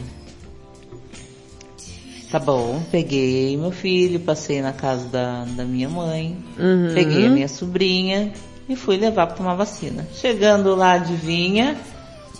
Tá 2.31 2.39
bom, 2.39 2.83
peguei 2.91 3.57
meu 3.59 3.71
filho, 3.71 4.19
passei 4.21 4.63
na 4.63 4.73
casa 4.73 5.07
da, 5.09 5.45
da 5.45 5.65
minha 5.65 5.89
mãe, 5.89 6.37
Uhum. 6.59 6.95
peguei 6.95 7.27
a 7.27 7.31
minha 7.31 7.49
sobrinha 7.49 8.33
e 8.69 8.75
fui 8.75 8.97
levar 8.97 9.27
pra 9.27 9.37
tomar 9.37 9.55
vacina. 9.55 10.07
Chegando 10.15 10.75
lá, 10.75 10.93
adivinha? 10.93 11.77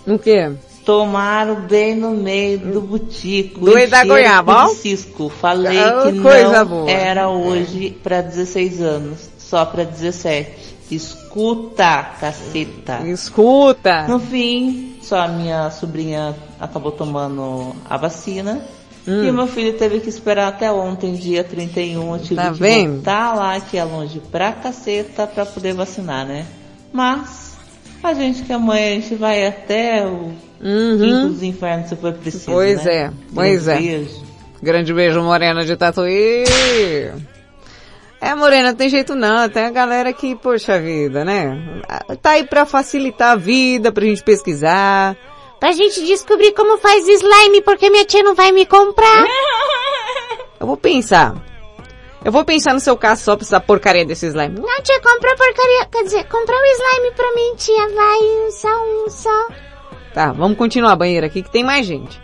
O 0.07 0.17
quê? 0.17 0.51
Tomaram 0.85 1.61
bem 1.61 1.95
no 1.95 2.11
meio 2.11 2.59
do 2.59 2.81
butico. 2.81 3.61
Dois 3.65 3.89
da 3.89 4.03
goiaba, 4.05 4.65
ó. 4.65 4.67
cisco. 4.69 5.29
Falei 5.29 5.79
Ah, 5.79 6.03
que 6.05 6.11
não 6.11 6.65
boa. 6.65 6.89
era 6.91 7.29
hoje 7.29 7.91
pra 8.03 8.21
16 8.21 8.81
anos, 8.81 9.29
só 9.37 9.65
pra 9.65 9.83
17. 9.83 10.73
Escuta, 10.91 12.03
caceta. 12.19 12.99
Escuta. 13.07 14.07
No 14.07 14.19
fim, 14.19 14.97
só 15.01 15.21
a 15.21 15.27
minha 15.27 15.71
sobrinha 15.71 16.35
acabou 16.59 16.91
tomando 16.91 17.73
a 17.89 17.95
vacina. 17.97 18.61
Hum. 19.07 19.23
E 19.23 19.29
o 19.29 19.33
meu 19.33 19.47
filho 19.47 19.77
teve 19.77 19.99
que 19.99 20.09
esperar 20.09 20.47
até 20.49 20.71
ontem, 20.71 21.13
dia 21.13 21.43
31. 21.43 22.13
Eu 22.15 22.19
tive 22.21 22.35
Tá 22.35 22.51
que 22.51 22.59
vendo? 22.59 22.93
voltar 22.95 23.33
lá, 23.35 23.59
que 23.59 23.77
é 23.77 23.83
longe 23.83 24.21
pra 24.31 24.51
caceta, 24.53 25.27
pra 25.27 25.45
poder 25.45 25.73
vacinar, 25.73 26.25
né? 26.25 26.45
Mas, 26.91 27.53
a 28.03 28.13
gente 28.13 28.43
que 28.43 28.55
mãe, 28.57 28.83
a 28.97 28.99
gente 28.99 29.15
vai 29.15 29.45
até 29.47 30.05
o 30.05 30.31
quinto 30.59 31.27
dos 31.29 31.43
infernos 31.43 31.89
se 31.89 31.95
for 31.95 32.13
preciso, 32.13 32.49
Uhum. 32.51 32.55
Pois 32.57 32.83
né? 32.85 32.93
é, 32.95 33.11
pois 33.33 33.67
é. 33.67 33.77
Beijo. 33.77 34.23
Grande 34.61 34.93
beijo, 34.93 35.21
Morena 35.21 35.65
de 35.65 35.75
Tatuí. 35.75 36.43
É, 38.21 38.33
Morena, 38.35 38.73
tem 38.73 38.87
jeito 38.87 39.15
não. 39.15 39.49
Tem 39.49 39.65
a 39.65 39.69
galera 39.69 40.13
que, 40.13 40.35
poxa 40.35 40.79
vida, 40.79 41.25
né? 41.25 41.81
Tá 42.21 42.31
aí 42.31 42.45
pra 42.45 42.65
facilitar 42.65 43.31
a 43.31 43.35
vida, 43.35 43.91
pra 43.91 44.05
gente 44.05 44.23
pesquisar. 44.23 45.17
Pra 45.59 45.73
gente 45.73 46.05
descobrir 46.05 46.53
como 46.53 46.77
faz 46.77 47.05
slime, 47.05 47.61
porque 47.61 47.89
minha 47.89 48.05
tia 48.05 48.23
não 48.23 48.33
vai 48.35 48.51
me 48.53 48.65
comprar. 48.65 49.25
Eu 50.59 50.67
vou 50.67 50.77
pensar. 50.77 51.35
Eu 52.25 52.31
vou 52.31 52.45
pensar 52.45 52.73
no 52.73 52.79
seu 52.79 52.95
caso 52.95 53.21
só 53.23 53.35
pra 53.35 53.43
essa 53.45 53.59
porcaria 53.59 54.05
desse 54.05 54.27
slime. 54.27 54.59
Não, 54.59 54.81
tia, 54.81 55.01
compra 55.01 55.35
porcaria. 55.35 55.85
Quer 55.91 56.03
dizer, 56.03 56.23
compra 56.27 56.55
o 56.55 56.65
slime 56.65 57.11
pra 57.15 57.33
mim, 57.33 57.55
tia. 57.57 57.87
Vai, 57.89 58.19
um 58.19 58.51
só, 58.51 58.69
um 58.69 59.09
só. 59.09 59.47
Tá, 60.13 60.31
vamos 60.31 60.57
continuar 60.57 60.93
a 60.93 60.95
banheira 60.95 61.27
aqui 61.27 61.43
que 61.43 61.51
tem 61.51 61.63
mais 61.63 61.85
gente. 61.85 62.21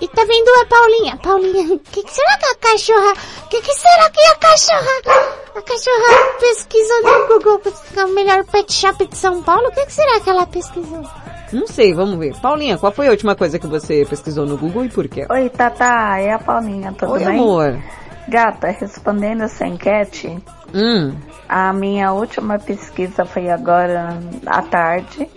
E 0.00 0.08
tá 0.08 0.24
vindo 0.24 0.48
a 0.60 0.66
Paulinha. 0.66 1.16
Paulinha, 1.16 1.74
o 1.74 1.78
que, 1.78 2.02
que 2.02 2.12
será 2.12 2.36
que 2.36 2.46
a 2.46 2.54
cachorra... 2.56 3.12
O 3.44 3.48
que, 3.48 3.60
que 3.60 3.74
será 3.74 4.10
que 4.10 4.20
a 4.20 4.34
cachorra... 4.36 5.32
A 5.54 5.62
cachorra 5.62 6.38
pesquisou 6.40 7.02
no 7.02 7.28
Google 7.28 7.60
é 7.96 8.04
o 8.04 8.08
melhor 8.14 8.44
pet 8.44 8.72
shop 8.72 9.06
de 9.06 9.16
São 9.16 9.42
Paulo? 9.42 9.68
O 9.68 9.70
que, 9.70 9.86
que 9.86 9.92
será 9.92 10.18
que 10.18 10.30
ela 10.30 10.46
pesquisou? 10.46 11.04
Não 11.52 11.66
sei, 11.66 11.92
vamos 11.92 12.18
ver. 12.18 12.34
Paulinha, 12.40 12.78
qual 12.78 12.90
foi 12.90 13.06
a 13.06 13.10
última 13.10 13.36
coisa 13.36 13.58
que 13.58 13.66
você 13.66 14.06
pesquisou 14.08 14.46
no 14.46 14.56
Google 14.56 14.86
e 14.86 14.88
por 14.88 15.06
quê? 15.08 15.26
Oi, 15.30 15.48
Tata, 15.50 16.18
é 16.18 16.32
a 16.32 16.38
Paulinha, 16.38 16.92
tudo 16.98 17.12
Oi, 17.12 17.18
bem? 17.24 17.28
amor. 17.38 17.78
Gata, 18.28 18.68
respondendo 18.68 19.42
essa 19.42 19.66
enquete, 19.66 20.38
Hum, 20.74 21.14
a 21.48 21.72
minha 21.72 22.12
última 22.12 22.58
pesquisa 22.58 23.26
foi 23.26 23.50
agora 23.50 24.18
à 24.46 24.62
tarde, 24.62 25.28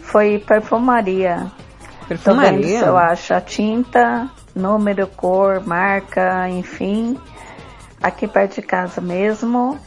foi 0.00 0.38
perfumaria. 0.46 1.50
Tô 2.08 2.34
vendo 2.34 2.60
Perfumaria? 2.62 2.78
se 2.78 2.84
eu 2.84 2.96
acho 2.96 3.34
a 3.34 3.40
tinta, 3.40 4.30
número, 4.54 5.06
cor, 5.08 5.60
marca, 5.66 6.48
enfim, 6.48 7.18
aqui 8.00 8.26
perto 8.26 8.56
de 8.56 8.62
casa 8.62 9.00
mesmo. 9.00 9.78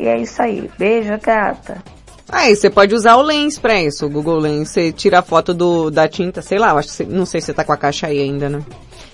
E 0.00 0.06
é 0.06 0.18
isso 0.18 0.40
aí. 0.42 0.70
Beijo, 0.78 1.12
gata. 1.20 1.82
Aí 2.28 2.56
você 2.56 2.70
pode 2.70 2.94
usar 2.94 3.16
o 3.16 3.22
Lens 3.22 3.58
pra 3.58 3.80
isso, 3.80 4.06
o 4.06 4.10
Google 4.10 4.38
Lens. 4.38 4.70
Você 4.70 4.90
tira 4.90 5.18
a 5.18 5.22
foto 5.22 5.52
do, 5.52 5.90
da 5.90 6.08
tinta, 6.08 6.40
sei 6.40 6.58
lá, 6.58 6.72
acho 6.72 6.88
que 6.88 6.94
você, 6.94 7.04
não 7.04 7.26
sei 7.26 7.42
se 7.42 7.48
você 7.48 7.52
tá 7.52 7.62
com 7.62 7.72
a 7.72 7.76
caixa 7.76 8.06
aí 8.06 8.18
ainda, 8.20 8.48
né? 8.48 8.62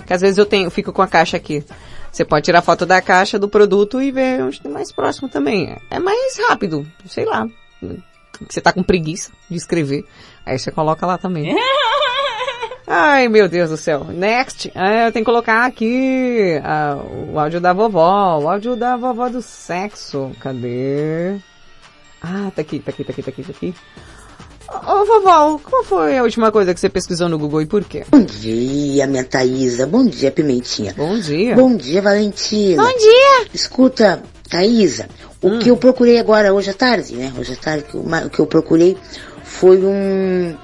Que 0.07 0.15
às 0.15 0.21
vezes 0.21 0.39
eu 0.39 0.47
tenho, 0.47 0.67
eu 0.69 0.71
fico 0.71 0.93
com 0.93 1.03
a 1.03 1.09
caixa 1.09 1.37
aqui. 1.37 1.65
Você 2.11 2.25
pode 2.25 2.45
tirar 2.45 2.63
foto 2.63 2.85
da 2.85 3.01
caixa 3.01 3.39
do 3.39 3.49
produto 3.49 4.01
e 4.01 4.11
ver 4.11 4.43
onde 4.43 4.61
tem 4.61 4.71
mais 4.71 4.91
próximo 4.91 5.29
também. 5.29 5.77
É 5.91 5.99
mais 5.99 6.39
rápido, 6.49 6.87
sei 7.07 7.25
lá. 7.25 7.47
Você 8.49 8.61
tá 8.61 8.73
com 8.73 8.83
preguiça 8.83 9.33
de 9.49 9.57
escrever. 9.57 10.05
Aí 10.45 10.59
você 10.59 10.71
coloca 10.71 11.07
lá 11.07 11.19
também. 11.19 11.55
Ai, 12.91 13.29
meu 13.29 13.49
Deus 13.49 13.69
do 13.69 13.77
céu. 13.77 14.05
Next. 14.05 14.73
Ah, 14.75 15.07
eu 15.07 15.13
tenho 15.13 15.25
que 15.25 15.31
colocar 15.31 15.67
aqui 15.67 16.59
ah, 16.65 16.97
o 17.31 17.39
áudio 17.39 17.61
da 17.61 17.75
vovó. 17.75 18.39
O 18.39 18.49
áudio 18.49 18.75
da 18.77 18.97
vovó 18.97 19.29
do 19.29 19.43
sexo. 19.43 20.33
Cadê? 20.41 21.39
Ah, 22.23 22.51
tá 22.55 22.63
aqui, 22.63 22.81
tá 22.81 22.91
aqui, 22.91 23.05
tá 23.05 23.13
aqui, 23.13 23.23
tá 23.23 23.31
aqui, 23.31 23.43
tá 23.43 23.51
aqui. 23.51 23.75
Ô, 24.71 25.05
vovó, 25.05 25.59
qual 25.65 25.83
foi 25.85 26.19
a 26.19 26.23
última 26.23 26.53
coisa 26.53 26.75
que 26.75 26.81
você 26.81 26.89
pesquisou 26.91 27.29
no 27.29 27.39
Google 27.39 27.63
e 27.63 27.67
por 27.67 27.85
quê? 27.85 28.05
Bom 28.11 28.21
dia, 28.23 29.07
minha 29.07 29.25
Thaísa. 29.25 29.87
Bom 29.87 30.05
dia, 30.05 30.31
Pimentinha. 30.31 30.93
Bom 30.97 31.19
dia. 31.19 31.55
Bom 31.55 31.75
dia, 31.75 32.03
Valentina. 32.03 32.83
Bom 32.83 32.99
dia. 32.99 33.47
Escuta, 33.55 34.23
Thaísa, 34.51 35.09
o 35.43 35.49
Hum. 35.49 35.59
que 35.59 35.71
eu 35.71 35.77
procurei 35.77 36.19
agora, 36.19 36.53
hoje 36.53 36.69
à 36.71 36.75
tarde, 36.75 37.15
né? 37.15 37.33
Hoje 37.39 37.55
à 37.55 37.57
tarde, 37.57 37.87
o 37.95 38.31
que 38.31 38.41
eu 38.41 38.47
procurei 38.47 38.97
foi 39.43 39.79
um, 39.83 40.55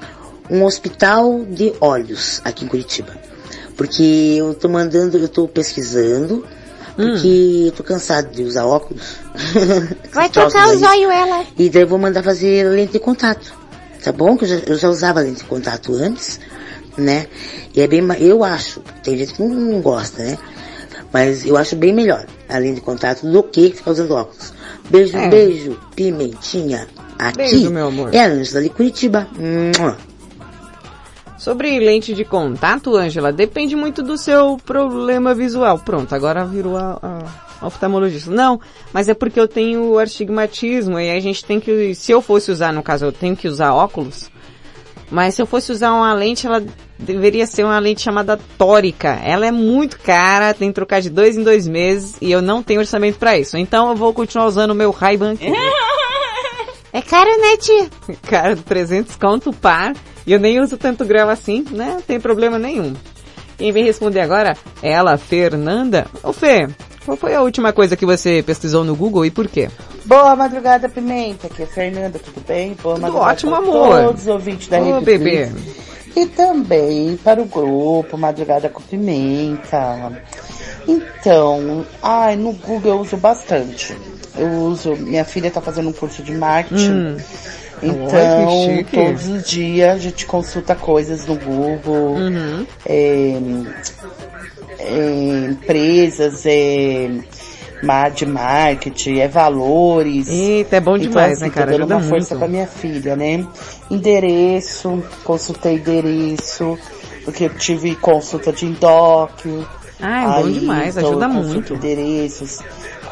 um 0.50 0.64
hospital 0.64 1.42
de 1.48 1.72
olhos 1.80 2.42
aqui 2.44 2.64
em 2.66 2.68
Curitiba. 2.68 3.16
Porque 3.76 4.36
eu 4.38 4.52
tô 4.54 4.68
mandando, 4.68 5.16
eu 5.16 5.28
tô 5.28 5.48
pesquisando, 5.48 6.44
porque 6.94 7.64
eu 7.68 7.72
tô 7.72 7.82
cansado 7.82 8.30
de 8.30 8.42
usar 8.44 8.66
óculos. 8.66 9.16
Vai 10.12 10.28
trocar 10.30 10.68
o 10.68 10.70
aí. 10.72 10.78
zóio 10.78 11.10
ela. 11.10 11.44
E 11.58 11.70
daí 11.70 11.82
eu 11.82 11.88
vou 11.88 11.98
mandar 11.98 12.22
fazer 12.22 12.68
lente 12.68 12.92
de 12.92 12.98
contato. 13.00 13.63
Tá 14.04 14.12
bom? 14.12 14.36
Que 14.36 14.44
eu 14.44 14.48
já, 14.48 14.56
eu 14.66 14.76
já 14.76 14.88
usava 14.88 15.20
lente 15.20 15.38
de 15.38 15.44
contato 15.44 15.94
antes. 15.94 16.38
né? 16.96 17.26
E 17.74 17.80
é 17.80 17.86
bem, 17.88 18.06
eu 18.20 18.44
acho, 18.44 18.80
tem 19.02 19.16
gente 19.18 19.34
que 19.34 19.42
não, 19.42 19.48
não 19.48 19.80
gosta, 19.80 20.22
né? 20.22 20.38
Mas 21.12 21.44
eu 21.44 21.56
acho 21.56 21.74
bem 21.74 21.92
melhor, 21.92 22.24
além 22.48 22.74
de 22.74 22.80
contato, 22.80 23.26
do 23.26 23.42
que 23.42 23.70
ficar 23.72 23.90
usando 23.92 24.12
óculos. 24.12 24.52
Beijo, 24.90 25.16
É. 25.16 25.28
beijo, 25.28 25.78
pimentinha. 25.96 26.86
Aqui 27.18 27.38
Beijo, 27.38 27.70
meu 27.70 27.86
amor. 27.88 28.14
é 28.14 28.20
a 28.20 28.26
Ângela 28.28 28.62
de 28.62 28.68
Curitiba. 28.68 29.26
Mua. 29.36 29.96
Sobre 31.44 31.78
lente 31.78 32.14
de 32.14 32.24
contato, 32.24 32.96
Ângela, 32.96 33.30
depende 33.30 33.76
muito 33.76 34.02
do 34.02 34.16
seu 34.16 34.56
problema 34.64 35.34
visual. 35.34 35.78
Pronto, 35.78 36.14
agora 36.14 36.42
virou 36.42 36.74
a, 36.74 36.98
a 37.60 37.66
oftalmologista. 37.66 38.30
Não, 38.30 38.58
mas 38.94 39.10
é 39.10 39.14
porque 39.14 39.38
eu 39.38 39.46
tenho 39.46 39.98
astigmatismo 39.98 40.98
e 40.98 41.10
a 41.10 41.20
gente 41.20 41.44
tem 41.44 41.60
que, 41.60 41.94
se 41.94 42.10
eu 42.10 42.22
fosse 42.22 42.50
usar, 42.50 42.72
no 42.72 42.82
caso, 42.82 43.04
eu 43.04 43.12
tenho 43.12 43.36
que 43.36 43.46
usar 43.46 43.74
óculos, 43.74 44.30
mas 45.10 45.34
se 45.34 45.42
eu 45.42 45.44
fosse 45.44 45.70
usar 45.70 45.92
uma 45.92 46.14
lente, 46.14 46.46
ela 46.46 46.64
deveria 46.98 47.46
ser 47.46 47.62
uma 47.62 47.78
lente 47.78 48.00
chamada 48.00 48.40
tórica. 48.56 49.20
Ela 49.22 49.46
é 49.46 49.52
muito 49.52 50.00
cara, 50.00 50.54
tem 50.54 50.68
que 50.70 50.74
trocar 50.74 51.02
de 51.02 51.10
dois 51.10 51.36
em 51.36 51.42
dois 51.42 51.68
meses 51.68 52.16
e 52.22 52.32
eu 52.32 52.40
não 52.40 52.62
tenho 52.62 52.80
orçamento 52.80 53.18
para 53.18 53.36
isso. 53.36 53.58
Então 53.58 53.90
eu 53.90 53.96
vou 53.96 54.14
continuar 54.14 54.46
usando 54.46 54.70
o 54.70 54.74
meu 54.74 54.90
Ray-Ban. 54.90 55.34
É 56.90 57.02
caro, 57.02 57.28
né, 57.28 57.56
tia? 57.56 57.90
Cara, 58.22 58.54
300 58.54 59.16
conto 59.16 59.52
par. 59.52 59.94
E 60.26 60.32
eu 60.32 60.40
nem 60.40 60.60
uso 60.60 60.76
tanto 60.76 61.04
grau 61.04 61.28
assim, 61.28 61.64
né? 61.70 61.92
Não 61.94 62.02
tem 62.02 62.18
problema 62.18 62.58
nenhum. 62.58 62.94
Quem 63.58 63.72
vem 63.72 63.84
responder 63.84 64.20
agora 64.20 64.56
é 64.82 64.90
ela, 64.90 65.16
Fernanda. 65.16 66.06
Ô 66.22 66.32
Fê, 66.32 66.66
qual 67.04 67.16
foi 67.16 67.34
a 67.34 67.42
última 67.42 67.72
coisa 67.72 67.96
que 67.96 68.06
você 68.06 68.42
pesquisou 68.42 68.82
no 68.84 68.96
Google 68.96 69.26
e 69.26 69.30
por 69.30 69.46
quê? 69.46 69.68
Boa 70.04 70.34
madrugada, 70.34 70.88
Pimenta. 70.88 71.46
Aqui 71.46 71.62
é 71.62 71.66
Fernanda, 71.66 72.18
tudo 72.18 72.42
bem? 72.46 72.76
Boa 72.82 72.98
madrugada 72.98 73.30
ótimo, 73.30 73.52
para 73.52 73.60
amor. 73.60 74.04
todos 74.06 74.22
os 74.22 74.28
ouvintes 74.28 74.68
da 74.68 74.78
Ô, 74.80 74.84
Rede 74.94 75.04
bebê. 75.04 75.46
Blitz. 75.46 75.84
E 76.16 76.26
também 76.26 77.16
para 77.16 77.42
o 77.42 77.44
grupo 77.44 78.16
Madrugada 78.16 78.68
com 78.68 78.80
Pimenta. 78.82 80.12
Então, 80.86 81.84
ai, 82.02 82.36
no 82.36 82.52
Google 82.52 82.92
eu 82.94 83.00
uso 83.00 83.16
bastante. 83.16 83.96
Eu 84.36 84.48
uso, 84.48 84.94
minha 84.96 85.24
filha 85.24 85.48
está 85.48 85.60
fazendo 85.60 85.88
um 85.88 85.92
curso 85.92 86.22
de 86.22 86.32
marketing. 86.32 86.90
Hum. 86.90 87.16
Então, 87.82 88.84
todos 88.90 89.26
os 89.28 89.42
dias 89.44 89.94
a 89.94 89.98
gente 89.98 90.26
consulta 90.26 90.74
coisas 90.74 91.26
no 91.26 91.36
Google, 91.36 92.14
Uhum. 92.16 92.66
é, 92.86 93.38
é, 94.78 95.46
empresas, 95.50 96.44
é, 96.46 97.10
de 98.14 98.24
marketing, 98.26 99.18
é 99.18 99.28
valores. 99.28 100.28
Eita, 100.28 100.76
é 100.76 100.80
bom 100.80 100.96
Então, 100.96 101.08
demais, 101.10 101.32
assim, 101.34 101.44
né, 101.44 101.50
cara? 101.50 101.70
Ajuda 101.72 101.96
uma 101.96 102.02
força 102.02 102.34
muito. 102.34 102.38
pra 102.38 102.48
minha 102.48 102.66
filha, 102.66 103.14
né? 103.16 103.46
Endereço, 103.90 105.02
consultei 105.22 105.74
endereço, 105.74 106.78
porque 107.24 107.44
eu 107.44 107.50
tive 107.50 107.94
consulta 107.96 108.52
de 108.52 108.66
endócrino. 108.66 109.66
Ah, 110.00 110.38
é 110.38 110.42
bom 110.42 110.50
demais, 110.50 110.96
então, 110.96 111.10
ajuda 111.10 111.28
muito. 111.28 111.74
endereços. 111.74 112.60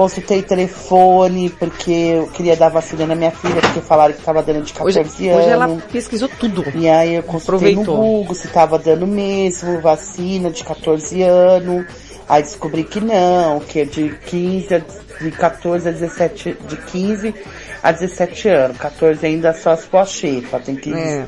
Consultei 0.02 0.42
telefone, 0.42 1.48
porque 1.50 1.90
eu 1.90 2.26
queria 2.28 2.56
dar 2.56 2.68
vacina 2.70 3.06
na 3.06 3.14
minha 3.14 3.30
filha, 3.30 3.60
porque 3.60 3.80
falaram 3.80 4.12
que 4.14 4.22
tava 4.22 4.42
dando 4.42 4.62
de 4.62 4.72
14 4.72 4.98
Hoje, 5.00 5.28
anos. 5.28 5.40
hoje 5.42 5.48
ela 5.52 5.68
pesquisou 5.92 6.28
tudo. 6.28 6.64
E 6.74 6.88
aí 6.88 7.14
eu 7.14 7.22
consultei 7.22 7.74
no 7.76 7.82
Aproveitou. 7.82 7.96
Google 8.18 8.34
se 8.34 8.48
tava 8.48 8.78
dando 8.78 9.06
mesmo 9.06 9.80
vacina 9.80 10.50
de 10.50 10.64
14 10.64 11.22
anos. 11.22 11.86
Aí 12.28 12.42
descobri 12.42 12.82
que 12.84 13.00
não, 13.00 13.60
que 13.60 13.80
é 13.80 13.84
de 13.84 14.08
15 14.26 14.74
a, 14.74 14.78
de 15.20 15.30
14 15.30 15.88
a 15.88 15.92
17, 15.92 16.56
de 16.68 16.76
15 16.76 17.34
a 17.82 17.92
17 17.92 18.48
anos. 18.48 18.76
14 18.78 19.24
ainda 19.26 19.52
só 19.54 19.70
as 19.70 19.84
pós-xepa, 19.84 20.58
tem 20.58 20.74
que 20.74 20.92
É. 20.92 21.26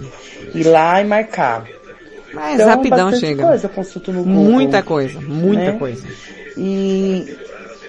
ir 0.55 0.65
lá 0.65 1.01
e 1.01 1.05
marcar. 1.05 1.65
Mas 2.33 2.55
Então, 2.55 2.67
rapidão 2.69 3.13
chega. 3.13 3.47
coisa 3.47 3.67
eu 3.67 3.71
consulto 3.71 4.13
no 4.13 4.25
Google. 4.25 4.43
Muita 4.53 4.83
coisa, 4.83 5.21
muita 5.21 5.73
né? 5.73 5.79
coisa. 5.79 6.05
E, 6.57 7.37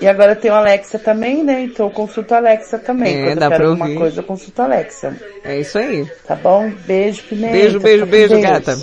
e 0.01 0.07
agora 0.07 0.35
tem 0.35 0.51
o 0.51 0.53
Alexa 0.55 0.99
também, 0.99 1.43
né? 1.43 1.63
Então 1.63 1.87
eu 1.87 1.89
consulto 1.91 2.33
a 2.33 2.37
Alexa 2.37 2.77
também. 2.79 3.15
É, 3.15 3.25
Quando 3.27 3.39
dá 3.39 3.45
eu 3.45 3.49
quero 3.51 3.67
alguma 3.69 3.85
ouvir. 3.85 3.97
coisa, 3.97 4.19
eu 4.19 4.23
consulto 4.23 4.61
a 4.61 4.65
Alexa. 4.65 5.15
É 5.43 5.59
isso 5.59 5.77
aí. 5.77 6.05
Tá 6.27 6.35
bom? 6.35 6.71
Beijo, 6.85 7.23
Pimenta. 7.23 7.53
Beijo, 7.53 7.79
beijo, 7.79 8.05
beijo, 8.05 8.41
gata. 8.41 8.77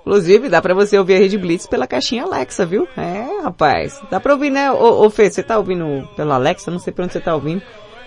Inclusive, 0.00 0.48
dá 0.48 0.62
pra 0.62 0.72
você 0.72 0.96
ouvir 0.96 1.16
a 1.16 1.18
Rede 1.18 1.36
Blitz 1.36 1.66
pela 1.66 1.86
caixinha 1.86 2.22
Alexa, 2.22 2.64
viu? 2.64 2.86
É, 2.96 3.42
rapaz. 3.42 4.00
Dá 4.10 4.20
pra 4.20 4.34
ouvir, 4.34 4.50
né? 4.50 4.70
Ô, 4.70 5.04
ô 5.04 5.10
Fê, 5.10 5.28
você 5.28 5.42
tá 5.42 5.58
ouvindo 5.58 6.08
pela 6.14 6.36
Alexa? 6.36 6.70
Não 6.70 6.78
sei 6.78 6.92
pra 6.92 7.04
onde 7.04 7.12
você 7.12 7.20
tá 7.20 7.34
ouvindo. 7.34 7.60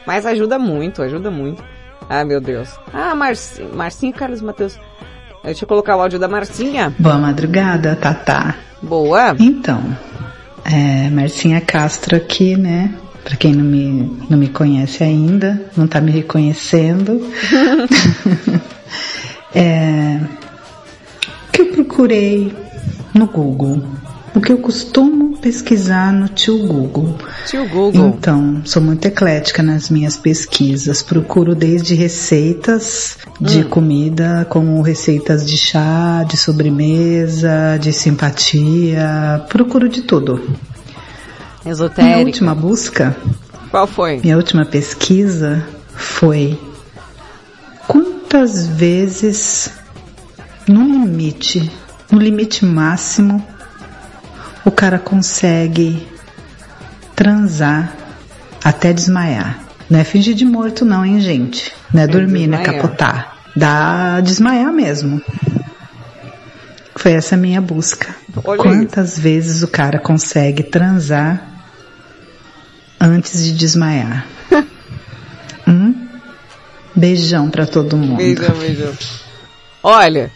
Mas 0.08 0.26
ajuda 0.26 0.58
muito, 0.58 1.02
ajuda 1.04 1.30
muito. 1.30 1.62
Ah, 2.10 2.24
meu 2.24 2.40
Deus. 2.40 2.70
Ah, 2.94 3.14
Marcinha 3.14 4.12
e 4.12 4.14
Carlos 4.14 4.42
Matheus. 4.42 4.80
Deixa 5.44 5.64
eu 5.66 5.68
colocar 5.68 5.96
o 5.98 6.02
áudio 6.02 6.18
da 6.20 6.28
Marcinha. 6.28 6.94
Boa 6.98 7.18
madrugada, 7.18 7.96
Tatá. 7.98 8.56
Boa. 8.82 9.36
Então, 9.38 9.82
é, 10.72 11.10
Marcinha 11.10 11.60
Castro 11.62 12.16
aqui, 12.16 12.56
né? 12.56 12.94
Pra 13.24 13.36
quem 13.36 13.54
não 13.54 13.66
me, 13.66 14.18
não 14.30 14.38
me 14.38 14.48
conhece 14.48 15.04
ainda, 15.04 15.62
não 15.76 15.88
tá 15.88 16.00
me 16.00 16.12
reconhecendo. 16.12 17.20
é, 19.54 20.20
o 21.48 21.52
que 21.52 21.62
eu 21.62 21.66
procurei 21.74 22.54
no 23.14 23.28
Google? 23.28 23.84
O 24.36 24.40
que 24.42 24.52
eu 24.52 24.58
costumo 24.60 25.38
pesquisar 25.40 26.14
no 26.14 26.28
tio 26.30 26.60
Google? 26.68 27.16
Tio 27.48 27.68
Google. 27.68 28.08
Então, 28.18 28.62
sou 28.64 28.82
muito 28.82 29.06
eclética 29.06 29.64
nas 29.64 29.90
minhas 29.90 30.16
pesquisas. 30.18 31.02
Procuro 31.02 31.56
desde 31.56 31.96
receitas 31.96 33.18
de 33.42 33.64
comida, 33.64 34.46
como 34.50 34.82
receitas 34.82 35.46
de 35.48 35.58
chá, 35.58 36.24
de 36.28 36.38
sobremesa, 36.38 37.78
de 37.80 37.92
simpatia. 37.92 39.44
Procuro 39.50 39.90
de 39.90 40.04
tudo. 40.04 40.36
Minha 41.64 41.74
Esotérica. 41.74 42.20
última 42.20 42.56
busca, 42.56 43.18
Qual 43.72 43.88
foi? 43.88 44.20
minha 44.22 44.38
última 44.38 44.66
pesquisa 44.66 45.66
foi 45.94 46.58
quantas 47.88 48.68
vezes, 48.68 49.70
no 50.68 50.84
limite, 50.84 51.70
no 52.12 52.18
limite 52.20 52.64
máximo, 52.66 53.44
o 54.66 54.72
cara 54.72 55.00
consegue 55.00 56.08
transar 57.16 57.96
até 58.64 58.94
desmaiar. 58.94 59.60
Não 59.90 60.00
é 60.00 60.04
fingir 60.04 60.36
de 60.36 60.46
morto 60.46 60.86
não, 60.86 61.06
hein, 61.06 61.20
gente? 61.20 61.74
Não 61.94 62.04
é 62.04 62.08
dormir, 62.08 62.48
não 62.48 62.60
é 62.60 62.64
capotar. 62.64 63.38
Dá 63.56 64.22
desmaiar 64.22 64.72
mesmo. 64.72 65.22
Foi 66.96 67.14
essa 67.14 67.36
a 67.36 67.38
minha 67.38 67.62
busca. 67.62 68.16
Olha 68.44 68.62
Quantas 68.62 69.18
vezes 69.18 69.64
o 69.64 69.68
cara 69.68 70.00
consegue 70.00 70.64
transar 70.64 71.42
antes 73.00 73.44
de 73.44 73.54
desmaiar? 73.54 74.28
hum? 75.68 76.08
Beijão 76.96 77.50
pra 77.50 77.66
todo 77.66 77.98
mundo. 77.98 78.18
Beijão, 78.18 78.56
beijão. 78.58 78.94
Olha, 79.82 80.30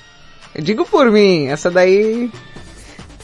eu 0.56 0.64
digo 0.64 0.86
por 0.86 1.12
mim, 1.12 1.48
essa 1.48 1.70
daí. 1.70 2.32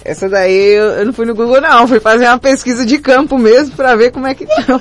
Essa 0.03 0.29
daí 0.29 0.53
eu, 0.53 0.85
eu 0.85 1.05
não 1.05 1.13
fui 1.13 1.25
no 1.25 1.35
Google 1.35 1.61
não, 1.61 1.87
fui 1.87 1.99
fazer 1.99 2.25
uma 2.25 2.39
pesquisa 2.39 2.85
de 2.85 2.97
campo 2.99 3.37
mesmo 3.37 3.75
pra 3.75 3.95
ver 3.95 4.11
como 4.11 4.27
é 4.27 4.33
que 4.33 4.45
tá. 4.45 4.55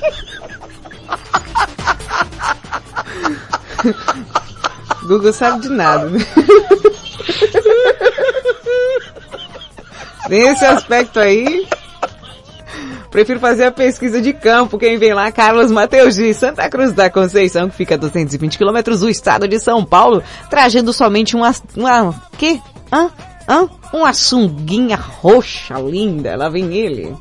Google 5.08 5.32
sabe 5.32 5.62
de 5.62 5.70
nada. 5.70 6.10
né? 6.10 6.18
Nesse 10.28 10.66
aspecto 10.66 11.18
aí, 11.18 11.66
prefiro 13.10 13.40
fazer 13.40 13.64
a 13.64 13.72
pesquisa 13.72 14.20
de 14.20 14.34
campo. 14.34 14.78
Quem 14.78 14.98
vem 14.98 15.14
lá, 15.14 15.32
Carlos 15.32 15.72
Mateus 15.72 16.14
de 16.14 16.32
Santa 16.34 16.68
Cruz 16.68 16.92
da 16.92 17.08
Conceição, 17.08 17.70
que 17.70 17.76
fica 17.76 17.94
a 17.94 17.98
220 17.98 18.58
quilômetros 18.58 19.00
do 19.00 19.08
estado 19.08 19.48
de 19.48 19.58
São 19.58 19.82
Paulo, 19.84 20.22
trazendo 20.50 20.92
somente 20.92 21.34
uma, 21.34 21.54
uma, 21.74 22.14
que? 22.36 22.60
Hã? 22.92 23.10
Hã? 23.48 23.66
Uma 23.92 24.12
sunguinha 24.12 24.96
roxa 24.96 25.74
linda, 25.78 26.36
lá 26.36 26.48
vem 26.50 26.74
ele. 26.74 27.16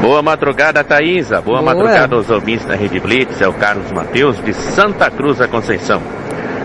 Boa 0.00 0.22
madrugada, 0.22 0.82
Thaisa. 0.82 1.40
Boa, 1.40 1.60
Boa. 1.60 1.74
madrugada 1.74 2.16
aos 2.16 2.30
ouvintes 2.30 2.64
da 2.66 2.74
Rede 2.74 2.98
Blitz. 2.98 3.40
É 3.40 3.48
o 3.48 3.52
Carlos 3.52 3.90
Mateus, 3.92 4.42
de 4.42 4.54
Santa 4.54 5.10
Cruz 5.10 5.38
da 5.38 5.46
Conceição. 5.46 6.02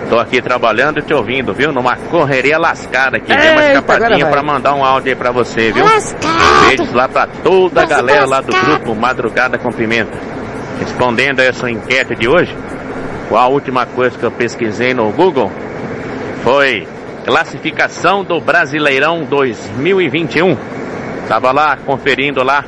Tô 0.09 0.17
aqui 0.17 0.41
trabalhando 0.41 0.99
e 0.99 1.01
te 1.01 1.13
ouvindo, 1.13 1.53
viu? 1.53 1.71
Numa 1.71 1.95
correria 1.95 2.57
lascada 2.57 3.17
aqui. 3.17 3.27
Dei 3.35 3.51
uma 3.51 3.65
escapadinha 3.65 4.25
pra 4.25 4.41
mandar 4.41 4.73
um 4.73 4.83
áudio 4.83 5.11
aí 5.11 5.15
pra 5.15 5.31
você, 5.31 5.71
viu? 5.71 5.85
Beijos 6.67 6.91
lá 6.93 7.07
pra 7.07 7.27
toda 7.27 7.83
a 7.83 7.85
galera 7.85 8.25
lá 8.25 8.41
do 8.41 8.51
grupo 8.51 8.95
Madrugada 8.95 9.57
com 9.57 9.71
Pimenta. 9.71 10.17
Respondendo 10.79 11.41
a 11.41 11.43
essa 11.43 11.69
enquete 11.69 12.15
de 12.15 12.27
hoje, 12.27 12.55
qual 13.27 13.43
a 13.43 13.47
última 13.47 13.85
coisa 13.85 14.17
que 14.17 14.23
eu 14.23 14.31
pesquisei 14.31 14.93
no 14.93 15.11
Google 15.11 15.51
foi 16.43 16.87
classificação 17.29 18.23
do 18.23 18.41
Brasileirão 18.41 19.23
2021. 19.23 20.57
Tava 21.27 21.51
lá 21.51 21.77
conferindo 21.77 22.41
lá 22.43 22.65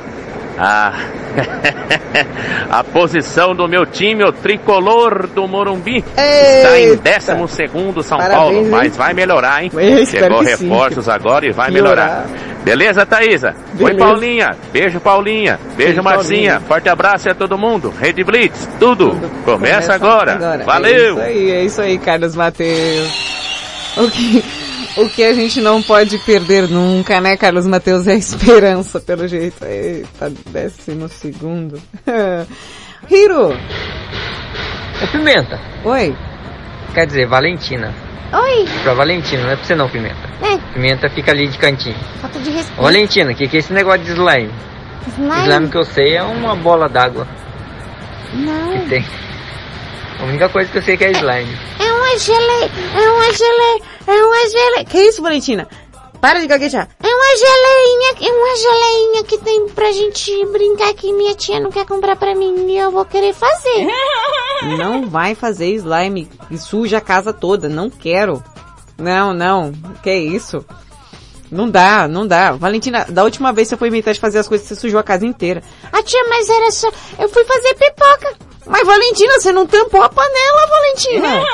a 0.56 0.92
A 2.70 2.84
posição 2.84 3.54
do 3.54 3.66
meu 3.66 3.86
time, 3.86 4.22
o 4.22 4.32
tricolor 4.32 5.26
do 5.26 5.48
Morumbi, 5.48 5.98
está 5.98 6.78
em 6.78 6.96
12 6.96 8.02
São 8.06 8.18
Parabéns, 8.18 8.38
Paulo, 8.38 8.70
mas 8.70 8.96
vai 8.96 9.14
melhorar, 9.14 9.64
hein? 9.64 9.70
Chegou 10.06 10.40
que 10.40 10.56
sim. 10.56 10.68
reforços 10.68 11.08
agora 11.08 11.46
e 11.46 11.52
vai 11.52 11.70
melhorar. 11.70 12.26
Beleza, 12.62 13.04
Thaísa? 13.04 13.54
Oi, 13.72 13.84
Beleza. 13.84 13.98
Paulinha. 13.98 14.56
Beijo, 14.72 15.00
Paulinha. 15.00 15.58
Beijo, 15.62 15.76
Beijo, 15.76 16.02
Marcinha. 16.02 16.52
Paulinha. 16.52 16.60
Forte 16.68 16.88
abraço 16.88 17.30
a 17.30 17.34
todo 17.34 17.58
mundo. 17.58 17.92
Rede 17.98 18.22
Blitz, 18.22 18.68
tudo. 18.78 19.18
Começa, 19.44 19.94
agora. 19.94 20.62
Valeu. 20.64 21.20
É 21.20 21.32
isso 21.32 21.38
aí, 21.38 21.50
é 21.50 21.64
isso 21.64 21.82
aí, 21.82 21.98
Carlos 21.98 22.36
Mateus. 22.36 23.32
O 23.96 24.10
que, 24.10 24.44
o 24.96 25.08
que 25.08 25.22
a 25.24 25.34
gente 25.34 25.60
não 25.60 25.82
pode 25.82 26.16
perder 26.18 26.68
nunca, 26.68 27.20
né, 27.20 27.36
Carlos 27.36 27.66
Mateus? 27.66 28.06
É 28.06 28.12
a 28.12 28.16
esperança, 28.16 28.98
pelo 29.00 29.26
jeito. 29.28 29.64
Eita, 29.64 30.32
décimo 30.50 31.08
segundo. 31.08 31.80
Hiro! 33.10 33.52
É 35.02 35.06
Pimenta. 35.10 35.60
Oi. 35.84 36.16
Quer 36.94 37.06
dizer, 37.06 37.26
Valentina. 37.26 37.92
Oi. 38.32 38.64
Pra 38.82 38.94
Valentina, 38.94 39.42
não 39.42 39.50
é 39.50 39.56
pra 39.56 39.64
você 39.64 39.74
não, 39.74 39.88
Pimenta. 39.90 40.28
É, 40.42 40.56
Pimenta 40.72 41.08
fica 41.10 41.32
ali 41.32 41.48
de 41.48 41.58
cantinho. 41.58 41.96
falta 42.20 42.38
de 42.38 42.48
Ô, 42.48 42.52
respeito. 42.52 42.82
Valentina, 42.82 43.32
o 43.32 43.34
que, 43.34 43.48
que 43.48 43.56
é 43.56 43.60
esse 43.60 43.72
negócio 43.72 44.00
de 44.02 44.12
slime? 44.12 44.50
Slime? 45.08 45.42
Slime 45.48 45.68
que 45.68 45.76
eu 45.76 45.84
sei 45.84 46.16
é 46.16 46.22
uma 46.22 46.54
bola 46.54 46.88
d'água 46.88 47.26
Não. 48.32 48.72
que 48.78 48.88
tem. 48.88 49.04
A 50.20 50.24
única 50.24 50.48
coisa 50.48 50.70
que 50.70 50.78
eu 50.78 50.82
sei 50.82 50.96
que 50.96 51.04
é 51.04 51.10
slime. 51.10 51.56
É 51.80 51.91
uma 52.02 52.18
geleia, 52.18 52.70
é 52.94 53.10
uma 53.10 53.32
geleia, 53.32 53.82
é 54.06 54.24
uma 54.24 54.48
geleia. 54.48 54.84
Que 54.84 54.98
isso, 54.98 55.22
Valentina? 55.22 55.68
Para 56.20 56.40
de 56.40 56.46
gaguejar. 56.46 56.88
É 57.02 57.08
uma 57.08 57.36
geleinha, 57.36 58.14
é 58.20 58.32
uma 58.32 58.56
geleinha 58.56 59.24
que 59.24 59.38
tem 59.38 59.68
pra 59.68 59.90
gente 59.90 60.46
brincar 60.46 60.94
que 60.94 61.12
minha 61.12 61.34
tia 61.34 61.58
não 61.58 61.70
quer 61.70 61.84
comprar 61.84 62.16
pra 62.16 62.34
mim 62.34 62.66
e 62.68 62.78
eu 62.78 62.90
vou 62.90 63.04
querer 63.04 63.34
fazer. 63.34 63.88
Não 64.78 65.08
vai 65.08 65.34
fazer 65.34 65.74
slime 65.74 66.30
e 66.48 66.56
suja 66.56 66.98
a 66.98 67.00
casa 67.00 67.32
toda. 67.32 67.68
Não 67.68 67.90
quero. 67.90 68.40
Não, 68.96 69.34
não. 69.34 69.72
Que 70.04 70.14
isso? 70.14 70.64
Não 71.50 71.68
dá, 71.68 72.06
não 72.06 72.24
dá. 72.24 72.52
Valentina, 72.52 73.04
da 73.08 73.24
última 73.24 73.52
vez 73.52 73.66
você 73.66 73.76
foi 73.76 73.88
inventar 73.88 74.14
de 74.14 74.20
fazer 74.20 74.38
as 74.38 74.46
coisas, 74.46 74.68
você 74.68 74.76
sujou 74.76 75.00
a 75.00 75.02
casa 75.02 75.26
inteira. 75.26 75.64
Ah 75.92 76.00
tia, 76.00 76.22
mas 76.28 76.48
era 76.48 76.70
só, 76.70 76.88
eu 77.18 77.28
fui 77.28 77.44
fazer 77.44 77.74
pipoca. 77.74 78.51
Mas 78.66 78.86
Valentina, 78.86 79.40
você 79.40 79.52
não 79.52 79.66
tampou 79.66 80.02
a 80.02 80.08
panela, 80.08 80.66
Valentina. 80.66 81.44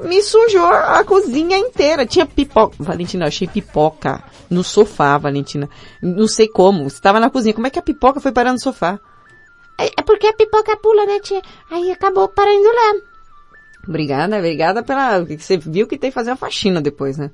Me 0.00 0.22
sujou 0.22 0.66
a 0.66 1.02
cozinha 1.04 1.58
inteira. 1.58 2.06
Tinha 2.06 2.24
pipoca. 2.24 2.76
Valentina, 2.78 3.24
eu 3.24 3.28
achei 3.28 3.48
pipoca 3.48 4.22
no 4.48 4.62
sofá, 4.62 5.18
Valentina. 5.18 5.68
Não 6.00 6.28
sei 6.28 6.46
como. 6.48 6.88
Você 6.88 6.96
estava 6.96 7.18
na 7.18 7.30
cozinha. 7.30 7.52
Como 7.52 7.66
é 7.66 7.70
que 7.70 7.78
a 7.78 7.82
pipoca 7.82 8.20
foi 8.20 8.30
parar 8.30 8.52
no 8.52 8.60
sofá? 8.60 9.00
É 9.78 9.90
é 9.96 10.02
porque 10.02 10.26
a 10.26 10.32
pipoca 10.32 10.76
pula, 10.76 11.04
né 11.04 11.20
tia? 11.20 11.42
Aí 11.70 11.90
acabou 11.90 12.28
parando 12.28 12.64
lá. 12.64 12.94
Obrigada, 13.88 14.36
obrigada 14.36 14.82
pela... 14.82 15.24
Você 15.24 15.56
viu 15.56 15.86
que 15.86 15.96
tem 15.96 16.10
que 16.10 16.14
fazer 16.14 16.30
uma 16.30 16.36
faxina 16.36 16.80
depois, 16.80 17.16
né? 17.16 17.30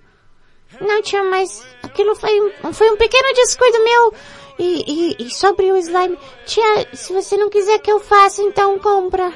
Não 0.80 1.02
tia, 1.02 1.22
mas 1.24 1.64
aquilo 1.82 2.14
foi 2.14 2.40
um, 2.40 2.72
foi 2.72 2.90
um 2.90 2.96
pequeno 2.96 3.34
descuido 3.34 3.84
meu. 3.84 4.14
E, 4.58 5.16
e, 5.18 5.26
e 5.26 5.30
sobre 5.30 5.72
o 5.72 5.76
slime, 5.76 6.16
tia, 6.46 6.86
se 6.92 7.12
você 7.12 7.36
não 7.36 7.50
quiser 7.50 7.78
que 7.78 7.90
eu 7.90 7.98
faça, 7.98 8.40
então 8.42 8.78
compra. 8.78 9.32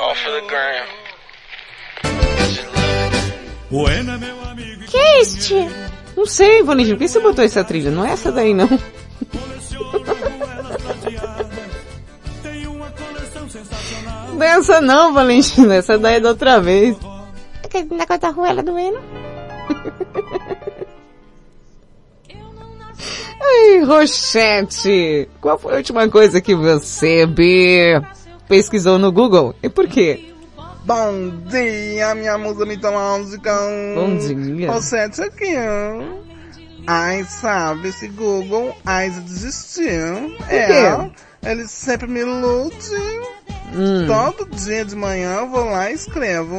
Off 0.00 0.26
of 0.26 0.40
the 0.40 0.40
gram. 0.48 1.02
Que 4.88 4.98
é 4.98 5.22
isso, 5.22 5.38
tia? 5.48 5.68
Não 6.16 6.26
sei, 6.26 6.62
Valentina. 6.62 6.96
Por 6.96 7.02
que 7.02 7.08
você 7.08 7.20
botou 7.20 7.44
essa 7.44 7.64
trilha? 7.64 7.90
Não 7.90 8.04
é 8.04 8.12
essa 8.12 8.30
daí, 8.30 8.52
não. 8.52 8.68
Não 14.34 14.42
é 14.42 14.50
essa 14.58 14.80
não, 14.80 15.12
Valentina. 15.12 15.76
Essa 15.76 15.96
daí 15.98 16.16
é 16.16 16.20
da 16.20 16.30
outra 16.30 16.60
vez. 16.60 16.96
Aquele 17.64 17.94
negócio 17.94 18.20
da 18.20 18.30
ruela 18.30 18.62
doendo. 18.62 18.98
Ai, 23.42 23.84
Rochete. 23.84 25.28
Qual 25.40 25.58
foi 25.58 25.74
a 25.74 25.76
última 25.76 26.08
coisa 26.08 26.40
que 26.40 26.54
você, 26.54 27.26
B, 27.26 28.00
pesquisou 28.48 28.98
no 28.98 29.10
Google? 29.10 29.54
E 29.62 29.68
por 29.68 29.88
quê? 29.88 30.32
Bom 30.84 31.30
dia, 31.46 32.14
minha 32.14 32.38
musa 32.38 32.64
mitológica. 32.64 33.52
Bom 33.94 34.16
dia. 34.16 34.70
Rosete 34.70 35.22
aqui. 35.22 35.54
Ai, 36.86 37.24
sabe, 37.24 37.88
esse 37.88 38.08
Google, 38.08 38.74
ai, 38.84 39.10
desistiu. 39.10 40.36
É, 40.48 41.10
ele 41.48 41.68
sempre 41.68 42.08
me 42.08 42.20
ilude. 42.20 42.76
Hum. 43.74 44.06
Todo 44.06 44.50
dia 44.56 44.84
de 44.84 44.96
manhã 44.96 45.38
eu 45.40 45.48
vou 45.48 45.64
lá 45.64 45.90
e 45.90 45.94
escrevo. 45.94 46.58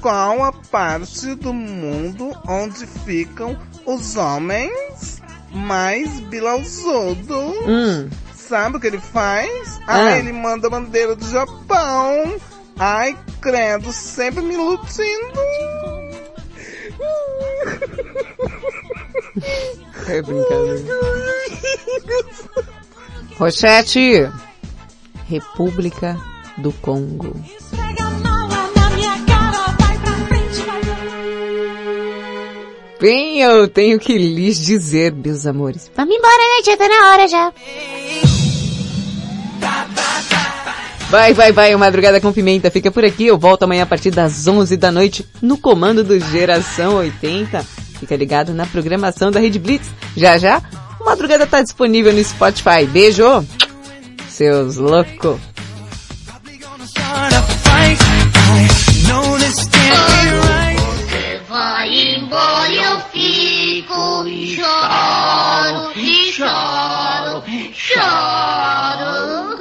Qual 0.00 0.44
a 0.44 0.52
parte 0.52 1.34
do 1.36 1.52
mundo 1.52 2.32
onde 2.48 2.86
ficam 2.86 3.56
os 3.86 4.16
homens 4.16 5.22
mais 5.56 6.20
bilauzudos? 6.20 7.54
Hum. 7.66 8.08
Sabe 8.34 8.76
o 8.76 8.80
que 8.80 8.86
ele 8.86 9.00
faz? 9.00 9.80
Ah. 9.86 10.06
Ah, 10.06 10.18
ele 10.18 10.32
manda 10.32 10.68
a 10.68 10.70
bandeira 10.70 11.16
do 11.16 11.28
Japão. 11.28 12.36
Ai, 12.78 13.16
credo, 13.40 13.90
sempre 13.92 14.42
me 14.42 14.54
iludindo. 14.54 15.46
É 20.08 20.22
brincadeira. 20.22 20.84
Rochete. 23.38 24.30
República 25.28 26.16
do 26.58 26.72
Congo. 26.72 27.34
Bem, 33.00 33.40
eu 33.40 33.68
tenho 33.68 33.98
que 33.98 34.16
lhes 34.16 34.58
dizer, 34.58 35.12
meus 35.12 35.46
amores. 35.46 35.90
Vamos 35.94 36.14
embora, 36.14 36.36
né, 36.36 36.62
tia? 36.62 36.76
Tá 36.76 36.88
na 36.88 37.12
hora 37.12 37.28
já. 37.28 37.52
Vai, 41.10 41.32
vai, 41.34 41.52
vai, 41.52 41.74
o 41.74 41.78
Madrugada 41.78 42.20
com 42.20 42.32
Pimenta 42.32 42.70
fica 42.70 42.90
por 42.90 43.04
aqui. 43.04 43.26
Eu 43.26 43.38
volto 43.38 43.62
amanhã 43.62 43.84
a 43.84 43.86
partir 43.86 44.10
das 44.10 44.46
11 44.46 44.76
da 44.76 44.90
noite 44.90 45.26
no 45.40 45.56
comando 45.56 46.02
do 46.02 46.18
Geração 46.18 46.96
80. 46.96 47.62
Fica 48.00 48.16
ligado 48.16 48.52
na 48.52 48.66
programação 48.66 49.30
da 49.30 49.38
Rede 49.38 49.58
Blitz. 49.58 49.90
Já 50.16 50.36
já, 50.36 50.62
o 51.00 51.04
Madrugada 51.04 51.46
tá 51.46 51.62
disponível 51.62 52.12
no 52.12 52.24
Spotify. 52.24 52.86
Beijo! 52.90 53.46
Seus 54.28 54.76
loucos! 54.76 55.55
Choro, 64.66 65.92
e 65.94 66.32
choro, 66.32 67.44
choro. 67.72 69.58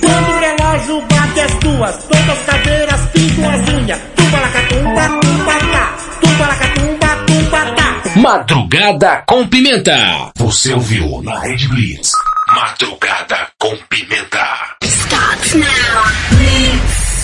Quando 0.00 0.30
o 0.30 0.38
relógio 0.40 1.00
bate 1.06 1.40
as 1.40 1.54
duas, 1.60 2.04
todas 2.04 2.28
as 2.28 2.44
cadeiras 2.46 3.00
pintam 3.12 3.50
as 3.50 3.68
unhas. 3.68 4.00
Tumba 4.16 4.40
lacatumba, 4.40 5.20
tumba 5.20 5.52
tá. 5.72 5.96
Tumba 6.20 6.46
lacatumba, 6.46 7.16
tumba 7.26 7.60
tá. 7.76 8.20
Madrugada 8.20 9.22
com 9.26 9.46
Pimenta. 9.46 10.32
Você 10.36 10.72
ouviu 10.72 11.22
na 11.22 11.38
Rede 11.40 11.68
Blitz. 11.68 12.10
Madrugada 12.48 13.48
com 13.58 13.76
Pimenta. 13.88 14.44
Starts 14.82 15.54
now. 15.54 15.66
Blitz. 16.30 17.15